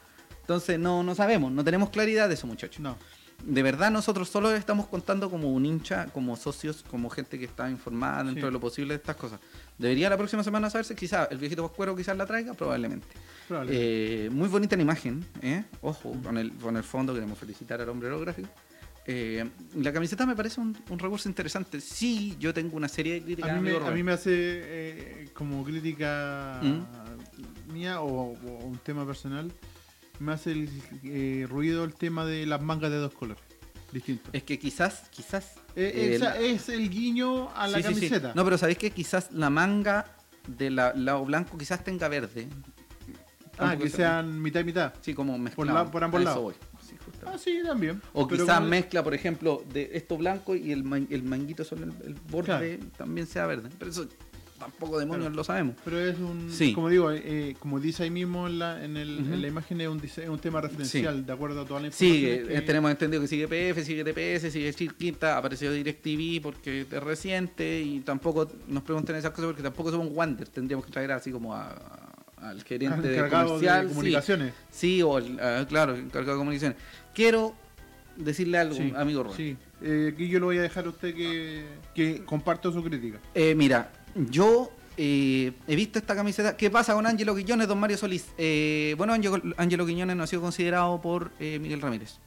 Entonces 0.41 0.79
no, 0.79 1.03
no 1.03 1.15
sabemos, 1.15 1.51
no 1.53 1.65
tenemos 1.65 1.91
claridad 1.91 2.29
de 2.29 2.35
eso 2.35 2.47
muchachos 2.47 2.81
No. 2.81 2.97
de 3.45 3.63
verdad 3.63 3.91
nosotros 3.91 4.29
solo 4.29 4.53
estamos 4.55 4.87
contando 4.87 5.29
como 5.31 5.51
un 5.53 5.67
hincha, 5.67 6.07
como 6.07 6.37
socios, 6.37 6.85
como 6.89 7.11
gente 7.11 7.39
que 7.39 7.45
está 7.47 7.69
informada 7.69 8.19
dentro 8.25 8.43
Sí. 8.43 8.47
de 8.47 8.53
lo 8.53 8.61
posible 8.61 8.95
de 8.95 8.99
estas 8.99 9.17
cosas. 9.17 9.41
Debería 9.79 10.09
la 10.09 10.17
próxima 10.17 10.45
semana 10.45 10.71
saberse, 10.71 10.95
quizás 10.95 11.27
el 11.33 11.39
viejito 11.39 11.67
Pascuero 11.67 11.97
quizás 11.97 12.17
la 12.17 12.27
traiga, 12.27 12.55
probablemente. 12.55 13.07
Probablemente. 13.49 14.27
Eh, 14.27 14.31
muy 14.31 14.49
bonita 14.49 14.77
la 14.77 14.83
imagen, 14.83 15.25
¿eh? 15.43 15.65
ojo, 15.81 16.15
con 16.23 16.39
el, 16.39 16.53
con 16.53 16.77
el 16.77 16.85
fondo 16.85 17.13
queremos 17.13 17.37
felicitar 17.39 17.81
al 17.81 17.89
hombre 17.89 18.09
holográfico. 18.09 18.49
Eh, 19.07 19.45
la 19.75 19.93
camiseta 19.93 20.25
me 20.27 20.37
parece 20.37 20.61
un, 20.61 20.77
un 20.89 20.99
recurso 20.99 21.29
interesante. 21.29 21.81
Sí, 21.81 22.37
yo 22.39 22.55
tengo 22.55 22.77
una 22.77 22.89
serie 22.89 23.15
de 23.15 23.23
críticas. 23.23 23.51
a, 23.51 23.55
mí 23.61 23.71
me, 23.71 23.77
a 23.77 23.91
mí 23.91 24.03
me 24.03 24.13
hace 24.13 24.31
eh, 24.35 25.29
como 25.35 25.65
crítica 25.65 26.61
¿Mm? 26.63 27.73
mía 27.73 28.01
o, 28.01 28.33
o 28.33 28.65
un 28.65 28.79
tema 28.79 29.05
personal, 29.07 29.51
me 30.21 30.33
hace 30.33 30.53
el 30.53 30.69
eh, 31.05 31.47
ruido 31.49 31.83
el 31.85 31.95
tema 31.95 32.25
de 32.25 32.47
las 32.47 32.63
mangas 32.63 32.91
de 32.93 32.99
dos 32.99 33.13
colores 33.15 33.43
distintos. 33.93 34.31
Es 34.33 34.43
que 34.45 34.59
quizás, 34.59 35.09
quizás... 35.11 35.55
Eh, 35.77 36.13
esa- 36.15 36.31
la- 36.31 36.39
es 36.39 36.69
el 36.69 36.89
guiño 36.89 37.51
a 37.55 37.67
la 37.69 37.79
Sí, 37.79 37.83
sí, 37.83 37.89
sí. 37.89 37.95
camiseta. 38.01 38.33
No, 38.35 38.45
pero 38.45 38.57
sabéis 38.57 38.79
que 38.79 38.91
quizás 38.91 39.33
la 39.33 39.51
manga 39.51 40.07
del 40.47 40.77
lado 40.77 41.25
blanco 41.25 41.59
quizás 41.59 41.83
tenga 41.85 42.09
verde. 42.09 42.47
ah, 43.59 43.77
que 43.77 43.89
sean 43.91 44.41
mitad 44.41 44.61
y 44.61 44.65
mitad. 44.65 44.95
Sí, 45.03 45.13
como 45.13 45.37
mezclado. 45.39 45.75
la- 45.85 45.91
por 45.91 46.05
ambos 46.05 46.23
lados. 46.23 46.55
Sí. 47.23 47.29
Ah, 47.33 47.39
sí, 47.39 47.61
también. 47.65 48.01
O 48.13 48.27
Pero 48.29 48.45
quizás 48.45 48.57
como- 48.59 48.69
mezcla, 48.71 49.03
por 49.05 49.15
ejemplo, 49.15 49.63
de 49.73 49.91
esto 49.95 50.17
blanco 50.17 50.55
y 50.57 50.73
el, 50.73 50.85
man- 50.85 51.07
el 51.11 51.23
manguito 51.23 51.65
sobre 51.65 51.85
el, 51.85 51.93
el 52.05 52.15
borde 52.31 52.47
Claro. 52.79 52.93
también 52.97 53.27
sea 53.27 53.47
verde. 53.47 53.69
Pero 53.79 53.91
eso 53.91 54.07
tampoco 54.59 54.97
demonios 54.99 55.25
Claro. 55.27 55.35
lo 55.37 55.43
sabemos. 55.45 55.75
Pero 55.85 55.99
es 55.99 56.19
un. 56.21 56.49
Sí. 56.53 56.73
Como 56.73 56.89
digo, 56.89 57.11
eh, 57.11 57.57
como 57.59 57.81
dice 57.81 58.05
ahí 58.05 58.11
mismo 58.11 58.47
en 58.47 58.59
la, 58.61 58.85
en 58.85 58.97
el- 58.97 59.19
en 59.19 59.43
la 59.43 59.49
imagen, 59.49 59.81
es 59.81 59.89
un, 59.89 60.01
es 60.05 60.29
un 60.29 60.39
tema 60.39 60.61
referencial, 60.61 61.27
de 61.27 61.33
acuerdo 61.33 61.63
a 61.63 61.65
toda 61.67 61.81
la 61.81 61.91
Sí, 61.91 62.07
información. 62.27 62.57
eh, 62.59 62.63
tenemos 62.63 62.91
entendido 62.93 63.21
que 63.21 63.29
sigue 63.29 63.49
PF, 63.49 63.85
sigue 63.85 64.05
TPS, 64.05 64.51
sigue 64.53 64.73
Chiquita, 64.73 65.37
apareció 65.37 65.73
DirecTV 65.73 66.41
porque 66.43 66.83
es 66.83 67.03
reciente 67.03 67.81
y 67.83 68.01
tampoco 68.01 68.49
nos 68.69 68.83
pregunten 68.85 69.17
esas 69.17 69.33
cosas 69.33 69.47
porque 69.47 69.63
tampoco 69.65 69.91
somos 69.91 70.09
Wander. 70.13 70.47
Tendríamos 70.49 70.87
que 70.87 70.93
traer 70.93 71.11
así 71.13 71.33
como 71.33 71.55
a- 71.55 72.12
al 72.43 72.63
gerente 72.65 73.09
de 73.09 73.17
encargado 73.17 73.47
comercial. 73.49 73.83
de 73.89 73.95
comunicaciones. 73.95 74.55
Sí, 74.71 75.01
o 75.03 75.19
el, 75.19 75.39
ah, 75.41 75.65
claro, 75.69 75.95
encargado 75.97 76.33
de 76.33 76.39
comunicaciones. 76.39 76.79
Quiero 77.15 77.55
decirle 78.17 78.59
algo, 78.59 78.75
Sí, 78.75 78.93
amigo 78.97 79.23
Rubén. 79.23 79.37
Sí, 79.37 79.57
Eh, 79.85 80.11
aquí 80.13 80.29
yo 80.29 80.39
lo 80.39 80.47
voy 80.47 80.59
a 80.59 80.63
dejar 80.63 80.87
a 80.87 80.91
usted 80.91 81.15
que, 81.15 81.65
que 81.95 82.25
comparta 82.25 82.71
su 82.71 82.83
crítica. 82.85 83.19
Eh, 83.35 83.55
mira, 83.55 83.91
yo 84.15 84.71
eh, 84.97 85.53
he 85.67 85.75
visto 85.77 85.99
esta 85.99 86.15
camiseta. 86.15 86.57
¿Qué 86.57 86.71
pasa 86.71 86.95
con 86.95 87.07
Ángelo 87.07 87.35
Quiñones, 87.35 87.67
don 87.67 87.81
Mario 87.81 87.97
Solís? 87.97 88.27
Eh, 88.39 88.95
bueno, 88.99 89.13
Ángelo 89.57 89.87
Quiñones 89.87 90.15
no 90.17 90.23
ha 90.23 90.27
sido 90.27 90.43
considerado 90.43 91.01
por 91.01 91.31
Miguel 91.41 91.81
Ramírez. 91.81 92.19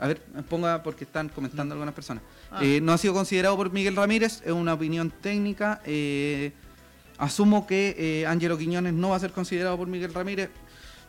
A 0.00 0.06
ver, 0.06 0.20
ponga 0.48 0.82
porque 0.82 1.02
están 1.04 1.28
comentando 1.28 1.74
algunas 1.74 1.92
personas. 1.94 2.22
Ah. 2.52 2.62
No 2.82 2.92
ha 2.92 2.98
sido 2.98 3.14
considerado 3.14 3.56
por 3.56 3.72
Miguel 3.72 3.96
Ramírez, 3.96 4.42
es 4.44 4.52
una 4.52 4.74
opinión 4.74 5.10
técnica. 5.20 5.80
eh, 5.84 6.52
asumo 7.18 7.66
que 7.66 7.94
eh, 7.98 8.26
Ángelo 8.26 8.56
Quiñones 8.56 8.94
no 8.94 9.10
va 9.10 9.16
a 9.16 9.20
ser 9.20 9.32
considerado 9.32 9.76
por 9.76 9.88
Miguel 9.88 10.14
Ramírez. 10.14 10.50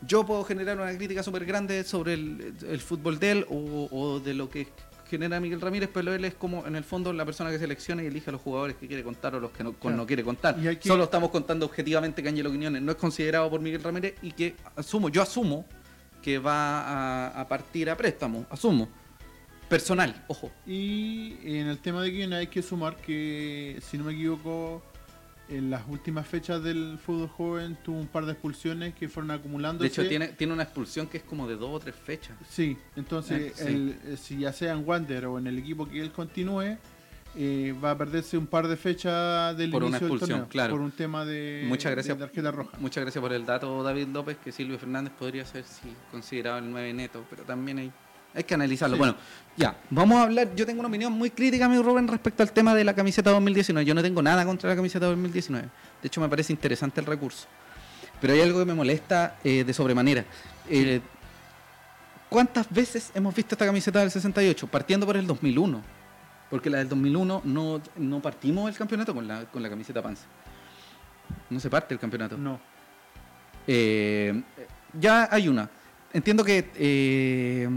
Yo 0.05 0.25
puedo 0.25 0.43
generar 0.43 0.77
una 0.79 0.95
crítica 0.95 1.23
súper 1.23 1.45
grande 1.45 1.83
sobre 1.83 2.13
el, 2.13 2.53
el 2.67 2.79
fútbol 2.79 3.19
de 3.19 3.31
él 3.31 3.45
o, 3.49 3.87
o 3.91 4.19
de 4.19 4.33
lo 4.33 4.49
que 4.49 4.67
genera 5.09 5.39
Miguel 5.39 5.59
Ramírez, 5.59 5.89
pero 5.91 6.13
él 6.13 6.23
es 6.23 6.35
como 6.35 6.65
en 6.67 6.75
el 6.75 6.83
fondo 6.83 7.11
la 7.11 7.25
persona 7.25 7.49
que 7.49 7.57
selecciona 7.57 8.03
y 8.03 8.05
elige 8.05 8.29
a 8.29 8.33
los 8.33 8.41
jugadores 8.41 8.75
que 8.77 8.87
quiere 8.87 9.03
contar 9.03 9.33
o 9.35 9.39
los 9.39 9.51
que 9.51 9.63
no, 9.63 9.73
Claro. 9.73 9.97
no 9.97 10.05
quiere 10.05 10.23
contar. 10.23 10.57
Y 10.59 10.67
hay 10.67 10.75
que- 10.77 10.87
Solo 10.87 11.05
estamos 11.05 11.31
contando 11.31 11.65
objetivamente 11.65 12.21
que 12.23 12.29
Ángelo 12.29 12.51
Quiñones 12.51 12.81
no 12.81 12.91
es 12.91 12.97
considerado 12.97 13.49
por 13.49 13.59
Miguel 13.59 13.81
Ramírez 13.83 14.15
y 14.21 14.31
que 14.31 14.55
asumo, 14.75 15.09
yo 15.09 15.21
asumo 15.23 15.65
que 16.21 16.37
va 16.37 16.81
a, 17.31 17.41
a 17.41 17.47
partir 17.47 17.89
a 17.89 17.97
préstamo, 17.97 18.45
asumo. 18.51 18.87
Personal, 19.67 20.23
ojo. 20.27 20.51
Y 20.65 21.35
en 21.43 21.67
el 21.67 21.77
tema 21.79 22.01
de 22.01 22.09
Guion 22.11 22.33
hay 22.33 22.47
que 22.47 22.61
sumar 22.61 22.95
que, 22.97 23.79
si 23.87 23.97
no 23.99 24.05
me 24.05 24.13
equivoco, 24.13 24.81
en 25.49 25.69
las 25.69 25.81
últimas 25.87 26.27
fechas 26.27 26.63
del 26.63 26.97
fútbol 27.03 27.27
joven 27.29 27.77
tuvo 27.83 27.99
un 27.99 28.07
par 28.07 28.25
de 28.25 28.33
expulsiones 28.33 28.93
que 28.93 29.09
fueron 29.09 29.31
acumulando. 29.31 29.81
De 29.83 29.87
hecho, 29.89 30.07
tiene, 30.07 30.27
tiene 30.29 30.53
una 30.53 30.63
expulsión 30.63 31.07
que 31.07 31.17
es 31.17 31.23
como 31.23 31.47
de 31.47 31.55
dos 31.55 31.69
o 31.71 31.79
tres 31.79 31.95
fechas. 31.95 32.35
Sí, 32.49 32.77
entonces, 32.95 33.41
Eh, 33.41 33.53
sí. 33.55 33.63
el- 33.67 33.99
eh, 34.05 34.17
si 34.17 34.37
ya 34.37 34.53
sea 34.53 34.73
en 34.73 34.87
Wander 34.87 35.25
o 35.25 35.37
en 35.39 35.47
el 35.47 35.57
equipo 35.57 35.87
que 35.89 35.99
él 36.01 36.11
continúe, 36.11 36.77
eh, 37.35 37.75
va 37.83 37.91
a 37.91 37.97
perderse 37.97 38.37
un 38.37 38.47
par 38.47 38.67
de 38.67 38.75
fechas 38.75 39.55
del 39.57 39.69
Por 39.71 39.83
una 39.83 39.97
del 39.99 40.07
expulsión, 40.07 40.29
torneo, 40.39 40.49
claro. 40.49 40.73
Por 40.73 40.81
un 40.81 40.91
tema 40.91 41.25
de, 41.25 41.63
Muchas 41.67 41.91
gracias. 41.91 42.17
de 42.17 42.25
tarjeta 42.25 42.51
roja. 42.51 42.77
Muchas 42.79 43.03
gracias 43.03 43.21
por 43.21 43.31
el 43.33 43.45
dato, 43.45 43.83
David 43.83 44.07
López, 44.07 44.37
que 44.37 44.51
Silvio 44.51 44.79
Fernández 44.79 45.13
podría 45.17 45.45
ser 45.45 45.63
sí, 45.63 45.93
considerado 46.11 46.57
el 46.59 46.69
9 46.71 46.93
neto, 46.93 47.23
pero 47.29 47.43
también 47.43 47.77
hay, 47.79 47.91
hay 48.33 48.43
que 48.43 48.53
analizarlo. 48.53 48.95
Sí. 48.95 48.99
Bueno, 48.99 49.15
ya, 49.57 49.75
vamos 49.89 50.17
a 50.19 50.23
hablar. 50.23 50.55
Yo 50.55 50.65
tengo 50.65 50.79
una 50.79 50.89
opinión 50.89 51.11
muy 51.13 51.31
crítica, 51.31 51.65
amigo 51.65 51.83
Rubén, 51.83 52.07
respecto 52.07 52.43
al 52.43 52.51
tema 52.51 52.73
de 52.75 52.83
la 52.83 52.93
camiseta 52.93 53.31
2019. 53.31 53.85
Yo 53.85 53.93
no 53.93 54.01
tengo 54.01 54.21
nada 54.21 54.45
contra 54.45 54.69
la 54.69 54.75
camiseta 54.75 55.05
2019. 55.07 55.67
De 56.01 56.07
hecho, 56.07 56.21
me 56.21 56.29
parece 56.29 56.53
interesante 56.53 57.01
el 57.01 57.05
recurso. 57.05 57.47
Pero 58.21 58.33
hay 58.33 58.41
algo 58.41 58.59
que 58.59 58.65
me 58.65 58.73
molesta 58.73 59.37
eh, 59.43 59.63
de 59.63 59.73
sobremanera. 59.73 60.25
Eh, 60.69 61.01
¿Cuántas 62.29 62.69
veces 62.69 63.11
hemos 63.15 63.33
visto 63.33 63.55
esta 63.55 63.65
camiseta 63.65 63.99
del 63.99 64.11
68? 64.11 64.67
Partiendo 64.67 65.05
por 65.05 65.17
el 65.17 65.25
2001. 65.25 65.81
Porque 66.49 66.69
la 66.69 66.79
del 66.79 66.89
2001 66.89 67.41
no, 67.43 67.81
no 67.97 68.21
partimos 68.21 68.69
el 68.69 68.77
campeonato 68.77 69.13
con 69.13 69.27
la, 69.27 69.45
con 69.45 69.61
la 69.61 69.69
camiseta 69.69 70.01
panza. 70.01 70.23
No 71.49 71.59
se 71.59 71.69
parte 71.69 71.93
el 71.93 71.99
campeonato. 71.99 72.37
No, 72.37 72.59
Eh, 73.67 74.41
ya 74.99 75.27
hay 75.31 75.47
una. 75.47 75.69
Entiendo 76.13 76.43
que. 76.43 77.67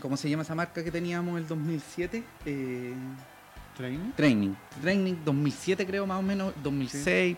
¿Cómo 0.00 0.16
se 0.16 0.28
llama 0.28 0.42
esa 0.42 0.54
marca 0.54 0.84
que 0.84 0.90
teníamos 0.90 1.38
el 1.38 1.46
2007? 1.48 2.22
Eh, 2.44 2.92
training. 3.76 4.10
Training. 4.16 4.54
Training 4.82 5.14
2007 5.24 5.86
creo 5.86 6.06
más 6.06 6.18
o 6.18 6.22
menos. 6.22 6.52
2006. 6.62 7.36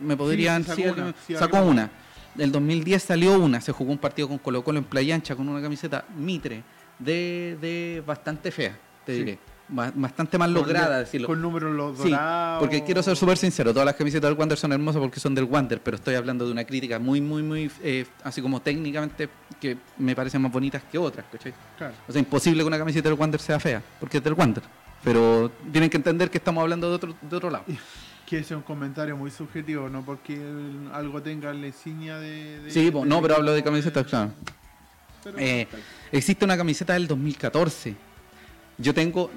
Me 0.00 0.16
podrían... 0.16 0.62
Sí, 0.64 0.68
sacó 0.70 0.82
sí, 0.82 0.88
una, 0.88 1.04
me- 1.04 1.14
sí, 1.26 1.34
sacó 1.36 1.62
una. 1.62 1.90
El 2.38 2.50
2010 2.50 3.02
salió 3.02 3.38
una. 3.38 3.60
Se 3.60 3.72
jugó 3.72 3.92
un 3.92 3.98
partido 3.98 4.26
con 4.28 4.38
Colo 4.38 4.64
Colo 4.64 4.78
en 4.78 4.84
Playa 4.84 5.14
Ancha 5.14 5.36
con 5.36 5.48
una 5.48 5.62
camiseta 5.62 6.04
mitre 6.16 6.62
de, 6.98 7.56
de 7.60 8.02
bastante 8.06 8.50
fea, 8.50 8.76
te 9.06 9.12
Sí. 9.12 9.18
diré. 9.20 9.38
Ba- 9.68 9.92
Bastante 9.94 10.36
Con- 10.36 10.52
lograda, 10.52 10.98
decirlo. 10.98 11.26
Con 11.28 11.40
números 11.40 11.72
los 11.74 11.96
Sí, 11.98 12.10
dorados. 12.10 12.60
porque 12.60 12.84
quiero 12.84 13.02
ser 13.02 13.16
súper 13.16 13.38
sincero, 13.38 13.72
todas 13.72 13.86
las 13.86 13.94
camisetas 13.94 14.28
del 14.30 14.38
Wander 14.38 14.58
son 14.58 14.72
hermosas 14.72 15.00
porque 15.00 15.18
son 15.20 15.34
del 15.34 15.44
Wander, 15.44 15.80
pero 15.80 15.96
estoy 15.96 16.14
hablando 16.14 16.44
de 16.44 16.52
una 16.52 16.64
crítica 16.64 16.98
muy, 16.98 17.20
muy, 17.20 17.42
muy, 17.42 17.70
eh, 17.82 18.04
así 18.24 18.42
como 18.42 18.60
técnicamente, 18.60 19.28
que 19.60 19.78
me 19.98 20.14
parecen 20.14 20.42
más 20.42 20.52
bonitas 20.52 20.82
que 20.90 20.98
otras, 20.98 21.24
¿cachai? 21.32 21.54
Claro. 21.78 21.94
O 22.06 22.12
sea, 22.12 22.18
imposible 22.18 22.62
que 22.62 22.66
una 22.66 22.78
camiseta 22.78 23.08
del 23.08 23.18
Wander 23.18 23.40
sea 23.40 23.58
fea, 23.60 23.82
porque 23.98 24.18
es 24.18 24.24
del 24.24 24.34
Wander. 24.34 24.62
Pero 25.04 25.50
tienen 25.72 25.88
que 25.88 25.96
entender 25.96 26.30
que 26.30 26.38
estamos 26.38 26.62
hablando 26.62 26.88
de 26.90 26.94
otro, 26.96 27.14
de 27.20 27.36
otro 27.36 27.48
lado. 27.50 27.64
Que 28.26 28.38
ese 28.38 28.54
es 28.54 28.56
un 28.56 28.62
comentario 28.62 29.16
muy 29.16 29.30
subjetivo, 29.30 29.88
no 29.88 30.04
porque 30.04 30.38
algo 30.92 31.20
tenga 31.22 31.52
la 31.52 31.66
insignia 31.66 32.18
de. 32.18 32.60
de- 32.60 32.70
Sí, 32.70 32.90
po, 32.90 33.00
de- 33.02 33.06
no, 33.06 33.20
pero 33.22 33.36
hablo 33.36 33.52
de 33.52 33.62
camisetas, 33.62 34.06
claro. 34.06 34.30
Pero- 35.24 35.38
Eh, 35.38 35.66
existe 36.12 36.44
una 36.44 36.56
camiseta 36.56 36.92
del 36.94 37.06
2014. 37.06 37.94
Yo 38.82 38.92
tengo, 38.92 39.30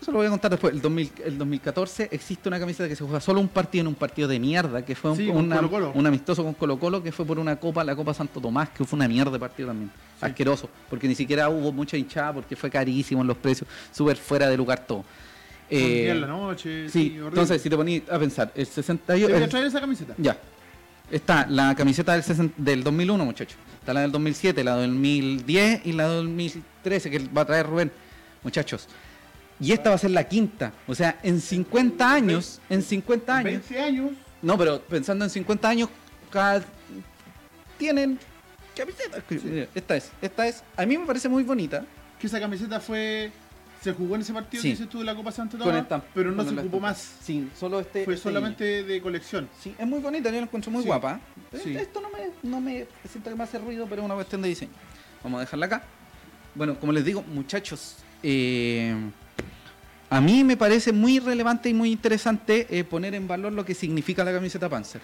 Eso 0.00 0.10
lo 0.12 0.18
voy 0.18 0.26
a 0.26 0.30
contar 0.30 0.50
después. 0.50 0.74
El, 0.74 0.82
2000 0.82 1.12
el 1.24 1.38
2014 1.38 2.08
existe 2.10 2.48
una 2.48 2.58
camiseta 2.58 2.88
que 2.88 2.96
se 2.96 3.04
juega 3.04 3.20
solo 3.20 3.40
un 3.40 3.48
partido 3.48 3.82
en 3.82 3.86
un 3.88 3.94
partido 3.94 4.28
de 4.28 4.38
mierda, 4.38 4.84
que 4.84 4.94
fue 4.94 5.12
un, 5.12 5.16
Sí, 5.16 5.30
amistoso 5.30 6.42
con 6.44 6.54
Colo 6.54 6.78
Colo, 6.78 7.02
que 7.02 7.12
fue 7.12 7.24
por 7.24 7.38
una 7.38 7.56
copa, 7.56 7.84
la 7.84 7.94
Copa 7.94 8.12
Santo 8.12 8.40
Tomás, 8.40 8.70
que 8.70 8.84
fue 8.84 8.96
una 8.96 9.08
mierda 9.08 9.30
de 9.30 9.38
partido 9.38 9.68
también. 9.68 9.90
Sí. 10.18 10.26
Asqueroso, 10.26 10.68
porque 10.90 11.08
ni 11.08 11.14
siquiera 11.14 11.48
hubo 11.48 11.72
mucha 11.72 11.96
hinchada, 11.96 12.32
porque 12.32 12.56
fue 12.56 12.70
carísimo 12.70 13.22
en 13.22 13.28
los 13.28 13.36
precios, 13.36 13.68
súper 13.92 14.16
fuera 14.16 14.48
de 14.48 14.56
lugar 14.56 14.84
todo. 14.86 14.98
Un 14.98 15.04
Eh, 15.70 16.10
en 16.10 16.20
la 16.20 16.26
noche. 16.26 16.88
sí, 16.88 17.16
entonces 17.18 17.62
si 17.62 17.70
te 17.70 17.76
ponías 17.76 18.02
a 18.10 18.18
pensar, 18.18 18.52
el 18.54 18.66
Te 18.66 18.72
68... 18.72 19.28
voy 19.32 19.42
a 19.42 19.48
traer 19.48 19.66
esa 19.66 19.80
camiseta. 19.80 20.14
ya. 20.18 20.36
Está 21.10 21.46
la 21.46 21.74
camiseta 21.74 22.12
del, 22.12 22.22
60 22.22 22.54
del 22.56 22.82
2001, 22.82 23.24
muchachos. 23.24 23.58
Está 23.80 23.92
la 23.92 24.00
del 24.00 24.12
2007, 24.12 24.64
la 24.64 24.76
del 24.78 24.90
2010 24.90 25.86
y 25.86 25.92
la 25.92 26.08
del 26.08 26.24
2013 26.24 27.10
que 27.10 27.18
va 27.18 27.42
a 27.42 27.44
traer 27.44 27.66
Rubén. 27.66 27.92
Muchachos. 28.42 28.88
Y 29.60 29.72
esta 29.72 29.90
va 29.90 29.94
a 29.94 29.98
ser 29.98 30.10
la 30.10 30.24
quinta. 30.24 30.72
O 30.86 30.94
sea, 30.94 31.18
en 31.22 31.40
50 31.40 32.12
años, 32.12 32.60
en 32.68 32.82
50 32.82 33.36
años. 33.36 33.52
20 33.68 33.80
años. 33.80 34.10
No, 34.40 34.58
pero 34.58 34.80
pensando 34.80 35.24
en 35.24 35.30
50 35.30 35.68
años, 35.68 35.88
cada 36.30 36.62
tienen 37.78 38.18
camisetas. 38.76 39.22
Esta 39.74 39.96
es, 39.96 40.10
esta 40.20 40.46
es. 40.48 40.62
A 40.76 40.84
mí 40.86 40.98
me 40.98 41.06
parece 41.06 41.28
muy 41.28 41.42
bonita. 41.44 41.84
Que 42.18 42.26
esa 42.26 42.40
camiseta 42.40 42.80
fue. 42.80 43.30
Se 43.80 43.92
jugó 43.92 44.14
en 44.14 44.20
ese 44.20 44.32
partido 44.32 44.62
Sí. 44.62 44.68
que 44.68 44.74
dices 44.74 44.88
tú 44.88 45.00
de 45.00 45.04
la 45.04 45.14
Copa 45.14 45.32
Santo 45.32 45.58
Con 45.58 45.66
Tomás, 45.88 46.04
pero 46.14 46.30
no 46.30 46.44
se 46.44 46.56
ocupó 46.56 46.78
más. 46.78 47.16
Sí, 47.20 47.48
solo 47.58 47.80
este. 47.80 48.04
Fue 48.04 48.14
este 48.14 48.22
solamente 48.28 48.84
de 48.84 49.02
colección. 49.02 49.48
Sí, 49.60 49.74
es 49.76 49.86
muy 49.86 49.98
bonita, 49.98 50.28
yo 50.30 50.36
la 50.36 50.42
encuentro 50.42 50.70
muy 50.70 50.82
Sí. 50.82 50.86
guapa. 50.86 51.18
Sí. 51.64 51.76
Esto 51.76 52.00
no 52.00 52.08
me, 52.10 52.30
no 52.48 52.60
me 52.60 52.86
siento 53.10 53.28
que 53.30 53.34
me 53.36 53.42
hace 53.42 53.58
ruido, 53.58 53.86
pero 53.88 54.02
es 54.02 54.06
una 54.06 54.14
cuestión 54.14 54.40
de 54.40 54.48
diseño. 54.50 54.70
Vamos 55.24 55.38
a 55.38 55.40
dejarla 55.40 55.66
acá. 55.66 55.82
Bueno, 56.54 56.78
como 56.78 56.92
les 56.92 57.04
digo, 57.04 57.22
muchachos, 57.22 57.96
eh, 58.22 58.94
a 60.10 60.20
mí 60.20 60.44
me 60.44 60.56
parece 60.58 60.92
muy 60.92 61.18
relevante 61.20 61.70
y 61.70 61.74
muy 61.74 61.90
interesante 61.90 62.66
eh, 62.70 62.84
poner 62.84 63.14
en 63.14 63.26
valor 63.26 63.52
lo 63.52 63.64
que 63.64 63.74
significa 63.74 64.22
la 64.24 64.32
camiseta 64.32 64.68
Panzer. 64.68 65.00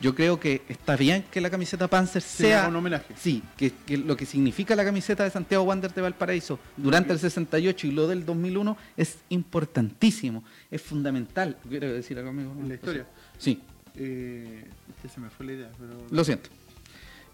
Yo 0.00 0.14
creo 0.14 0.38
que 0.38 0.62
está 0.68 0.96
bien 0.96 1.24
que 1.30 1.40
la 1.40 1.50
camiseta 1.50 1.88
Panzer 1.88 2.22
Se 2.22 2.44
le 2.44 2.52
haga 2.54 2.62
sea... 2.62 2.68
un 2.70 2.76
homenaje. 2.76 3.14
Sí, 3.16 3.42
que, 3.56 3.72
que 3.86 3.96
lo 3.96 4.16
que 4.16 4.24
significa 4.24 4.76
la 4.76 4.84
camiseta 4.84 5.24
de 5.24 5.30
Santiago 5.30 5.64
Wander 5.64 5.92
de 5.92 6.02
Valparaíso 6.02 6.58
durante 6.76 7.12
el 7.12 7.18
68 7.18 7.86
y 7.88 7.90
lo 7.90 8.06
del 8.06 8.24
2001 8.24 8.76
es 8.96 9.18
importantísimo, 9.30 10.44
es 10.70 10.80
fundamental. 10.82 11.56
¿Quiero 11.68 11.92
decir 11.92 12.16
algo, 12.18 12.30
amigo? 12.30 12.52
En 12.60 12.68
la 12.68 12.74
historia. 12.74 13.06
Sí, 13.38 13.60
Eh, 13.96 14.64
que 15.02 15.08
se 15.08 15.20
me 15.20 15.28
fue 15.28 15.46
la 15.46 15.52
idea, 15.52 15.70
pero. 15.78 16.06
lo 16.08 16.24
siento. 16.24 16.48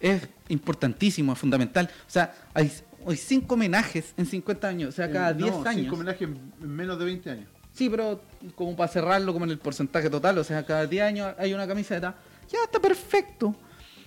Es 0.01 0.28
importantísimo, 0.49 1.32
es 1.32 1.39
fundamental. 1.39 1.91
O 2.07 2.11
sea, 2.11 2.34
hay, 2.55 2.70
hay 3.07 3.16
cinco 3.16 3.55
homenajes 3.55 4.12
en 4.16 4.26
50 4.26 4.68
años, 4.68 4.88
o 4.90 4.92
sea, 4.92 5.11
cada 5.11 5.30
Eh, 5.30 5.34
10 5.34 5.51
no, 5.51 5.68
años. 5.68 5.82
cinco 5.82 5.94
homenajes 5.96 6.22
en 6.22 6.38
en 6.62 6.70
menos 6.76 6.99
de 6.99 7.05
20 7.05 7.30
años. 7.30 7.46
Sí, 7.72 7.88
pero 7.88 8.20
como 8.55 8.74
para 8.76 8.90
cerrarlo 8.90 9.32
como 9.32 9.44
en 9.44 9.53
el 9.53 9.59
porcentaje 9.59 10.11
total, 10.11 10.38
o 10.38 10.44
sea, 10.44 10.64
cada 10.66 10.86
10 10.86 11.03
años 11.05 11.34
hay 11.38 11.55
una 11.55 11.66
camiseta, 11.66 12.14
ya 12.51 12.59
está 12.64 12.80
perfecto. 12.80 13.55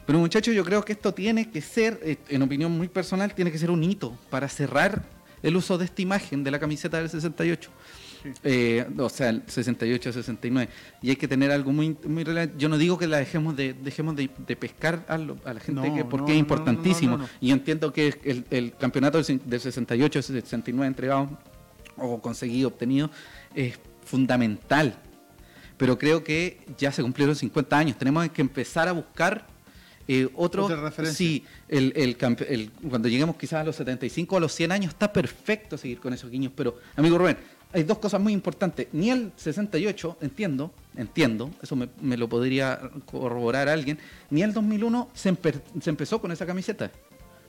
Pero 0.05 0.19
muchachos, 0.19 0.53
yo 0.53 0.65
creo 0.65 0.83
que 0.83 0.93
esto 0.93 1.13
tiene 1.13 1.49
que 1.49 1.61
ser, 1.61 1.99
eh, 2.03 2.17
en 2.29 2.41
opinión 2.41 2.71
muy 2.71 2.87
personal, 2.89 3.33
tiene 3.33 3.51
que 3.51 3.57
ser 3.57 3.71
un 3.71 3.83
hito 3.83 4.17
para 4.29 4.49
cerrar 4.49 5.03
el 5.43 5.55
uso 5.55 5.77
de 5.77 5.85
esta 5.85 6.01
imagen 6.01 6.43
de 6.43 6.51
la 6.51 6.59
camiseta 6.59 6.97
del 6.97 7.09
68. 7.09 7.69
Sí. 8.24 8.30
Eh, 8.43 8.86
o 8.97 9.09
sea, 9.09 9.30
el 9.30 9.43
68, 9.47 10.13
69. 10.13 10.69
Y 11.01 11.09
hay 11.09 11.15
que 11.15 11.28
tener 11.28 11.51
algo 11.51 11.72
muy, 11.72 11.97
muy 12.05 12.24
relevante. 12.24 12.55
Yo 12.57 12.69
no 12.69 12.78
digo 12.78 12.97
que 12.97 13.07
la 13.07 13.17
dejemos 13.17 13.55
de, 13.55 13.74
dejemos 13.74 14.15
de, 14.15 14.30
de 14.47 14.55
pescar 14.55 15.05
a, 15.07 15.17
lo- 15.17 15.38
a 15.45 15.53
la 15.53 15.59
gente 15.59 15.88
No, 15.89 15.95
que, 15.95 16.05
porque 16.05 16.28
no, 16.28 16.34
es 16.34 16.39
importantísimo. 16.39 17.17
no. 17.17 17.30
Y 17.39 17.51
entiendo 17.51 17.91
que 17.91 18.13
el, 18.24 18.45
el 18.51 18.74
campeonato 18.78 19.22
del, 19.22 19.41
del 19.45 19.59
68, 19.59 20.22
69 20.22 20.88
entregado 20.88 21.30
o 21.97 22.22
conseguido, 22.22 22.67
obtenido, 22.69 23.09
es 23.55 23.80
fundamental. 24.05 24.95
Pero 25.78 25.97
creo 25.97 26.24
que 26.24 26.59
ya 26.78 26.91
se 26.91 27.01
cumplieron 27.01 27.36
50 27.36 27.78
años. 27.78 27.97
Tenemos 27.97 28.30
que 28.30 28.41
empezar 28.41 28.88
a 28.88 28.91
buscar 28.91 29.47
eh, 30.07 30.28
otro. 30.36 30.67
Sí, 31.05 31.43
el, 31.67 31.91
el 31.95 32.17
campe- 32.17 32.45
el- 32.49 32.72
cuando 32.88 33.07
lleguemos 33.07 33.36
quizás 33.36 33.61
a 33.61 33.63
los 33.63 33.76
75 33.78 34.36
o 34.36 34.38
a 34.38 34.41
los 34.41 34.53
100 34.53 34.72
años, 34.72 34.93
está 34.93 35.11
perfecto 35.11 35.78
seguir 35.78 35.99
con 35.99 36.13
esos 36.13 36.30
guiños. 36.30 36.51
Pero, 36.55 36.78
amigo 36.95 37.17
Rubén, 37.17 37.38
hay 37.74 37.84
dos 37.84 37.97
cosas 37.99 38.19
muy 38.22 38.34
importantes. 38.34 38.88
Ni 38.91 39.09
el 39.09 39.32
68, 39.36 40.17
entiendo, 40.22 40.74
entiendo, 40.95 41.49
eso 41.61 41.76
me, 41.76 41.89
me 42.01 42.17
lo 42.17 42.28
podría 42.30 42.80
corroborar 43.05 43.69
alguien, 43.69 43.97
ni 44.30 44.41
el 44.43 44.53
2001 44.53 45.09
se, 45.13 45.34
empe- 45.34 45.61
se 45.82 45.89
empezó 45.89 46.19
con 46.22 46.32
esa 46.32 46.45
camiseta. 46.45 46.91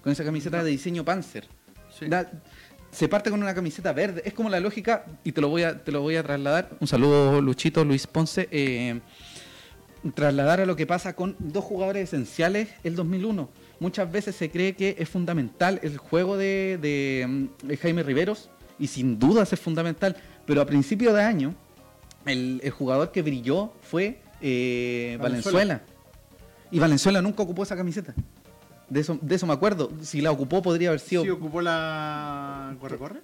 Con 0.02 0.12
esa 0.12 0.24
camiseta 0.24 0.62
de 0.64 0.70
diseño 0.70 1.04
Panzer. 1.04 1.46
Sí. 1.98 2.06
Se 2.90 3.08
parte 3.08 3.30
con 3.30 3.42
una 3.42 3.54
camiseta 3.54 3.92
verde. 3.92 4.20
Es 4.24 4.34
como 4.34 4.50
la 4.50 4.60
lógica, 4.60 5.06
y 5.24 5.32
te 5.32 5.40
lo 5.40 5.48
voy 5.48 5.62
a, 5.62 5.82
te 5.82 5.90
lo 5.92 6.02
voy 6.02 6.16
a 6.16 6.22
trasladar. 6.22 6.70
Un 6.80 6.86
saludo, 6.86 7.40
Luchito, 7.40 7.84
Luis 7.84 8.06
Ponce. 8.06 8.48
eh, 8.50 9.00
trasladar 10.14 10.60
a 10.60 10.66
lo 10.66 10.74
que 10.76 10.86
pasa 10.86 11.14
con 11.14 11.36
dos 11.38 11.64
jugadores 11.64 12.04
esenciales 12.12 12.68
el 12.82 12.96
2001. 12.96 13.48
Muchas 13.80 14.10
veces 14.10 14.34
se 14.36 14.50
cree 14.50 14.74
que 14.74 14.96
es 14.98 15.08
fundamental 15.08 15.78
el 15.82 15.96
juego 15.96 16.36
de, 16.36 16.78
de, 16.82 17.26
mm, 17.28 17.66
de 17.68 17.76
Jaime 17.76 18.02
Riveros, 18.02 18.50
y 18.82 18.88
sin 18.88 19.16
dudas 19.16 19.52
es 19.52 19.60
fundamental, 19.60 20.16
pero 20.44 20.60
a 20.60 20.66
principio 20.66 21.14
de 21.14 21.22
año, 21.22 21.54
el, 22.26 22.60
el 22.64 22.70
jugador 22.72 23.12
que 23.12 23.22
brilló 23.22 23.72
fue 23.80 24.18
eh, 24.40 25.16
Valenzuela. 25.20 25.58
Valenzuela. 25.58 25.82
Y 26.72 26.78
Valenzuela 26.80 27.22
nunca 27.22 27.44
ocupó 27.44 27.62
esa 27.62 27.76
camiseta. 27.76 28.12
De 28.88 28.98
eso, 28.98 29.16
de 29.22 29.36
eso 29.36 29.46
me 29.46 29.52
acuerdo. 29.52 29.92
Si 30.02 30.20
la 30.20 30.32
ocupó 30.32 30.62
podría 30.62 30.88
haber 30.88 30.98
sido 30.98 31.22
Sí, 31.22 31.30
ocupó 31.30 31.62
la. 31.62 32.76
¿Corre, 32.80 32.98
corre? 32.98 33.20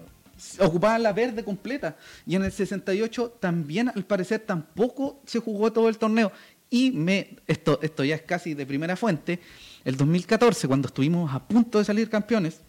ocupaban 0.61 1.03
la 1.03 1.13
verde 1.13 1.43
completa. 1.43 1.97
Y 2.25 2.37
en 2.37 2.45
el 2.45 2.53
68 2.53 3.39
también, 3.41 3.89
al 3.89 4.05
parecer, 4.05 4.39
tampoco 4.47 5.21
se 5.27 5.41
jugó 5.41 5.73
todo 5.73 5.89
el 5.89 5.99
torneo. 5.99 6.31
Y 6.71 6.93
me, 6.93 7.37
esto, 7.49 7.81
esto 7.83 8.05
ya 8.05 8.15
es 8.15 8.23
casi 8.23 8.55
de 8.55 8.65
primera 8.65 8.95
fuente, 8.95 9.41
el 9.85 9.97
2014, 9.97 10.69
cuando 10.69 10.87
estuvimos 10.87 11.35
a 11.35 11.43
punto 11.43 11.79
de 11.79 11.85
salir 11.85 12.09
campeones, 12.09 12.61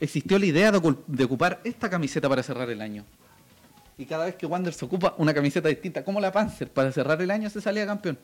existió 0.00 0.38
la 0.38 0.46
idea 0.46 0.72
de, 0.72 1.24
ocupar 1.24 1.60
esta 1.64 1.88
camiseta 1.90 2.28
para 2.28 2.42
cerrar 2.42 2.70
el 2.70 2.80
año. 2.80 3.04
Y 3.96 4.06
cada 4.06 4.24
vez 4.26 4.34
que 4.34 4.46
Wander 4.46 4.72
se 4.74 4.84
ocupa 4.84 5.14
una 5.18 5.32
camiseta 5.32 5.68
distinta, 5.68 6.04
como 6.04 6.20
la 6.20 6.32
Panzer, 6.32 6.68
para 6.68 6.90
cerrar 6.92 7.20
el 7.22 7.30
año 7.30 7.48
se 7.50 7.60
salía 7.60 7.86
campeón. 7.86 8.18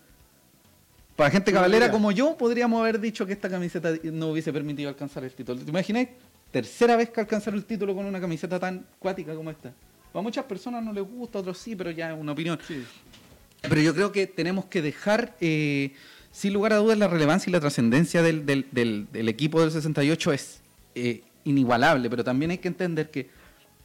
Para 1.17 1.31
gente 1.31 1.53
cabalera 1.53 1.91
como 1.91 2.13
yo, 2.13 2.37
podríamos 2.37 2.81
haber 2.81 2.99
dicho 2.99 3.27
que 3.27 3.33
esta 3.35 3.49
camiseta 3.49 3.91
no 4.05 4.29
hubiese 4.29 4.53
permitido 4.53 4.89
alcanzar 4.89 5.23
el 5.25 5.33
título. 5.33 5.61
¿Te 5.61 5.71
imagináis? 5.71 6.09
Tercera 6.51 6.97
vez 6.97 7.11
que 7.11 7.21
alcanzar 7.21 7.55
el 7.55 7.65
título 7.65 7.95
con 7.95 8.07
una 8.07 8.21
camiseta 8.21 8.59
tan 8.59 8.87
cuática 8.99 9.35
como 9.35 9.51
esta. 9.51 9.73
A 10.13 10.21
muchas 10.23 10.45
personas 10.47 10.83
no 10.83 10.93
les 10.93 11.05
gusta, 11.05 11.39
a 11.39 11.43
otros 11.43 11.59
sí, 11.59 11.77
pero 11.77 11.91
ya 11.91 12.13
es 12.13 12.19
una 12.19 12.33
opinión. 12.33 12.59
Sí. 12.67 12.85
Pero 13.61 13.81
yo 13.81 13.95
creo 13.95 14.11
que 14.11 14.27
tenemos 14.27 14.65
que 14.65 14.83
dejar, 14.83 15.37
eh, 15.41 15.93
sin 16.33 16.53
lugar 16.55 16.73
a 16.73 16.77
dudas, 16.77 16.99
la 16.99 17.07
relevancia 17.07 17.51
y 17.51 17.53
la 17.53 17.61
trascendencia 17.61 18.23
del, 18.23 18.47
del- 18.47 18.67
del- 18.73 19.07
del 19.13 19.29
equipo 19.29 19.61
del 19.61 19.71
68 19.71 20.33
es 20.33 20.61
eh, 20.95 21.23
inigualable, 21.45 22.09
pero 22.11 22.25
también 22.25 22.51
hay 22.51 22.59
que 22.59 22.69
entender 22.69 23.11
que 23.11 23.31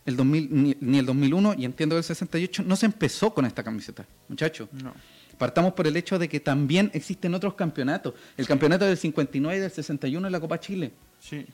el 0.06 0.16
2000, 0.16 0.50
ni, 0.52 0.78
ni 0.80 1.00
el 1.00 1.06
2001 1.06 1.56
y 1.58 1.66
entiendo 1.66 1.96
que 1.96 2.00
el 2.00 2.04
68 2.04 2.64
no 2.66 2.76
se 2.76 2.86
empezó 2.86 3.34
con 3.34 3.46
esta 3.46 3.64
camiseta, 3.64 4.06
muchachos. 4.28 4.70
No. 4.72 4.94
Partamos 5.38 5.74
por 5.74 5.88
el 5.88 5.98
hecho 5.98 6.18
de 6.18 6.30
que 6.30 6.40
también 6.40 6.90
existen 6.94 7.34
otros 7.34 7.56
campeonatos. 7.56 8.14
El 8.38 8.48
campeonato 8.48 8.86
del 8.86 8.98
59 8.98 9.58
y 9.58 9.60
del 9.60 9.72
61 9.72 10.28
en 10.28 10.32
la 10.32 10.40
Copa 10.40 10.60
Chile. 10.60 10.94
Sí. 11.20 11.46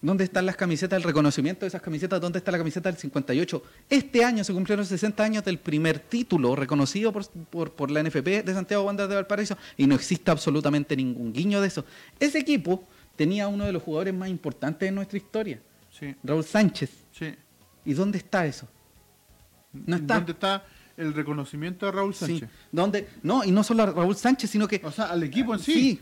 ¿Dónde 0.00 0.24
están 0.24 0.46
las 0.46 0.54
camisetas, 0.54 0.96
el 0.96 1.02
reconocimiento 1.02 1.62
de 1.62 1.68
esas 1.68 1.82
camisetas? 1.82 2.20
¿Dónde 2.20 2.38
está 2.38 2.52
la 2.52 2.58
camiseta 2.58 2.88
del 2.88 2.98
58? 3.00 3.62
Este 3.90 4.24
año 4.24 4.44
se 4.44 4.52
cumplieron 4.52 4.86
60 4.86 5.24
años 5.24 5.44
del 5.44 5.58
primer 5.58 5.98
título 5.98 6.54
reconocido 6.54 7.12
por, 7.12 7.28
por, 7.28 7.72
por 7.72 7.90
la 7.90 8.02
NFP 8.04 8.44
de 8.44 8.54
Santiago 8.54 8.84
Wanderers 8.84 9.08
de 9.08 9.16
Valparaíso 9.16 9.58
y 9.76 9.88
no 9.88 9.96
existe 9.96 10.30
absolutamente 10.30 10.96
ningún 10.96 11.32
guiño 11.32 11.60
de 11.60 11.66
eso. 11.66 11.84
Ese 12.20 12.38
equipo 12.38 12.84
tenía 13.18 13.48
uno 13.48 13.64
de 13.66 13.72
los 13.72 13.82
jugadores 13.82 14.14
más 14.14 14.30
importantes 14.30 14.86
de 14.86 14.92
nuestra 14.92 15.18
historia, 15.18 15.60
Sí. 15.90 16.14
Raúl 16.22 16.44
Sánchez. 16.44 16.90
Sí. 17.12 17.34
¿Y 17.84 17.92
dónde 17.92 18.16
está 18.18 18.46
eso? 18.46 18.66
No 19.72 19.96
está. 19.96 20.14
¿Dónde 20.14 20.32
está 20.32 20.64
el 20.96 21.12
reconocimiento 21.12 21.84
de 21.86 21.92
Raúl 21.92 22.14
Sí. 22.14 22.24
Sánchez? 22.26 22.48
¿Dónde? 22.72 23.08
No, 23.22 23.44
y 23.44 23.50
no 23.50 23.62
solo 23.62 23.82
a 23.82 23.86
Raúl 23.86 24.16
Sánchez, 24.16 24.48
sino 24.50 24.66
que 24.66 24.80
O 24.84 24.90
sea, 24.92 25.06
al 25.06 25.22
equipo 25.22 25.52
en 25.54 25.60
sí. 25.60 26.00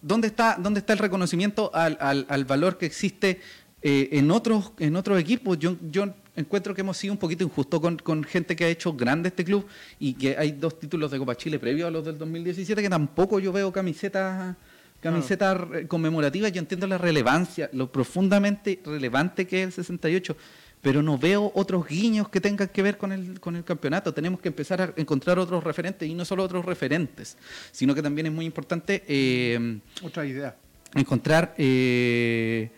¿Dónde 0.00 0.28
está, 0.28 0.56
dónde 0.58 0.80
está 0.80 0.92
el 0.94 0.98
reconocimiento 1.00 1.70
al, 1.74 1.98
al- 2.00 2.24
al 2.28 2.44
valor 2.44 2.78
que 2.78 2.86
existe 2.86 3.40
eh, 3.82 4.08
en 4.12 4.30
otros 4.30 4.72
en 4.78 4.96
otros 4.96 5.18
equipos? 5.20 5.58
Yo, 5.58 5.76
yo 5.90 6.14
encuentro 6.36 6.72
que 6.74 6.82
hemos 6.82 6.96
sido 6.96 7.12
un 7.12 7.18
poquito 7.18 7.42
injusto 7.44 7.80
con, 7.80 7.96
con 7.98 8.22
gente 8.22 8.54
que 8.54 8.64
ha 8.64 8.68
hecho 8.68 8.92
grande 8.92 9.28
este 9.30 9.44
club 9.44 9.66
y 9.98 10.14
que 10.14 10.36
hay 10.38 10.52
dos 10.52 10.78
títulos 10.78 11.10
de 11.10 11.18
Copa 11.18 11.36
Chile 11.36 11.58
previos 11.58 11.88
a 11.88 11.90
los 11.90 12.04
del 12.04 12.16
2017 12.16 12.80
que 12.80 12.88
tampoco 12.88 13.40
yo 13.40 13.52
veo 13.52 13.72
camisetas 13.72 14.54
camisetas 15.00 15.56
re- 15.60 15.86
conmemorativas. 15.88 16.52
Yo 16.52 16.58
entiendo 16.60 16.86
la 16.86 16.98
relevancia, 16.98 17.68
lo 17.72 17.90
profundamente 17.92 18.80
relevante 18.84 19.46
que 19.46 19.62
es 19.62 19.66
el 19.66 19.72
68. 19.72 20.36
Pero 20.80 21.02
no 21.02 21.18
veo 21.18 21.50
otros 21.56 21.88
guiños 21.88 22.28
que 22.28 22.40
tengan 22.40 22.68
que 22.68 22.82
ver 22.82 22.98
con 22.98 23.10
el, 23.10 23.40
con 23.40 23.56
el 23.56 23.64
campeonato. 23.64 24.14
Tenemos 24.14 24.38
que 24.40 24.46
empezar 24.48 24.80
a 24.80 24.92
encontrar 24.96 25.36
otros 25.40 25.64
referentes 25.64 26.08
y 26.08 26.14
no 26.14 26.24
solo 26.24 26.44
otros 26.44 26.64
referentes, 26.64 27.36
sino 27.72 27.96
que 27.96 28.02
también 28.02 28.28
es 28.28 28.32
muy 28.32 28.44
importante 28.46 29.02
eh, 29.08 29.80
Otra 30.04 30.24
idea. 30.24 30.54
encontrar 30.94 31.52
eh, 31.58 32.70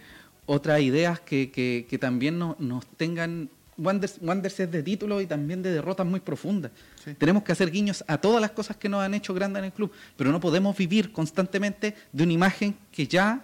otras 0.46 0.80
ideas 0.80 1.20
que, 1.20 1.50
que- 1.50 1.86
que 1.88 1.98
también 1.98 2.38
no- 2.38 2.56
nos 2.58 2.86
tengan 2.86 3.50
Wanderers, 3.80 4.18
Wanderers 4.20 4.60
es 4.60 4.70
de 4.70 4.82
títulos 4.82 5.22
y 5.22 5.26
también 5.26 5.62
de 5.62 5.72
derrotas 5.72 6.06
muy 6.06 6.20
profundas. 6.20 6.70
Sí. 7.04 7.14
Tenemos 7.14 7.42
que 7.42 7.52
hacer 7.52 7.70
guiños 7.70 8.04
a 8.06 8.18
todas 8.18 8.40
las 8.40 8.50
cosas 8.50 8.76
que 8.76 8.88
nos 8.88 9.02
han 9.02 9.14
hecho 9.14 9.34
grandes 9.34 9.60
en 9.60 9.66
el 9.66 9.72
club, 9.72 9.90
pero 10.16 10.30
no 10.30 10.40
podemos 10.40 10.76
vivir 10.76 11.12
constantemente 11.12 11.94
de 12.12 12.24
una 12.24 12.32
imagen 12.32 12.76
que 12.92 13.06
ya 13.06 13.42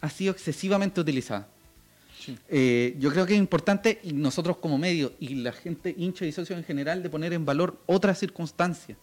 ha 0.00 0.10
sido 0.10 0.32
excesivamente 0.32 1.00
utilizada. 1.00 1.46
Sí. 2.18 2.36
Eh, 2.48 2.96
yo 2.98 3.10
creo 3.10 3.24
que 3.24 3.34
es 3.34 3.38
importante, 3.38 4.00
y 4.02 4.12
nosotros 4.12 4.58
como 4.58 4.76
medio, 4.76 5.12
y 5.20 5.36
la 5.36 5.52
gente 5.52 5.94
hincha 5.96 6.26
y 6.26 6.32
socios 6.32 6.58
en 6.58 6.64
general, 6.64 7.02
de 7.02 7.08
poner 7.08 7.32
en 7.32 7.44
valor 7.44 7.78
otras 7.86 8.18
circunstancias. 8.18 8.98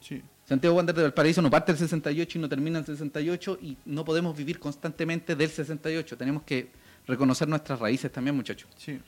Sí. 0.00 0.22
Santiago 0.46 0.76
Wander 0.76 0.94
de 0.94 1.02
Valparaíso 1.02 1.40
no 1.40 1.50
parte 1.50 1.72
el 1.72 1.78
68 1.78 2.38
y 2.38 2.40
no 2.40 2.48
termina 2.48 2.78
el 2.78 2.84
68 2.84 3.58
y 3.62 3.76
no 3.86 4.04
podemos 4.04 4.36
vivir 4.36 4.58
constantemente 4.58 5.34
del 5.34 5.48
68. 5.48 6.18
Tenemos 6.18 6.42
que 6.42 6.68
reconocer 7.06 7.48
nuestras 7.48 7.78
raíces 7.80 8.12
también, 8.12 8.36
muchachos. 8.36 8.68
Sí. 8.76 9.00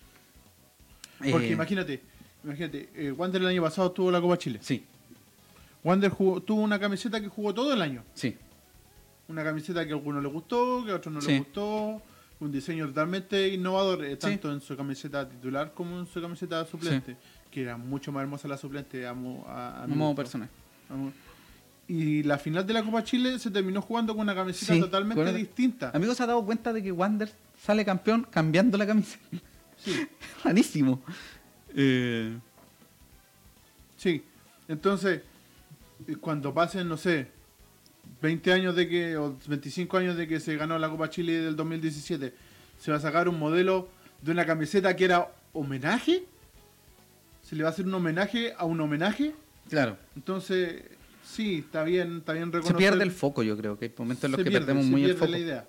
Porque 1.18 1.48
Eh, 1.48 1.52
imagínate, 1.52 2.02
imagínate, 2.44 2.90
eh, 2.94 3.10
Wander 3.12 3.40
el 3.42 3.48
año 3.48 3.62
pasado 3.62 3.90
tuvo 3.92 4.10
la 4.10 4.20
Copa 4.20 4.36
Chile. 4.38 4.58
Sí, 4.62 4.84
Wander 5.84 6.10
jugó- 6.10 6.40
tuvo 6.42 6.62
una 6.62 6.78
camiseta 6.78 7.20
que 7.20 7.28
jugó 7.28 7.54
todo 7.54 7.72
el 7.72 7.80
año. 7.82 8.02
sí, 8.14 8.36
Una 9.28 9.42
camiseta 9.42 9.84
que 9.84 9.90
a 9.92 9.94
algunos 9.96 10.22
le 10.22 10.28
gustó, 10.28 10.84
que 10.84 10.92
a 10.92 10.94
otros 10.96 11.12
no 11.12 11.20
Sí. 11.20 11.32
le 11.32 11.38
gustó. 11.38 12.00
Un 12.38 12.52
diseño 12.52 12.86
totalmente 12.86 13.48
innovador, 13.48 14.04
eh, 14.04 14.16
tanto 14.16 14.52
en 14.52 14.60
su 14.60 14.76
camiseta 14.76 15.28
titular 15.28 15.72
como 15.74 15.98
en 15.98 16.06
su 16.06 16.20
camiseta 16.22 16.64
suplente. 16.66 17.16
Que 17.50 17.62
era 17.62 17.76
mucho 17.76 18.12
más 18.12 18.22
hermosa 18.22 18.46
la 18.46 18.56
suplente 18.56 19.04
a, 19.06 19.10
a, 19.10 19.82
a 19.82 19.86
mi 19.88 19.96
modo 19.96 20.14
personal. 20.14 20.48
Y 21.88 22.22
la 22.24 22.36
final 22.38 22.66
de 22.66 22.72
la 22.74 22.82
Copa 22.84 23.02
Chile 23.04 23.38
se 23.38 23.50
terminó 23.50 23.80
jugando 23.80 24.12
con 24.12 24.22
una 24.22 24.34
camiseta 24.34 24.78
totalmente 24.78 25.32
distinta. 25.32 25.90
Amigos, 25.94 26.16
¿se 26.16 26.22
ha 26.22 26.26
dado 26.26 26.44
cuenta 26.44 26.72
de 26.72 26.82
que 26.82 26.92
Wander 26.92 27.30
sale 27.60 27.84
campeón 27.84 28.26
cambiando 28.30 28.76
la 28.76 28.86
camisa? 28.86 29.18
Sí, 29.77 30.07
Rarísimo. 30.45 31.03
Eh, 31.74 32.37
sí. 33.97 34.22
Entonces, 34.68 35.22
eh, 36.07 36.16
cuando 36.16 36.53
pasen, 36.53 36.89
no 36.89 36.97
sé, 36.97 37.29
20 38.22 38.53
años 38.53 38.77
de 38.77 38.89
que, 38.89 39.16
o 39.16 39.37
25 39.47 39.97
años 39.97 40.16
de 40.16 40.27
que 40.27 40.41
se 40.41 40.57
ganó 40.57 40.79
la 40.79 40.89
Copa 40.89 41.11
Chile 41.11 41.41
del 41.41 41.57
2017, 41.57 42.35
se 42.79 42.91
va 42.91 42.97
a 42.97 43.01
sacar 43.01 43.29
un 43.29 43.39
modelo 43.39 43.89
de 44.22 44.33
una 44.33 44.47
camiseta 44.47 44.95
que 44.97 45.05
era 45.05 45.33
homenaje. 45.53 46.24
Se 47.43 47.55
le 47.55 47.62
va 47.62 47.70
a 47.70 47.72
hacer 47.72 47.87
un 47.87 47.95
homenaje 47.95 48.55
a 48.57 48.64
un 48.64 48.81
homenaje. 48.81 49.35
claro. 49.68 49.97
Entonces, 50.16 50.83
sí, 51.24 51.59
está 51.59 51.85
bien, 51.85 52.18
está 52.18 52.33
bien 52.33 52.51
Se 52.62 52.74
pierde 52.74 53.05
el 53.05 53.12
foco, 53.12 53.43
yo 53.43 53.57
creo, 53.57 53.79
que 53.79 53.87
hay 53.87 53.95
momentos 53.97 54.24
en 54.24 54.33
los 54.33 54.39
se 54.39 54.45
que 54.45 54.51
pierde, 54.51 54.66
perdemos 54.66 54.85
se 54.87 54.91
muy 54.91 55.03
el 55.03 55.07
pierde 55.11 55.20
foco. 55.20 55.31
la 55.31 55.39
idea. 55.39 55.68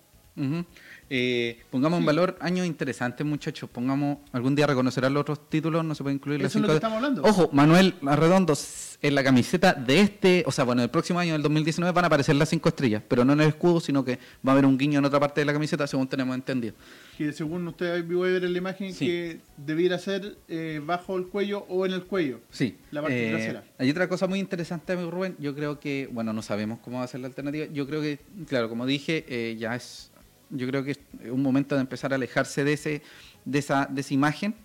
Eh, 1.09 1.59
pongamos 1.71 1.97
en 1.97 2.03
Sí. 2.03 2.07
valor 2.07 2.37
años 2.41 2.65
interesantes, 2.67 3.25
muchachos. 3.25 3.69
Pongamos, 3.69 4.17
algún 4.33 4.55
día 4.55 4.67
reconocerán 4.67 5.13
los 5.13 5.21
otros 5.21 5.49
títulos, 5.49 5.85
no 5.85 5.95
se 5.95 6.03
puede 6.03 6.15
incluir 6.15 6.41
las 6.41 6.51
Eso 6.51 6.59
es 6.59 6.61
lo 6.63 6.67
cinco 6.67 6.73
que 6.73 6.77
estamos 6.77 6.97
hablando. 6.97 7.21
Ojo, 7.23 7.49
Manuel 7.53 7.93
Arredondo, 8.05 8.53
en 9.01 9.15
la 9.15 9.23
camiseta 9.23 9.73
de 9.73 10.01
este, 10.01 10.43
o 10.47 10.51
sea, 10.51 10.63
bueno, 10.65 10.81
el 10.83 10.89
próximo 10.89 11.19
año, 11.19 11.35
el 11.35 11.41
2019, 11.43 11.93
van 11.93 12.03
a 12.03 12.07
aparecer 12.07 12.35
las 12.35 12.49
cinco 12.49 12.69
estrellas, 12.69 13.01
pero 13.07 13.23
no 13.23 13.33
en 13.33 13.41
el 13.41 13.47
escudo, 13.49 13.79
sino 13.79 14.03
que 14.03 14.17
va 14.45 14.51
a 14.51 14.53
haber 14.53 14.65
un 14.65 14.77
guiño 14.77 14.99
en 14.99 15.05
otra 15.05 15.19
parte 15.19 15.39
de 15.41 15.45
la 15.45 15.53
camiseta, 15.53 15.85
según 15.87 16.07
tenemos 16.07 16.35
entendido. 16.35 16.73
que 17.17 17.33
según 17.33 17.67
usted 17.67 18.05
vio 18.05 18.19
ver 18.19 18.43
en 18.43 18.51
la 18.53 18.57
imagen 18.59 18.93
Sí. 18.93 19.07
que 19.07 19.39
debiera 19.57 19.97
ser 19.97 20.37
eh, 20.47 20.79
bajo 20.85 21.17
el 21.17 21.25
cuello 21.27 21.65
o 21.67 21.83
en 21.85 21.93
el 21.93 22.03
cuello. 22.03 22.41
Sí. 22.51 22.75
La 22.91 23.01
parte 23.01 23.27
Eh, 23.27 23.31
trasera. 23.31 23.63
Hay 23.79 23.89
otra 23.89 24.07
cosa 24.07 24.27
muy 24.27 24.37
interesante, 24.39 24.93
amigo 24.93 25.09
Rubén. 25.09 25.35
Yo 25.39 25.55
creo 25.55 25.79
que, 25.79 26.07
bueno, 26.11 26.31
no 26.31 26.43
sabemos 26.43 26.77
cómo 26.83 26.99
va 26.99 27.05
a 27.05 27.07
ser 27.07 27.21
la 27.21 27.27
alternativa. 27.27 27.65
Yo 27.73 27.87
creo 27.87 28.01
que, 28.01 28.19
claro, 28.47 28.69
como 28.69 28.85
dije, 28.85 29.25
eh, 29.27 29.55
ya 29.57 29.75
es, 29.75 30.11
yo 30.49 30.67
creo 30.67 30.83
que 30.83 30.91
es 30.91 30.99
un 31.31 31.41
momento 31.41 31.75
de 31.75 31.81
empezar 31.81 32.11
a 32.11 32.15
alejarse 32.15 32.63
de 32.63 32.73
ese, 32.73 33.01
de 33.45 33.59
esa, 33.59 33.85
de 33.85 34.01
esa 34.01 34.13
imagen. 34.13 34.55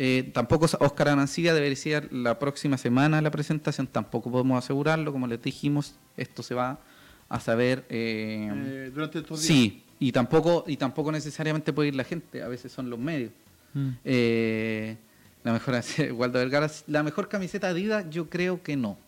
Eh, 0.00 0.30
tampoco 0.32 0.66
Oscar 0.78 1.08
Anancilla 1.08 1.52
debería 1.52 1.74
ser 1.74 2.12
la 2.12 2.38
próxima 2.38 2.78
semana 2.78 3.20
la 3.20 3.30
presentación. 3.30 3.86
Tampoco 3.86 4.30
podemos 4.30 4.62
asegurarlo, 4.62 5.12
como 5.12 5.26
les 5.26 5.42
dijimos, 5.42 5.96
esto 6.16 6.42
se 6.42 6.54
va 6.54 6.78
a 7.28 7.40
saber. 7.40 7.84
eh, 7.88 8.50
eh, 8.50 8.90
durante 8.94 9.18
estos 9.18 9.40
días. 9.40 9.46
sí, 9.46 9.84
y 9.98 10.12
tampoco, 10.12 10.64
y 10.66 10.76
tampoco 10.76 11.10
necesariamente 11.10 11.72
puede 11.72 11.88
ir 11.88 11.94
la 11.94 12.04
gente. 12.04 12.42
A 12.42 12.48
veces 12.48 12.70
son 12.72 12.88
los 12.90 12.98
medios. 12.98 13.32
Mm. 13.74 13.88
Eh, 14.04 14.96
la 15.44 15.52
mejor, 15.52 15.80
Waldo 16.14 16.38
Vergara, 16.38 16.70
la 16.86 17.02
mejor 17.02 17.28
camiseta 17.28 17.68
Adidas, 17.68 18.06
yo 18.10 18.28
creo 18.28 18.62
que 18.62 18.76
no. 18.76 18.98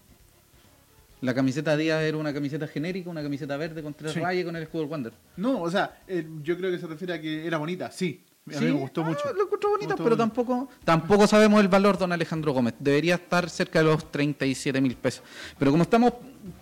La 1.21 1.35
camiseta 1.35 1.73
Adidas 1.73 2.03
era 2.03 2.17
una 2.17 2.33
camiseta 2.33 2.67
genérica, 2.67 3.11
una 3.11 3.23
camiseta 3.23 3.57
verde 3.57 3.83
con 3.83 3.93
tres 3.95 4.13
Sí. 4.13 4.21
rayas 4.21 4.45
con 4.45 4.57
el 4.57 4.63
escudo 4.63 4.83
del 4.83 4.91
Wander. 4.91 5.13
No, 5.37 5.61
o 5.61 5.71
sea, 5.71 6.01
eh, 6.09 6.27
yo 6.43 6.57
creo 6.57 6.71
que 6.71 6.79
se 6.79 6.87
refiere 6.87 7.15
a 7.15 7.21
que 7.21 7.47
era 7.47 7.59
bonita, 7.59 7.91
sí. 7.91 8.25
A 8.57 8.59
mí 8.59 8.67
me 8.67 8.73
gustó 8.73 9.03
ah, 9.03 9.09
mucho. 9.11 9.33
Lo 9.35 9.45
encuentro 9.45 9.71
Me 9.71 9.77
bonita, 9.77 9.97
pero 10.03 10.17
tampoco, 10.17 10.69
tampoco 10.85 11.27
sabemos 11.27 11.61
el 11.61 11.69
valor 11.69 11.99
don 11.99 12.11
Alejandro 12.11 12.53
Gómez. 12.53 12.75
Debería 12.81 13.17
estar 13.17 13.49
cerca 13.51 13.81
de 13.81 13.85
los 13.85 14.11
37 14.11 14.81
mil 14.81 14.97
pesos. 14.97 15.23
Pero 15.59 15.71
como 15.71 15.83
estamos, 15.85 16.15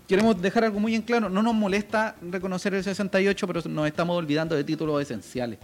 queremos 0.07 0.43
dejar 0.43 0.65
algo 0.65 0.81
muy 0.81 0.95
en 0.97 1.03
claro, 1.03 1.31
no 1.31 1.41
nos 1.43 1.55
molesta 1.55 2.17
reconocer 2.21 2.75
el 2.75 2.83
68, 2.85 3.47
pero 3.47 3.63
nos 3.71 3.87
estamos 3.87 4.17
olvidando 4.19 4.55
de 4.57 4.65
títulos 4.65 5.01
esenciales. 5.01 5.61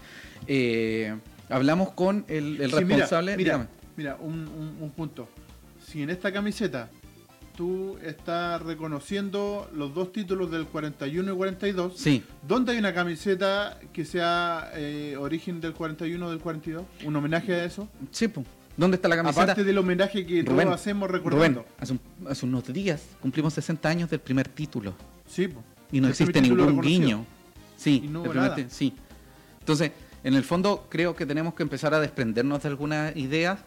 Eh, 0.46 1.14
hablamos 1.50 1.90
con 1.92 2.24
el, 2.28 2.60
el 2.60 2.70
Sí, 2.70 2.76
mira, 2.84 2.88
responsable. 2.96 3.36
Mira, 3.36 3.68
mira, 3.96 4.16
un, 4.20 4.32
un- 4.48 4.76
un 4.80 4.90
punto. 4.92 5.28
Si 5.86 6.02
en 6.02 6.10
esta 6.10 6.32
camiseta 6.32 6.88
tú 7.56 7.98
estás 8.02 8.60
reconociendo 8.62 9.70
los 9.74 9.94
dos 9.94 10.12
títulos 10.12 10.50
del 10.50 10.66
41 10.66 11.32
y 11.32 11.36
42, 11.36 11.96
Sí. 11.96 12.22
¿dónde 12.46 12.72
hay 12.72 12.78
una 12.78 12.92
camiseta 12.94 13.78
que 13.92 14.04
sea 14.04 14.70
eh, 14.74 15.16
origen 15.18 15.60
del 15.60 15.72
41 15.72 16.26
o 16.26 16.30
del 16.30 16.40
42? 16.40 16.84
¿Un 17.04 17.16
homenaje 17.16 17.54
a 17.54 17.64
eso? 17.64 17.88
Sí, 18.10 18.28
po. 18.28 18.44
¿Dónde 18.76 18.96
está 18.96 19.08
la 19.08 19.16
camiseta? 19.16 19.42
Aparte 19.42 19.62
del 19.64 19.78
homenaje 19.78 20.26
que 20.26 20.42
Rubén, 20.42 20.66
todos 20.66 20.80
hacemos 20.80 21.08
Rubén, 21.08 21.22
recordando. 21.24 21.64
hace, 21.78 21.92
un- 21.92 22.00
hace 22.28 22.44
unos 22.46 22.72
días 22.72 23.02
cumplimos 23.20 23.54
60 23.54 23.88
años 23.88 24.10
del 24.10 24.18
primer 24.20 24.48
título 24.48 24.94
Sí, 25.26 25.46
po. 25.46 25.62
y 25.92 26.00
no 26.00 26.08
existe 26.08 26.40
ningún 26.40 26.80
guiño. 26.80 27.24
Sí, 27.76 28.02
Y 28.04 28.08
no 28.08 28.24
sí. 28.68 28.92
Entonces, 29.60 29.92
en 30.24 30.34
el 30.34 30.42
fondo 30.42 30.86
creo 30.88 31.14
que 31.14 31.24
tenemos 31.26 31.54
que 31.54 31.62
empezar 31.62 31.94
a 31.94 32.00
desprendernos 32.00 32.62
de 32.62 32.68
algunas 32.68 33.16
ideas 33.16 33.60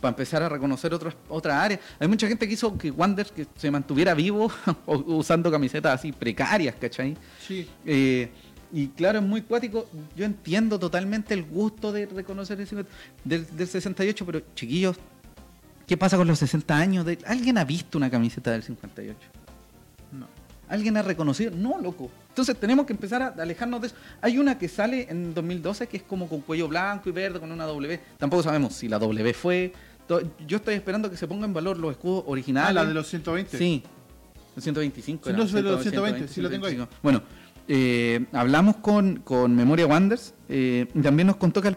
para 0.00 0.10
empezar 0.10 0.42
a 0.42 0.48
reconocer 0.48 0.92
otras 0.94 1.14
otras 1.28 1.54
áreas. 1.54 1.80
Hay 1.98 2.08
mucha 2.08 2.26
gente 2.26 2.46
que 2.46 2.54
hizo 2.54 2.76
que 2.76 2.90
Wander 2.90 3.26
que 3.26 3.46
se 3.56 3.70
mantuviera 3.70 4.14
vivo 4.14 4.50
usando 4.86 5.50
camisetas 5.50 6.00
así 6.00 6.12
precarias, 6.12 6.74
¿cachai? 6.80 7.16
Sí. 7.46 7.68
Eh, 7.84 8.30
y 8.72 8.88
claro, 8.88 9.18
es 9.18 9.24
muy 9.24 9.42
cuático. 9.42 9.88
Yo 10.16 10.24
entiendo 10.24 10.78
totalmente 10.78 11.34
el 11.34 11.44
gusto 11.44 11.92
de 11.92 12.06
reconocer 12.06 12.60
ese 12.60 12.84
del, 13.24 13.46
del 13.56 13.66
68, 13.66 14.26
pero 14.26 14.42
chiquillos, 14.54 14.96
¿qué 15.86 15.96
pasa 15.96 16.16
con 16.16 16.26
los 16.26 16.38
60 16.38 16.76
años? 16.76 17.06
De, 17.06 17.18
¿Alguien 17.26 17.58
ha 17.58 17.64
visto 17.64 17.96
una 17.98 18.10
camiseta 18.10 18.50
del 18.50 18.62
58? 18.62 19.16
No. 20.12 20.26
¿Alguien 20.68 20.96
ha 20.98 21.02
reconocido? 21.02 21.50
No, 21.50 21.80
loco. 21.80 22.10
Entonces 22.28 22.56
tenemos 22.58 22.86
que 22.86 22.92
empezar 22.92 23.22
a 23.22 23.28
alejarnos 23.28 23.80
de 23.80 23.86
eso. 23.88 23.96
Hay 24.20 24.38
una 24.38 24.58
que 24.58 24.68
sale 24.68 25.06
en 25.10 25.34
2012 25.34 25.86
que 25.86 25.96
es 25.96 26.02
como 26.02 26.28
con 26.28 26.42
cuello 26.42 26.68
blanco 26.68 27.08
y 27.08 27.12
verde 27.12 27.40
con 27.40 27.50
una 27.50 27.64
W. 27.64 27.98
Tampoco 28.18 28.42
sabemos 28.42 28.74
si 28.74 28.86
la 28.86 28.98
W 28.98 29.32
fue. 29.34 29.72
Yo 30.46 30.56
estoy 30.56 30.74
esperando 30.74 31.10
que 31.10 31.16
se 31.16 31.26
ponga 31.26 31.44
en 31.46 31.52
valor 31.52 31.78
los 31.78 31.92
escudos 31.92 32.24
originales. 32.26 32.70
Ah, 32.70 32.72
la 32.72 32.84
de 32.84 32.94
los 32.94 33.06
120. 33.08 33.58
Sí. 33.58 33.82
Los 34.56 34.64
125. 34.64 35.24
Sí, 35.24 35.30
no, 35.30 35.36
de 35.36 35.42
los 35.42 35.50
120, 35.82 35.82
120, 35.90 36.28
sí 36.32 36.40
lo 36.40 36.50
tengo 36.50 36.66
ahí. 36.66 36.72
125. 36.74 37.00
Bueno, 37.02 37.22
eh, 37.68 38.24
hablamos 38.32 38.76
con, 38.76 39.18
con 39.20 39.54
Memoria 39.54 39.86
Wonders. 39.86 40.34
eh, 40.48 40.86
también 41.02 41.26
nos 41.26 41.36
contó 41.36 41.60
que, 41.60 41.76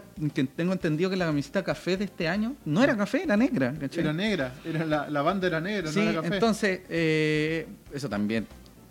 tengo 0.56 0.72
entendido 0.72 1.10
que 1.10 1.16
la 1.16 1.26
camiseta 1.26 1.62
café 1.62 1.96
de 1.98 2.04
este 2.06 2.26
año 2.28 2.56
no 2.64 2.82
era 2.82 2.96
café, 2.96 3.24
era 3.24 3.36
negra. 3.36 3.74
¿cachai? 3.78 4.00
Era 4.02 4.12
negra, 4.12 4.54
era 4.64 4.84
la, 4.86 5.10
la 5.10 5.22
banda 5.22 5.46
era 5.46 5.60
negra, 5.60 5.92
Sí, 5.92 6.00
no 6.00 6.10
era 6.10 6.22
café. 6.22 6.34
entonces, 6.34 6.80
eh, 6.88 7.66
eso 7.92 8.08
también 8.08 8.46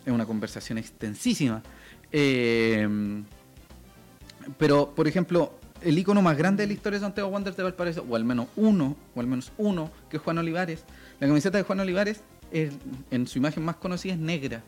es 0.05 0.13
una 0.13 0.25
conversación 0.25 0.77
extensísima. 0.77 1.63
Pero, 4.57 4.93
por 4.95 5.07
ejemplo, 5.07 5.59
el 5.83 5.97
icono 5.97 6.21
más 6.21 6.37
grande 6.37 6.63
de 6.63 6.67
la 6.67 6.73
historia 6.73 6.99
de 6.99 7.05
Santiago 7.05 7.29
Wanderers 7.29 7.57
de 7.57 7.63
Valparaíso, 7.63 8.05
o 8.09 8.15
al 8.15 8.23
menos 8.23 8.47
uno, 8.55 8.95
o 9.15 9.19
al 9.19 9.27
menos 9.27 9.51
uno, 9.57 9.89
que 10.09 10.17
es 10.17 10.23
Juan 10.23 10.37
Olivares, 10.37 10.83
la 11.19 11.27
camiseta 11.27 11.57
de 11.57 11.63
Juan 11.63 11.79
Olivares, 11.79 12.21
es- 12.51 12.73
en 13.11 13.27
su 13.27 13.37
imagen 13.39 13.63
más 13.65 13.75
conocida 13.77 14.13
es 14.13 14.19
negra. 14.19 14.61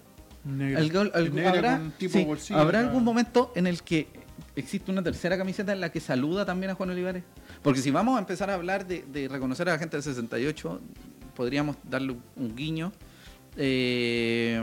negra. 0.45 0.80
Algo- 0.80 1.03
Negra 1.31 1.49
habrá 1.52 1.77
con 1.77 1.91
tipo 1.91 2.18
sí, 2.18 2.26
bolsillo, 2.26 2.60
¿habrá 2.60 2.80
acá. 2.80 2.88
algún 2.90 3.03
momento 3.03 3.52
en 3.56 3.65
el 3.68 3.81
que 3.81 4.07
existe 4.56 4.91
una 4.91 5.02
tercera 5.03 5.38
camiseta 5.38 5.72
en 5.72 5.80
la 5.81 5.90
que 5.91 5.99
saluda 6.02 6.45
también 6.45 6.72
a 6.72 6.76
Juan 6.76 6.90
Olivares? 6.90 7.23
Porque 7.61 7.80
si 7.80 7.91
vamos 7.91 8.15
a 8.18 8.19
empezar 8.19 8.49
a 8.49 8.56
hablar 8.56 8.85
de, 8.88 9.03
de 9.11 9.27
reconocer 9.30 9.69
a 9.69 9.73
la 9.73 9.80
gente 9.80 9.95
del 9.95 10.03
68, 10.03 10.81
podríamos 11.35 11.77
darle 11.90 12.18
un 12.35 12.56
guiño. 12.56 12.91
Eh, 13.56 14.61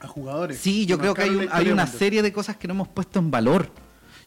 a 0.00 0.06
jugadores. 0.06 0.58
sí, 0.58 0.86
yo 0.86 0.98
creo 0.98 1.14
que 1.14 1.22
hay, 1.22 1.30
un- 1.30 1.72
una 1.72 1.86
serie 1.88 2.22
de 2.22 2.32
cosas 2.32 2.56
que 2.56 2.68
no 2.68 2.74
hemos 2.74 2.88
puesto 2.88 3.18
en 3.18 3.30
valor. 3.32 3.68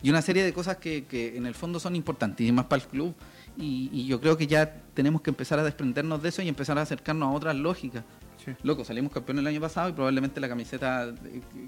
Y 0.04 0.10
una 0.10 0.22
serie 0.22 0.44
de 0.44 0.54
cosas 0.54 0.78
que, 0.78 1.06
que 1.06 1.38
en 1.38 1.46
el 1.46 1.54
fondo 1.56 1.80
son 1.80 1.96
importantísimas 1.96 2.66
para 2.66 2.82
el 2.82 2.88
club. 2.88 3.14
Y, 3.58 3.90
y 3.92 4.06
yo 4.08 4.20
creo 4.22 4.38
que 4.38 4.48
ya 4.48 4.82
tenemos 4.94 5.22
que 5.22 5.30
empezar 5.30 5.60
a 5.60 5.64
desprendernos 5.64 6.22
de 6.24 6.30
eso 6.30 6.42
y 6.42 6.48
empezar 6.48 6.78
a 6.78 6.82
acercarnos 6.82 7.28
a 7.30 7.32
otras 7.32 7.56
lógicas. 7.56 8.04
Sí. 8.44 8.52
Loco, 8.64 8.84
salimos 8.84 9.12
campeones 9.12 9.42
el 9.42 9.48
año 9.48 9.62
pasado 9.62 9.90
y 9.90 9.94
probablemente 9.94 10.40
la 10.40 10.50
camiseta 10.50 11.14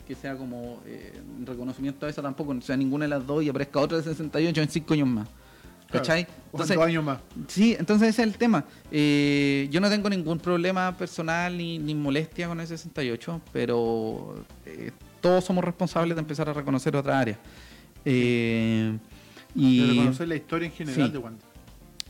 que- 0.07 0.15
sea 0.15 0.35
como 0.35 0.81
eh, 0.87 1.13
reconocimiento 1.45 2.05
a 2.07 2.09
esa 2.09 2.21
tampoco 2.23 2.59
sea 2.61 2.75
ninguna 2.77 3.05
de 3.05 3.09
las 3.09 3.27
dos 3.27 3.43
y 3.43 3.49
aparezca 3.49 3.79
otra 3.79 3.97
de 3.97 4.03
68 4.03 4.61
en 4.61 4.69
cinco 4.69 4.93
años 4.95 5.07
más. 5.09 5.27
¿Cachai? 5.91 6.25
Entonces, 6.51 6.75
años 6.79 7.03
más. 7.03 7.19
Sí, 7.47 7.75
entonces 7.77 8.09
ese 8.09 8.23
es 8.23 8.27
el 8.29 8.35
tema. 8.37 8.65
Eh, 8.91 9.67
yo 9.69 9.79
no 9.79 9.87
tengo 9.91 10.09
ningún 10.09 10.39
problema 10.39 10.97
personal 10.97 11.55
ni, 11.55 11.77
ni 11.77 11.93
molestia 11.93 12.47
con 12.47 12.59
el 12.59 12.65
68, 12.65 13.41
pero 13.51 14.43
eh, 14.65 14.89
todos 15.21 15.43
somos 15.43 15.63
responsables 15.63 16.15
de 16.15 16.21
empezar 16.21 16.49
a 16.49 16.53
reconocer 16.53 16.95
otra 16.95 17.19
área. 17.19 17.37
Eh, 18.05 18.97
y 19.55 19.89
reconocer 19.89 20.27
la 20.27 20.35
historia 20.35 20.67
en 20.67 20.73
general 20.73 21.11
de 21.11 21.17
Wander. 21.17 21.53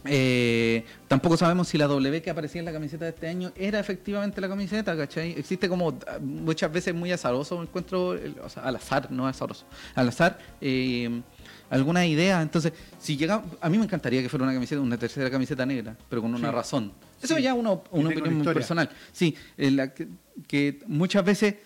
Eh, 0.06 0.84
tampoco 1.08 1.38
sabemos 1.38 1.68
si 1.68 1.78
la 1.78 1.88
W 1.88 2.22
que 2.22 2.30
aparecía 2.30 2.60
en 2.60 2.66
la 2.66 2.74
camiseta 2.74 3.06
de 3.06 3.12
este 3.12 3.28
año 3.28 3.52
era 3.56 3.80
efectivamente 3.80 4.42
la 4.42 4.50
camiseta, 4.50 4.98
¿cachai? 4.98 5.32
Existe 5.32 5.70
como 5.70 5.98
muchas 6.22 6.72
veces 6.72 6.94
muy 6.94 7.12
azaroso, 7.12 7.62
encuentro, 7.62 8.18
o 8.44 8.50
sea, 8.50 8.64
al 8.64 8.76
azar, 8.76 9.12
no 9.12 9.28
azaroso, 9.28 9.66
al 9.96 10.10
azar, 10.10 10.40
eh, 10.60 11.22
alguna 11.70 12.06
idea. 12.06 12.42
Entonces, 12.42 12.74
si 13.00 13.16
llega, 13.16 13.44
a 13.62 13.70
mí 13.70 13.78
me 13.78 13.86
encantaría 13.86 14.22
que 14.22 14.30
fuera 14.30 14.44
una 14.44 14.54
camiseta, 14.54 14.82
una 14.82 14.98
tercera 14.98 15.30
camiseta 15.30 15.66
negra, 15.66 15.96
pero 16.10 16.22
con 16.22 16.34
una 16.36 16.52
razón. 16.52 16.92
Eso 17.22 17.38
ya 17.38 17.54
una, 17.54 17.72
una 17.92 18.10
opinión 18.10 18.36
muy 18.36 18.54
personal. 18.54 18.90
Sí, 19.14 19.36
la, 19.56 19.94
que, 19.94 20.80
muchas 20.88 21.24
veces, 21.24 21.54
es 21.54 21.58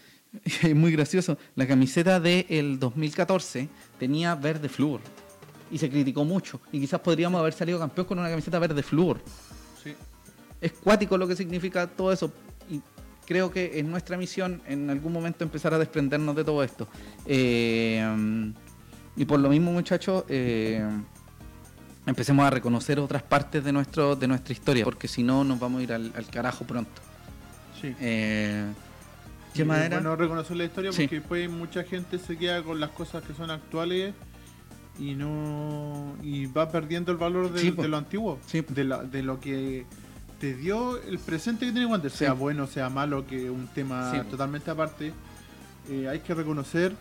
muy 0.75 0.91
gracioso, 0.91 1.37
la 1.55 1.67
camiseta 1.67 2.19
del 2.19 2.79
2014 2.79 3.69
tenía 3.99 4.35
verde 4.35 4.69
flúor 4.69 5.01
y 5.71 5.77
se 5.77 5.89
criticó 5.89 6.23
mucho. 6.25 6.61
Y 6.71 6.79
quizás 6.79 6.99
podríamos 6.99 7.39
haber 7.39 7.53
salido 7.53 7.79
campeón 7.79 8.07
con 8.07 8.19
una 8.19 8.29
camiseta 8.29 8.59
verde 8.59 8.83
flúor. 8.83 9.19
Sí. 9.83 9.93
Es 10.61 10.71
cuático 10.73 11.17
lo 11.17 11.27
que 11.27 11.35
significa 11.35 11.87
todo 11.87 12.11
eso. 12.11 12.31
Y 12.69 12.81
creo 13.25 13.51
que 13.51 13.79
es 13.79 13.85
nuestra 13.85 14.17
misión 14.17 14.61
en 14.67 14.89
algún 14.89 15.13
momento 15.13 15.43
empezar 15.43 15.73
a 15.73 15.77
desprendernos 15.77 16.35
de 16.35 16.43
todo 16.43 16.63
esto. 16.63 16.87
Eh, 17.25 18.53
y 19.15 19.25
por 19.25 19.39
lo 19.39 19.49
mismo, 19.49 19.71
muchachos, 19.71 20.23
eh, 20.29 20.81
empecemos 22.05 22.45
a 22.45 22.49
reconocer 22.49 22.99
otras 22.99 23.23
partes 23.23 23.63
de, 23.63 23.71
nuestro, 23.71 24.15
de 24.15 24.27
nuestra 24.27 24.53
historia, 24.53 24.85
porque 24.85 25.07
si 25.07 25.23
no, 25.23 25.43
nos 25.43 25.59
vamos 25.59 25.81
a 25.81 25.83
ir 25.83 25.93
al, 25.93 26.27
carajo 26.31 26.65
pronto. 26.65 27.01
Sí. 27.81 27.95
Eh, 27.99 28.65
¿Qué? 29.57 29.63
Bueno, 29.63 30.15
reconocer 30.15 30.57
la 30.57 30.65
historia 30.65 30.91
porque 30.91 31.07
después 31.07 31.49
mucha 31.49 31.83
gente 31.83 32.19
se 32.19 32.37
queda 32.37 32.63
con 32.63 32.79
las 32.79 32.91
cosas 32.91 33.23
que 33.23 33.33
son 33.33 33.51
actuales 33.51 34.13
y 34.99 35.13
no 35.13 36.15
y 36.23 36.45
va 36.47 36.71
perdiendo 36.71 37.11
el 37.11 37.17
valor 37.17 37.51
de, 37.51 37.87
lo 37.87 37.97
antiguo, 37.97 38.39
de, 38.51 39.07
de 39.11 39.23
lo 39.23 39.39
que 39.39 39.85
te 40.39 40.53
dio 40.55 41.01
el 41.01 41.19
presente 41.19 41.65
que 41.65 41.71
tiene 41.71 41.87
Wander, 41.87 42.11
sea 42.11 42.33
bueno, 42.33 42.67
sea 42.67 42.89
malo, 42.89 43.25
que 43.25 43.49
un 43.49 43.67
tema 43.67 44.25
totalmente 44.29 44.69
aparte. 44.71 45.13
Eh, 45.89 46.07
hay 46.07 46.19
que 46.19 46.33
reconocer 46.33 46.93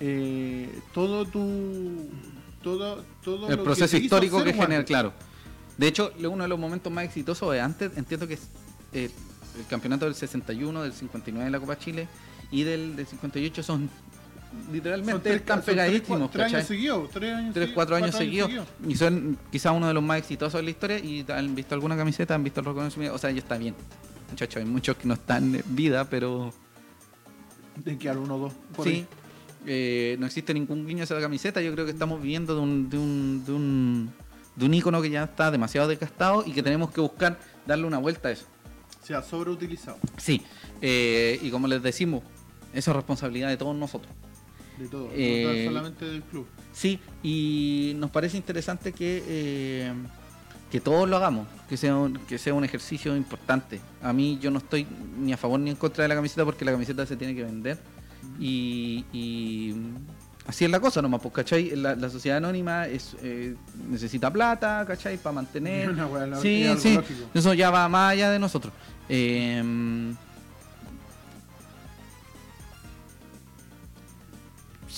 eh, 0.00 0.80
todo 0.92 1.24
tu 1.24 2.08
todo 2.62 3.04
todo 3.22 3.48
el 3.48 3.58
proceso 3.60 3.96
histórico 3.96 4.42
que 4.44 4.52
genera, 4.52 4.84
claro. 4.84 5.12
De 5.76 5.86
hecho, 5.86 6.12
uno 6.18 6.42
de 6.42 6.48
los 6.48 6.58
momentos 6.58 6.92
más 6.92 7.04
exitosos 7.04 7.52
de 7.52 7.60
antes, 7.60 7.96
entiendo 7.96 8.26
que 8.26 8.34
es 8.34 8.48
eh, 8.92 9.10
el 9.58 9.66
campeonato 9.66 10.04
del 10.04 10.14
61, 10.14 10.82
del 10.82 10.92
59 10.92 11.44
de 11.44 11.50
la 11.50 11.60
Copa 11.60 11.78
Chile 11.78 12.08
y 12.50 12.62
del, 12.62 12.96
del 12.96 13.06
58 13.06 13.62
son 13.62 13.90
literalmente 14.72 15.34
están 15.34 15.62
pegadísimos. 15.62 16.30
Tres, 16.30 16.52
años 16.52 16.66
seguidos, 16.66 17.10
tres, 17.10 17.34
años 17.34 17.54
tres 17.54 17.70
cuatro, 17.74 17.96
años, 17.96 18.14
seguidos. 18.14 18.50
Y 18.86 18.96
son 18.96 19.38
quizás 19.50 19.72
uno 19.74 19.88
de 19.88 19.94
los 19.94 20.02
más 20.02 20.18
exitosos 20.18 20.58
de 20.58 20.62
la 20.62 20.70
historia 20.70 20.98
y 20.98 21.24
han 21.28 21.54
visto 21.54 21.74
alguna 21.74 21.96
camiseta, 21.96 22.34
han 22.34 22.44
visto 22.44 22.60
el 22.60 22.66
reconocimiento. 22.66 23.14
O 23.14 23.18
sea, 23.18 23.30
ya 23.30 23.38
está 23.38 23.58
bien. 23.58 23.74
Muchachos, 24.30 24.56
hay 24.56 24.68
muchos 24.68 24.96
que 24.96 25.08
no 25.08 25.14
están 25.14 25.54
en 25.54 25.64
vida, 25.68 26.04
pero. 26.08 26.52
De 27.76 27.96
que 27.96 28.08
al 28.08 28.18
uno 28.18 28.36
o 28.36 28.38
dos. 28.38 28.52
Sí. 28.84 29.06
Eh, 29.66 30.16
no 30.18 30.26
existe 30.26 30.54
ningún 30.54 30.86
guiño 30.86 31.00
a 31.02 31.04
esa 31.04 31.20
camiseta. 31.20 31.60
Yo 31.60 31.72
creo 31.72 31.84
que 31.84 31.92
estamos 31.92 32.20
viviendo 32.22 32.54
de 32.54 32.60
un, 32.60 32.90
de 32.90 32.98
un, 32.98 33.44
de 33.44 33.52
un, 33.52 34.12
de 34.56 34.64
un 34.64 34.74
ícono 34.74 35.02
que 35.02 35.10
ya 35.10 35.24
está 35.24 35.50
demasiado 35.50 35.88
desgastado 35.88 36.42
y 36.46 36.52
que 36.52 36.62
tenemos 36.62 36.90
que 36.90 37.00
buscar 37.00 37.38
darle 37.66 37.86
una 37.86 37.98
vuelta 37.98 38.28
a 38.28 38.32
eso. 38.32 38.46
Se 39.08 39.14
ha 39.14 39.22
sobreutilizado. 39.22 39.96
Sí. 40.18 40.42
Eh, 40.82 41.38
y 41.40 41.50
como 41.50 41.66
les 41.66 41.82
decimos, 41.82 42.22
eso 42.74 42.90
es 42.90 42.94
responsabilidad 42.94 43.48
de 43.48 43.56
todos 43.56 43.74
nosotros. 43.74 44.12
De 44.78 44.86
todo, 44.86 45.04
no 45.04 45.10
eh, 45.14 45.64
solamente 45.66 46.04
del 46.04 46.22
club. 46.24 46.46
Sí, 46.74 47.00
y 47.22 47.94
nos 47.96 48.10
parece 48.10 48.36
interesante 48.36 48.92
que, 48.92 49.24
eh, 49.26 49.94
que 50.70 50.78
todos 50.82 51.08
lo 51.08 51.16
hagamos, 51.16 51.48
que 51.70 51.78
sea, 51.78 51.96
un, 51.96 52.18
que 52.28 52.36
sea 52.36 52.52
un 52.52 52.64
ejercicio 52.64 53.16
importante. 53.16 53.80
A 54.02 54.12
mí 54.12 54.38
yo 54.42 54.50
no 54.50 54.58
estoy 54.58 54.86
ni 55.18 55.32
a 55.32 55.38
favor 55.38 55.58
ni 55.58 55.70
en 55.70 55.76
contra 55.76 56.02
de 56.02 56.08
la 56.08 56.14
camiseta 56.14 56.44
porque 56.44 56.66
la 56.66 56.72
camiseta 56.72 57.06
se 57.06 57.16
tiene 57.16 57.34
que 57.34 57.44
vender. 57.44 57.78
Y, 58.38 59.74
así 60.46 60.66
es 60.66 60.70
la 60.70 60.80
cosa 60.80 61.00
nomás, 61.00 61.22
pues, 61.22 61.32
¿cachai? 61.32 61.74
La, 61.76 62.10
sociedad 62.10 62.36
anónima 62.36 62.86
es, 62.86 63.16
eh, 63.22 63.56
necesita 63.88 64.30
plata, 64.30 64.84
¿cachai? 64.86 65.16
Para 65.16 65.32
mantener... 65.32 65.96
sí, 66.42 66.66
sí, 66.78 67.00
eso 67.32 67.54
ya 67.54 67.70
va 67.70 67.88
más 67.88 68.12
allá 68.12 68.30
de 68.30 68.38
nosotros. 68.38 68.74
Eh, 69.08 70.14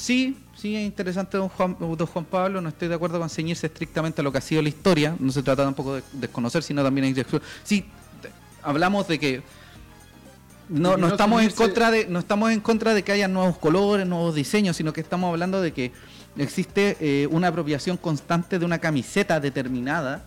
Sí, 0.01 0.37
sí, 0.57 0.75
es 0.75 0.87
interesante 0.87 1.37
don 1.37 1.51
Juan, 1.51 1.77
don 1.79 2.07
Juan 2.07 2.25
Pablo, 2.25 2.61
no 2.63 2.71
estoy 2.71 2.89
de 2.89 2.95
acuerdo 2.95 3.21
con 3.21 3.29
ceñirse 3.29 3.67
estrictamente 3.67 4.23
a 4.23 4.25
lo 4.25 4.33
que 4.33 4.39
ha 4.39 4.41
sido 4.41 4.63
la 4.63 4.71
historia, 4.71 5.15
no 5.19 5.31
se 5.31 5.43
trata 5.43 5.63
tampoco 5.63 5.97
de 5.97 6.03
desconocer, 6.15 6.63
sino 6.63 6.83
también 6.83 7.13
de 7.13 7.27
Sí, 7.63 7.85
hablamos 8.63 9.07
de 9.09 9.19
que 9.19 9.43
no, 10.71 10.97
no, 10.97 11.09
estamos 11.09 11.43
en 11.43 11.51
contra 11.51 11.91
de 11.91 12.07
no 12.07 12.19
estamos 12.19 12.51
en 12.51 12.61
contra 12.61 12.95
de 12.95 13.03
que 13.03 13.13
haya 13.13 13.29
nuevos 13.29 13.59
colores, 13.59 14.07
nuevos 14.07 14.35
diseños, 14.35 14.77
sino 14.77 14.93
que 14.93 15.03
estamos 15.03 15.29
hablando 15.29 15.61
de 15.61 15.73
que 15.73 15.93
existe 16.39 16.97
eh, 17.01 17.27
una 17.31 17.49
apropiación 17.49 17.99
constante 17.99 18.59
de 18.59 18.65
una 18.65 18.79
camiseta 18.79 19.39
determinada 19.39 20.25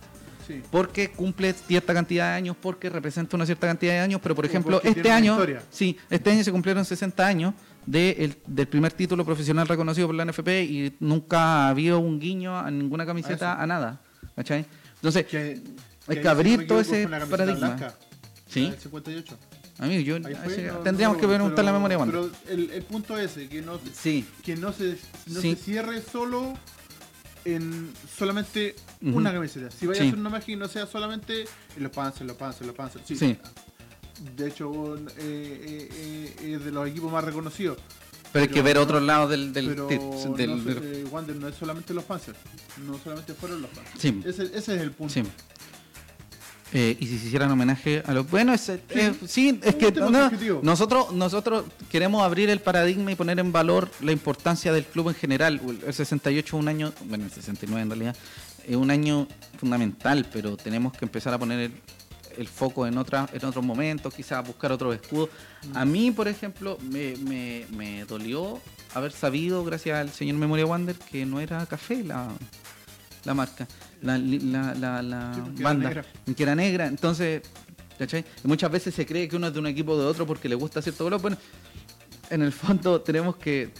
porque 0.70 1.10
cumple 1.10 1.52
cierta 1.52 1.94
cantidad 1.94 2.30
de 2.30 2.34
años, 2.34 2.56
porque 2.60 2.90
representa 2.90 3.36
una 3.36 3.46
cierta 3.46 3.66
cantidad 3.66 3.92
de 3.92 3.98
años, 4.00 4.20
pero 4.22 4.34
por 4.34 4.46
ejemplo, 4.46 4.80
este 4.82 5.10
año, 5.10 5.38
sí, 5.70 5.96
este 6.10 6.30
año 6.30 6.44
se 6.44 6.52
cumplieron 6.52 6.84
60 6.84 7.26
años 7.26 7.54
de 7.86 8.36
del 8.46 8.66
primer 8.66 8.92
título 8.92 9.24
profesional 9.24 9.68
reconocido 9.68 10.08
por 10.08 10.16
la 10.16 10.24
NFP 10.24 10.48
y 10.62 10.96
nunca 11.00 11.38
ha 11.38 11.68
habido 11.68 11.98
un 11.98 12.18
guiño 12.18 12.58
a 12.58 12.70
ninguna 12.70 13.04
camiseta, 13.04 13.60
a, 13.60 13.66
nada. 13.66 14.00
¿Cachai? 14.34 14.66
Entonces, 14.96 15.26
hay 16.06 16.20
que 16.20 16.28
abrir 16.28 16.66
todo 16.66 16.80
ese 16.80 17.06
paradigma. 17.08 17.76
¿Sí? 18.48 18.72
58. 18.78 19.38
Amigo, 19.78 20.00
yo 20.02 20.20
tendríamos 20.84 21.18
que 21.18 21.26
preguntar 21.26 21.64
la 21.64 21.72
memoria 21.72 21.98
Pero 21.98 22.30
el, 22.48 22.70
el, 22.70 22.82
punto 22.84 23.18
es 23.18 23.32
que 23.32 23.60
no, 23.60 23.80
que 24.44 24.56
no, 24.56 24.72
se, 24.72 24.96
no 25.26 25.40
se 25.40 25.56
cierre 25.56 26.00
solo 26.00 26.54
en 27.44 27.92
solamente 28.16 28.74
una 29.02 29.32
camiseta. 29.32 29.70
Si 29.70 29.86
vaya 29.86 30.02
a 30.02 30.06
hacer 30.06 30.18
una 30.18 30.30
magia 30.30 30.54
y 30.54 30.56
no 30.56 30.68
sea 30.68 30.86
solamente 30.86 31.44
en 31.76 31.82
los 31.82 31.92
panzers, 31.92 32.26
los 32.26 32.36
panzers, 32.36 32.66
los 32.66 32.76
panzers. 32.76 33.04
Sí. 33.06 33.36
De 34.36 34.48
hecho, 34.48 34.96
eh, 34.96 35.02
eh, 35.18 36.34
eh, 36.40 36.54
es 36.54 36.64
de 36.64 36.70
los 36.70 36.88
equipos 36.88 37.12
más 37.12 37.24
reconocidos. 37.24 37.78
Pero, 38.32 38.44
hay 38.44 38.50
que 38.50 38.62
ver 38.62 38.78
otros 38.78 39.02
lados 39.02 39.30
del, 39.30 39.52
del, 39.52 39.68
pero 39.68 39.86
del, 40.36 41.04
no, 41.04 41.10
Wander 41.10 41.36
no 41.36 41.46
es 41.46 41.54
solamente 41.54 41.94
los 41.94 42.02
Panzers, 42.02 42.36
no 42.84 42.98
solamente 42.98 43.32
fueron 43.32 43.62
los 43.62 43.70
Panzers. 43.70 44.00
Sí. 44.00 44.20
Ese, 44.24 44.44
ese 44.46 44.74
es 44.74 44.80
el 44.80 44.90
punto. 44.90 45.22
Eh, 46.76 46.96
y 46.98 47.06
si 47.06 47.18
se 47.20 47.26
hicieran 47.28 47.52
homenaje 47.52 48.02
a 48.04 48.12
los 48.12 48.28
bueno 48.28 48.52
es, 48.52 48.72
sí, 49.28 49.60
es 49.62 49.76
que 49.76 49.92
nosotros 50.60 51.12
nosotros 51.12 51.66
queremos 51.88 52.24
abrir 52.24 52.50
el 52.50 52.60
paradigma 52.60 53.12
y 53.12 53.14
poner 53.14 53.38
en 53.38 53.52
valor 53.52 53.88
la 54.00 54.10
importancia 54.10 54.72
del 54.72 54.84
club 54.84 55.10
en 55.10 55.14
general. 55.14 55.60
El 55.86 55.94
68 55.94 56.44
es 56.44 56.60
un 56.60 56.66
año 56.66 56.92
bueno 57.04 57.26
el 57.26 57.30
69 57.30 57.80
en 57.80 57.88
realidad 57.90 58.16
es 58.66 58.74
un 58.74 58.90
año 58.90 59.28
fundamental 59.56 60.26
pero 60.32 60.56
tenemos 60.56 60.92
que 60.94 61.04
empezar 61.04 61.32
a 61.32 61.38
poner 61.38 61.70
el, 62.36 62.48
foco 62.48 62.88
en 62.88 62.98
otra, 62.98 63.28
en 63.32 63.44
otros 63.44 63.64
momentos 63.64 64.12
quizás 64.12 64.44
buscar 64.44 64.72
otros 64.72 64.96
escudos. 64.96 65.30
A 65.74 65.84
mí 65.84 66.10
por 66.10 66.26
ejemplo 66.26 66.76
me, 66.90 67.14
me, 67.18 67.66
me 67.70 68.04
dolió 68.04 68.60
haber 68.94 69.12
sabido 69.12 69.64
gracias 69.64 69.96
al 69.96 70.10
señor 70.10 70.38
Memoria 70.38 70.66
Wander 70.66 70.96
que 70.96 71.24
no 71.24 71.38
era 71.38 71.64
café 71.66 72.02
la 72.02 72.30
la 73.24 73.34
marca, 73.34 73.66
la, 74.04 74.18
la, 74.18 75.02
la, 75.02 75.44
banda, 75.60 76.04
que 76.36 76.42
era 76.42 76.54
negra. 76.54 76.86
Entonces, 76.86 77.42
¿cachai? 77.98 78.24
muchas 78.44 78.70
veces 78.70 78.94
se 78.94 79.06
cree 79.06 79.28
que 79.28 79.36
uno 79.36 79.48
es 79.48 79.54
de 79.54 79.58
un 79.58 79.66
equipo 79.66 79.98
de 79.98 80.04
otro 80.04 80.26
porque 80.26 80.48
le 80.48 80.54
gusta 80.54 80.82
cierto 80.82 81.04
color. 81.04 81.20
Bueno, 81.20 81.36
en 82.30 82.42
el 82.42 82.52
fondo 82.52 83.00
tenemos 83.00 83.36
que 83.36 83.70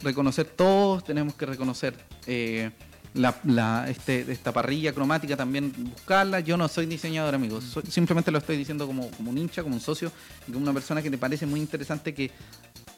reconocer 0.00 0.46
todos, 0.46 1.04
tenemos 1.04 1.34
que 1.34 1.46
reconocer 1.46 1.94
eh, 2.26 2.70
la, 3.14 3.86
este, 3.88 4.30
esta 4.30 4.52
parrilla 4.52 4.92
cromática 4.92 5.36
también, 5.36 5.72
buscarla. 5.78 6.40
Yo 6.40 6.56
no 6.56 6.66
soy 6.68 6.86
diseñador, 6.86 7.34
amigos, 7.34 7.78
simplemente 7.88 8.30
lo 8.30 8.38
estoy 8.38 8.56
diciendo 8.56 8.86
como, 8.86 9.08
como 9.12 9.30
un 9.30 9.38
hincha, 9.38 9.62
como 9.62 9.74
un 9.74 9.80
socio 9.80 10.10
y 10.48 10.52
como 10.52 10.64
una 10.64 10.72
persona 10.72 11.00
que 11.02 11.10
te 11.10 11.18
parece 11.18 11.46
muy 11.46 11.60
interesante 11.60 12.12
que 12.12 12.30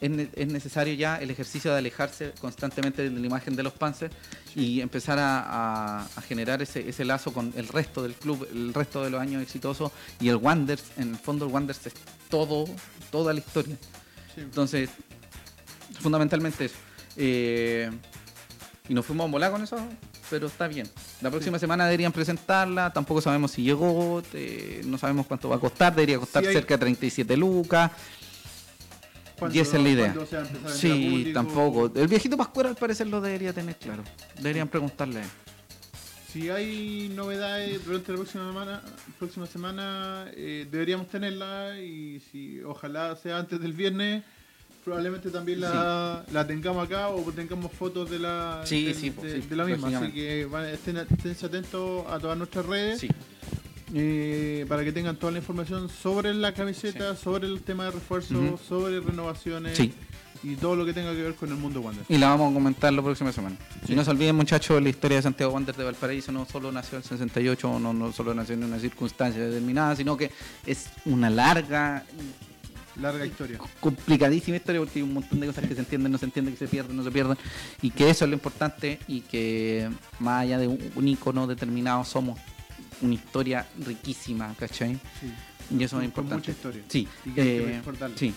es, 0.03 0.47
necesario 0.47 0.93
ya 0.93 1.17
el 1.17 1.31
ejercicio 1.31 1.71
de 1.71 1.77
alejarse 1.77 2.33
constantemente 2.41 3.09
de 3.09 3.09
la 3.09 3.25
imagen 3.25 3.55
de 3.55 3.63
los 3.63 3.73
Panzers 3.73 4.13
y 4.55 4.81
empezar 4.81 5.17
a, 5.19 6.05
generar 6.27 6.61
ese, 6.61 7.05
lazo 7.05 7.33
con 7.33 7.53
el 7.55 7.67
resto 7.67 8.03
del 8.03 8.13
club, 8.13 8.47
el 8.51 8.73
resto 8.73 9.03
de 9.03 9.09
los 9.09 9.21
años 9.21 9.41
exitosos 9.41 9.91
y 10.19 10.29
el 10.29 10.35
Wanders, 10.35 10.83
en 10.97 11.11
el 11.11 11.17
fondo 11.17 11.45
el 11.45 11.51
Wanders 11.51 11.87
es 11.87 11.93
todo, 12.29 12.65
toda 13.11 13.33
la 13.33 13.39
historia. 13.39 13.77
Entonces, 14.35 14.89
fundamentalmente 15.99 16.65
eso. 16.65 16.75
Eh, 17.15 17.89
y 18.89 18.93
nos 18.93 19.05
fuimos 19.05 19.27
a 19.27 19.31
volar 19.31 19.51
con 19.51 19.63
eso, 19.63 19.77
pero 20.29 20.47
está 20.47 20.67
bien. 20.67 20.89
La 21.21 21.29
próxima 21.31 21.57
semana 21.59 21.85
deberían 21.85 22.11
presentarla, 22.11 22.91
tampoco 22.91 23.21
sabemos 23.21 23.51
si 23.51 23.63
llegó, 23.63 24.21
eh, 24.33 24.81
no 24.85 24.97
sabemos 24.97 25.27
cuánto 25.27 25.47
va 25.47 25.55
a 25.55 25.59
costar, 25.59 25.95
debería 25.95 26.19
costar 26.19 26.43
Sí, 26.43 26.49
hay- 26.49 26.55
cerca 26.55 26.73
de 26.73 26.79
37 26.79 27.37
lucas. 27.37 27.91
¿Cuándo- 29.39 29.55
Y 29.57 29.59
esa 29.59 29.77
es 29.77 29.83
la 29.83 29.89
idea. 29.89 30.15
Sí, 30.73 31.09
público? 31.09 31.33
tampoco. 31.33 31.91
El 31.95 32.07
viejito 32.07 32.37
Pascuero 32.37 32.69
al 32.69 32.75
parecer 32.75 33.07
lo 33.07 33.19
debería 33.21 33.53
tener 33.53 33.75
claro. 33.75 34.03
Deberían 34.37 34.67
preguntarle. 34.67 35.21
Si 36.31 36.49
hay 36.49 37.11
novedades 37.15 37.85
durante 37.85 38.11
la 38.11 38.17
próxima 38.17 38.47
semana, 38.47 38.81
próxima 39.19 39.45
semana 39.45 40.25
eh, 40.35 40.67
deberíamos 40.71 41.07
tenerla 41.07 41.79
y 41.79 42.21
si 42.31 42.59
ojalá 42.61 43.15
sea 43.15 43.37
antes 43.37 43.59
del 43.59 43.73
viernes, 43.73 44.23
probablemente 44.83 45.29
también 45.29 45.61
la, 45.61 46.25
la 46.31 46.47
tengamos 46.47 46.85
acá 46.85 47.09
o 47.09 47.21
tengamos 47.31 47.71
fotos 47.71 48.09
de 48.09 48.17
la, 48.19 48.61
Sí, 48.65 48.85
de, 48.85 48.93
sí, 48.95 49.09
de- 49.11 49.41
sí, 49.43 49.47
de 49.47 49.55
la 49.55 49.63
misma. 49.65 49.89
Así 49.99 50.11
que 50.11 50.45
van- 50.45 50.65
estén, 50.69 50.97
esténse 50.97 51.45
atentos 51.45 52.03
a 52.09 52.17
todas 52.19 52.37
nuestras 52.37 52.65
redes 52.65 52.99
Sí, 52.99 53.09
eh, 53.93 54.65
para 54.67 54.83
que 54.83 54.91
tengan 54.91 55.15
toda 55.17 55.31
la 55.31 55.39
información 55.39 55.89
sobre 55.89 56.33
la 56.33 56.53
camiseta, 56.53 57.15
sobre 57.15 57.47
el 57.47 57.61
tema 57.61 57.85
de 57.85 57.91
refuerzo, 57.91 58.57
sobre 58.67 58.99
renovaciones 58.99 59.77
Sí. 59.77 59.93
y 60.43 60.55
todo 60.55 60.75
lo 60.75 60.85
que 60.85 60.93
tenga 60.93 61.11
que 61.11 61.21
ver 61.21 61.35
con 61.35 61.49
el 61.49 61.55
mundo 61.55 61.79
Wander. 61.81 62.03
y 62.09 62.17
la 62.17 62.29
vamos 62.29 62.51
a 62.51 62.53
comentar 62.53 62.91
la 62.91 63.01
próxima 63.01 63.31
semana. 63.31 63.55
Sí. 63.85 63.93
Y 63.93 63.95
no 63.95 64.03
se 64.03 64.11
olviden, 64.11 64.35
muchachos, 64.35 64.81
la 64.81 64.89
historia 64.89 65.17
de 65.17 65.23
Santiago 65.23 65.53
Wander 65.53 65.75
de 65.75 65.83
Valparaíso 65.83 66.31
no 66.31 66.45
solo 66.45 66.71
nació 66.71 66.97
en 66.97 67.03
el 67.03 67.09
68, 67.09 67.79
no, 67.79 67.93
no 67.93 68.11
solo 68.11 68.33
nació 68.33 68.55
en 68.55 68.63
una 68.63 68.79
circunstancia 68.79 69.43
determinada, 69.45 69.95
sino 69.95 70.17
que 70.17 70.31
es 70.65 70.87
una 71.05 71.29
larga, 71.29 72.03
Larga 73.01 73.25
historia. 73.25 73.57
complicadísima 73.79 74.57
historia 74.57 74.79
porque 74.79 74.99
hay 74.99 75.03
un 75.03 75.13
montón 75.15 75.39
de 75.39 75.47
cosas 75.47 75.65
que 75.67 75.73
se 75.73 75.79
entienden, 75.79 76.11
no 76.11 76.17
se 76.19 76.25
entienden, 76.25 76.53
que 76.53 76.59
se 76.59 76.67
pierden, 76.67 76.95
no 76.95 77.03
se 77.03 77.09
pierden, 77.11 77.37
y 77.81 77.89
que 77.89 78.07
eso 78.09 78.25
es 78.25 78.29
lo 78.29 78.35
importante 78.35 78.99
y 79.07 79.21
que 79.21 79.89
más 80.19 80.43
allá 80.43 80.59
de 80.59 80.67
un, 80.67 80.79
un 80.95 81.07
icono 81.07 81.47
determinado 81.47 82.03
somos 82.05 82.39
una 83.01 83.13
historia 83.13 83.67
riquísima, 83.85 84.53
¿cachai? 84.57 84.93
Sí. 85.19 85.33
Y 85.77 85.83
eso 85.83 85.99
es 85.99 86.05
importante. 86.05 86.35
mucha 86.35 86.51
historia. 86.51 86.83
Sí, 86.87 87.07
Y 87.25 87.29
que 87.31 87.57
eh, 87.77 87.81
sí. 88.15 88.33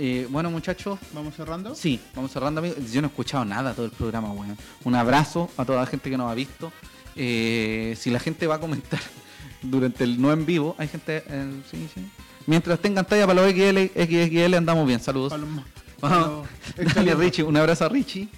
Eh, 0.00 0.26
bueno, 0.30 0.50
muchachos, 0.50 0.98
Vamos 1.12 1.34
cerrando. 1.34 1.74
sí, 1.74 1.98
vamos 2.14 2.30
cerrando, 2.30 2.60
amigos. 2.60 2.92
Yo 2.92 3.00
no 3.00 3.08
he 3.08 3.10
escuchado 3.10 3.44
nada 3.44 3.74
todo 3.74 3.86
el 3.86 3.92
programa, 3.92 4.30
weón. 4.32 4.56
Un 4.84 4.94
abrazo 4.94 5.50
a 5.56 5.64
toda 5.64 5.80
la 5.80 5.86
gente 5.86 6.10
que 6.10 6.16
nos 6.16 6.30
ha 6.30 6.34
visto. 6.34 6.72
Eh, 7.16 7.96
si 7.98 8.10
la 8.10 8.20
gente 8.20 8.46
va 8.46 8.56
a 8.56 8.60
comentar 8.60 9.00
durante 9.62 10.04
el 10.04 10.20
no 10.20 10.32
en 10.32 10.46
vivo, 10.46 10.76
hay 10.78 10.88
gente. 10.88 11.24
eh, 11.26 11.62
sí, 11.70 11.88
sí. 11.94 12.00
Mientras 12.46 12.78
tengan 12.80 13.04
talla 13.06 13.26
para 13.26 13.42
los 13.42 13.52
XL, 13.52 13.86
XXL, 14.00 14.54
andamos 14.54 14.86
bien. 14.86 15.00
Saludos. 15.00 15.32
Vamos. 16.00 16.48
extra 16.76 17.02
Dale. 17.04 17.14
Richie, 17.14 17.42
un 17.42 17.56
abrazo 17.56 17.84
a 17.84 17.88
Richie. 17.88 18.28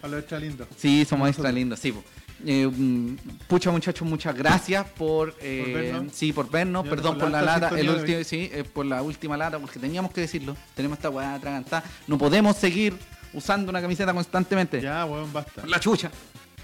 Para 0.00 0.10
los 0.12 0.20
extra 0.20 0.38
lindos. 0.40 0.68
Sí, 0.76 1.04
somos 1.08 1.28
extra 1.28 1.50
lindos, 1.52 1.78
sí. 1.80 1.92
po. 1.92 2.02
Eh, 2.46 2.66
mm, 2.66 3.16
pucha 3.48 3.70
muchachos, 3.70 4.06
muchas 4.06 4.34
gracias 4.34 4.86
por, 4.90 5.34
eh, 5.40 5.72
vernos. 5.92 6.12
sí, 6.14 6.32
por 6.32 6.50
vernos, 6.50 6.86
perdón 6.86 7.18
por 7.18 7.30
la 7.30 7.40
lata, 7.42 7.68
el 7.78 7.88
último, 7.88 8.22
sí, 8.24 8.50
eh, 8.52 8.64
por 8.64 8.84
la 8.86 9.02
última 9.02 9.36
lata, 9.36 9.58
porque 9.58 9.78
teníamos 9.78 10.12
que 10.12 10.20
decirlo, 10.22 10.56
tenemos 10.74 10.98
esta 10.98 11.10
weá 11.10 11.34
atragantada, 11.34 11.84
no 12.06 12.18
podemos 12.18 12.56
seguir 12.56 12.94
usando 13.32 13.70
una 13.70 13.80
camiseta 13.80 14.12
constantemente. 14.12 14.80
Ya, 14.80 15.04
weón, 15.06 15.32
basta. 15.32 15.66
La 15.66 15.80
chucha. 15.80 16.10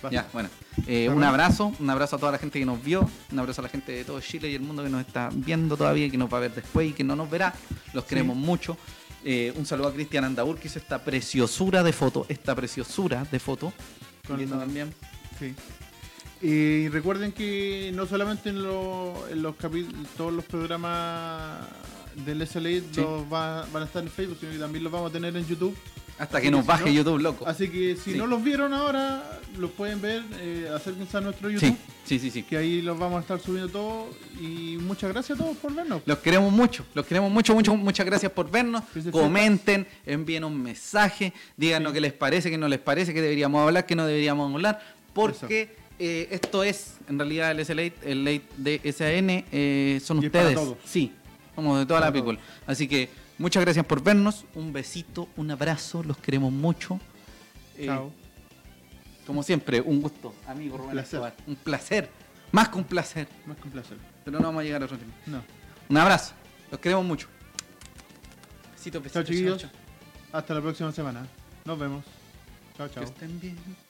Basta. 0.03 0.11
Ya, 0.11 0.27
bueno. 0.33 0.49
Un 1.15 1.25
abrazo, 1.25 1.73
un 1.79 1.91
abrazo 1.91 2.17
a 2.17 2.19
toda 2.19 2.33
la 2.33 2.39
gente 2.39 2.59
que 2.59 2.65
nos 2.67 2.83
vio, 2.83 3.09
un 3.31 3.39
abrazo 3.39 3.61
a 3.61 3.65
la 3.65 3.69
gente 3.69 3.93
de 3.93 4.05
todo 4.05 4.21
Chile 4.21 4.51
y 4.51 4.55
el 4.55 4.63
mundo 4.63 4.83
que 4.83 4.89
nos 4.91 5.07
está 5.07 5.29
viendo 5.33 5.77
todavía 5.77 6.07
y 6.07 6.11
que 6.11 6.17
nos 6.19 6.33
va 6.33 6.39
a 6.39 6.41
ver 6.41 6.55
después 6.55 6.89
y 6.91 6.93
que 6.93 7.05
no 7.05 7.15
nos 7.17 7.31
verá. 7.31 7.55
Los 7.93 8.05
queremos 8.05 8.35
mucho. 8.37 8.77
Un 9.57 9.67
saludo 9.67 9.89
a 9.89 9.93
Cristian 9.93 10.25
Andaur 10.25 10.59
que 10.59 10.69
hizo 10.69 10.79
esta 10.79 11.03
preciosura 11.05 11.83
de 11.83 11.93
foto, 11.93 12.25
esta 12.29 12.55
preciosura 12.55 13.27
de 13.31 13.39
foto. 13.39 13.73
Con 14.27 14.41
Y 14.41 14.45
eso 14.45 14.55
la- 14.55 14.61
también. 14.61 14.95
Sí. 15.41 15.55
Y 16.43 16.89
recuerden 16.89 17.33
que 17.33 17.91
no 17.95 18.07
solamente 18.07 18.49
en, 18.51 18.63
lo- 18.63 19.27
en 19.31 19.43
los 19.43 19.57
capítulos, 19.57 20.07
todos 20.17 20.33
los 20.33 20.45
programas 20.45 21.67
del 22.25 22.43
SLA 22.47 22.71
Sí. 22.71 22.85
los 22.97 23.25
va- 23.33 23.67
van 23.73 23.83
a 23.83 23.87
estar 23.87 24.03
en 24.03 24.09
Facebook, 24.11 24.39
sino 24.41 24.53
que 24.53 24.59
también 24.59 24.85
los 24.85 24.93
vamos 24.93 25.11
a 25.11 25.13
tener 25.13 25.37
en 25.37 25.47
YouTube. 25.47 25.77
Hasta 26.19 26.37
Así 26.37 26.47
que 26.47 26.51
nos 26.51 26.67
baje 26.67 26.85
no- 26.87 26.91
YouTube, 26.93 27.19
loco. 27.21 27.47
Así 27.47 27.69
que 27.71 27.97
si 27.97 28.13
Sí. 28.13 28.19
no 28.19 28.27
los 28.27 28.43
vieron 28.45 28.75
ahora, 28.75 29.41
los 29.59 29.71
pueden 29.71 30.03
ver, 30.03 30.23
eh, 30.39 30.71
acérquense 30.75 31.17
a 31.17 31.21
nuestro 31.23 31.49
YouTube, 31.49 31.71
Sí, 31.71 31.77
sí, 32.05 32.19
sí, 32.19 32.31
sí. 32.31 32.43
que 32.43 32.59
ahí 32.59 32.83
los 32.83 32.99
vamos 32.99 33.19
a 33.19 33.21
estar 33.21 33.41
subiendo 33.41 33.71
todos. 33.71 34.15
Y 34.39 34.77
muchas 34.83 35.11
gracias 35.13 35.39
a 35.41 35.43
todos 35.43 35.57
por 35.57 35.75
vernos. 35.75 36.03
Los 36.05 36.19
queremos 36.19 36.53
mucho, 36.53 36.85
los 36.95 37.07
queremos 37.07 37.31
mucho, 37.33 37.55
mucho, 37.55 37.75
muchas 37.75 38.05
gracias 38.05 38.33
por 38.33 38.51
vernos. 38.51 38.83
Comenten, 39.11 39.87
envíen 40.05 40.45
un 40.45 40.63
mensaje, 40.63 41.33
díganos 41.57 41.93
qué 41.95 42.01
les 42.03 42.13
parece, 42.13 42.51
qué 42.51 42.59
no 42.59 42.69
les 42.69 42.81
parece, 42.81 43.15
qué 43.15 43.23
deberíamos 43.23 43.67
hablar, 43.67 43.87
qué 43.87 43.95
no 43.97 44.05
deberíamos 44.07 44.53
hablar, 44.53 44.79
porque 45.15 45.75
eh, 45.99 46.29
esto 46.31 46.63
es, 46.65 46.97
en 47.09 47.19
realidad, 47.19 47.51
el 47.53 47.65
SLA, 47.65 47.83
el 48.05 48.25
late 48.25 48.43
de 48.57 48.93
SAN, 48.93 49.45
eh, 49.53 50.01
son 50.03 50.23
Y 50.23 50.27
es 50.27 50.31
para 50.33 50.45
ustedes. 50.49 50.55
todos. 50.65 50.79
Sí, 50.85 51.13
somos 51.55 51.79
de 51.79 51.87
toda 51.87 52.01
la 52.01 52.07
Para 52.13 52.25
people. 52.25 52.39
Así 52.67 52.89
que 52.89 53.09
muchas 53.39 53.63
gracias 53.65 53.85
por 53.87 54.03
vernos, 54.03 54.45
un 54.55 54.73
besito, 54.73 55.29
un 55.37 55.51
abrazo, 55.51 56.03
los 56.03 56.17
queremos 56.19 56.53
mucho. 56.53 56.99
Eh, 57.77 57.87
Chao. 57.87 58.13
Como 59.27 59.43
siempre, 59.43 59.81
un 59.81 60.01
gusto, 60.03 60.35
amigo 60.47 60.77
Rubén 60.79 60.93
placer. 60.93 61.15
Escobar. 61.21 61.35
Un 61.47 61.57
placer, 61.57 62.11
más 62.53 62.69
que 62.69 62.79
un 62.79 62.85
placer, 62.85 63.29
Más 63.47 63.57
que 63.59 63.65
un 63.65 63.71
placer. 63.71 63.97
pero 64.25 64.39
no 64.41 64.47
vamos 64.47 64.61
a 64.61 64.65
llegar 64.65 64.83
a 64.83 64.85
otro 64.87 64.97
nivel. 64.97 65.13
No. 65.27 65.43
Un 65.89 65.97
abrazo. 65.97 66.33
Los 66.71 66.81
queremos 66.81 67.05
mucho. 67.05 67.29
Besitos, 68.75 69.03
Chao, 69.13 69.23
besitos. 69.23 69.27
chiquillos. 69.27 69.61
chao. 69.61 69.71
Hasta 70.33 70.55
la 70.55 70.61
próxima 70.63 70.91
semana. 70.93 71.27
Nos 71.65 71.79
vemos. 71.79 72.05
Chao, 72.77 72.89
Que 72.89 72.95
chao. 72.95 73.05
estén 73.05 73.39
bien. 73.41 73.90